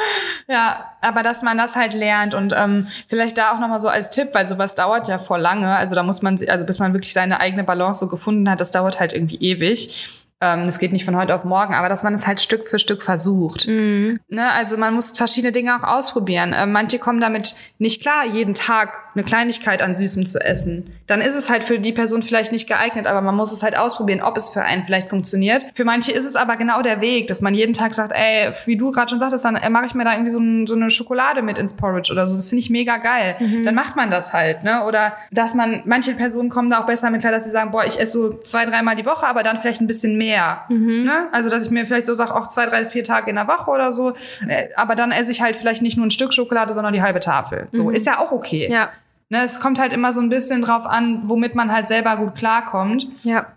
ja 0.47 0.85
aber 1.01 1.23
dass 1.23 1.41
man 1.41 1.57
das 1.57 1.75
halt 1.75 1.93
lernt 1.93 2.33
und 2.33 2.53
ähm, 2.55 2.87
vielleicht 3.09 3.37
da 3.37 3.51
auch 3.51 3.59
nochmal 3.59 3.79
so 3.79 3.89
als 3.89 4.11
Tipp, 4.11 4.29
weil 4.33 4.47
sowas 4.47 4.75
dauert 4.75 5.09
ja 5.09 5.17
vor 5.17 5.37
lange, 5.37 5.75
also 5.75 5.93
da 5.93 6.03
muss 6.03 6.21
man, 6.21 6.39
also 6.47 6.65
bis 6.65 6.79
man 6.79 6.93
wirklich 6.93 7.13
seine 7.13 7.41
eigene 7.41 7.65
Balance 7.65 7.99
so 7.99 8.07
gefunden 8.07 8.49
hat, 8.49 8.61
das 8.61 8.71
dauert 8.71 9.01
halt 9.01 9.11
irgendwie 9.11 9.37
ewig. 9.37 10.24
Ähm, 10.41 10.65
das 10.65 10.79
geht 10.79 10.91
nicht 10.91 11.05
von 11.05 11.15
heute 11.15 11.33
auf 11.33 11.45
morgen, 11.45 11.73
aber 11.73 11.87
dass 11.87 12.03
man 12.03 12.13
es 12.13 12.27
halt 12.27 12.41
Stück 12.41 12.67
für 12.67 12.77
Stück 12.77 13.01
versucht. 13.01 13.67
Mhm. 13.67 14.19
Ne? 14.29 14.51
Also 14.51 14.77
man 14.77 14.93
muss 14.93 15.11
verschiedene 15.11 15.51
Dinge 15.51 15.75
auch 15.75 15.83
ausprobieren. 15.83 16.53
Ähm, 16.55 16.71
manche 16.71 16.99
kommen 16.99 17.21
damit 17.21 17.55
nicht 17.77 18.01
klar, 18.01 18.25
jeden 18.25 18.53
Tag 18.53 19.05
eine 19.15 19.23
Kleinigkeit 19.23 19.81
an 19.81 19.93
Süßem 19.93 20.25
zu 20.25 20.39
essen. 20.39 20.91
Dann 21.07 21.21
ist 21.21 21.35
es 21.35 21.49
halt 21.49 21.63
für 21.63 21.79
die 21.79 21.93
Person 21.93 22.21
vielleicht 22.21 22.51
nicht 22.51 22.67
geeignet, 22.67 23.07
aber 23.07 23.21
man 23.21 23.35
muss 23.35 23.53
es 23.53 23.63
halt 23.63 23.77
ausprobieren, 23.77 24.21
ob 24.21 24.35
es 24.35 24.49
für 24.49 24.61
einen 24.61 24.83
vielleicht 24.83 25.09
funktioniert. 25.09 25.65
Für 25.73 25.85
manche 25.85 26.11
ist 26.11 26.25
es 26.25 26.35
aber 26.35 26.57
genau 26.57 26.81
der 26.81 26.99
Weg, 26.99 27.27
dass 27.27 27.39
man 27.41 27.55
jeden 27.55 27.73
Tag 27.73 27.93
sagt, 27.93 28.11
ey, 28.13 28.51
wie 28.65 28.75
du 28.75 28.91
gerade 28.91 29.09
schon 29.09 29.19
sagtest, 29.19 29.45
dann 29.45 29.55
äh, 29.55 29.69
mache 29.69 29.85
ich 29.85 29.93
mir 29.93 30.03
da 30.03 30.13
irgendwie 30.13 30.31
so, 30.31 30.39
ein, 30.39 30.67
so, 30.67 30.75
eine 30.75 30.89
Schokolade 30.89 31.41
mit 31.43 31.57
ins 31.57 31.75
Porridge 31.75 32.11
oder 32.11 32.27
so. 32.27 32.35
Das 32.35 32.49
finde 32.49 32.59
ich 32.59 32.69
mega 32.69 32.97
geil. 32.97 33.35
Mhm. 33.39 33.63
Dann 33.63 33.75
macht 33.75 33.95
man 33.95 34.11
das 34.11 34.33
halt, 34.33 34.63
ne? 34.63 34.83
Oder 34.83 35.13
dass 35.31 35.53
man, 35.53 35.83
manche 35.85 36.13
Personen 36.13 36.49
kommen 36.49 36.69
da 36.69 36.81
auch 36.81 36.85
besser 36.85 37.09
mit 37.09 37.21
klar, 37.21 37.31
dass 37.31 37.45
sie 37.45 37.51
sagen, 37.51 37.71
boah, 37.71 37.85
ich 37.85 37.99
esse 37.99 38.11
so 38.11 38.33
zwei, 38.43 38.65
dreimal 38.65 38.97
die 38.97 39.05
Woche, 39.05 39.25
aber 39.25 39.43
dann 39.43 39.61
vielleicht 39.61 39.79
ein 39.79 39.87
bisschen 39.87 40.17
mehr. 40.17 40.24
Mhm. 40.69 41.03
Ne? 41.05 41.27
Also, 41.31 41.49
dass 41.49 41.65
ich 41.65 41.71
mir 41.71 41.85
vielleicht 41.85 42.05
so 42.05 42.13
sage, 42.13 42.35
auch 42.35 42.47
zwei, 42.47 42.65
drei, 42.65 42.85
vier 42.85 43.03
Tage 43.03 43.29
in 43.29 43.35
der 43.35 43.47
Woche 43.47 43.71
oder 43.71 43.93
so. 43.93 44.13
Äh, 44.47 44.69
aber 44.75 44.95
dann 44.95 45.11
esse 45.11 45.31
ich 45.31 45.41
halt 45.41 45.55
vielleicht 45.55 45.81
nicht 45.81 45.97
nur 45.97 46.05
ein 46.05 46.11
Stück 46.11 46.33
Schokolade, 46.33 46.73
sondern 46.73 46.93
die 46.93 47.01
halbe 47.01 47.19
Tafel. 47.19 47.67
So, 47.71 47.85
mhm. 47.85 47.95
ist 47.95 48.05
ja 48.05 48.19
auch 48.19 48.31
okay. 48.31 48.69
Ja. 48.69 48.89
Ne, 49.29 49.43
es 49.43 49.59
kommt 49.59 49.79
halt 49.79 49.91
immer 49.91 50.11
so 50.11 50.21
ein 50.21 50.29
bisschen 50.29 50.61
drauf 50.61 50.85
an, 50.85 51.23
womit 51.25 51.55
man 51.55 51.71
halt 51.71 51.87
selber 51.87 52.15
gut 52.17 52.35
klarkommt. 52.35 53.07
Ja. 53.23 53.47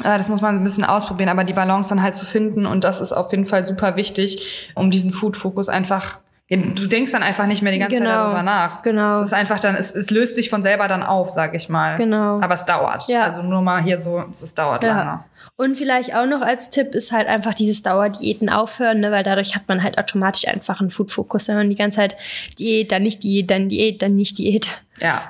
Äh, 0.00 0.18
das 0.18 0.28
muss 0.28 0.40
man 0.40 0.56
ein 0.56 0.64
bisschen 0.64 0.84
ausprobieren, 0.84 1.28
aber 1.28 1.44
die 1.44 1.52
Balance 1.52 1.88
dann 1.88 2.02
halt 2.02 2.16
zu 2.16 2.24
finden 2.24 2.66
und 2.66 2.84
das 2.84 3.00
ist 3.00 3.12
auf 3.12 3.30
jeden 3.32 3.46
Fall 3.46 3.66
super 3.66 3.96
wichtig, 3.96 4.70
um 4.74 4.90
diesen 4.90 5.12
Food-Fokus 5.12 5.68
einfach 5.68 6.18
Du 6.56 6.86
denkst 6.86 7.12
dann 7.12 7.22
einfach 7.22 7.46
nicht 7.46 7.62
mehr 7.62 7.72
die 7.72 7.78
ganze 7.78 7.96
genau, 7.96 8.10
Zeit 8.10 8.18
darüber 8.18 8.42
nach. 8.42 8.82
Genau. 8.82 9.20
Es 9.20 9.28
ist 9.28 9.32
einfach 9.32 9.58
dann, 9.58 9.74
es, 9.74 9.94
es 9.94 10.10
löst 10.10 10.34
sich 10.34 10.50
von 10.50 10.62
selber 10.62 10.86
dann 10.86 11.02
auf, 11.02 11.30
sag 11.30 11.54
ich 11.54 11.70
mal. 11.70 11.96
Genau. 11.96 12.40
Aber 12.40 12.52
es 12.52 12.66
dauert. 12.66 13.08
Ja. 13.08 13.22
Also 13.22 13.42
nur 13.42 13.62
mal 13.62 13.82
hier 13.82 13.98
so, 13.98 14.22
es 14.30 14.54
dauert 14.54 14.82
ja. 14.82 14.96
lange. 14.96 15.24
Und 15.56 15.76
vielleicht 15.76 16.14
auch 16.14 16.26
noch 16.26 16.42
als 16.42 16.68
Tipp 16.68 16.94
ist 16.94 17.10
halt 17.10 17.26
einfach 17.26 17.54
dieses 17.54 17.82
Dauerdiäten 17.82 18.50
aufhören, 18.50 19.00
ne? 19.00 19.10
weil 19.10 19.24
dadurch 19.24 19.54
hat 19.54 19.66
man 19.68 19.82
halt 19.82 19.98
automatisch 19.98 20.46
einfach 20.46 20.80
einen 20.80 20.90
Food-Fokus. 20.90 21.48
Wenn 21.48 21.56
man 21.56 21.70
die 21.70 21.76
ganze 21.76 21.96
Zeit 21.96 22.16
Diät, 22.58 22.92
dann 22.92 23.02
nicht 23.02 23.22
Diät, 23.22 23.50
dann 23.50 23.68
Diät, 23.68 24.02
dann 24.02 24.14
nicht 24.14 24.36
Diät. 24.36 24.70
Ja. 25.00 25.22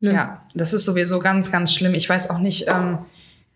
Ne? 0.00 0.14
Ja, 0.14 0.42
das 0.54 0.72
ist 0.72 0.86
sowieso 0.86 1.18
ganz, 1.18 1.52
ganz 1.52 1.74
schlimm. 1.74 1.94
Ich 1.94 2.08
weiß 2.08 2.30
auch 2.30 2.38
nicht, 2.38 2.68
ähm, 2.68 3.00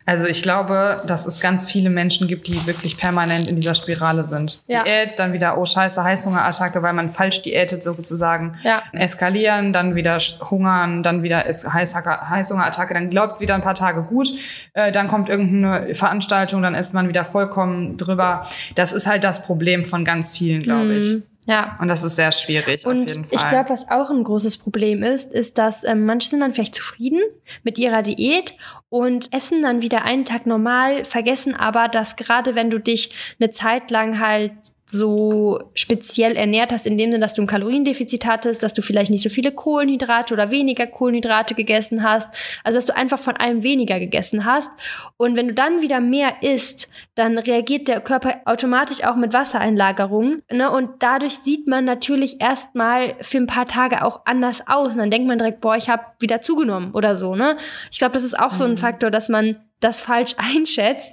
Also 0.07 0.27
ich 0.27 0.43
glaube, 0.43 1.03
dass 1.07 1.27
es 1.27 1.41
ganz 1.41 1.65
viele 1.65 1.89
Menschen 1.89 2.29
gibt, 2.29 2.47
die 2.47 2.67
wirklich 2.67 2.99
permanent 2.99 3.49
in 3.49 3.57
dieser 3.57 3.75
Spirale 3.75 4.25
sind. 4.25 4.61
Ja. 4.67 4.83
Diät, 4.83 5.19
dann 5.19 5.33
wieder, 5.33 5.57
oh 5.57 5.65
scheiße, 5.65 6.05
Heißhungerattacke, 6.05 6.83
weil 6.83 6.93
man 6.93 7.11
falsch 7.11 7.41
diätet 7.43 7.83
sozusagen. 7.83 8.57
Ja. 8.63 8.83
Eskalieren, 8.93 9.73
dann 9.73 9.95
wieder 9.95 10.19
hungern, 10.51 11.03
dann 11.03 11.23
wieder 11.23 11.47
Es- 11.49 11.67
Heißhungerattacke, 11.67 12.95
dann 12.95 13.11
läuft's 13.11 13.41
wieder 13.41 13.55
ein 13.55 13.63
paar 13.63 13.75
Tage 13.75 14.03
gut. 14.03 14.29
Äh, 14.75 14.93
dann 14.93 15.09
kommt 15.09 15.29
irgendeine 15.29 15.95
Veranstaltung, 15.95 16.63
dann 16.63 16.75
ist 16.75 16.93
man 16.95 17.09
wieder 17.09 17.25
vollkommen 17.25 17.97
drüber. 17.97 18.47
Das 18.75 18.93
ist 18.93 19.07
halt 19.07 19.25
das 19.25 19.43
Problem 19.43 19.85
von 19.85 20.05
ganz 20.05 20.33
vielen, 20.37 20.63
glaube 20.63 20.95
ich. 20.95 21.23
Ja. 21.47 21.77
Und 21.81 21.89
das 21.89 22.03
ist 22.03 22.17
sehr 22.17 22.33
schwierig 22.33 22.87
auf 22.87 22.93
Und 22.93 23.09
jeden 23.09 23.25
Fall. 23.25 23.39
ich 23.39 23.49
glaube, 23.49 23.71
was 23.71 23.89
auch 23.91 24.11
ein 24.11 24.25
großes 24.25 24.59
Problem 24.59 25.03
ist, 25.03 25.33
ist, 25.33 25.59
dass 25.59 25.85
ähm, 25.85 26.07
manche 26.07 26.29
sind 26.29 26.41
dann 26.41 26.55
vielleicht 26.55 26.75
zufrieden 26.75 27.21
mit 27.63 27.79
ihrer 27.79 28.03
Diät 28.03 28.55
und 28.89 29.33
essen 29.33 29.63
dann 29.63 29.83
wieder 29.83 30.05
einen 30.05 30.25
Tag 30.25 30.47
normal, 30.47 31.05
vergessen 31.05 31.55
aber, 31.55 31.89
dass 31.89 32.17
gerade 32.17 32.55
wenn 32.55 32.71
du 32.71 32.79
dich 32.79 33.37
eine 33.41 33.51
Zeit 33.51 33.91
lang 33.91 34.21
halt 34.21 34.53
so 34.87 35.59
speziell 35.75 36.37
ernährt 36.37 36.71
hast, 36.71 36.87
in 36.87 36.99
dem 36.99 37.11
Sinne, 37.11 37.21
dass 37.21 37.35
du 37.35 37.43
ein 37.43 37.47
Kaloriendefizit 37.47 38.27
hattest, 38.27 38.63
dass 38.63 38.75
du 38.75 38.83
vielleicht 38.83 39.11
nicht 39.11 39.23
so 39.23 39.29
viele 39.29 39.53
Kohlenhydrate 39.53 40.35
oder 40.35 40.51
weniger 40.51 40.87
Kohlenhydrate 40.87 41.55
gegessen 41.55 42.03
hast, 42.03 42.35
also 42.65 42.77
dass 42.77 42.87
du 42.87 42.97
einfach 42.97 43.19
von 43.19 43.37
allem 43.37 43.63
weniger 43.63 43.99
gegessen 43.99 44.45
hast. 44.45 44.71
Und 45.17 45.37
wenn 45.37 45.49
du 45.49 45.55
dann 45.55 45.81
wieder 45.81 46.01
mehr 46.01 46.43
isst, 46.43 46.91
dann 47.15 47.39
reagiert 47.39 47.89
der 47.89 48.01
Körper 48.01 48.41
automatisch 48.45 49.05
auch 49.05 49.17
mit 49.17 49.33
Wassereinlagerung. 49.33 50.43
Ne? 50.51 50.71
Und 50.71 50.91
dadurch 51.01 51.39
sieht 51.39 51.67
man 51.67 51.85
natürlich 51.85 52.41
erstmal 52.41 53.15
für 53.21 53.39
ein 53.39 53.47
paar 53.47 53.67
Tage 53.67 54.05
auch 54.05 54.27
anders 54.27 54.65
aus. 54.67 54.89
Und 54.89 54.99
dann 54.99 55.11
denkt 55.11 55.27
man 55.27 55.39
direkt, 55.39 55.61
boah, 55.61 55.77
ich 55.77 55.89
habe 55.89 56.05
wieder 56.21 56.41
zugenommen 56.41 56.93
oder 56.93 57.17
so. 57.17 57.35
Ne? 57.35 57.57
Ich 57.91 57.99
glaube, 57.99 58.15
das 58.15 58.25
ist 58.25 58.39
auch 58.39 58.55
so 58.55 58.65
ein 58.65 58.77
Faktor, 58.77 59.11
dass 59.11 59.29
man 59.29 59.57
das 59.81 60.01
falsch 60.01 60.35
einschätzt 60.55 61.13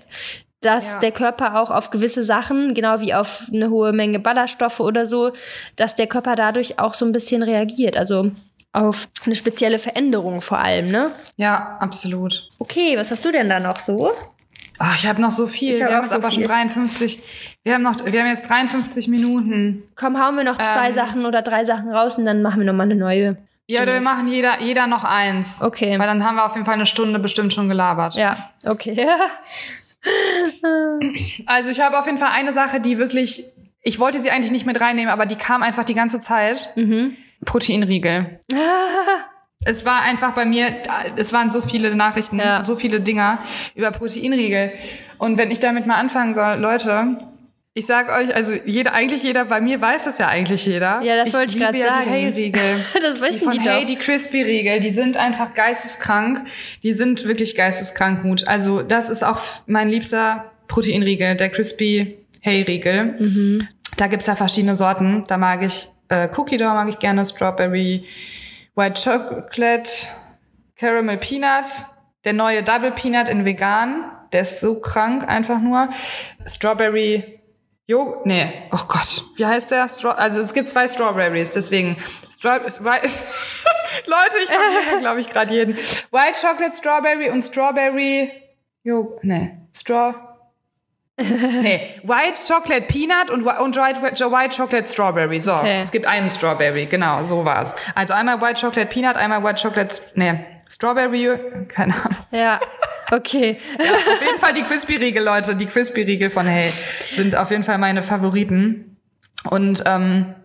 dass 0.61 0.85
Ja. 0.85 0.99
der 0.99 1.11
Körper 1.11 1.59
auch 1.59 1.71
auf 1.71 1.89
gewisse 1.89 2.23
Sachen, 2.23 2.73
genau 2.73 3.01
wie 3.01 3.13
auf 3.13 3.47
eine 3.53 3.69
hohe 3.69 3.93
Menge 3.93 4.19
Ballaststoffe 4.19 4.79
oder 4.79 5.05
so, 5.05 5.31
dass 5.75 5.95
der 5.95 6.07
Körper 6.07 6.35
dadurch 6.35 6.79
auch 6.79 6.93
so 6.93 7.05
ein 7.05 7.11
bisschen 7.11 7.43
reagiert. 7.43 7.97
Also 7.97 8.31
auf 8.73 9.09
eine 9.25 9.35
spezielle 9.35 9.79
Veränderung 9.79 10.39
vor 10.41 10.59
allem, 10.59 10.87
ne? 10.91 11.11
ja, 11.35 11.77
absolut. 11.81 12.49
Okay, 12.59 12.97
was 12.97 13.11
hast 13.11 13.25
du 13.25 13.31
denn 13.31 13.49
da 13.49 13.59
noch 13.59 13.77
so? 13.79 14.11
Ach, 14.83 14.95
ich 14.97 15.05
habe 15.05 15.21
noch 15.21 15.29
so 15.31 15.45
viel. 15.45 15.71
Ich 15.71 15.77
Wir 15.77 15.85
hab 15.85 15.91
haben 15.93 16.01
jetzt 16.03 16.09
so 16.11 16.15
aber 16.15 16.31
viel. 16.31 16.41
schon 16.43 16.47
53. 16.51 17.21
Wir 17.63 17.73
haben 17.75 17.83
noch, 17.83 18.03
wir 18.03 18.19
haben 18.19 18.29
jetzt 18.29 18.49
53 18.49 19.09
Minuten. 19.09 19.83
Komm, 19.95 20.19
hauen 20.19 20.35
wir 20.37 20.43
noch 20.43 20.55
zwei 20.57 20.87
Ähm. 20.87 20.93
Sachen 20.93 21.25
oder 21.25 21.41
drei 21.43 21.65
Sachen 21.65 21.89
raus 21.91 22.17
und 22.17 22.25
dann 22.25 22.41
machen 22.41 22.59
wir 22.61 22.65
nochmal 22.65 22.85
eine 22.85 22.95
neue. 22.95 23.35
Ja, 23.67 23.83
oder 23.83 23.93
wir 23.93 24.01
machen 24.01 24.27
jeder, 24.27 24.59
jeder 24.59 24.87
noch 24.87 25.03
eins. 25.03 25.61
Okay. 25.61 25.99
Weil 25.99 26.07
dann 26.07 26.25
haben 26.25 26.35
wir 26.35 26.45
auf 26.45 26.53
jeden 26.55 26.65
Fall 26.65 26.73
eine 26.73 26.87
Stunde 26.87 27.19
bestimmt 27.19 27.53
schon 27.53 27.67
gelabert. 27.69 28.15
Ja, 28.15 28.37
okay. 28.65 29.05
Also 31.45 31.69
ich 31.69 31.79
habe 31.81 31.97
auf 31.99 32.05
jeden 32.05 32.17
Fall 32.17 32.31
eine 32.31 32.53
Sache, 32.53 32.79
die 32.79 32.97
wirklich, 32.97 33.45
ich 33.81 33.99
wollte 33.99 34.21
sie 34.21 34.31
eigentlich 34.31 34.51
nicht 34.51 34.65
mit 34.65 34.79
reinnehmen, 34.81 35.11
aber 35.11 35.25
die 35.25 35.35
kam 35.35 35.63
einfach 35.63 35.83
die 35.83 35.93
ganze 35.95 36.19
Zeit. 36.19 36.69
mhm. 36.75 37.15
Proteinriegel. 37.45 38.39
Es 39.63 39.85
war 39.85 40.01
einfach 40.01 40.33
bei 40.33 40.43
mir, 40.43 40.73
es 41.17 41.33
waren 41.33 41.51
so 41.51 41.61
viele 41.61 41.93
Nachrichten, 41.93 42.39
Ja. 42.39 42.65
so 42.65 42.75
viele 42.75 42.99
Dinger 42.99 43.37
über 43.75 43.91
Proteinriegel. 43.91 44.71
Und 45.19 45.37
wenn 45.37 45.51
ich 45.51 45.59
damit 45.59 45.85
mal 45.85 45.97
anfangen 45.97 46.33
soll, 46.33 46.55
Leute, 46.55 47.19
ich 47.73 47.85
sag 47.85 48.09
euch, 48.09 48.35
also 48.35 48.53
jeder, 48.65 48.93
eigentlich 48.93 49.23
jeder, 49.23 49.45
bei 49.45 49.61
mir 49.61 49.79
weiß 49.79 50.05
es 50.07 50.17
ja 50.17 50.27
eigentlich 50.27 50.65
jeder. 50.65 51.01
Ja, 51.01 51.15
das 51.15 51.33
wollte 51.33 51.55
ich 51.55 51.61
grad 51.61 51.73
ja 51.73 51.87
sagen. 51.87 52.03
Die 52.05 52.09
Hey-Riegel. 52.11 52.61
Das 53.01 53.15
Die 53.15 53.21
wissen 53.21 53.39
von 53.39 53.51
die 53.53 53.59
Hey, 53.61 53.81
doch. 53.81 53.87
die 53.87 53.95
Crispy-Riegel, 53.95 54.79
die 54.81 54.89
sind 54.89 55.15
einfach 55.15 55.53
geisteskrank. 55.53 56.41
Die 56.83 56.91
sind 56.91 57.23
wirklich 57.25 57.55
geisteskrank 57.55 58.23
gut. 58.23 58.45
Also 58.47 58.81
das 58.81 59.09
ist 59.09 59.23
auch 59.23 59.39
mein 59.67 59.87
liebster 59.87 60.51
Proteinriegel, 60.67 61.37
der 61.37 61.49
Crispy 61.49 62.17
Hey-Riegel. 62.41 63.15
Mhm. 63.19 63.67
Da 63.97 64.07
gibt's 64.07 64.27
ja 64.27 64.35
verschiedene 64.35 64.75
Sorten. 64.75 65.23
Da 65.27 65.37
mag 65.37 65.61
ich 65.63 65.87
äh, 66.09 66.27
Cookie 66.35 66.57
Dough, 66.57 66.73
mag 66.73 66.89
ich 66.89 66.99
gerne 66.99 67.23
Strawberry, 67.23 68.03
White 68.75 69.01
Chocolate, 69.01 69.89
Caramel 70.75 71.17
Peanut, 71.17 71.65
der 72.25 72.33
neue 72.33 72.63
Double 72.63 72.91
Peanut 72.91 73.29
in 73.29 73.45
vegan. 73.45 74.03
Der 74.33 74.41
ist 74.41 74.59
so 74.59 74.79
krank, 74.81 75.27
einfach 75.27 75.59
nur. 75.61 75.89
Strawberry 76.45 77.39
Jo, 77.91 78.21
nee, 78.23 78.69
oh 78.71 78.85
Gott, 78.87 79.21
wie 79.35 79.45
heißt 79.45 79.69
der? 79.71 79.89
Stra 79.89 80.11
also 80.11 80.39
es 80.39 80.53
gibt 80.53 80.69
zwei 80.69 80.87
Strawberries, 80.87 81.51
deswegen. 81.51 81.97
Stra 82.29 82.55
Leute, 82.63 82.71
ich 84.41 84.49
verliere, 84.49 84.99
glaube 85.01 85.19
ich, 85.19 85.27
gerade 85.27 85.53
jeden. 85.53 85.75
White 85.75 86.39
Chocolate 86.41 86.77
Strawberry 86.77 87.29
und 87.29 87.41
Strawberry. 87.41 88.31
Jo, 88.83 89.19
nee, 89.23 89.57
Straw. 89.75 90.13
Nee, 91.17 91.99
White 92.03 92.39
Chocolate 92.47 92.83
Peanut 92.87 93.29
und, 93.29 93.43
und 93.45 93.75
White, 93.75 94.01
White 94.01 94.55
Chocolate 94.55 94.87
Strawberry. 94.89 95.39
So, 95.41 95.53
Okay. 95.55 95.81
es 95.81 95.91
gibt 95.91 96.05
einen 96.05 96.29
Strawberry, 96.29 96.85
genau, 96.85 97.23
so 97.23 97.43
war's. 97.43 97.75
Also 97.93 98.13
einmal 98.13 98.39
White 98.39 98.61
Chocolate 98.61 98.87
Peanut, 98.87 99.17
einmal 99.17 99.43
White 99.43 99.61
Chocolate, 99.61 100.01
nee, 100.15 100.39
Strawberry, 100.69 101.37
keine 101.67 101.93
Ahnung. 101.93 102.15
Ja, 102.31 102.61
okay. 103.11 103.57
Auf 103.79 104.21
jeden 104.25 104.39
Fall 104.39 104.53
die 104.53 104.63
Crispy-Riegel, 104.63 105.23
Leute. 105.23 105.55
Die 105.55 105.65
Crispy-Riegel 105.65 106.29
von 106.29 106.45
Hey 106.47 106.71
sind 107.11 107.35
auf 107.35 107.51
jeden 107.51 107.63
Fall 107.63 107.77
meine 107.77 108.01
Favoriten. 108.03 108.97
Und 109.49 109.83
ähm, 109.85 110.35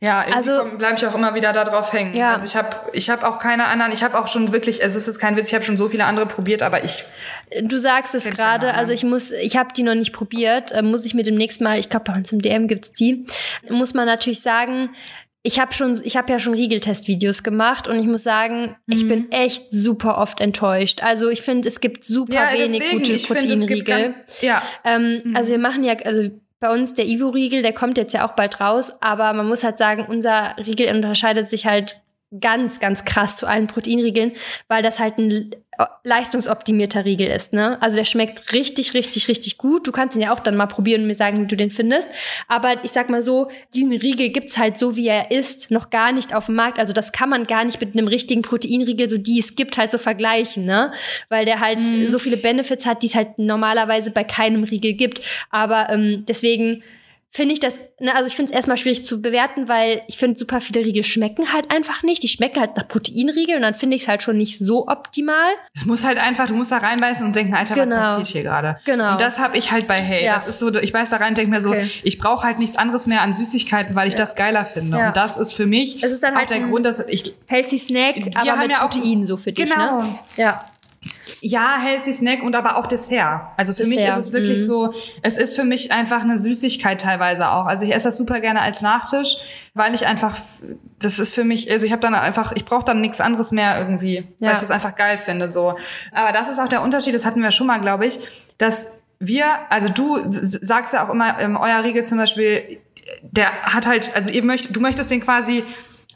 ja, 0.00 0.20
Also- 0.34 0.64
bleibe 0.78 0.96
ich 0.96 1.06
auch 1.06 1.14
immer 1.14 1.34
wieder 1.34 1.52
da 1.52 1.64
drauf 1.64 1.92
hängen. 1.92 2.14
Ja. 2.14 2.34
Also 2.34 2.46
ich 2.46 2.56
habe 2.56 2.68
ich 2.92 3.08
hab 3.08 3.22
auch 3.22 3.38
keine 3.38 3.66
anderen, 3.66 3.92
ich 3.92 4.02
habe 4.02 4.18
auch 4.18 4.26
schon 4.26 4.52
wirklich, 4.52 4.82
es 4.82 4.94
ist 4.94 5.06
jetzt 5.06 5.20
kein 5.20 5.36
Witz, 5.36 5.48
ich 5.48 5.54
habe 5.54 5.64
schon 5.64 5.78
so 5.78 5.88
viele 5.88 6.04
andere 6.04 6.26
probiert, 6.26 6.62
aber 6.62 6.84
ich, 6.84 7.04
Du 7.62 7.78
sagst 7.78 8.12
es 8.16 8.24
gerade, 8.24 8.74
also 8.74 8.92
ich 8.92 9.04
muss, 9.04 9.30
ich 9.30 9.56
habe 9.56 9.68
die 9.72 9.84
noch 9.84 9.94
nicht 9.94 10.12
probiert, 10.12 10.72
äh, 10.72 10.82
muss 10.82 11.04
ich 11.06 11.14
mir 11.14 11.22
demnächst 11.22 11.60
mal, 11.60 11.78
ich 11.78 11.88
glaube 11.88 12.10
bei 12.10 12.18
uns 12.18 12.32
im 12.32 12.42
DM 12.42 12.66
gibt's 12.66 12.92
die, 12.92 13.24
muss 13.70 13.94
man 13.94 14.06
natürlich 14.06 14.42
sagen, 14.42 14.90
ich 15.46 15.60
habe 15.60 15.72
schon, 15.72 16.00
ich 16.02 16.16
habe 16.16 16.32
ja 16.32 16.38
schon 16.40 16.54
Riegeltestvideos 16.54 17.42
gemacht 17.44 17.86
und 17.86 17.98
ich 18.00 18.06
muss 18.06 18.22
sagen, 18.24 18.76
ich 18.88 19.04
Mhm. 19.04 19.08
bin 19.08 19.32
echt 19.32 19.66
super 19.70 20.18
oft 20.18 20.40
enttäuscht. 20.40 21.02
Also 21.02 21.28
ich 21.28 21.42
finde, 21.42 21.68
es 21.68 21.80
gibt 21.80 22.04
super 22.04 22.34
wenig 22.52 22.82
gute 22.90 23.12
ich 23.12 23.26
Proteinriegel. 23.26 24.14
Ja, 24.40 24.60
Ähm, 24.84 25.22
Mhm. 25.24 25.36
Also 25.36 25.50
wir 25.52 25.58
machen 25.58 25.84
ja, 25.84 25.94
also 26.04 26.28
bei 26.58 26.70
uns 26.72 26.94
der 26.94 27.06
Ivo-Riegel, 27.06 27.62
der 27.62 27.72
kommt 27.72 27.96
jetzt 27.98 28.12
ja 28.14 28.26
auch 28.26 28.32
bald 28.32 28.60
raus, 28.60 28.92
aber 29.00 29.32
man 29.34 29.46
muss 29.46 29.62
halt 29.62 29.78
sagen, 29.78 30.06
unser 30.08 30.56
Riegel 30.58 30.94
unterscheidet 30.94 31.46
sich 31.48 31.66
halt 31.66 31.96
ganz, 32.40 32.80
ganz 32.80 33.04
krass 33.04 33.36
zu 33.36 33.46
allen 33.46 33.68
Proteinriegeln, 33.68 34.32
weil 34.66 34.82
das 34.82 34.98
halt 34.98 35.18
ein 35.18 35.54
leistungsoptimierter 36.04 37.04
Riegel 37.04 37.28
ist. 37.28 37.52
Ne? 37.52 37.80
Also 37.82 37.96
der 37.96 38.04
schmeckt 38.04 38.52
richtig, 38.52 38.94
richtig, 38.94 39.28
richtig 39.28 39.58
gut. 39.58 39.86
Du 39.86 39.92
kannst 39.92 40.16
ihn 40.16 40.22
ja 40.22 40.32
auch 40.32 40.40
dann 40.40 40.56
mal 40.56 40.66
probieren 40.66 41.02
und 41.02 41.08
mir 41.08 41.14
sagen, 41.14 41.42
wie 41.42 41.46
du 41.46 41.56
den 41.56 41.70
findest. 41.70 42.08
Aber 42.48 42.84
ich 42.84 42.92
sag 42.92 43.10
mal 43.10 43.22
so, 43.22 43.48
diesen 43.74 43.92
Riegel 43.92 44.30
gibt's 44.30 44.58
halt 44.58 44.78
so, 44.78 44.96
wie 44.96 45.08
er 45.08 45.30
ist, 45.30 45.70
noch 45.70 45.90
gar 45.90 46.12
nicht 46.12 46.34
auf 46.34 46.46
dem 46.46 46.54
Markt. 46.54 46.78
Also 46.78 46.92
das 46.92 47.12
kann 47.12 47.28
man 47.28 47.46
gar 47.46 47.64
nicht 47.64 47.80
mit 47.80 47.94
einem 47.94 48.08
richtigen 48.08 48.42
Proteinriegel, 48.42 49.10
so 49.10 49.18
die 49.18 49.40
es 49.40 49.56
gibt, 49.56 49.78
halt 49.78 49.92
so 49.92 49.98
vergleichen. 49.98 50.64
Ne? 50.64 50.92
Weil 51.28 51.44
der 51.44 51.60
halt 51.60 51.86
so 52.08 52.18
viele 52.18 52.36
Benefits 52.36 52.86
hat, 52.86 53.02
die 53.02 53.08
es 53.08 53.14
halt 53.14 53.38
normalerweise 53.38 54.10
bei 54.10 54.24
keinem 54.24 54.64
Riegel 54.64 54.94
gibt. 54.94 55.20
Aber 55.50 55.88
ähm, 55.90 56.24
deswegen 56.26 56.82
finde 57.36 57.52
ich 57.52 57.60
das, 57.60 57.78
ne, 58.00 58.14
also 58.14 58.26
ich 58.26 58.34
finde 58.34 58.50
es 58.50 58.56
erstmal 58.56 58.78
schwierig 58.78 59.04
zu 59.04 59.20
bewerten, 59.20 59.68
weil 59.68 60.00
ich 60.08 60.16
finde, 60.16 60.38
super 60.38 60.62
viele 60.62 60.84
Riegel 60.84 61.04
schmecken 61.04 61.52
halt 61.52 61.70
einfach 61.70 62.02
nicht. 62.02 62.22
Die 62.22 62.28
schmecken 62.28 62.58
halt 62.60 62.76
nach 62.78 62.88
Proteinriegel 62.88 63.56
und 63.56 63.62
dann 63.62 63.74
finde 63.74 63.94
ich 63.96 64.02
es 64.02 64.08
halt 64.08 64.22
schon 64.22 64.38
nicht 64.38 64.58
so 64.58 64.88
optimal. 64.88 65.50
es 65.74 65.84
muss 65.84 66.02
halt 66.02 66.16
einfach, 66.16 66.46
du 66.46 66.54
musst 66.54 66.72
da 66.72 66.78
reinbeißen 66.78 67.26
und 67.26 67.36
denken, 67.36 67.54
Alter, 67.54 67.74
Genau. 67.74 67.96
was 67.96 68.02
passiert 68.16 68.28
hier 68.28 68.42
gerade? 68.42 68.78
Genau. 68.86 69.12
Und 69.12 69.20
das 69.20 69.38
habe 69.38 69.58
ich 69.58 69.70
halt 69.70 69.86
bei 69.86 69.98
Hey. 69.98 70.24
Ja. 70.24 70.34
Das 70.36 70.48
ist 70.48 70.58
so, 70.58 70.74
ich 70.74 70.92
beiß 70.92 71.10
da 71.10 71.16
rein 71.18 71.28
und 71.30 71.36
denke 71.38 71.50
mir 71.50 71.60
so, 71.60 71.70
Okay. 71.70 71.88
ich 72.02 72.18
brauche 72.18 72.46
halt 72.46 72.58
nichts 72.58 72.76
anderes 72.76 73.06
mehr 73.06 73.20
an 73.20 73.34
Süßigkeiten, 73.34 73.94
weil 73.94 74.08
ich 74.08 74.14
das 74.14 74.34
geiler 74.34 74.64
finde. 74.64 74.96
Ja. 74.96 75.08
Und 75.08 75.16
das 75.16 75.36
ist 75.36 75.52
für 75.52 75.66
mich 75.66 76.02
Es 76.02 76.12
ist 76.12 76.22
dann 76.22 76.32
auch 76.34 76.38
halt 76.38 76.50
der 76.50 76.60
Grund, 76.60 76.86
dass 76.86 77.00
ich 77.06 77.34
Healthy 77.48 77.78
Snack, 77.78 78.14
aber 78.34 78.56
mit 78.56 78.70
ja 78.70 78.78
auch- 78.86 78.90
Protein 78.90 79.24
so 79.26 79.36
für 79.36 79.52
dich, 79.52 79.70
Genau. 79.70 79.98
ne? 80.00 80.08
Ja. 80.36 80.64
Ja, 81.40 81.78
healthy 81.80 82.12
Snack 82.12 82.42
und 82.42 82.54
aber 82.54 82.76
auch 82.76 82.86
Dessert. 82.86 83.42
Also 83.56 83.74
für 83.74 83.84
mich 83.84 83.98
Dessert, 83.98 84.18
ist 84.18 84.24
es 84.26 84.32
wirklich 84.32 84.58
mhm. 84.60 84.64
so, 84.64 84.94
es 85.22 85.36
ist 85.36 85.56
für 85.56 85.64
mich 85.64 85.92
einfach 85.92 86.22
eine 86.22 86.38
Süßigkeit 86.38 87.00
teilweise 87.00 87.48
auch. 87.50 87.66
Also 87.66 87.84
ich 87.84 87.94
esse 87.94 88.08
das 88.08 88.16
super 88.16 88.40
gerne 88.40 88.60
als 88.60 88.80
Nachtisch, 88.80 89.36
weil 89.74 89.94
ich 89.94 90.06
einfach, 90.06 90.36
das 90.98 91.18
ist 91.18 91.34
für 91.34 91.44
mich, 91.44 91.70
also 91.70 91.86
ich 91.86 91.92
habe 91.92 92.02
dann 92.02 92.14
einfach, 92.14 92.52
ich 92.52 92.64
brauche 92.64 92.84
dann 92.84 93.00
nichts 93.00 93.20
anderes 93.20 93.52
mehr 93.52 93.78
irgendwie, 93.78 94.26
Ja. 94.38 94.48
weil 94.48 94.54
ich 94.54 94.60
das 94.60 94.70
einfach 94.70 94.94
geil 94.96 95.18
finde 95.18 95.48
so. 95.48 95.76
Aber 96.12 96.32
das 96.32 96.48
ist 96.48 96.58
auch 96.58 96.68
der 96.68 96.82
Unterschied, 96.82 97.14
das 97.14 97.24
hatten 97.24 97.42
wir 97.42 97.50
schon 97.50 97.66
mal, 97.66 97.78
glaube 97.78 98.06
ich, 98.06 98.18
dass 98.58 98.92
wir, 99.18 99.46
also 99.70 99.88
du 99.88 100.18
sagst 100.30 100.92
ja 100.94 101.06
auch 101.06 101.10
immer, 101.10 101.38
ähm, 101.40 101.56
euer 101.56 101.82
Riegel 101.82 102.04
zum 102.04 102.18
Beispiel, 102.18 102.78
der 103.22 103.50
hat 103.62 103.86
halt, 103.86 104.14
also 104.14 104.30
ihr 104.30 104.44
möchtet, 104.44 104.76
du 104.76 104.80
möchtest 104.80 105.10
den 105.10 105.20
quasi 105.20 105.64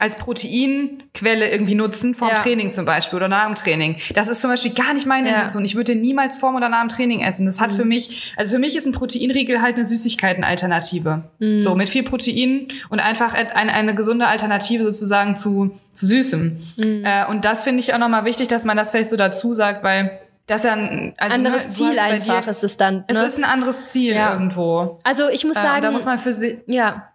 als 0.00 0.16
Proteinquelle 0.16 1.50
irgendwie 1.50 1.74
nutzen, 1.74 2.14
vorm 2.14 2.30
Ja. 2.30 2.36
Training 2.42 2.70
zum 2.70 2.84
Beispiel 2.86 3.16
oder 3.18 3.28
nach 3.28 3.46
dem 3.46 3.54
Training. 3.54 3.96
Das 4.14 4.28
ist 4.28 4.40
zum 4.40 4.50
Beispiel 4.50 4.72
gar 4.72 4.94
nicht 4.94 5.06
meine 5.06 5.28
Ja. 5.28 5.34
Intention. 5.34 5.64
Ich 5.64 5.76
würde 5.76 5.94
niemals 5.94 6.36
vorm 6.38 6.54
oder 6.56 6.68
nach 6.68 6.80
dem 6.80 6.88
Training 6.88 7.20
essen. 7.20 7.46
Das 7.46 7.60
hat 7.60 7.72
für 7.72 7.84
mich, 7.84 8.32
also 8.36 8.54
für 8.54 8.58
mich 8.58 8.76
ist 8.76 8.86
ein 8.86 8.92
Proteinriegel 8.92 9.60
halt 9.60 9.76
eine 9.76 9.84
Süßigkeitenalternative. 9.84 11.22
So, 11.60 11.74
mit 11.74 11.88
viel 11.88 12.02
Protein 12.02 12.68
und 12.88 13.00
einfach 13.00 13.34
eine, 13.34 13.72
eine 13.72 13.94
gesunde 13.94 14.26
Alternative 14.26 14.84
sozusagen 14.84 15.36
zu, 15.36 15.78
zu 15.92 16.06
Süßem. 16.06 16.56
Äh, 17.04 17.26
und 17.26 17.44
das 17.44 17.64
finde 17.64 17.80
ich 17.80 17.94
auch 17.94 17.98
nochmal 17.98 18.24
wichtig, 18.24 18.48
dass 18.48 18.64
man 18.64 18.76
das 18.76 18.90
vielleicht 18.90 19.10
so 19.10 19.16
dazu 19.16 19.52
sagt, 19.52 19.82
weil 19.84 20.18
Das 20.46 20.62
ist 20.62 20.64
ja 20.64 20.72
ein 20.72 21.14
also, 21.18 21.34
anderes 21.36 21.68
ne, 21.68 21.72
Ziel 21.74 21.98
einfach 21.98 22.48
ist 22.48 22.64
es 22.64 22.76
dann. 22.76 23.04
Es 23.06 23.16
Ne? 23.16 23.24
ist 23.24 23.38
ein 23.38 23.44
anderes 23.44 23.90
Ziel 23.92 24.14
Ja. 24.14 24.32
irgendwo. 24.32 24.98
also 25.04 25.28
ich 25.30 25.44
muss 25.44 25.56
Äh, 25.58 25.62
sagen, 25.62 25.82
da 25.82 25.90
muss 25.90 26.04
man 26.04 26.18
für 26.18 26.34
sich, 26.34 26.56
ja, 26.66 27.08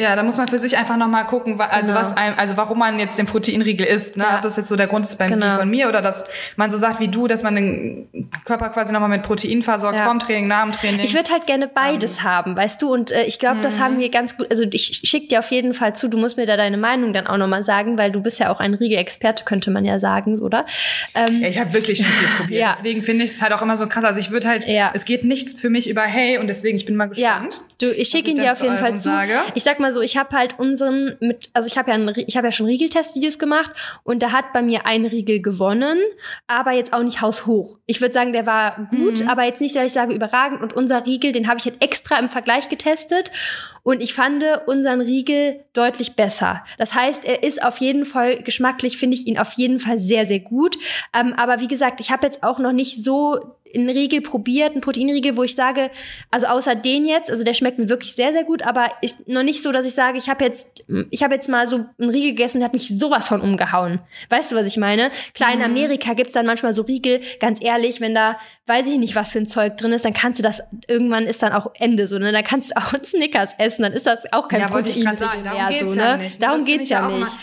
ja, 0.00 0.16
da 0.16 0.22
muss 0.22 0.36
man 0.36 0.48
für 0.48 0.58
sich 0.58 0.76
einfach 0.76 0.96
nochmal 0.96 1.26
gucken, 1.26 1.60
also 1.60 1.92
Genau. 1.92 2.00
was 2.00 2.16
einem, 2.16 2.38
also 2.38 2.56
warum 2.56 2.78
man 2.78 2.98
jetzt 2.98 3.18
den 3.18 3.26
Proteinriegel 3.26 3.86
isst, 3.86 4.16
ne? 4.16 4.24
Ja. 4.24 4.36
Ob 4.36 4.42
das 4.42 4.56
jetzt 4.56 4.68
so 4.68 4.76
der 4.76 4.86
Grund 4.86 5.04
ist 5.04 5.18
beim 5.18 5.28
Genau. 5.30 5.56
von 5.56 5.68
mir 5.68 5.88
oder 5.88 6.00
dass 6.02 6.24
man 6.56 6.70
so 6.70 6.76
sagt 6.78 7.00
wie 7.00 7.08
du, 7.08 7.26
dass 7.26 7.42
man 7.42 7.54
den 7.56 8.08
Körper 8.44 8.68
quasi 8.70 8.92
nochmal 8.92 9.08
mit 9.10 9.22
Protein 9.22 9.62
versorgt, 9.62 9.98
Ja. 9.98 10.04
vorm 10.04 10.18
Training, 10.18 10.48
nach 10.48 10.62
dem 10.64 10.72
Training. 10.72 11.00
Ich 11.00 11.14
würde 11.14 11.30
halt 11.32 11.46
gerne 11.46 11.68
beides 11.68 12.22
haben, 12.24 12.56
weißt 12.56 12.80
du? 12.82 12.92
Und 12.92 13.12
äh, 13.12 13.24
ich 13.24 13.38
glaube, 13.38 13.60
das 13.60 13.78
haben 13.78 13.98
wir 13.98 14.08
ganz 14.10 14.36
gut. 14.36 14.46
Also 14.50 14.64
ich 14.70 15.02
schick 15.04 15.28
dir 15.28 15.38
auf 15.40 15.50
jeden 15.50 15.74
Fall 15.74 15.94
zu. 15.94 16.08
Du 16.08 16.18
musst 16.18 16.36
mir 16.36 16.46
da 16.46 16.56
deine 16.56 16.76
Meinung 16.78 17.12
dann 17.12 17.26
auch 17.26 17.36
nochmal 17.36 17.62
sagen, 17.62 17.98
weil 17.98 18.10
du 18.10 18.20
bist 18.22 18.38
ja 18.40 18.50
auch 18.50 18.60
ein 18.60 18.74
Riegel-Experte, 18.74 19.44
könnte 19.44 19.70
man 19.70 19.84
ja 19.84 19.98
sagen, 20.00 20.38
oder? 20.40 20.64
Ähm, 21.14 21.40
Ja, 21.42 21.48
ich 21.48 21.58
habe 21.58 21.72
wirklich 21.74 21.98
schon 21.98 22.06
viel 22.06 22.28
probiert. 22.38 22.60
Ja. 22.60 22.72
Deswegen 22.76 23.02
finde 23.02 23.24
ich 23.24 23.32
es 23.32 23.42
halt 23.42 23.52
auch 23.52 23.62
immer 23.62 23.76
so 23.76 23.86
krass. 23.86 24.04
Also 24.04 24.20
ich 24.20 24.30
würde 24.30 24.48
halt, 24.48 24.66
es 24.94 25.04
geht 25.04 25.24
nichts 25.24 25.60
für 25.60 25.70
mich 25.70 25.88
über 25.88 26.02
Hey 26.02 26.38
und 26.38 26.48
deswegen 26.48 26.76
ich 26.76 26.84
bin 26.86 26.96
mal 26.96 27.06
gespannt. 27.08 27.58
Du, 27.80 27.92
ich 27.94 28.08
schicke 28.08 28.30
ihn 28.30 28.38
dir 28.38 28.52
auf 28.52 28.62
jeden 28.62 28.78
Fall 28.78 28.96
zu. 28.96 29.04
sage. 29.10 29.32
Ich 29.54 29.62
sag 29.64 29.80
mal 29.80 29.92
so, 29.92 30.00
ich 30.00 30.16
habe 30.16 30.36
halt 30.36 30.58
unseren 30.58 31.16
mit, 31.20 31.50
also 31.52 31.66
ich 31.66 31.76
habe 31.78 31.90
ja, 31.90 31.96
ein, 31.96 32.08
Rie- 32.08 32.24
ich 32.26 32.36
habe 32.36 32.46
ja 32.48 32.52
schon 32.52 32.66
Riegeltestvideos 32.66 33.38
gemacht 33.38 33.70
und 34.04 34.22
da 34.22 34.32
hat 34.32 34.52
bei 34.52 34.62
mir 34.62 34.86
ein 34.86 35.06
Riegel 35.06 35.40
gewonnen, 35.40 35.98
aber 36.46 36.72
jetzt 36.72 36.92
auch 36.92 37.02
nicht 37.02 37.20
haushoch. 37.20 37.76
Ich 37.86 38.00
würde 38.00 38.14
sagen, 38.14 38.32
der 38.32 38.46
war 38.46 38.88
gut, 38.90 39.26
aber 39.28 39.44
jetzt 39.44 39.60
nicht, 39.60 39.74
dass 39.76 39.84
ich 39.86 39.92
sage 39.92 40.14
überragend. 40.14 40.62
Und 40.62 40.72
unser 40.72 41.06
Riegel, 41.06 41.32
den 41.32 41.48
habe 41.48 41.58
ich 41.58 41.64
halt 41.66 41.82
extra 41.82 42.18
im 42.18 42.28
Vergleich 42.28 42.68
getestet 42.68 43.30
und 43.82 44.02
ich 44.02 44.14
fand 44.14 44.44
unseren 44.66 45.00
Riegel 45.00 45.64
deutlich 45.72 46.14
besser. 46.16 46.64
Das 46.78 46.94
heißt, 46.94 47.24
er 47.24 47.42
ist 47.42 47.62
auf 47.62 47.78
jeden 47.78 48.04
Fall 48.04 48.42
geschmacklich, 48.42 48.96
finde 48.98 49.16
ich 49.16 49.26
ihn 49.26 49.38
auf 49.38 49.52
jeden 49.54 49.80
Fall 49.80 49.98
sehr, 49.98 50.26
sehr 50.26 50.40
gut. 50.40 50.76
Ähm, 51.18 51.34
aber 51.36 51.60
wie 51.60 51.68
gesagt, 51.68 52.00
ich 52.00 52.10
habe 52.10 52.26
jetzt 52.26 52.42
auch 52.42 52.58
noch 52.58 52.72
nicht 52.72 53.02
so 53.04 53.56
einen 53.74 53.88
Riegel 53.88 54.20
probiert, 54.20 54.72
einen 54.72 54.80
Proteinriegel, 54.80 55.36
wo 55.36 55.42
ich 55.42 55.54
sage, 55.54 55.90
also 56.30 56.46
außer 56.46 56.74
den 56.74 57.04
jetzt, 57.04 57.30
also 57.30 57.44
der 57.44 57.54
schmeckt 57.54 57.78
mir 57.78 57.88
wirklich 57.88 58.14
sehr, 58.14 58.32
sehr 58.32 58.44
gut, 58.44 58.62
aber 58.62 58.86
ist 59.02 59.28
noch 59.28 59.42
nicht 59.42 59.62
so, 59.62 59.72
dass 59.72 59.86
ich 59.86 59.94
sage, 59.94 60.18
ich 60.18 60.28
habe 60.28 60.44
jetzt, 60.44 60.84
ich 61.10 61.22
habe 61.22 61.34
jetzt 61.34 61.48
mal 61.48 61.66
so 61.66 61.84
einen 61.98 62.10
Riegel 62.10 62.30
gegessen 62.30 62.58
und 62.58 62.64
hat 62.64 62.72
mich 62.72 62.88
sowas 62.88 63.28
von 63.28 63.40
umgehauen. 63.40 64.00
Weißt 64.28 64.52
du, 64.52 64.56
was 64.56 64.66
ich 64.66 64.76
meine? 64.76 65.10
Klar, 65.34 65.52
in 65.52 65.62
Amerika 65.62 66.14
gibt's 66.14 66.34
dann 66.34 66.46
manchmal 66.46 66.74
so 66.74 66.82
Riegel, 66.82 67.20
ganz 67.40 67.62
ehrlich, 67.62 68.00
wenn 68.00 68.14
da, 68.14 68.38
weiß 68.66 68.86
ich 68.86 68.98
nicht, 68.98 69.16
was 69.16 69.30
für 69.32 69.38
ein 69.38 69.46
Zeug 69.46 69.76
drin 69.76 69.92
ist, 69.92 70.04
dann 70.04 70.14
kannst 70.14 70.38
du 70.38 70.42
das, 70.42 70.62
irgendwann 70.86 71.24
ist 71.24 71.42
dann 71.42 71.52
auch 71.52 71.72
Ende 71.78 72.06
so, 72.06 72.18
ne? 72.18 72.32
Dann 72.32 72.44
kannst 72.44 72.70
du 72.70 72.76
auch 72.76 72.92
einen 72.92 73.04
Snickers 73.04 73.52
essen, 73.58 73.82
dann 73.82 73.92
ist 73.92 74.06
das 74.06 74.32
auch 74.32 74.48
kein 74.48 74.60
Ja, 74.60 74.68
Proteinriegel 74.68 75.42
mehr, 75.42 75.78
so, 75.80 75.94
ne? 75.94 76.02
ja 76.02 76.16
nicht. 76.16 76.42
Darum 76.42 76.64
geht's 76.64 76.88
ja 76.88 77.08
ja 77.08 77.18
nicht. 77.18 77.38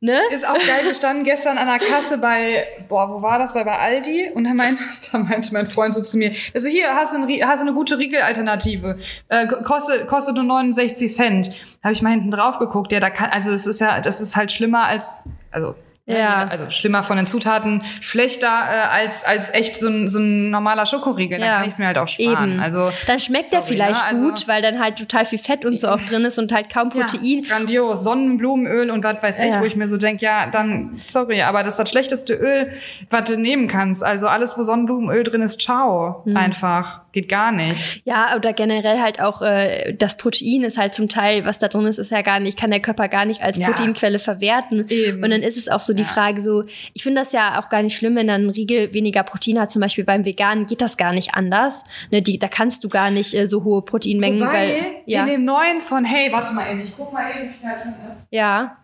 Ne? 0.00 0.16
Ist 0.30 0.46
auch 0.46 0.54
geil 0.54 0.88
gestanden 0.88 1.24
gestern 1.24 1.58
an 1.58 1.66
der 1.66 1.80
Kasse 1.80 2.18
bei, 2.18 2.68
boah, 2.88 3.10
wo 3.10 3.20
war 3.20 3.40
das? 3.40 3.52
Bei, 3.52 3.64
bei 3.64 3.76
Aldi. 3.76 4.30
Und 4.32 4.44
da 4.44 4.54
meinte, 4.54 4.84
da 5.12 5.18
meinte 5.18 5.52
mein 5.52 5.66
Freund 5.66 5.92
so 5.92 6.02
zu 6.02 6.16
mir, 6.16 6.32
also 6.54 6.68
hier, 6.68 6.94
hast 6.94 7.14
du, 7.14 7.18
ein, 7.18 7.48
hast 7.48 7.60
du 7.60 7.66
eine 7.66 7.74
gute 7.74 7.98
Riegelalternative. 7.98 8.98
Äh, 9.28 9.48
kostet, 9.48 10.06
kostet 10.06 10.36
nur 10.36 10.44
69 10.44 11.12
Cent. 11.12 11.50
Habe 11.82 11.92
ich 11.92 12.02
mal 12.02 12.10
hinten 12.10 12.30
drauf 12.30 12.60
geguckt. 12.60 12.92
Ja, 12.92 13.00
da 13.00 13.10
kann, 13.10 13.30
also 13.30 13.50
es 13.50 13.66
ist 13.66 13.80
ja, 13.80 14.00
das 14.00 14.20
ist 14.20 14.36
halt 14.36 14.52
schlimmer 14.52 14.84
als, 14.84 15.18
also, 15.50 15.74
Ja. 16.16 16.48
Also 16.48 16.70
schlimmer 16.70 17.02
von 17.02 17.16
den 17.18 17.26
Zutaten, 17.26 17.82
schlechter 18.00 18.46
äh, 18.46 18.88
als, 18.90 19.24
als 19.24 19.52
echt 19.52 19.76
so 19.78 19.88
ein, 19.88 20.08
so 20.08 20.18
ein 20.18 20.50
normaler 20.50 20.86
Schokoriegel. 20.86 21.38
Dann 21.38 21.46
Ja. 21.46 21.54
kann 21.58 21.66
ich 21.66 21.72
es 21.74 21.78
mir 21.78 21.86
halt 21.86 21.98
auch 21.98 22.08
sparen. 22.08 22.52
Eben. 22.52 22.60
Also, 22.60 22.90
Dann 23.06 23.18
schmeckt 23.18 23.52
der 23.52 23.62
sorry, 23.62 23.74
vielleicht 23.74 24.00
ne? 24.02 24.08
Also- 24.08 24.22
gut, 24.28 24.48
weil 24.48 24.62
dann 24.62 24.80
halt 24.80 24.96
total 24.98 25.24
viel 25.24 25.38
Fett 25.38 25.64
und 25.64 25.78
so 25.78 25.88
auch 25.88 26.00
drin 26.00 26.24
ist 26.24 26.38
und 26.38 26.50
halt 26.52 26.72
kaum 26.72 26.88
Protein. 26.90 27.44
Ja, 27.44 27.48
grandios. 27.56 28.02
Sonnenblumenöl 28.04 28.90
und 28.90 29.04
was 29.04 29.22
weiß 29.22 29.40
ich, 29.40 29.52
Ja. 29.54 29.60
wo 29.60 29.64
ich 29.64 29.76
mir 29.76 29.86
so 29.86 29.96
denk, 29.96 30.20
ja, 30.22 30.46
dann, 30.50 30.98
sorry, 31.06 31.42
aber 31.42 31.62
das 31.62 31.74
ist 31.74 31.78
das 31.78 31.90
schlechteste 31.90 32.34
Öl, 32.34 32.72
was 33.10 33.24
du 33.30 33.36
nehmen 33.38 33.68
kannst. 33.68 34.02
Also 34.02 34.28
alles, 34.28 34.56
wo 34.56 34.62
Sonnenblumenöl 34.62 35.24
drin 35.24 35.42
ist, 35.42 35.60
ciao. 35.60 36.22
Hm. 36.24 36.36
Einfach. 36.36 37.02
Geht 37.12 37.28
gar 37.28 37.52
nicht. 37.52 38.02
Ja, 38.04 38.34
oder 38.36 38.52
generell 38.52 39.00
halt 39.00 39.20
auch 39.20 39.42
äh, 39.42 39.92
das 39.94 40.16
Protein 40.16 40.62
ist 40.62 40.78
halt 40.78 40.94
zum 40.94 41.08
Teil, 41.08 41.44
was 41.44 41.58
da 41.58 41.68
drin 41.68 41.84
ist, 41.86 41.98
ist 41.98 42.10
ja 42.12 42.22
gar 42.22 42.38
nicht, 42.40 42.58
kann 42.58 42.70
der 42.70 42.80
Körper 42.80 43.08
gar 43.08 43.24
nicht 43.24 43.42
als. 43.42 43.58
Proteinquelle 43.58 44.18
verwerten. 44.18 44.86
Eben. 44.88 45.22
Und 45.22 45.30
dann 45.30 45.42
ist 45.42 45.56
es 45.56 45.68
auch 45.68 45.80
so 45.82 45.92
die 45.98 46.04
Frage 46.04 46.40
so, 46.40 46.64
ich 46.94 47.02
finde 47.02 47.20
das 47.20 47.32
ja 47.32 47.60
auch 47.60 47.68
gar 47.68 47.82
nicht 47.82 47.96
schlimm, 47.96 48.16
wenn 48.16 48.26
dann 48.26 48.46
ein 48.46 48.50
Riegel 48.50 48.92
weniger 48.94 49.22
Protein 49.22 49.60
hat, 49.60 49.70
zum 49.70 49.80
Beispiel 49.82 50.04
beim 50.04 50.24
Veganen 50.24 50.66
geht 50.66 50.80
das 50.80 50.96
gar 50.96 51.12
nicht 51.12 51.34
anders. 51.34 51.84
Ne, 52.10 52.22
die, 52.22 52.38
da 52.38 52.48
kannst 52.48 52.84
du 52.84 52.88
gar 52.88 53.10
nicht 53.10 53.34
äh, 53.34 53.46
so 53.46 53.64
hohe 53.64 53.82
Proteinmengen, 53.82 54.40
Wobei, 54.40 54.52
weil 54.52 54.84
ja, 55.06 55.20
in 55.22 55.26
dem 55.26 55.44
neuen 55.44 55.80
von, 55.80 56.04
hey, 56.04 56.32
warte 56.32 56.54
mal 56.54 56.70
eben, 56.70 56.80
ich 56.80 56.96
guck 56.96 57.12
mal 57.12 57.28
eben, 57.30 57.44
wie 57.48 57.52
viel 57.52 57.68
da 57.68 57.76
drin 57.82 57.94
ist. 58.10 58.28
ja, 58.30 58.76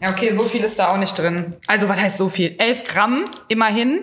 Ja, 0.00 0.10
okay, 0.10 0.32
so 0.32 0.42
viel 0.44 0.64
ist 0.64 0.78
da 0.80 0.88
auch 0.88 0.96
nicht 0.98 1.16
drin. 1.16 1.52
Also, 1.68 1.88
was 1.88 1.96
heißt 2.00 2.16
so 2.18 2.28
viel? 2.28 2.56
11 2.58 2.82
Gramm, 2.84 3.24
immerhin. 3.46 4.00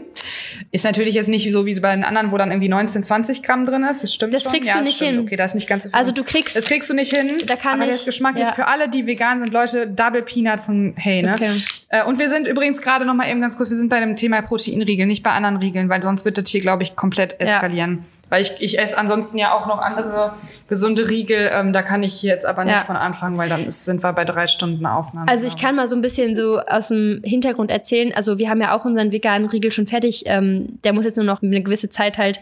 Ist 0.71 0.85
natürlich 0.85 1.13
jetzt 1.15 1.27
nicht 1.27 1.51
so 1.51 1.65
wie 1.65 1.77
bei 1.79 1.89
den 1.89 2.05
anderen, 2.05 2.31
wo 2.31 2.37
dann 2.37 2.51
irgendwie 2.51 2.69
19, 2.69 3.03
20 3.03 3.43
Gramm 3.43 3.65
drin 3.65 3.83
ist. 3.83 4.03
Das 4.03 4.13
stimmt 4.13 4.33
Das 4.33 4.43
schon. 4.43 4.53
kriegst 4.53 4.67
ja, 4.69 4.75
du 4.75 4.79
das 4.79 4.87
nicht 4.87 4.95
stimmt. 4.95 5.11
hin. 5.11 5.19
Okay, 5.21 5.35
da 5.35 5.43
ist 5.45 5.55
nicht 5.55 5.67
ganz 5.67 5.83
so 5.83 5.89
viel. 5.89 5.97
Also 5.99 6.11
du 6.11 6.23
kriegst- 6.23 6.55
Das 6.55 6.65
kriegst 6.65 6.89
du 6.89 6.93
nicht 6.93 7.13
hin. 7.13 7.31
Da 7.47 7.55
kann 7.57 7.81
aber 7.81 7.89
ich- 7.89 7.97
ist 7.97 8.05
geschmacklich 8.05 8.47
ja. 8.47 8.53
für 8.53 8.67
alle, 8.67 8.87
die 8.87 9.05
vegan 9.07 9.43
sind. 9.43 9.51
Leute, 9.51 9.87
Double 9.87 10.21
Peanut 10.21 10.61
von 10.61 10.93
Hey, 10.95 11.21
ne? 11.21 11.33
Okay. 11.33 11.51
Äh, 11.91 12.05
und 12.05 12.19
wir 12.19 12.29
sind 12.29 12.47
übrigens 12.47 12.81
gerade 12.81 13.03
noch 13.05 13.15
mal 13.15 13.27
eben 13.29 13.41
ganz 13.41 13.57
kurz, 13.57 13.69
wir 13.71 13.77
sind 13.77 13.89
bei 13.89 13.99
dem 13.99 14.15
Thema 14.15 14.41
Proteinriegel, 14.43 15.07
nicht 15.07 15.23
bei 15.23 15.31
anderen 15.31 15.57
Riegeln, 15.57 15.89
weil 15.89 16.03
sonst 16.03 16.23
wird 16.23 16.37
das 16.37 16.47
hier, 16.47 16.61
glaube 16.61 16.83
ich, 16.83 16.95
komplett 16.95 17.39
eskalieren. 17.39 18.05
Weil 18.29 18.43
ich, 18.43 18.51
ich 18.59 18.77
esse 18.77 18.95
ansonsten 18.95 19.39
ja 19.39 19.53
auch 19.53 19.65
noch 19.65 19.79
andere 19.79 20.33
gesunde 20.67 21.09
Riegel. 21.09 21.49
Ähm, 21.51 21.73
da 21.73 21.81
kann 21.81 22.03
ich 22.03 22.21
jetzt 22.21 22.45
aber 22.45 22.63
nicht 22.63 22.75
Ja. 22.75 22.81
von 22.81 22.95
anfangen, 22.95 23.37
weil 23.37 23.49
dann 23.49 23.65
ist, 23.65 23.85
sind 23.85 24.03
wir 24.03 24.13
bei 24.13 24.23
drei 24.23 24.45
Stunden 24.45 24.85
Aufnahme. 24.85 25.27
Also 25.31 25.47
ich 25.47 25.57
kann 25.57 25.75
mal 25.75 25.87
so 25.87 25.95
ein 25.95 26.01
bisschen 26.01 26.35
so 26.35 26.59
aus 26.59 26.89
dem 26.89 27.21
Hintergrund 27.23 27.71
erzählen. 27.71 28.13
Also 28.13 28.37
wir 28.37 28.49
haben 28.51 28.61
ja 28.61 28.75
auch 28.75 28.85
unseren 28.85 29.11
veganen 29.11 29.49
Riegel 29.49 29.71
schon 29.71 29.87
fertig. 29.87 30.23
Ähm, 30.27 30.77
der 30.83 30.93
muss 30.93 31.05
jetzt 31.05 31.15
nur 31.15 31.25
noch 31.25 31.41
eine 31.41 31.63
gewisse 31.63 31.89
Zeit 31.89 32.19
halt 32.19 32.39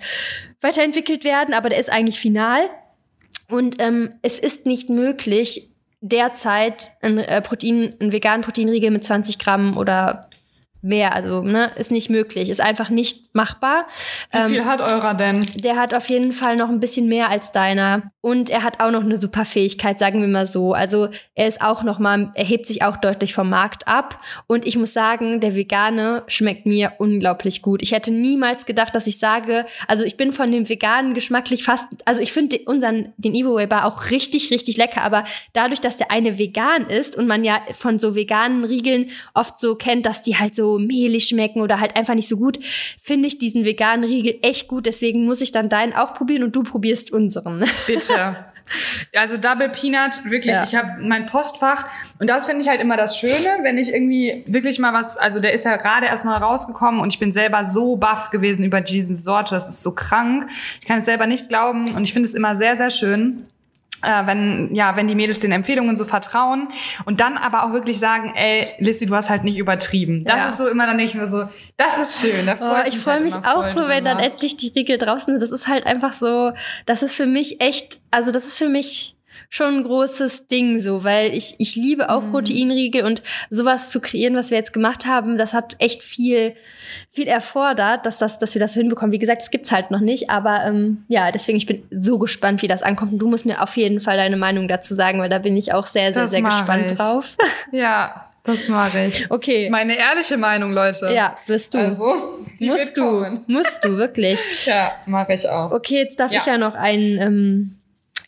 weiterentwickelt 0.60 1.24
werden, 1.24 1.54
aber 1.54 1.70
der 1.70 1.80
ist 1.80 1.89
eigentlich 1.89 2.20
final. 2.20 2.64
Und 3.50 3.82
ähm, 3.82 4.10
es 4.24 4.39
ist 4.39 4.66
nicht 4.66 4.89
möglich, 4.89 5.70
derzeit 6.02 6.91
ein 7.02 7.18
äh, 7.18 7.41
Protein, 7.41 7.95
einen 8.00 8.12
veganen 8.12 8.41
Proteinriegel 8.41 8.91
mit 8.91 9.04
20 9.04 9.39
Gramm 9.39 9.78
oder 9.78 10.22
mehr, 10.82 11.13
also 11.13 11.41
ne, 11.41 11.71
ist 11.75 11.91
nicht 11.91 12.09
möglich, 12.09 12.49
ist 12.49 12.61
einfach 12.61 12.89
nicht 12.89 13.34
machbar. 13.34 13.88
Wie 14.32 14.38
Ähm, 14.38 14.47
viel 14.49 14.65
hat 14.65 14.82
eurer 14.82 15.13
denn? 15.13 15.45
der 15.55 15.75
hat 15.75 15.93
auf 15.93 16.09
jeden 16.09 16.34
Fall 16.34 16.55
noch 16.55 16.69
ein 16.69 16.80
bisschen 16.80 17.07
mehr 17.07 17.30
als 17.30 17.51
deiner. 17.51 18.11
Und 18.21 18.49
er 18.49 18.63
hat 18.63 18.82
auch 18.82 18.91
noch 18.91 19.03
eine 19.03 19.17
super 19.17 19.45
Fähigkeit, 19.45 19.99
sagen 19.99 20.19
wir 20.19 20.28
mal 20.28 20.47
so. 20.47 20.73
Also 20.73 21.07
er 21.34 21.47
ist 21.47 21.61
auch 21.61 21.84
noch 21.84 21.97
mal, 21.97 22.32
er 22.36 22.43
hebt 22.43 22.67
sich 22.67 22.84
auch 22.84 22.97
deutlich 22.97 23.34
vom 23.34 23.49
Markt 23.49 23.88
ab. 23.88 24.19
Und 24.47 24.65
ich 24.65 24.75
muss 24.78 24.91
sagen, 24.93 25.39
der 25.39 25.55
Vegane 25.55 26.23
schmeckt 26.28 26.65
mir 26.65 26.93
unglaublich 26.97 27.61
gut. 27.61 27.82
Ich 27.82 27.93
hätte 27.93 28.11
niemals 28.11 28.65
gedacht, 28.65 28.93
dass 28.95 29.07
ich 29.07 29.19
sage, 29.19 29.65
also 29.88 30.03
ich 30.03 30.17
bin 30.17 30.34
von 30.34 30.51
dem 30.51 30.67
Veganen 30.67 31.13
geschmacklich 31.13 31.63
fast, 31.63 31.88
also 32.05 32.21
ich 32.21 32.34
finde 32.34 32.59
unseren, 32.65 33.13
den 33.17 33.34
Evo 33.34 33.57
Bar 33.67 33.86
auch 33.86 34.11
richtig, 34.11 34.51
richtig 34.51 34.78
lecker. 34.78 35.03
Aber 35.03 35.23
dadurch, 35.53 35.80
dass 35.80 35.95
der 35.97 36.11
eine 36.11 36.38
vegan 36.38 36.88
ist 36.88 37.15
und 37.15 37.28
man 37.28 37.43
ja 37.45 37.61
von 37.73 37.97
so 37.97 38.13
veganen 38.13 38.65
Riegeln 38.65 39.09
oft 39.34 39.59
so 39.59 39.75
kennt, 39.75 40.05
dass 40.05 40.21
die 40.21 40.38
halt 40.38 40.53
so 40.53 40.66
mehlig 40.78 41.28
schmecken 41.28 41.61
oder 41.61 41.80
halt 41.80 41.95
einfach 41.95 42.13
nicht 42.15 42.28
so 42.28 42.38
gut, 42.38 42.59
finde 43.01 43.28
ich 43.28 43.39
diesen 43.39 43.65
veganen 43.65 44.03
Riegel 44.03 44.39
echt 44.41 44.68
gut. 44.68 44.86
Deswegen 44.86 45.26
muss 45.26 45.41
ich 45.41 45.51
dann 45.51 45.70
deinen 45.70 45.93
auch 45.93 46.13
probieren 46.13 46.43
und 46.43 46.55
du 46.55 46.63
probierst 46.63 47.11
unseren. 47.11 47.63
Bitte. 47.88 48.36
Also 49.15 49.38
Double 49.38 49.70
Peanut, 49.70 50.26
wirklich, 50.26 50.53
Ja. 50.53 50.65
ich 50.65 50.76
habe 50.76 51.01
mein 51.01 51.26
Postfach 51.26 51.88
und 52.20 52.30
das 52.30 52.47
finde 52.47 52.63
ich 52.63 52.68
halt 52.68 52.82
immer 52.82 52.97
das 52.97 53.18
Schöne, 53.18 53.59
wenn 53.61 53.78
ich 53.78 53.93
irgendwie 53.93 54.43
wirklich 54.45 54.78
mal 54.78 54.91
was, 54.91 55.15
also 55.15 55.39
der 55.39 55.53
ist 55.53 55.63
ja 55.63 55.78
gerade 55.78 56.07
erst 56.07 56.26
mal 56.26 56.36
rausgekommen 56.38 56.99
und 56.99 57.13
ich 57.13 57.18
bin 57.18 57.32
selber 57.32 57.63
so 57.63 57.95
baff 57.95 58.30
gewesen 58.30 58.65
über 58.65 58.82
diese 58.82 59.15
Sorte, 59.15 59.55
das 59.55 59.70
ist 59.70 59.84
so 59.84 59.93
krank. 59.95 60.47
Ich 60.82 60.86
kann 60.86 60.99
es 60.99 61.05
selber 61.05 61.28
nicht 61.28 61.47
glauben 61.47 61.89
und 61.95 62.03
ich 62.03 62.11
finde 62.11 62.28
es 62.28 62.36
immer 62.36 62.57
sehr, 62.57 62.76
sehr 62.78 62.89
schön. 62.89 63.45
Äh, 64.04 64.28
wenn 64.28 64.74
ja, 64.76 64.95
wenn 64.95 65.08
die 65.08 65.16
Mädels 65.16 65.39
den 65.39 65.52
Empfehlungen 65.52 65.98
so 65.98 66.06
vertrauen 66.06 66.68
und 67.06 67.20
dann 67.20 67.38
aber 67.38 67.64
auch 67.64 67.74
wirklich 67.74 68.00
sagen, 68.00 68.34
ey, 68.36 68.68
Lissy, 68.80 69.06
du 69.06 69.16
hast 69.16 69.30
halt 69.30 69.43
nicht 69.43 69.58
übertrieben. 69.58 70.24
Das 70.24 70.36
Ja. 70.38 70.48
ist 70.48 70.58
so 70.58 70.68
immer, 70.68 70.86
dann 70.86 71.00
ich 71.00 71.16
mir 71.16 71.28
so, 71.28 71.50
das 71.78 71.98
ist 71.98 72.22
schön. 72.22 72.45
Da 72.45 72.56
freu 72.56 72.82
Oh, 72.84 72.88
ich 72.88 72.98
freue 73.00 73.16
halt 73.16 73.24
mich 73.24 73.36
auch 73.36 73.64
so, 73.64 73.88
wenn 73.88 74.06
dann 74.06 74.18
drüber. 74.18 74.32
endlich 74.32 74.56
die 74.58 74.70
Riegel 74.70 74.98
draußen 74.98 75.38
sind. 75.38 75.41
Das 75.41 75.52
ist 75.52 75.68
halt 75.68 75.86
einfach 75.88 76.14
so, 76.14 76.52
das 76.86 77.02
ist 77.04 77.16
für 77.16 77.26
mich 77.26 77.60
echt, 77.60 77.98
also 78.12 78.32
das 78.32 78.45
ist 78.45 78.58
für 78.58 78.70
mich 78.70 79.16
schon 79.50 79.78
ein 79.78 79.84
großes 79.84 80.48
Ding 80.48 80.82
so, 80.82 81.04
weil 81.04 81.34
ich, 81.34 81.56
ich 81.60 81.76
liebe 81.76 82.10
auch 82.10 82.22
Proteinriegel 82.32 83.04
und 83.04 83.22
sowas 83.50 83.91
zu 83.91 84.02
kreieren, 84.02 84.36
was 84.36 84.52
wir 84.52 84.58
jetzt 84.58 84.74
gemacht 84.74 85.06
haben, 85.06 85.38
das 85.38 85.54
hat 85.54 85.76
echt 85.80 86.04
viel, 86.04 86.54
viel 87.10 87.28
erfordert, 87.28 88.06
dass, 88.06 88.18
das, 88.18 88.38
dass 88.39 88.54
wir 88.56 88.60
das 88.60 88.74
hinbekommen. 88.74 89.12
Wie 89.14 89.20
gesagt, 89.20 89.41
es 89.41 89.50
gibt's 89.52 89.72
halt 89.72 89.89
noch 89.91 90.02
nicht, 90.02 90.30
aber 90.30 90.66
ähm, 90.66 91.04
ja, 91.08 91.32
deswegen, 91.32 91.58
ich 91.58 91.66
bin 91.66 91.84
so 91.91 92.18
gespannt, 92.20 92.62
wie 92.62 92.68
das 92.68 92.84
ankommt. 92.84 93.14
Und 93.14 93.20
du 93.20 93.28
musst 93.30 93.45
mir 93.45 93.62
auf 93.62 93.78
jeden 93.78 94.00
Fall 94.00 94.18
deine 94.18 94.38
Meinung 94.38 94.68
dazu 94.68 94.93
sagen, 94.95 95.20
weil 95.20 95.30
da 95.30 95.39
bin 95.39 95.56
ich 95.56 95.74
auch 95.74 95.88
sehr, 95.88 96.14
sehr, 96.14 96.24
Das 96.24 96.32
sehr 96.32 96.41
gespannt 96.41 96.91
ich. 96.91 96.98
drauf. 96.98 97.38
Ja, 97.72 98.30
das 98.43 98.68
mache 98.70 99.06
ich. 99.06 99.30
Okay. 99.30 99.70
Meine 99.70 99.98
ehrliche 99.98 100.38
Meinung, 100.38 100.72
Leute. 100.72 101.12
Ja, 101.14 101.36
wirst 101.48 101.74
du. 101.74 101.80
Also, 101.80 102.16
die 102.60 102.68
musst 102.70 102.95
du. 102.95 103.02
kommen. 103.02 103.43
Musst 103.48 103.84
du, 103.84 103.98
wirklich. 103.98 104.39
Ja, 104.66 104.93
mache 105.06 105.34
ich 105.34 105.48
auch. 105.50 105.72
Okay, 105.72 105.95
jetzt 106.00 106.20
darf 106.20 106.32
Ja. 106.32 106.39
ich 106.39 106.45
ja 106.45 106.58
noch 106.58 106.76
einen, 106.76 107.18
ähm, 107.22 107.76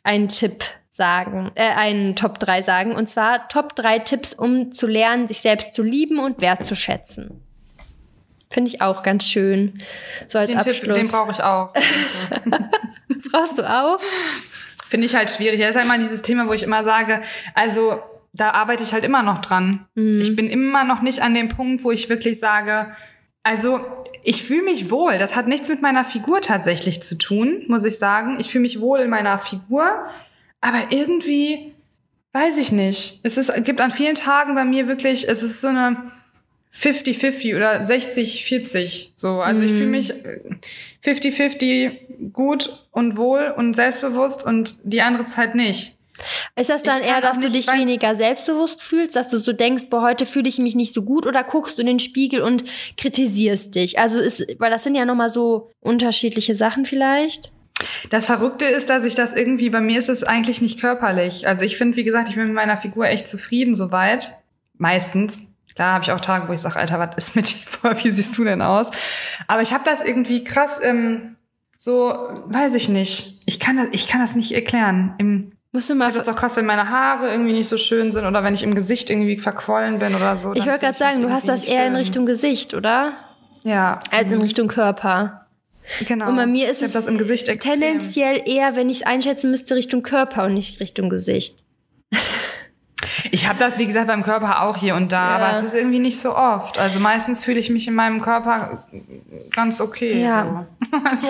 einen 0.04 0.28
Tipp 0.28 0.64
sagen, 1.00 1.50
äh, 1.56 1.70
einen 1.70 2.16
Top 2.16 2.38
3 2.40 2.62
sagen. 2.62 2.92
Und 2.92 3.10
zwar 3.10 3.48
Top 3.48 3.76
3 3.76 4.00
Tipps, 4.00 4.34
um 4.34 4.72
zu 4.72 4.86
lernen, 4.86 5.28
sich 5.28 5.40
selbst 5.40 5.74
zu 5.74 5.82
lieben 5.82 6.20
und 6.20 6.42
wertzuschätzen. 6.42 7.42
Finde 8.52 8.70
ich 8.70 8.82
auch 8.82 9.02
ganz 9.02 9.28
schön. 9.28 9.80
So 10.28 10.38
als 10.38 10.50
Den 10.50 10.58
Abschluss. 10.58 10.80
Tipp, 10.80 10.94
den 10.94 11.08
brauche 11.08 11.32
ich 11.32 11.42
auch. 11.42 11.74
Brauchst 13.32 13.58
du 13.58 13.64
auch? 13.64 14.00
Finde 14.88 15.06
ich 15.06 15.16
halt 15.16 15.32
schwierig. 15.32 15.60
Das 15.60 15.70
ist 15.70 15.76
halt 15.76 15.86
immer 15.86 15.98
dieses 15.98 16.22
Thema, 16.22 16.48
wo 16.48 16.54
ich 16.54 16.64
immer 16.64 16.84
sage, 16.84 17.22
also 17.54 18.00
da 18.34 18.52
arbeite 18.52 18.84
ich 18.84 18.92
halt 18.92 19.06
immer 19.06 19.24
noch 19.24 19.42
dran. 19.42 19.86
Mhm. 19.96 20.22
Ich 20.22 20.36
bin 20.36 20.50
immer 20.50 20.84
noch 20.84 21.02
nicht 21.02 21.22
an 21.22 21.34
dem 21.34 21.50
Punkt, 21.50 21.84
wo 21.84 21.92
ich 21.92 22.10
wirklich 22.10 22.40
sage, 22.40 22.92
also 23.44 23.80
ich 24.24 24.44
fühle 24.44 24.64
mich 24.64 24.92
wohl. 24.92 25.18
Das 25.18 25.36
hat 25.36 25.48
nichts 25.48 25.70
mit 25.70 25.82
meiner 25.82 26.04
Figur 26.04 26.42
tatsächlich 26.42 27.02
zu 27.02 27.18
tun, 27.18 27.64
muss 27.68 27.86
ich 27.86 27.98
sagen. 27.98 28.38
Ich 28.40 28.50
fühle 28.50 28.64
mich 28.64 28.82
wohl 28.82 29.00
in 29.00 29.10
meiner 29.10 29.40
Figur, 29.40 30.08
aber 30.62 30.92
irgendwie 30.92 31.74
weiß 32.34 32.58
ich 32.58 32.72
nicht. 32.72 33.20
Es 33.24 33.38
ist, 33.38 33.52
gibt 33.66 33.82
an 33.82 33.92
vielen 33.92 34.16
Tagen 34.16 34.56
bei 34.56 34.66
mir 34.66 34.88
wirklich, 34.88 35.28
es 35.28 35.44
ist 35.44 35.62
so 35.62 35.68
eine 35.68 36.12
50-50 36.74 37.56
oder 37.56 37.82
60-40. 37.82 39.10
So, 39.16 39.42
also 39.42 39.62
ich 39.62 39.72
fühle 39.72 39.88
mich 39.88 40.12
äh, 40.12 40.40
50-50 41.04 42.32
gut 42.32 42.70
und 42.92 43.18
wohl 43.18 43.54
und 43.56 43.76
selbstbewusst 43.76 44.46
und 44.46 44.76
die 44.84 45.02
andere 45.02 45.26
Zeit 45.26 45.56
nicht. 45.56 45.96
Ist 46.56 46.70
das 46.70 46.84
dann 46.84 47.02
eher, 47.02 47.22
dass 47.22 47.40
du 47.40 47.50
dich 47.50 47.68
weniger 47.68 48.14
selbstbewusst 48.14 48.84
fühlst, 48.84 49.16
dass 49.16 49.30
du 49.30 49.38
so 49.38 49.54
denkst, 49.54 49.86
boah, 49.90 50.02
heute 50.02 50.26
fühle 50.26 50.50
ich 50.50 50.60
mich 50.60 50.76
nicht 50.76 50.94
so 50.94 51.04
gut 51.04 51.26
oder 51.26 51.44
guckst 51.44 51.78
du 51.78 51.82
in 51.82 51.88
den 51.88 52.00
Spiegel 52.00 52.42
und 52.42 52.66
kritisierst 52.98 53.74
dich? 53.74 53.98
Also 53.98 54.20
ist, 54.20 54.46
weil 54.60 54.70
das 54.70 54.84
sind 54.84 54.96
ja 54.96 55.06
nochmal 55.06 55.30
so 55.30 55.72
unterschiedliche 55.80 56.56
Sachen 56.56 56.86
vielleicht. 56.86 57.52
Das 58.10 58.26
Verrückte 58.26 58.66
ist, 58.66 58.90
dass 58.90 59.04
ich 59.04 59.16
das 59.16 59.34
irgendwie, 59.34 59.70
bei 59.70 59.82
mir 59.82 59.98
ist 60.00 60.10
es 60.10 60.24
eigentlich 60.24 60.62
nicht 60.62 60.80
körperlich. 60.80 61.48
Also 61.48 61.66
ich 61.66 61.78
finde, 61.78 61.98
wie 61.98 62.04
gesagt, 62.04 62.30
ich 62.30 62.36
bin 62.36 62.46
mit 62.46 62.54
meiner 62.54 62.78
Figur 62.78 63.08
echt 63.08 63.28
zufrieden 63.28 63.76
soweit. 63.76 64.34
Meistens. 64.78 65.48
Klar 65.76 65.94
habe 65.94 66.04
ich 66.04 66.12
auch 66.12 66.20
Tage, 66.20 66.48
wo 66.48 66.54
ich 66.54 66.60
sage, 66.60 66.78
Alter, 66.78 67.00
was 67.00 67.16
ist 67.16 67.36
mit 67.36 67.50
dir 67.50 67.68
vor? 67.68 67.92
Wie 68.04 68.10
siehst 68.10 68.38
du 68.38 68.44
denn 68.44 68.62
aus? 68.62 68.92
Aber 69.48 69.62
ich 69.62 69.72
habe 69.74 69.84
das 69.86 70.02
irgendwie 70.02 70.44
krass, 70.44 70.80
ähm, 70.84 71.36
so, 71.78 72.14
weiß 72.46 72.74
ich 72.74 72.90
nicht. 72.90 73.44
Ich 73.46 73.60
kann 73.60 73.78
das, 73.78 73.88
ich 73.92 74.08
kann 74.08 74.20
das 74.20 74.36
nicht 74.36 74.52
erklären. 74.52 75.16
Im, 75.18 75.52
Musst 75.72 75.90
du 75.90 75.96
mal. 75.96 76.08
ich 76.10 76.14
finde 76.16 76.26
das 76.26 76.36
auch 76.36 76.40
krass, 76.40 76.58
wenn 76.58 76.66
meine 76.66 76.90
Haare 76.90 77.30
irgendwie 77.30 77.54
nicht 77.54 77.70
so 77.70 77.78
schön 77.78 78.12
sind 78.12 78.26
oder 78.26 78.44
wenn 78.44 78.54
ich 78.56 78.64
im 78.64 78.76
Gesicht 78.76 79.10
irgendwie 79.10 79.38
verquollen 79.38 80.00
bin 80.00 80.16
oder 80.16 80.38
so. 80.38 80.54
Ich 80.54 80.66
wollte 80.66 80.80
gerade 80.80 80.98
sagen, 80.98 81.22
du 81.22 81.30
hast 81.30 81.48
das 81.48 81.64
eher 81.64 81.84
in 81.86 81.92
schön. 81.92 81.96
Richtung 81.96 82.26
Gesicht, 82.26 82.74
oder? 82.74 83.14
Ja, 83.64 84.00
Als 84.12 84.32
in 84.32 84.42
Richtung 84.42 84.68
Körper. 84.68 85.46
Genau. 86.08 86.30
Und 86.30 86.36
bei 86.36 86.46
mir 86.46 86.70
ist 86.70 86.82
es. 86.82 86.94
Tendenziell 87.60 88.42
eher, 88.46 88.76
wenn 88.76 88.90
ich 88.90 88.98
es 88.98 89.06
einschätzen 89.06 89.52
müsste, 89.52 89.76
Richtung 89.76 90.04
Körper 90.04 90.46
und 90.46 90.54
nicht 90.54 90.80
Richtung 90.80 91.10
Gesicht. 91.10 91.64
Ich 93.32 93.48
habe 93.48 93.60
das, 93.60 93.78
wie 93.80 93.86
gesagt, 93.86 94.08
beim 94.08 94.24
Körper 94.24 94.64
auch 94.64 94.78
hier 94.78 94.96
und 94.96 95.12
da, 95.12 95.38
Ja. 95.40 95.46
aber 95.48 95.58
es 95.58 95.64
ist 95.64 95.74
irgendwie 95.76 96.00
nicht 96.00 96.20
so 96.20 96.36
oft. 96.36 96.78
Also 96.80 97.00
meistens 97.00 97.44
fühle 97.44 97.60
ich 97.60 97.70
mich 97.70 97.88
in 97.88 97.94
meinem 97.96 98.22
Körper 98.22 98.84
ganz 99.56 99.82
okay. 99.82 100.22
Ja. 100.22 100.66
So. 100.86 100.90
Also, 101.04 101.28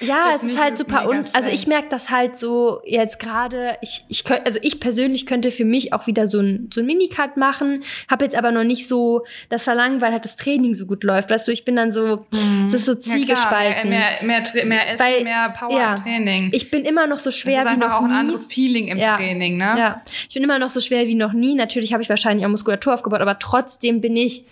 Ja, 0.00 0.28
es 0.36 0.44
ist 0.44 0.58
halt 0.62 0.78
super 0.78 1.00
mega 1.04 1.10
un 1.18 1.24
also 1.32 1.50
ich 1.50 1.66
merke 1.66 1.88
das 1.90 2.10
halt 2.10 2.38
so 2.38 2.80
jetzt 2.84 3.18
gerade 3.18 3.76
ich 3.82 4.02
ich 4.08 4.24
könnt, 4.24 4.46
also 4.46 4.58
ich 4.62 4.78
persönlich 4.80 5.26
könnte 5.26 5.50
für 5.50 5.64
mich 5.64 5.92
auch 5.92 6.06
wieder 6.06 6.26
so 6.28 6.38
ein 6.40 6.70
so 6.72 6.80
ein 6.80 6.86
Minicut 6.86 7.36
machen, 7.36 7.82
habe 8.10 8.24
jetzt 8.24 8.36
aber 8.36 8.52
noch 8.52 8.62
nicht 8.64 8.86
so 8.88 9.24
das 9.48 9.64
Verlangen, 9.64 10.00
weil 10.00 10.12
halt 10.12 10.24
das 10.24 10.36
Training 10.36 10.74
so 10.74 10.86
gut 10.86 11.02
läuft. 11.04 11.30
Weißt 11.30 11.46
du, 11.48 11.52
ich 11.52 11.64
bin 11.64 11.76
dann 11.76 11.92
so 11.92 12.24
es 12.68 12.74
ist 12.74 12.86
so 12.86 12.92
Ja, 12.92 12.98
klar, 12.98 13.16
zwiegespalten. 13.16 13.90
mehr, 13.90 14.08
mehr, 14.22 14.42
mehr, 14.64 14.92
Essen, 14.92 15.04
Weil- 15.04 15.24
mehr 15.24 15.54
Power 15.58 15.72
ja, 15.78 15.94
im 15.94 16.02
Training. 16.02 16.50
Ich 16.52 16.70
bin 16.70 16.84
immer 16.84 17.06
noch 17.06 17.18
so 17.18 17.30
schwer 17.30 17.60
ist 17.62 17.64
wie 17.66 17.68
einfach 17.70 17.88
noch 17.88 17.96
auch 17.96 18.02
ein 18.02 18.10
nie. 18.10 18.16
anderes 18.16 18.46
Feeling 18.46 18.88
im 18.88 18.98
Ja. 18.98 19.16
Training, 19.16 19.56
ne? 19.56 19.74
Ja, 19.76 20.02
ich 20.28 20.34
bin 20.34 20.42
immer 20.44 20.58
noch 20.58 20.70
so 20.70 20.80
schwer 20.80 21.06
wie 21.08 21.14
noch 21.14 21.29
nie. 21.32 21.54
Natürlich 21.54 21.92
habe 21.92 22.02
ich 22.02 22.08
wahrscheinlich 22.08 22.46
auch 22.46 22.50
Muskulatur 22.50 22.94
aufgebaut, 22.94 23.20
aber 23.20 23.38
trotzdem 23.38 24.00
bin 24.00 24.16
ich, 24.16 24.44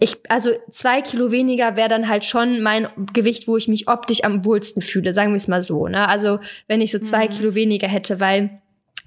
ich, 0.00 0.18
also 0.28 0.50
zwei 0.70 1.00
Kilo 1.02 1.30
weniger 1.30 1.76
wäre 1.76 1.88
dann 1.88 2.08
halt 2.08 2.24
schon 2.24 2.62
mein 2.62 2.88
Gewicht, 3.12 3.46
wo 3.46 3.56
ich 3.56 3.68
mich 3.68 3.88
optisch 3.88 4.24
am 4.24 4.44
wohlsten 4.44 4.82
fühle, 4.82 5.14
sagen 5.14 5.32
wir 5.32 5.36
es 5.36 5.48
mal 5.48 5.62
so. 5.62 5.88
Ne? 5.88 6.08
Also 6.08 6.40
wenn 6.66 6.80
ich 6.80 6.90
so 6.90 6.98
zwei 6.98 7.28
Kilo 7.28 7.54
weniger 7.54 7.88
hätte, 7.88 8.20
weil 8.20 8.60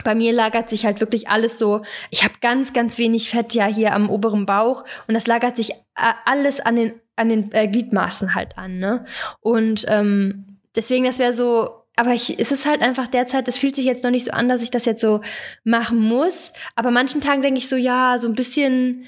bei 0.04 0.16
mir 0.16 0.32
lagert 0.32 0.70
sich 0.70 0.86
halt 0.86 1.00
wirklich 1.00 1.30
alles 1.30 1.58
so, 1.58 1.82
ich 2.12 2.24
habe 2.24 2.36
ganz, 2.42 2.74
ganz 2.74 2.98
wenig 2.98 3.30
Fett 3.30 3.54
ja 3.54 3.66
hier 3.66 3.94
am 3.94 4.10
oberen 4.10 4.46
Bauch 4.46 4.84
und 5.08 5.14
das 5.14 5.28
lagert 5.28 5.58
sich 5.58 5.72
äh, 5.72 6.14
alles 6.26 6.60
an 6.60 6.76
den, 6.76 6.94
an 7.16 7.30
den 7.30 7.52
äh, 7.52 7.68
Gliedmaßen 7.68 8.36
halt 8.36 8.58
an. 8.58 8.80
Ne? 8.80 9.06
Und 9.42 9.86
ähm, 9.88 10.60
deswegen, 10.76 11.06
das 11.06 11.20
wäre 11.20 11.34
so, 11.34 11.77
aber 11.98 12.14
ich, 12.14 12.40
es 12.40 12.52
ist 12.52 12.68
halt 12.68 12.82
einfach 12.82 13.08
derzeit, 13.08 13.48
es 13.48 13.58
fühlt 13.58 13.76
sich 13.76 13.86
jetzt 13.86 14.04
noch 14.04 14.12
nicht 14.12 14.26
so 14.26 14.32
an, 14.32 14.48
dass 14.48 14.62
ich 14.62 14.70
das 14.70 14.86
jetzt 14.86 15.02
so 15.02 15.22
machen 15.64 16.00
muss. 16.00 16.54
Aber 16.76 16.92
manchen 16.92 17.22
Tagen 17.22 17.42
denke 17.42 17.60
ich 17.60 17.68
so, 17.68 17.76
ja, 17.76 18.20
so 18.20 18.28
ein 18.28 18.36
bisschen, 18.36 19.06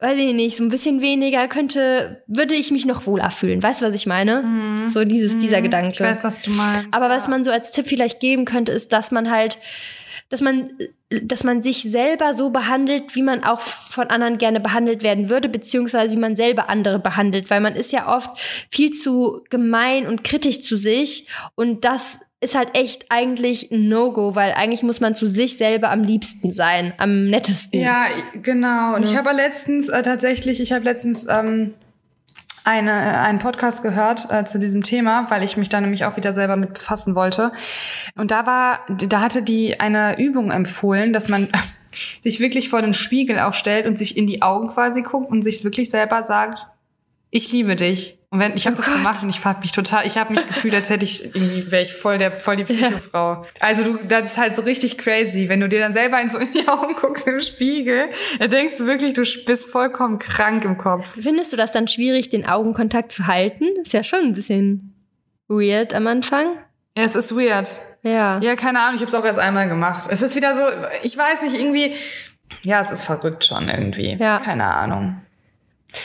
weiß 0.00 0.18
ich 0.18 0.34
nicht, 0.34 0.56
so 0.56 0.64
ein 0.64 0.68
bisschen 0.68 1.00
weniger 1.00 1.46
könnte, 1.46 2.24
würde 2.26 2.56
ich 2.56 2.72
mich 2.72 2.84
noch 2.84 3.06
wohler 3.06 3.30
fühlen. 3.30 3.62
Weißt 3.62 3.80
du, 3.80 3.86
was 3.86 3.94
ich 3.94 4.06
meine? 4.06 4.88
So 4.88 5.04
dieses, 5.04 5.38
dieser 5.38 5.62
Gedanke. 5.62 5.86
Mhm. 5.86 5.92
Ich 5.92 6.00
weiß, 6.00 6.24
was 6.24 6.42
du 6.42 6.50
meinst. 6.50 6.88
Aber 6.90 7.08
was 7.08 7.26
ja. 7.26 7.30
man 7.30 7.44
so 7.44 7.52
als 7.52 7.70
Tipp 7.70 7.86
vielleicht 7.86 8.18
geben 8.18 8.44
könnte, 8.44 8.72
ist, 8.72 8.92
dass 8.92 9.12
man 9.12 9.30
halt, 9.30 9.58
dass 10.28 10.40
man, 10.40 10.72
dass 11.10 11.44
man 11.44 11.62
sich 11.62 11.84
selber 11.84 12.34
so 12.34 12.50
behandelt, 12.50 13.14
wie 13.14 13.22
man 13.22 13.44
auch 13.44 13.60
von 13.60 14.08
anderen 14.08 14.38
gerne 14.38 14.58
behandelt 14.58 15.04
werden 15.04 15.30
würde, 15.30 15.48
beziehungsweise 15.48 16.16
wie 16.16 16.20
man 16.20 16.34
selber 16.34 16.68
andere 16.68 16.98
behandelt, 16.98 17.50
weil 17.50 17.60
man 17.60 17.76
ist 17.76 17.92
ja 17.92 18.12
oft 18.12 18.30
viel 18.68 18.90
zu 18.90 19.44
gemein 19.48 20.08
und 20.08 20.24
kritisch 20.24 20.62
zu 20.62 20.76
sich 20.76 21.28
und 21.54 21.84
das 21.84 22.18
ist 22.42 22.54
halt 22.54 22.76
echt 22.76 23.06
eigentlich 23.08 23.70
ein 23.70 23.88
No-Go, 23.88 24.34
weil 24.34 24.52
eigentlich 24.52 24.82
muss 24.82 25.00
man 25.00 25.14
zu 25.14 25.26
sich 25.26 25.56
selber 25.56 25.90
am 25.90 26.02
liebsten 26.02 26.52
sein, 26.52 26.92
am 26.98 27.26
nettesten. 27.26 27.80
Ja, 27.80 28.06
genau. 28.34 28.96
Und 28.96 29.04
ich 29.04 29.16
habe 29.16 29.32
letztens 29.32 29.88
äh, 29.88 30.02
tatsächlich, 30.02 30.60
ich 30.60 30.72
habe 30.72 30.84
letztens 30.84 31.26
ähm, 31.28 31.74
eine, 32.64 32.90
äh, 32.90 32.94
einen 32.94 33.38
Podcast 33.38 33.82
gehört 33.82 34.28
äh, 34.30 34.44
zu 34.44 34.58
diesem 34.58 34.82
Thema, 34.82 35.30
weil 35.30 35.42
ich 35.42 35.56
mich 35.56 35.68
da 35.68 35.80
nämlich 35.80 36.04
auch 36.04 36.16
wieder 36.16 36.32
selber 36.32 36.56
mit 36.56 36.74
befassen 36.74 37.14
wollte. 37.14 37.52
Und 38.16 38.30
da 38.30 38.46
war, 38.46 38.80
da 38.88 39.20
hatte 39.20 39.42
die 39.42 39.80
eine 39.80 40.18
Übung 40.18 40.50
empfohlen, 40.50 41.12
dass 41.12 41.28
man 41.28 41.48
sich 42.22 42.40
wirklich 42.40 42.68
vor 42.68 42.82
den 42.82 42.94
Spiegel 42.94 43.38
auch 43.38 43.54
stellt 43.54 43.86
und 43.86 43.96
sich 43.96 44.16
in 44.16 44.26
die 44.26 44.42
Augen 44.42 44.68
quasi 44.68 45.02
guckt 45.02 45.30
und 45.30 45.42
sich 45.42 45.64
wirklich 45.64 45.90
selber 45.90 46.22
sagt, 46.22 46.66
ich 47.30 47.52
liebe 47.52 47.76
dich. 47.76 48.18
Und 48.32 48.38
wenn 48.40 48.56
ich 48.56 48.66
habe 48.66 48.74
Oh 48.76 48.78
das 48.78 48.86
Gott. 48.86 48.94
gemacht 48.96 49.22
und 49.22 49.28
ich 49.28 49.40
fand 49.40 49.60
mich 49.60 49.72
total, 49.72 50.06
ich 50.06 50.16
habe 50.16 50.32
mich 50.32 50.46
gefühlt, 50.46 50.74
als 50.74 50.88
hätte 50.88 51.04
ich 51.04 51.22
irgendwie 51.34 51.70
wäre 51.70 51.82
ich 51.82 51.92
voll 51.92 52.16
der 52.16 52.40
voll 52.40 52.56
die 52.56 52.64
Psychofrau. 52.64 53.42
Also 53.60 53.84
du, 53.84 53.98
das 54.08 54.28
ist 54.28 54.38
halt 54.38 54.54
so 54.54 54.62
richtig 54.62 54.96
crazy, 54.96 55.50
wenn 55.50 55.60
du 55.60 55.68
dir 55.68 55.80
dann 55.80 55.92
selber 55.92 56.18
in 56.18 56.30
so 56.30 56.38
in 56.38 56.50
die 56.52 56.66
Augen 56.66 56.94
guckst 56.94 57.26
im 57.28 57.40
Spiegel, 57.42 58.06
dann 58.38 58.48
denkst 58.48 58.78
du 58.78 58.86
wirklich, 58.86 59.12
du 59.12 59.22
bist 59.44 59.66
vollkommen 59.66 60.18
krank 60.18 60.64
im 60.64 60.78
Kopf. 60.78 61.14
Findest 61.20 61.52
du 61.52 61.58
das 61.58 61.72
dann 61.72 61.88
schwierig, 61.88 62.30
den 62.30 62.46
Augenkontakt 62.46 63.12
zu 63.12 63.26
halten? 63.26 63.66
Ist 63.82 63.92
ja 63.92 64.02
schon 64.02 64.20
ein 64.20 64.32
bisschen 64.32 64.94
weird 65.48 65.92
am 65.92 66.06
Anfang. 66.06 66.56
Ja, 66.96 67.04
es 67.04 67.14
ist 67.16 67.36
weird. 67.36 67.68
Ja. 68.02 68.40
Ja, 68.40 68.56
keine 68.56 68.80
Ahnung, 68.80 68.94
ich 68.94 69.02
habe 69.02 69.10
es 69.10 69.14
auch 69.14 69.26
erst 69.26 69.38
einmal 69.40 69.68
gemacht. 69.68 70.08
Es 70.10 70.22
ist 70.22 70.34
wieder 70.36 70.54
so, 70.54 70.62
ich 71.02 71.16
weiß 71.18 71.42
nicht, 71.42 71.54
irgendwie, 71.54 71.96
ja, 72.62 72.80
es 72.80 72.90
ist 72.90 73.02
verrückt 73.02 73.44
schon 73.44 73.68
irgendwie. 73.68 74.16
Ja. 74.18 74.38
Keine 74.38 74.64
Ahnung. 74.74 75.20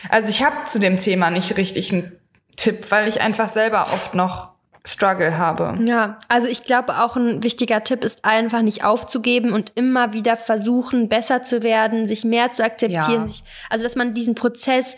Also 0.09 0.27
ich 0.27 0.43
habe 0.43 0.55
zu 0.65 0.79
dem 0.79 0.97
Thema 0.97 1.29
nicht 1.29 1.55
richtig 1.57 1.93
einen 1.93 2.11
Tipp, 2.55 2.89
weil 2.89 3.07
ich 3.07 3.21
einfach 3.21 3.49
selber 3.49 3.83
oft 3.93 4.15
noch 4.15 4.49
Struggle 4.87 5.37
habe. 5.37 5.77
Ja, 5.83 6.17
also 6.29 6.47
ich 6.47 6.63
glaube 6.63 7.01
auch 7.01 7.15
ein 7.17 7.43
wichtiger 7.43 7.83
Tipp 7.83 8.03
ist 8.03 8.23
einfach 8.23 8.61
nicht 8.61 8.83
aufzugeben 8.83 9.51
und 9.51 9.73
immer 9.75 10.13
wieder 10.13 10.37
versuchen, 10.37 11.09
besser 11.09 11.43
zu 11.43 11.61
werden, 11.61 12.07
sich 12.07 12.23
mehr 12.23 12.51
zu 12.51 12.63
akzeptieren. 12.63 13.27
Ja. 13.27 13.33
Also 13.69 13.83
dass 13.83 13.95
man 13.95 14.13
diesen 14.13 14.35
Prozess 14.35 14.95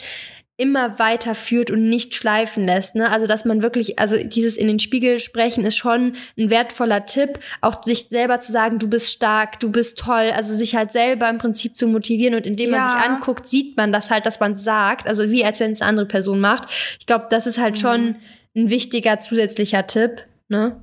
immer 0.59 0.99
weiter 0.99 1.35
führt 1.35 1.71
und 1.71 1.87
nicht 1.87 2.13
schleifen 2.15 2.65
lässt. 2.65 2.95
Ne? 2.95 3.09
Also 3.09 3.27
dass 3.27 3.45
man 3.45 3.63
wirklich, 3.63 3.97
also 3.97 4.17
dieses 4.17 4.57
in 4.57 4.67
den 4.67 4.79
Spiegel 4.79 5.19
sprechen 5.19 5.65
ist 5.65 5.77
schon 5.77 6.13
ein 6.37 6.49
wertvoller 6.49 7.05
Tipp, 7.05 7.39
auch 7.61 7.83
sich 7.85 8.09
selber 8.09 8.39
zu 8.39 8.51
sagen, 8.51 8.77
du 8.77 8.89
bist 8.89 9.11
stark, 9.11 9.59
du 9.59 9.71
bist 9.71 9.97
toll, 9.97 10.31
also 10.35 10.53
sich 10.53 10.75
halt 10.75 10.91
selber 10.91 11.29
im 11.29 11.37
Prinzip 11.37 11.77
zu 11.77 11.87
motivieren 11.87 12.35
und 12.35 12.45
indem 12.45 12.71
man 12.71 12.81
Ja. 12.81 12.89
sich 12.89 12.99
anguckt, 12.99 13.49
sieht 13.49 13.77
man 13.77 13.91
das 13.91 14.11
halt, 14.11 14.25
dass 14.25 14.39
man 14.39 14.55
sagt, 14.57 15.07
also 15.07 15.31
wie 15.31 15.45
als 15.45 15.59
wenn 15.59 15.71
es 15.71 15.81
eine 15.81 15.89
andere 15.89 16.05
Person 16.07 16.39
macht. 16.39 16.65
Ich 16.99 17.05
glaube, 17.05 17.27
das 17.29 17.47
ist 17.47 17.57
halt 17.57 17.79
schon 17.79 18.15
ein 18.55 18.69
wichtiger 18.69 19.19
zusätzlicher 19.19 19.87
Tipp. 19.87 20.25
Ne? 20.49 20.75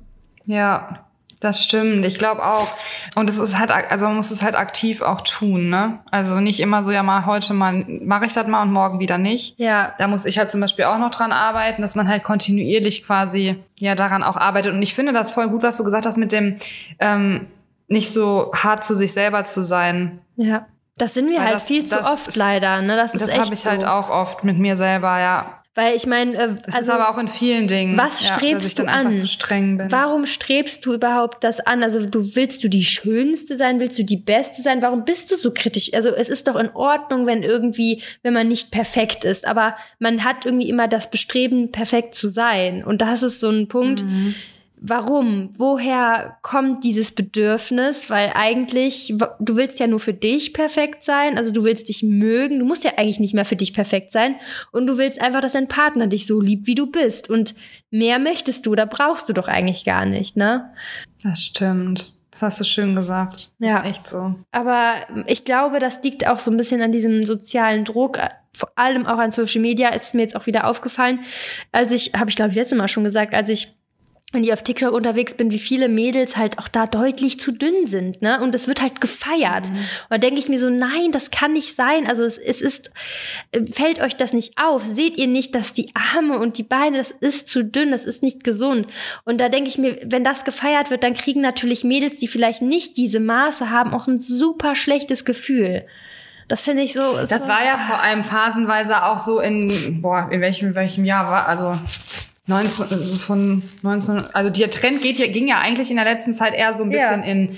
Ja, 0.45 1.06
das 1.39 1.63
stimmt. 1.63 2.03
Ich 2.05 2.17
glaube 2.17 2.43
auch. 2.43 2.67
Und 3.15 3.29
es 3.29 3.37
ist 3.37 3.59
halt, 3.59 3.69
also 3.71 4.05
man 4.07 4.15
muss 4.15 4.31
es 4.31 4.41
halt 4.41 4.55
aktiv 4.55 5.01
auch 5.01 5.21
tun, 5.21 5.69
ne? 5.69 5.99
Also 6.09 6.39
nicht 6.39 6.59
immer 6.59 6.83
so, 6.83 6.91
ja 6.91 7.03
mal 7.03 7.25
heute 7.25 7.53
mal 7.53 7.85
mache 8.03 8.25
ich 8.25 8.33
das 8.33 8.47
mal 8.47 8.61
und 8.63 8.71
morgen 8.71 8.99
wieder 8.99 9.17
nicht. 9.17 9.53
Ja, 9.59 9.93
Da 9.99 10.07
muss 10.07 10.25
ich 10.25 10.37
halt 10.39 10.49
zum 10.49 10.61
Beispiel 10.61 10.85
auch 10.85 10.97
noch 10.97 11.11
dran 11.11 11.31
arbeiten, 11.31 11.81
dass 11.81 11.95
man 11.95 12.07
halt 12.07 12.23
kontinuierlich 12.23 13.03
quasi 13.03 13.63
ja 13.77 13.93
daran 13.95 14.23
auch 14.23 14.35
arbeitet. 14.37 14.73
Und 14.73 14.81
ich 14.81 14.95
finde 14.95 15.13
das 15.13 15.31
voll 15.31 15.47
gut, 15.49 15.61
was 15.63 15.77
du 15.77 15.83
gesagt 15.83 16.05
hast 16.07 16.17
mit 16.17 16.31
dem 16.31 16.57
ähm, 16.99 17.47
nicht 17.87 18.11
so 18.11 18.51
hart 18.55 18.83
zu 18.83 18.95
sich 18.95 19.13
selber 19.13 19.43
zu 19.43 19.63
sein. 19.63 20.19
Ja. 20.37 20.65
Das 20.97 21.13
sind 21.13 21.29
wir 21.29 21.37
Weil 21.37 21.45
halt 21.45 21.55
das- 21.57 21.67
viel 21.67 21.85
zu 21.85 21.95
das- 21.97 22.07
oft 22.07 22.35
leider, 22.35 22.81
ne? 22.81 22.95
Das 22.95 23.13
ist 23.13 23.21
Das 23.21 23.29
echt 23.29 23.39
habe 23.41 23.53
ich 23.53 23.61
so. 23.61 23.69
halt 23.69 23.85
auch 23.85 24.09
oft 24.09 24.43
mit 24.43 24.57
mir 24.57 24.75
selber, 24.75 25.19
ja. 25.19 25.61
Weil 25.77 25.95
ich 25.95 26.07
meine, 26.07 26.33
äh, 26.35 26.47
Das 26.65 26.73
also 26.73 26.79
ist 26.79 26.89
aber 26.89 27.09
auch 27.11 27.19
in 27.19 27.27
vielen 27.27 27.67
Dingen. 27.67 27.95
was 27.99 28.25
ja, 28.25 28.33
strebst 28.33 28.55
dass 28.55 28.65
ich 28.69 28.75
du 28.75 28.87
an? 28.87 29.15
zu 29.15 29.27
streng 29.27 29.77
bin. 29.77 29.91
warum 29.91 30.25
strebst 30.25 30.83
du 30.83 30.95
überhaupt 30.95 31.43
das 31.43 31.59
an? 31.59 31.83
Also 31.83 32.03
du 32.03 32.35
willst 32.35 32.63
du 32.63 32.67
die 32.67 32.83
schönste 32.83 33.57
sein, 33.57 33.79
willst 33.79 33.99
du 33.99 34.03
die 34.03 34.17
beste 34.17 34.63
sein? 34.63 34.81
Warum 34.81 35.05
bist 35.05 35.29
du 35.29 35.35
so 35.35 35.51
kritisch? 35.53 35.93
Also 35.93 36.09
es 36.09 36.29
ist 36.29 36.47
doch 36.47 36.55
in 36.55 36.71
Ordnung, 36.73 37.27
wenn 37.27 37.43
irgendwie, 37.43 38.01
wenn 38.23 38.33
man 38.33 38.47
nicht 38.47 38.71
perfekt 38.71 39.23
ist, 39.23 39.45
aber 39.47 39.75
man 39.99 40.23
hat 40.23 40.47
irgendwie 40.47 40.67
immer 40.67 40.87
das 40.87 41.11
Bestreben, 41.11 41.71
perfekt 41.71 42.15
zu 42.15 42.27
sein. 42.27 42.83
Und 42.83 43.03
das 43.03 43.21
ist 43.21 43.39
so 43.39 43.49
ein 43.51 43.67
Punkt. 43.67 44.03
Mhm. 44.03 44.33
Warum? 44.79 45.49
Woher 45.57 46.37
kommt 46.43 46.83
dieses 46.83 47.11
Bedürfnis? 47.11 48.09
Weil 48.09 48.31
eigentlich, 48.35 49.13
du 49.39 49.55
willst 49.57 49.79
ja 49.79 49.87
nur 49.87 49.99
für 49.99 50.13
dich 50.13 50.53
perfekt 50.53 51.03
sein, 51.03 51.37
also 51.37 51.51
du 51.51 51.63
willst 51.63 51.89
dich 51.89 52.03
mögen, 52.03 52.59
du 52.59 52.65
musst 52.65 52.83
ja 52.83 52.91
eigentlich 52.97 53.19
nicht 53.19 53.33
mehr 53.33 53.45
für 53.45 53.55
dich 53.55 53.73
perfekt 53.73 54.11
sein 54.11 54.35
und 54.71 54.85
du 54.87 54.97
willst 54.97 55.19
einfach, 55.19 55.41
dass 55.41 55.53
dein 55.53 55.67
Partner 55.67 56.07
dich 56.07 56.27
so 56.27 56.39
liebt, 56.39 56.67
wie 56.67 56.75
du 56.75 56.87
bist. 56.87 57.29
Und 57.29 57.55
mehr 57.89 58.19
möchtest 58.19 58.65
du, 58.65 58.75
da 58.75 58.85
brauchst 58.85 59.27
du 59.29 59.33
doch 59.33 59.47
eigentlich 59.47 59.83
gar 59.83 60.05
nicht, 60.05 60.37
ne? 60.37 60.71
Das 61.23 61.41
stimmt. 61.43 62.13
Das 62.31 62.41
hast 62.43 62.59
du 62.59 62.63
schön 62.65 62.95
gesagt. 62.95 63.49
Das 63.57 63.69
Ja. 63.69 63.79
ist 63.79 63.85
echt 63.87 64.07
so. 64.07 64.35
Aber 64.51 64.93
ich 65.25 65.43
glaube, 65.43 65.79
das 65.79 66.03
liegt 66.03 66.27
auch 66.27 66.37
so 66.37 66.51
ein 66.51 66.57
bisschen 66.57 66.83
an 66.83 66.91
diesem 66.91 67.25
sozialen 67.25 67.83
Druck, 67.83 68.19
vor 68.53 68.69
allem 68.75 69.07
auch 69.07 69.17
an 69.17 69.31
Social 69.31 69.61
Media, 69.61 69.89
ist 69.89 70.13
mir 70.13 70.21
jetzt 70.21 70.35
auch 70.35 70.45
wieder 70.45 70.67
aufgefallen, 70.67 71.21
als 71.71 71.91
ich, 71.91 72.11
habe 72.15 72.29
ich 72.29 72.35
glaube 72.35 72.51
ich 72.51 72.57
letztes 72.57 72.77
Mal 72.77 72.87
schon 72.87 73.03
gesagt, 73.03 73.33
als 73.33 73.49
ich 73.49 73.69
wenn 74.33 74.43
ich 74.43 74.51
auf 74.51 74.61
TikTok 74.61 74.91
unterwegs 74.91 75.35
bin, 75.35 75.51
wie 75.51 75.59
viele 75.59 75.87
Mädels 75.87 76.35
halt 76.35 76.59
auch 76.59 76.67
da 76.67 76.85
deutlich 76.85 77.39
zu 77.39 77.53
dünn 77.53 77.87
sind, 77.87 78.21
ne? 78.21 78.41
Und 78.41 78.53
es 78.55 78.67
wird 78.67 78.81
halt 78.81 78.99
gefeiert. 78.99 79.69
Und 79.69 79.77
da 80.09 80.17
denke 80.17 80.37
ich 80.37 80.49
mir 80.49 80.59
so, 80.59 80.69
nein, 80.69 81.13
das 81.13 81.31
kann 81.31 81.53
nicht 81.53 81.77
sein. 81.77 82.05
Also 82.05 82.25
es, 82.25 82.37
es 82.37 82.59
ist, 82.59 82.91
äh, 83.53 83.65
fällt 83.65 84.01
euch 84.01 84.17
das 84.17 84.33
nicht 84.33 84.57
auf? 84.57 84.83
Seht 84.85 85.17
ihr 85.17 85.27
nicht, 85.27 85.55
dass 85.55 85.71
die 85.71 85.93
Arme 85.93 86.39
und 86.39 86.57
die 86.57 86.63
Beine, 86.63 86.97
das 86.97 87.11
ist 87.11 87.47
zu 87.47 87.63
dünn, 87.63 87.91
das 87.91 88.03
ist 88.03 88.21
nicht 88.21 88.43
gesund. 88.43 88.87
Und 89.23 89.39
da 89.39 89.47
denke 89.47 89.69
ich 89.69 89.77
mir, 89.77 89.97
wenn 90.03 90.25
das 90.25 90.43
gefeiert 90.43 90.89
wird, 90.89 91.03
dann 91.03 91.13
kriegen 91.13 91.39
natürlich 91.39 91.85
Mädels, 91.85 92.17
die 92.17 92.27
vielleicht 92.27 92.61
nicht 92.61 92.97
diese 92.97 93.21
Maße 93.21 93.69
haben, 93.69 93.93
auch 93.93 94.07
ein 94.07 94.19
super 94.19 94.75
schlechtes 94.75 95.23
Gefühl. 95.23 95.85
Das 96.49 96.59
finde 96.59 96.83
ich 96.83 96.91
so. 96.91 96.99
Das 97.13 97.29
so, 97.29 97.47
war 97.47 97.63
ja 97.63 97.77
vor 97.77 98.01
allem 98.01 98.25
phasenweise 98.25 99.05
auch 99.05 99.19
so 99.19 99.39
in, 99.39 100.01
boah, 100.01 100.27
in 100.29 100.41
welchem, 100.41 100.75
welchem 100.75 101.05
Jahr 101.05 101.29
war, 101.29 101.47
also 101.47 101.77
19, 102.47 102.85
also 102.91 103.15
von 103.15 103.61
19, 103.83 104.23
also 104.33 104.49
der 104.49 104.69
Trend 104.71 105.01
geht 105.01 105.19
ja, 105.19 105.27
ging 105.27 105.47
ja 105.47 105.59
eigentlich 105.59 105.89
in 105.89 105.97
der 105.97 106.05
letzten 106.05 106.33
Zeit 106.33 106.53
eher 106.53 106.73
so 106.73 106.83
ein 106.83 106.91
Ja. 106.91 106.97
bisschen 107.15 107.23
in, 107.23 107.57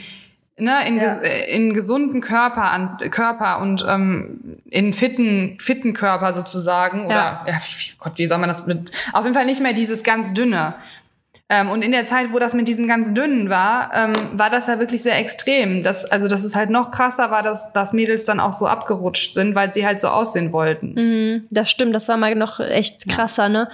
ne, 0.66 0.88
in, 0.88 0.98
Ja. 0.98 1.04
ges, 1.04 1.18
äh, 1.18 1.56
in 1.56 1.74
gesunden 1.74 2.22
Körper, 2.22 2.64
an, 2.72 2.98
Körper 3.12 3.60
und 3.62 3.86
ähm, 3.88 4.58
in 4.70 4.94
fitten, 4.94 5.58
fitten 5.60 5.94
Körper 5.94 6.34
sozusagen. 6.34 7.06
Oder, 7.06 7.16
Ja. 7.16 7.44
ja, 7.48 7.54
wie, 7.56 7.92
Gott, 8.00 8.14
wie 8.18 8.28
soll 8.28 8.40
man 8.40 8.50
das 8.50 8.66
mit, 8.66 8.92
auf 9.14 9.24
jeden 9.24 9.36
Fall 9.36 9.46
nicht 9.46 9.62
mehr 9.62 9.74
dieses 9.74 10.04
ganz 10.04 10.34
dünne. 10.34 10.76
Ähm, 11.52 11.70
und 11.72 11.84
in 11.84 11.92
der 11.92 12.06
Zeit, 12.06 12.32
wo 12.32 12.38
das 12.38 12.54
mit 12.54 12.68
diesen 12.68 12.88
ganz 12.88 13.12
dünnen 13.12 13.50
war, 13.50 13.90
ähm, 13.96 14.14
war 14.34 14.52
das 14.52 14.68
ja 14.68 14.78
wirklich 14.78 15.02
sehr 15.02 15.18
extrem. 15.18 15.82
Das, 15.82 16.06
also, 16.06 16.28
dass 16.28 16.44
es 16.44 16.56
halt 16.56 16.70
noch 16.70 16.92
krasser 16.92 17.32
war, 17.32 17.42
dass, 17.42 17.74
dass 17.74 17.92
Mädels 17.92 18.26
dann 18.26 18.40
auch 18.40 18.54
so 18.54 18.68
abgerutscht 18.68 19.34
sind, 19.34 19.56
weil 19.56 19.74
sie 19.74 19.84
halt 19.84 20.00
so 20.00 20.10
aussehen 20.10 20.52
wollten. 20.52 20.94
Mhm, 20.94 21.48
das 21.50 21.72
stimmt, 21.72 21.96
das 21.96 22.08
war 22.08 22.18
mal 22.18 22.36
noch 22.36 22.60
echt 22.60 23.10
krasser, 23.10 23.50
ne? 23.50 23.68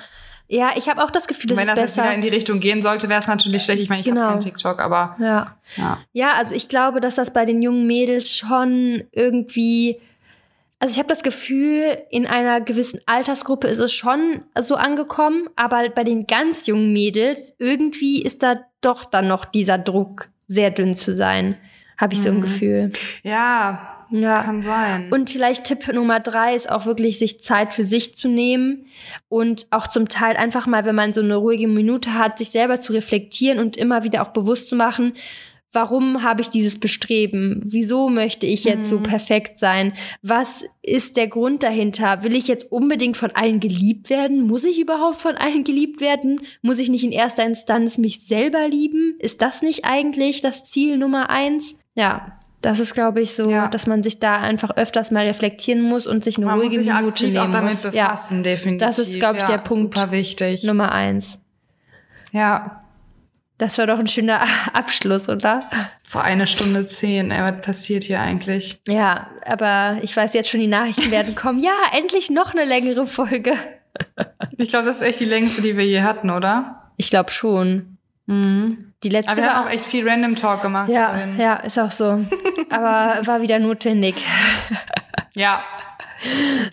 Ja, 0.47 0.71
ich 0.75 0.87
habe 0.89 1.03
auch 1.03 1.09
das 1.11 1.27
Gefühl, 1.27 1.49
das 1.49 1.57
Wenn 1.57 1.67
das 1.67 1.79
jetzt 1.79 1.97
wieder 1.97 2.13
in 2.13 2.21
die 2.21 2.29
Richtung 2.29 2.59
gehen 2.59 2.81
sollte, 2.83 3.09
wäre 3.09 3.19
es 3.19 3.27
natürlich 3.27 3.63
schlecht. 3.63 3.81
Ich 3.81 3.89
meine, 3.89 4.01
ich 4.01 4.05
Genau. 4.07 4.21
habe 4.21 4.31
keinen 4.33 4.41
TikTok, 4.41 4.79
aber 4.79 5.15
ja. 5.19 5.55
ja. 5.77 5.97
Ja, 6.13 6.33
also 6.33 6.53
ich 6.53 6.69
glaube, 6.69 6.99
dass 7.01 7.15
das 7.15 7.33
bei 7.33 7.45
den 7.45 7.61
jungen 7.63 7.87
Mädels 7.87 8.35
schon 8.37 9.03
irgendwie. 9.11 9.99
Also 10.77 10.91
ich 10.91 10.99
habe 10.99 11.07
das 11.09 11.23
Gefühl, 11.23 11.97
in 12.11 12.27
einer 12.27 12.61
gewissen 12.61 12.99
Altersgruppe 13.07 13.67
ist 13.67 13.79
es 13.79 13.93
schon 13.93 14.41
so 14.61 14.75
angekommen, 14.75 15.49
aber 15.55 15.89
bei 15.89 16.03
den 16.03 16.27
ganz 16.27 16.67
jungen 16.67 16.93
Mädels 16.93 17.55
irgendwie 17.57 18.21
ist 18.21 18.43
da 18.43 18.57
doch 18.81 19.05
dann 19.05 19.27
noch 19.27 19.45
dieser 19.45 19.77
Druck, 19.79 20.27
sehr 20.47 20.69
dünn 20.69 20.95
zu 20.95 21.15
sein, 21.15 21.57
habe 21.97 22.13
ich 22.13 22.21
so 22.21 22.29
ein 22.29 22.35
Mhm. 22.37 22.41
Gefühl. 22.41 22.89
Ja, 23.23 23.94
Ja. 24.21 24.43
kann 24.43 24.61
sein. 24.61 25.11
Und 25.11 25.29
vielleicht 25.29 25.65
Tipp 25.65 25.87
Nummer 25.93 26.19
drei 26.19 26.55
ist 26.55 26.69
auch 26.69 26.85
wirklich, 26.85 27.19
sich 27.19 27.41
Zeit 27.41 27.73
für 27.73 27.83
sich 27.83 28.15
zu 28.15 28.27
nehmen 28.27 28.85
und 29.29 29.67
auch 29.71 29.87
zum 29.87 30.07
Teil 30.07 30.35
einfach 30.37 30.67
mal, 30.67 30.85
wenn 30.85 30.95
man 30.95 31.13
so 31.13 31.21
eine 31.21 31.35
ruhige 31.35 31.67
Minute 31.67 32.13
hat, 32.13 32.37
sich 32.37 32.49
selber 32.49 32.79
zu 32.79 32.93
reflektieren 32.93 33.59
und 33.59 33.77
immer 33.77 34.03
wieder 34.03 34.21
auch 34.21 34.29
bewusst 34.33 34.69
zu 34.69 34.75
machen, 34.75 35.13
warum 35.71 36.23
habe 36.23 36.41
ich 36.41 36.49
dieses 36.49 36.79
Bestreben? 36.79 37.59
Wieso 37.65 38.07
möchte 38.07 38.45
ich 38.45 38.63
jetzt 38.63 38.87
so 38.87 38.99
Mhm. 38.99 39.03
perfekt 39.03 39.59
sein? 39.59 39.91
Was 40.21 40.63
ist 40.81 41.17
der 41.17 41.27
Grund 41.27 41.63
dahinter? 41.63 42.23
Will 42.23 42.33
ich 42.33 42.47
jetzt 42.47 42.71
unbedingt 42.71 43.17
von 43.17 43.31
allen 43.31 43.59
geliebt 43.59 44.09
werden? 44.09 44.47
Muss 44.47 44.63
ich 44.63 44.79
überhaupt 44.79 45.17
von 45.17 45.35
allen 45.35 45.65
geliebt 45.65 45.99
werden? 45.99 46.39
Muss 46.61 46.79
ich 46.79 46.89
nicht 46.89 47.03
in 47.03 47.11
erster 47.11 47.45
Instanz 47.45 47.97
mich 47.97 48.25
selber 48.25 48.69
lieben? 48.69 49.15
Ist 49.19 49.41
das 49.41 49.61
nicht 49.61 49.83
eigentlich 49.83 50.39
das 50.39 50.63
Ziel 50.63 50.97
Nummer 50.97 51.29
eins? 51.29 51.77
Ja. 51.95 52.39
Das 52.65 52.79
ist, 52.79 52.95
glaube 52.95 53.21
ich, 53.21 53.35
so, 53.35 53.47
Ja. 53.49 53.67
dass 53.67 53.85
man 53.85 54.01
sich 54.01 54.19
da 54.19 54.37
einfach 54.37 54.71
öfters 54.75 55.11
mal 55.11 55.25
reflektieren 55.25 55.81
muss 55.83 56.07
und 56.07 56.23
sich 56.23 56.37
eine 56.37 56.47
man 56.47 56.55
muss 56.57 56.65
ruhige 56.71 56.83
sich 56.83 56.91
Minute 56.91 57.25
nehmen 57.27 57.37
auch 57.37 57.51
damit 57.51 57.71
muss. 57.73 57.81
befassen, 57.83 58.41
definitiv. 58.41 58.87
Das 58.87 58.97
ist, 58.97 59.19
glaub 59.19 59.35
ich, 59.35 59.43
ja, 59.43 59.47
der 59.49 59.57
Punkt. 59.59 59.95
Ja, 59.95 60.55
Nummer 60.63 60.91
eins. 60.91 61.41
Ja, 62.31 62.81
Das 63.59 63.77
war 63.77 63.85
doch 63.87 63.99
ein 63.99 64.07
schöner 64.07 64.41
Abschluss, 64.73 65.29
oder? 65.29 65.61
vor 66.03 66.23
eine 66.23 66.45
Stunde 66.47 66.87
zehn. 66.87 67.29
Ey, 67.31 67.41
was 67.53 67.61
passiert 67.65 68.03
hier 68.03 68.19
eigentlich? 68.19 68.81
Ja, 68.87 69.27
aber 69.45 69.97
ich 70.01 70.15
weiß 70.17 70.33
jetzt 70.33 70.49
schon, 70.49 70.59
die 70.59 70.67
Nachrichten 70.67 71.09
werden 71.11 71.35
kommen. 71.41 71.59
Ja, 71.63 71.71
endlich 71.95 72.29
noch 72.31 72.51
eine 72.53 72.65
längere 72.65 73.05
Folge. 73.07 73.53
Ich 74.57 74.69
glaube, 74.69 74.87
das 74.87 74.97
ist 74.97 75.03
echt 75.03 75.19
die 75.19 75.25
längste, 75.25 75.61
die 75.61 75.77
wir 75.77 75.85
je 75.85 76.01
hatten, 76.01 76.29
oder? 76.31 76.89
Ich 76.97 77.09
glaube 77.11 77.31
schon. 77.31 77.94
Mhm. 78.27 78.93
Die 79.03 79.09
letzte 79.09 79.31
Aber 79.31 79.41
wir 79.41 79.53
haben 79.53 79.67
auch 79.67 79.69
echt 79.71 79.85
viel 79.85 80.07
Random 80.07 80.35
Talk 80.35 80.61
gemacht. 80.61 80.89
ja, 80.89 81.15
ja, 81.37 81.55
ist 81.57 81.77
auch 81.77 81.91
so. 81.91 82.19
Aber 82.69 83.21
war 83.25 83.41
wieder 83.41 83.59
notwendig. 83.59 84.15
ja. 85.35 85.63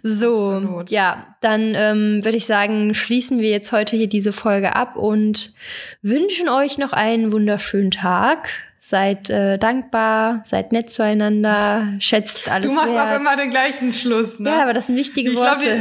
So, 0.03 0.53
Absolut. 0.53 0.91
ja, 0.91 1.37
dann 1.41 1.75
ähm, 1.75 2.25
würde 2.25 2.39
ich 2.39 2.47
sagen, 2.47 2.95
schließen 2.95 3.39
wir 3.41 3.51
jetzt 3.51 3.71
heute 3.73 3.97
hier 3.97 4.09
diese 4.09 4.33
Folge 4.33 4.75
ab 4.77 4.97
und 4.97 5.53
wünschen 6.01 6.49
euch 6.49 6.79
noch 6.79 6.93
einen 6.93 7.33
wunderschönen 7.33 7.91
Tag. 7.91 8.49
Seid 8.85 9.31
äh, 9.31 9.59
dankbar, 9.59 10.41
seid 10.43 10.73
nett 10.73 10.91
zueinander, 10.91 11.87
schätzt 12.01 12.51
alles 12.51 12.67
Du 12.67 12.73
machst 12.75 12.93
wert. 12.93 13.11
auch 13.13 13.17
immer 13.21 13.37
den 13.37 13.51
gleichen 13.51 13.93
Schluss, 13.93 14.41
ne? 14.41 14.51
ja, 14.51 14.63
aber 14.65 14.73
das 14.75 14.87
sind 14.87 14.97
wichtige 14.97 15.31
Ich 15.31 15.37
glaub, 15.37 15.51
Worte. 15.53 15.81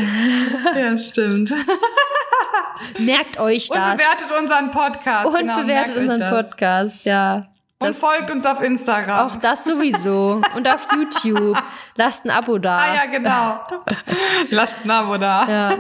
ja, 0.80 0.95
stimmt. 0.99 1.52
Merkt 2.99 3.39
euch 3.39 3.72
Und 3.72 3.78
das. 3.78 3.93
bewertet 3.95 4.28
unseren 4.39 4.70
Podcast. 4.70 5.26
und 5.28 5.36
genau, 5.36 5.62
bewertet 5.62 5.97
unseren. 5.97 6.22
Podcast, 6.30 7.04
ja. 7.04 7.38
Und 7.80 7.89
Das- 7.89 7.99
folgt 7.99 8.30
uns 8.30 8.45
auf 8.45 8.62
Instagram. 8.62 9.28
Auch 9.32 9.38
das 9.38 9.64
sowieso. 9.64 10.39
und 10.56 10.68
auf 10.68 10.88
YouTube. 10.93 11.58
Lasst 11.95 12.24
ein 12.26 12.30
Abo 12.30 12.60
da. 12.60 12.78
ah 12.78 12.95
ja, 12.95 13.06
genau. 13.08 13.62
Lasst 14.52 14.76
ein 14.84 14.91
Abo 14.91 15.18
da. 15.18 15.47
Ja. 15.49 15.78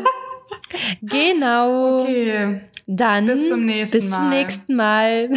Genau. 1.03 1.99
Okay. 2.01 2.61
Dann 2.87 3.27
Bis 3.27 3.47
zum 3.47 3.63
nächsten 3.65 3.99
bis 3.99 4.09
zum 4.09 4.23
Mal. 4.23 4.29
nächsten 4.29 4.75
Mal. 4.75 5.29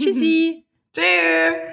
Tschüssi. 0.00 0.65
Tschüss. 0.96 1.66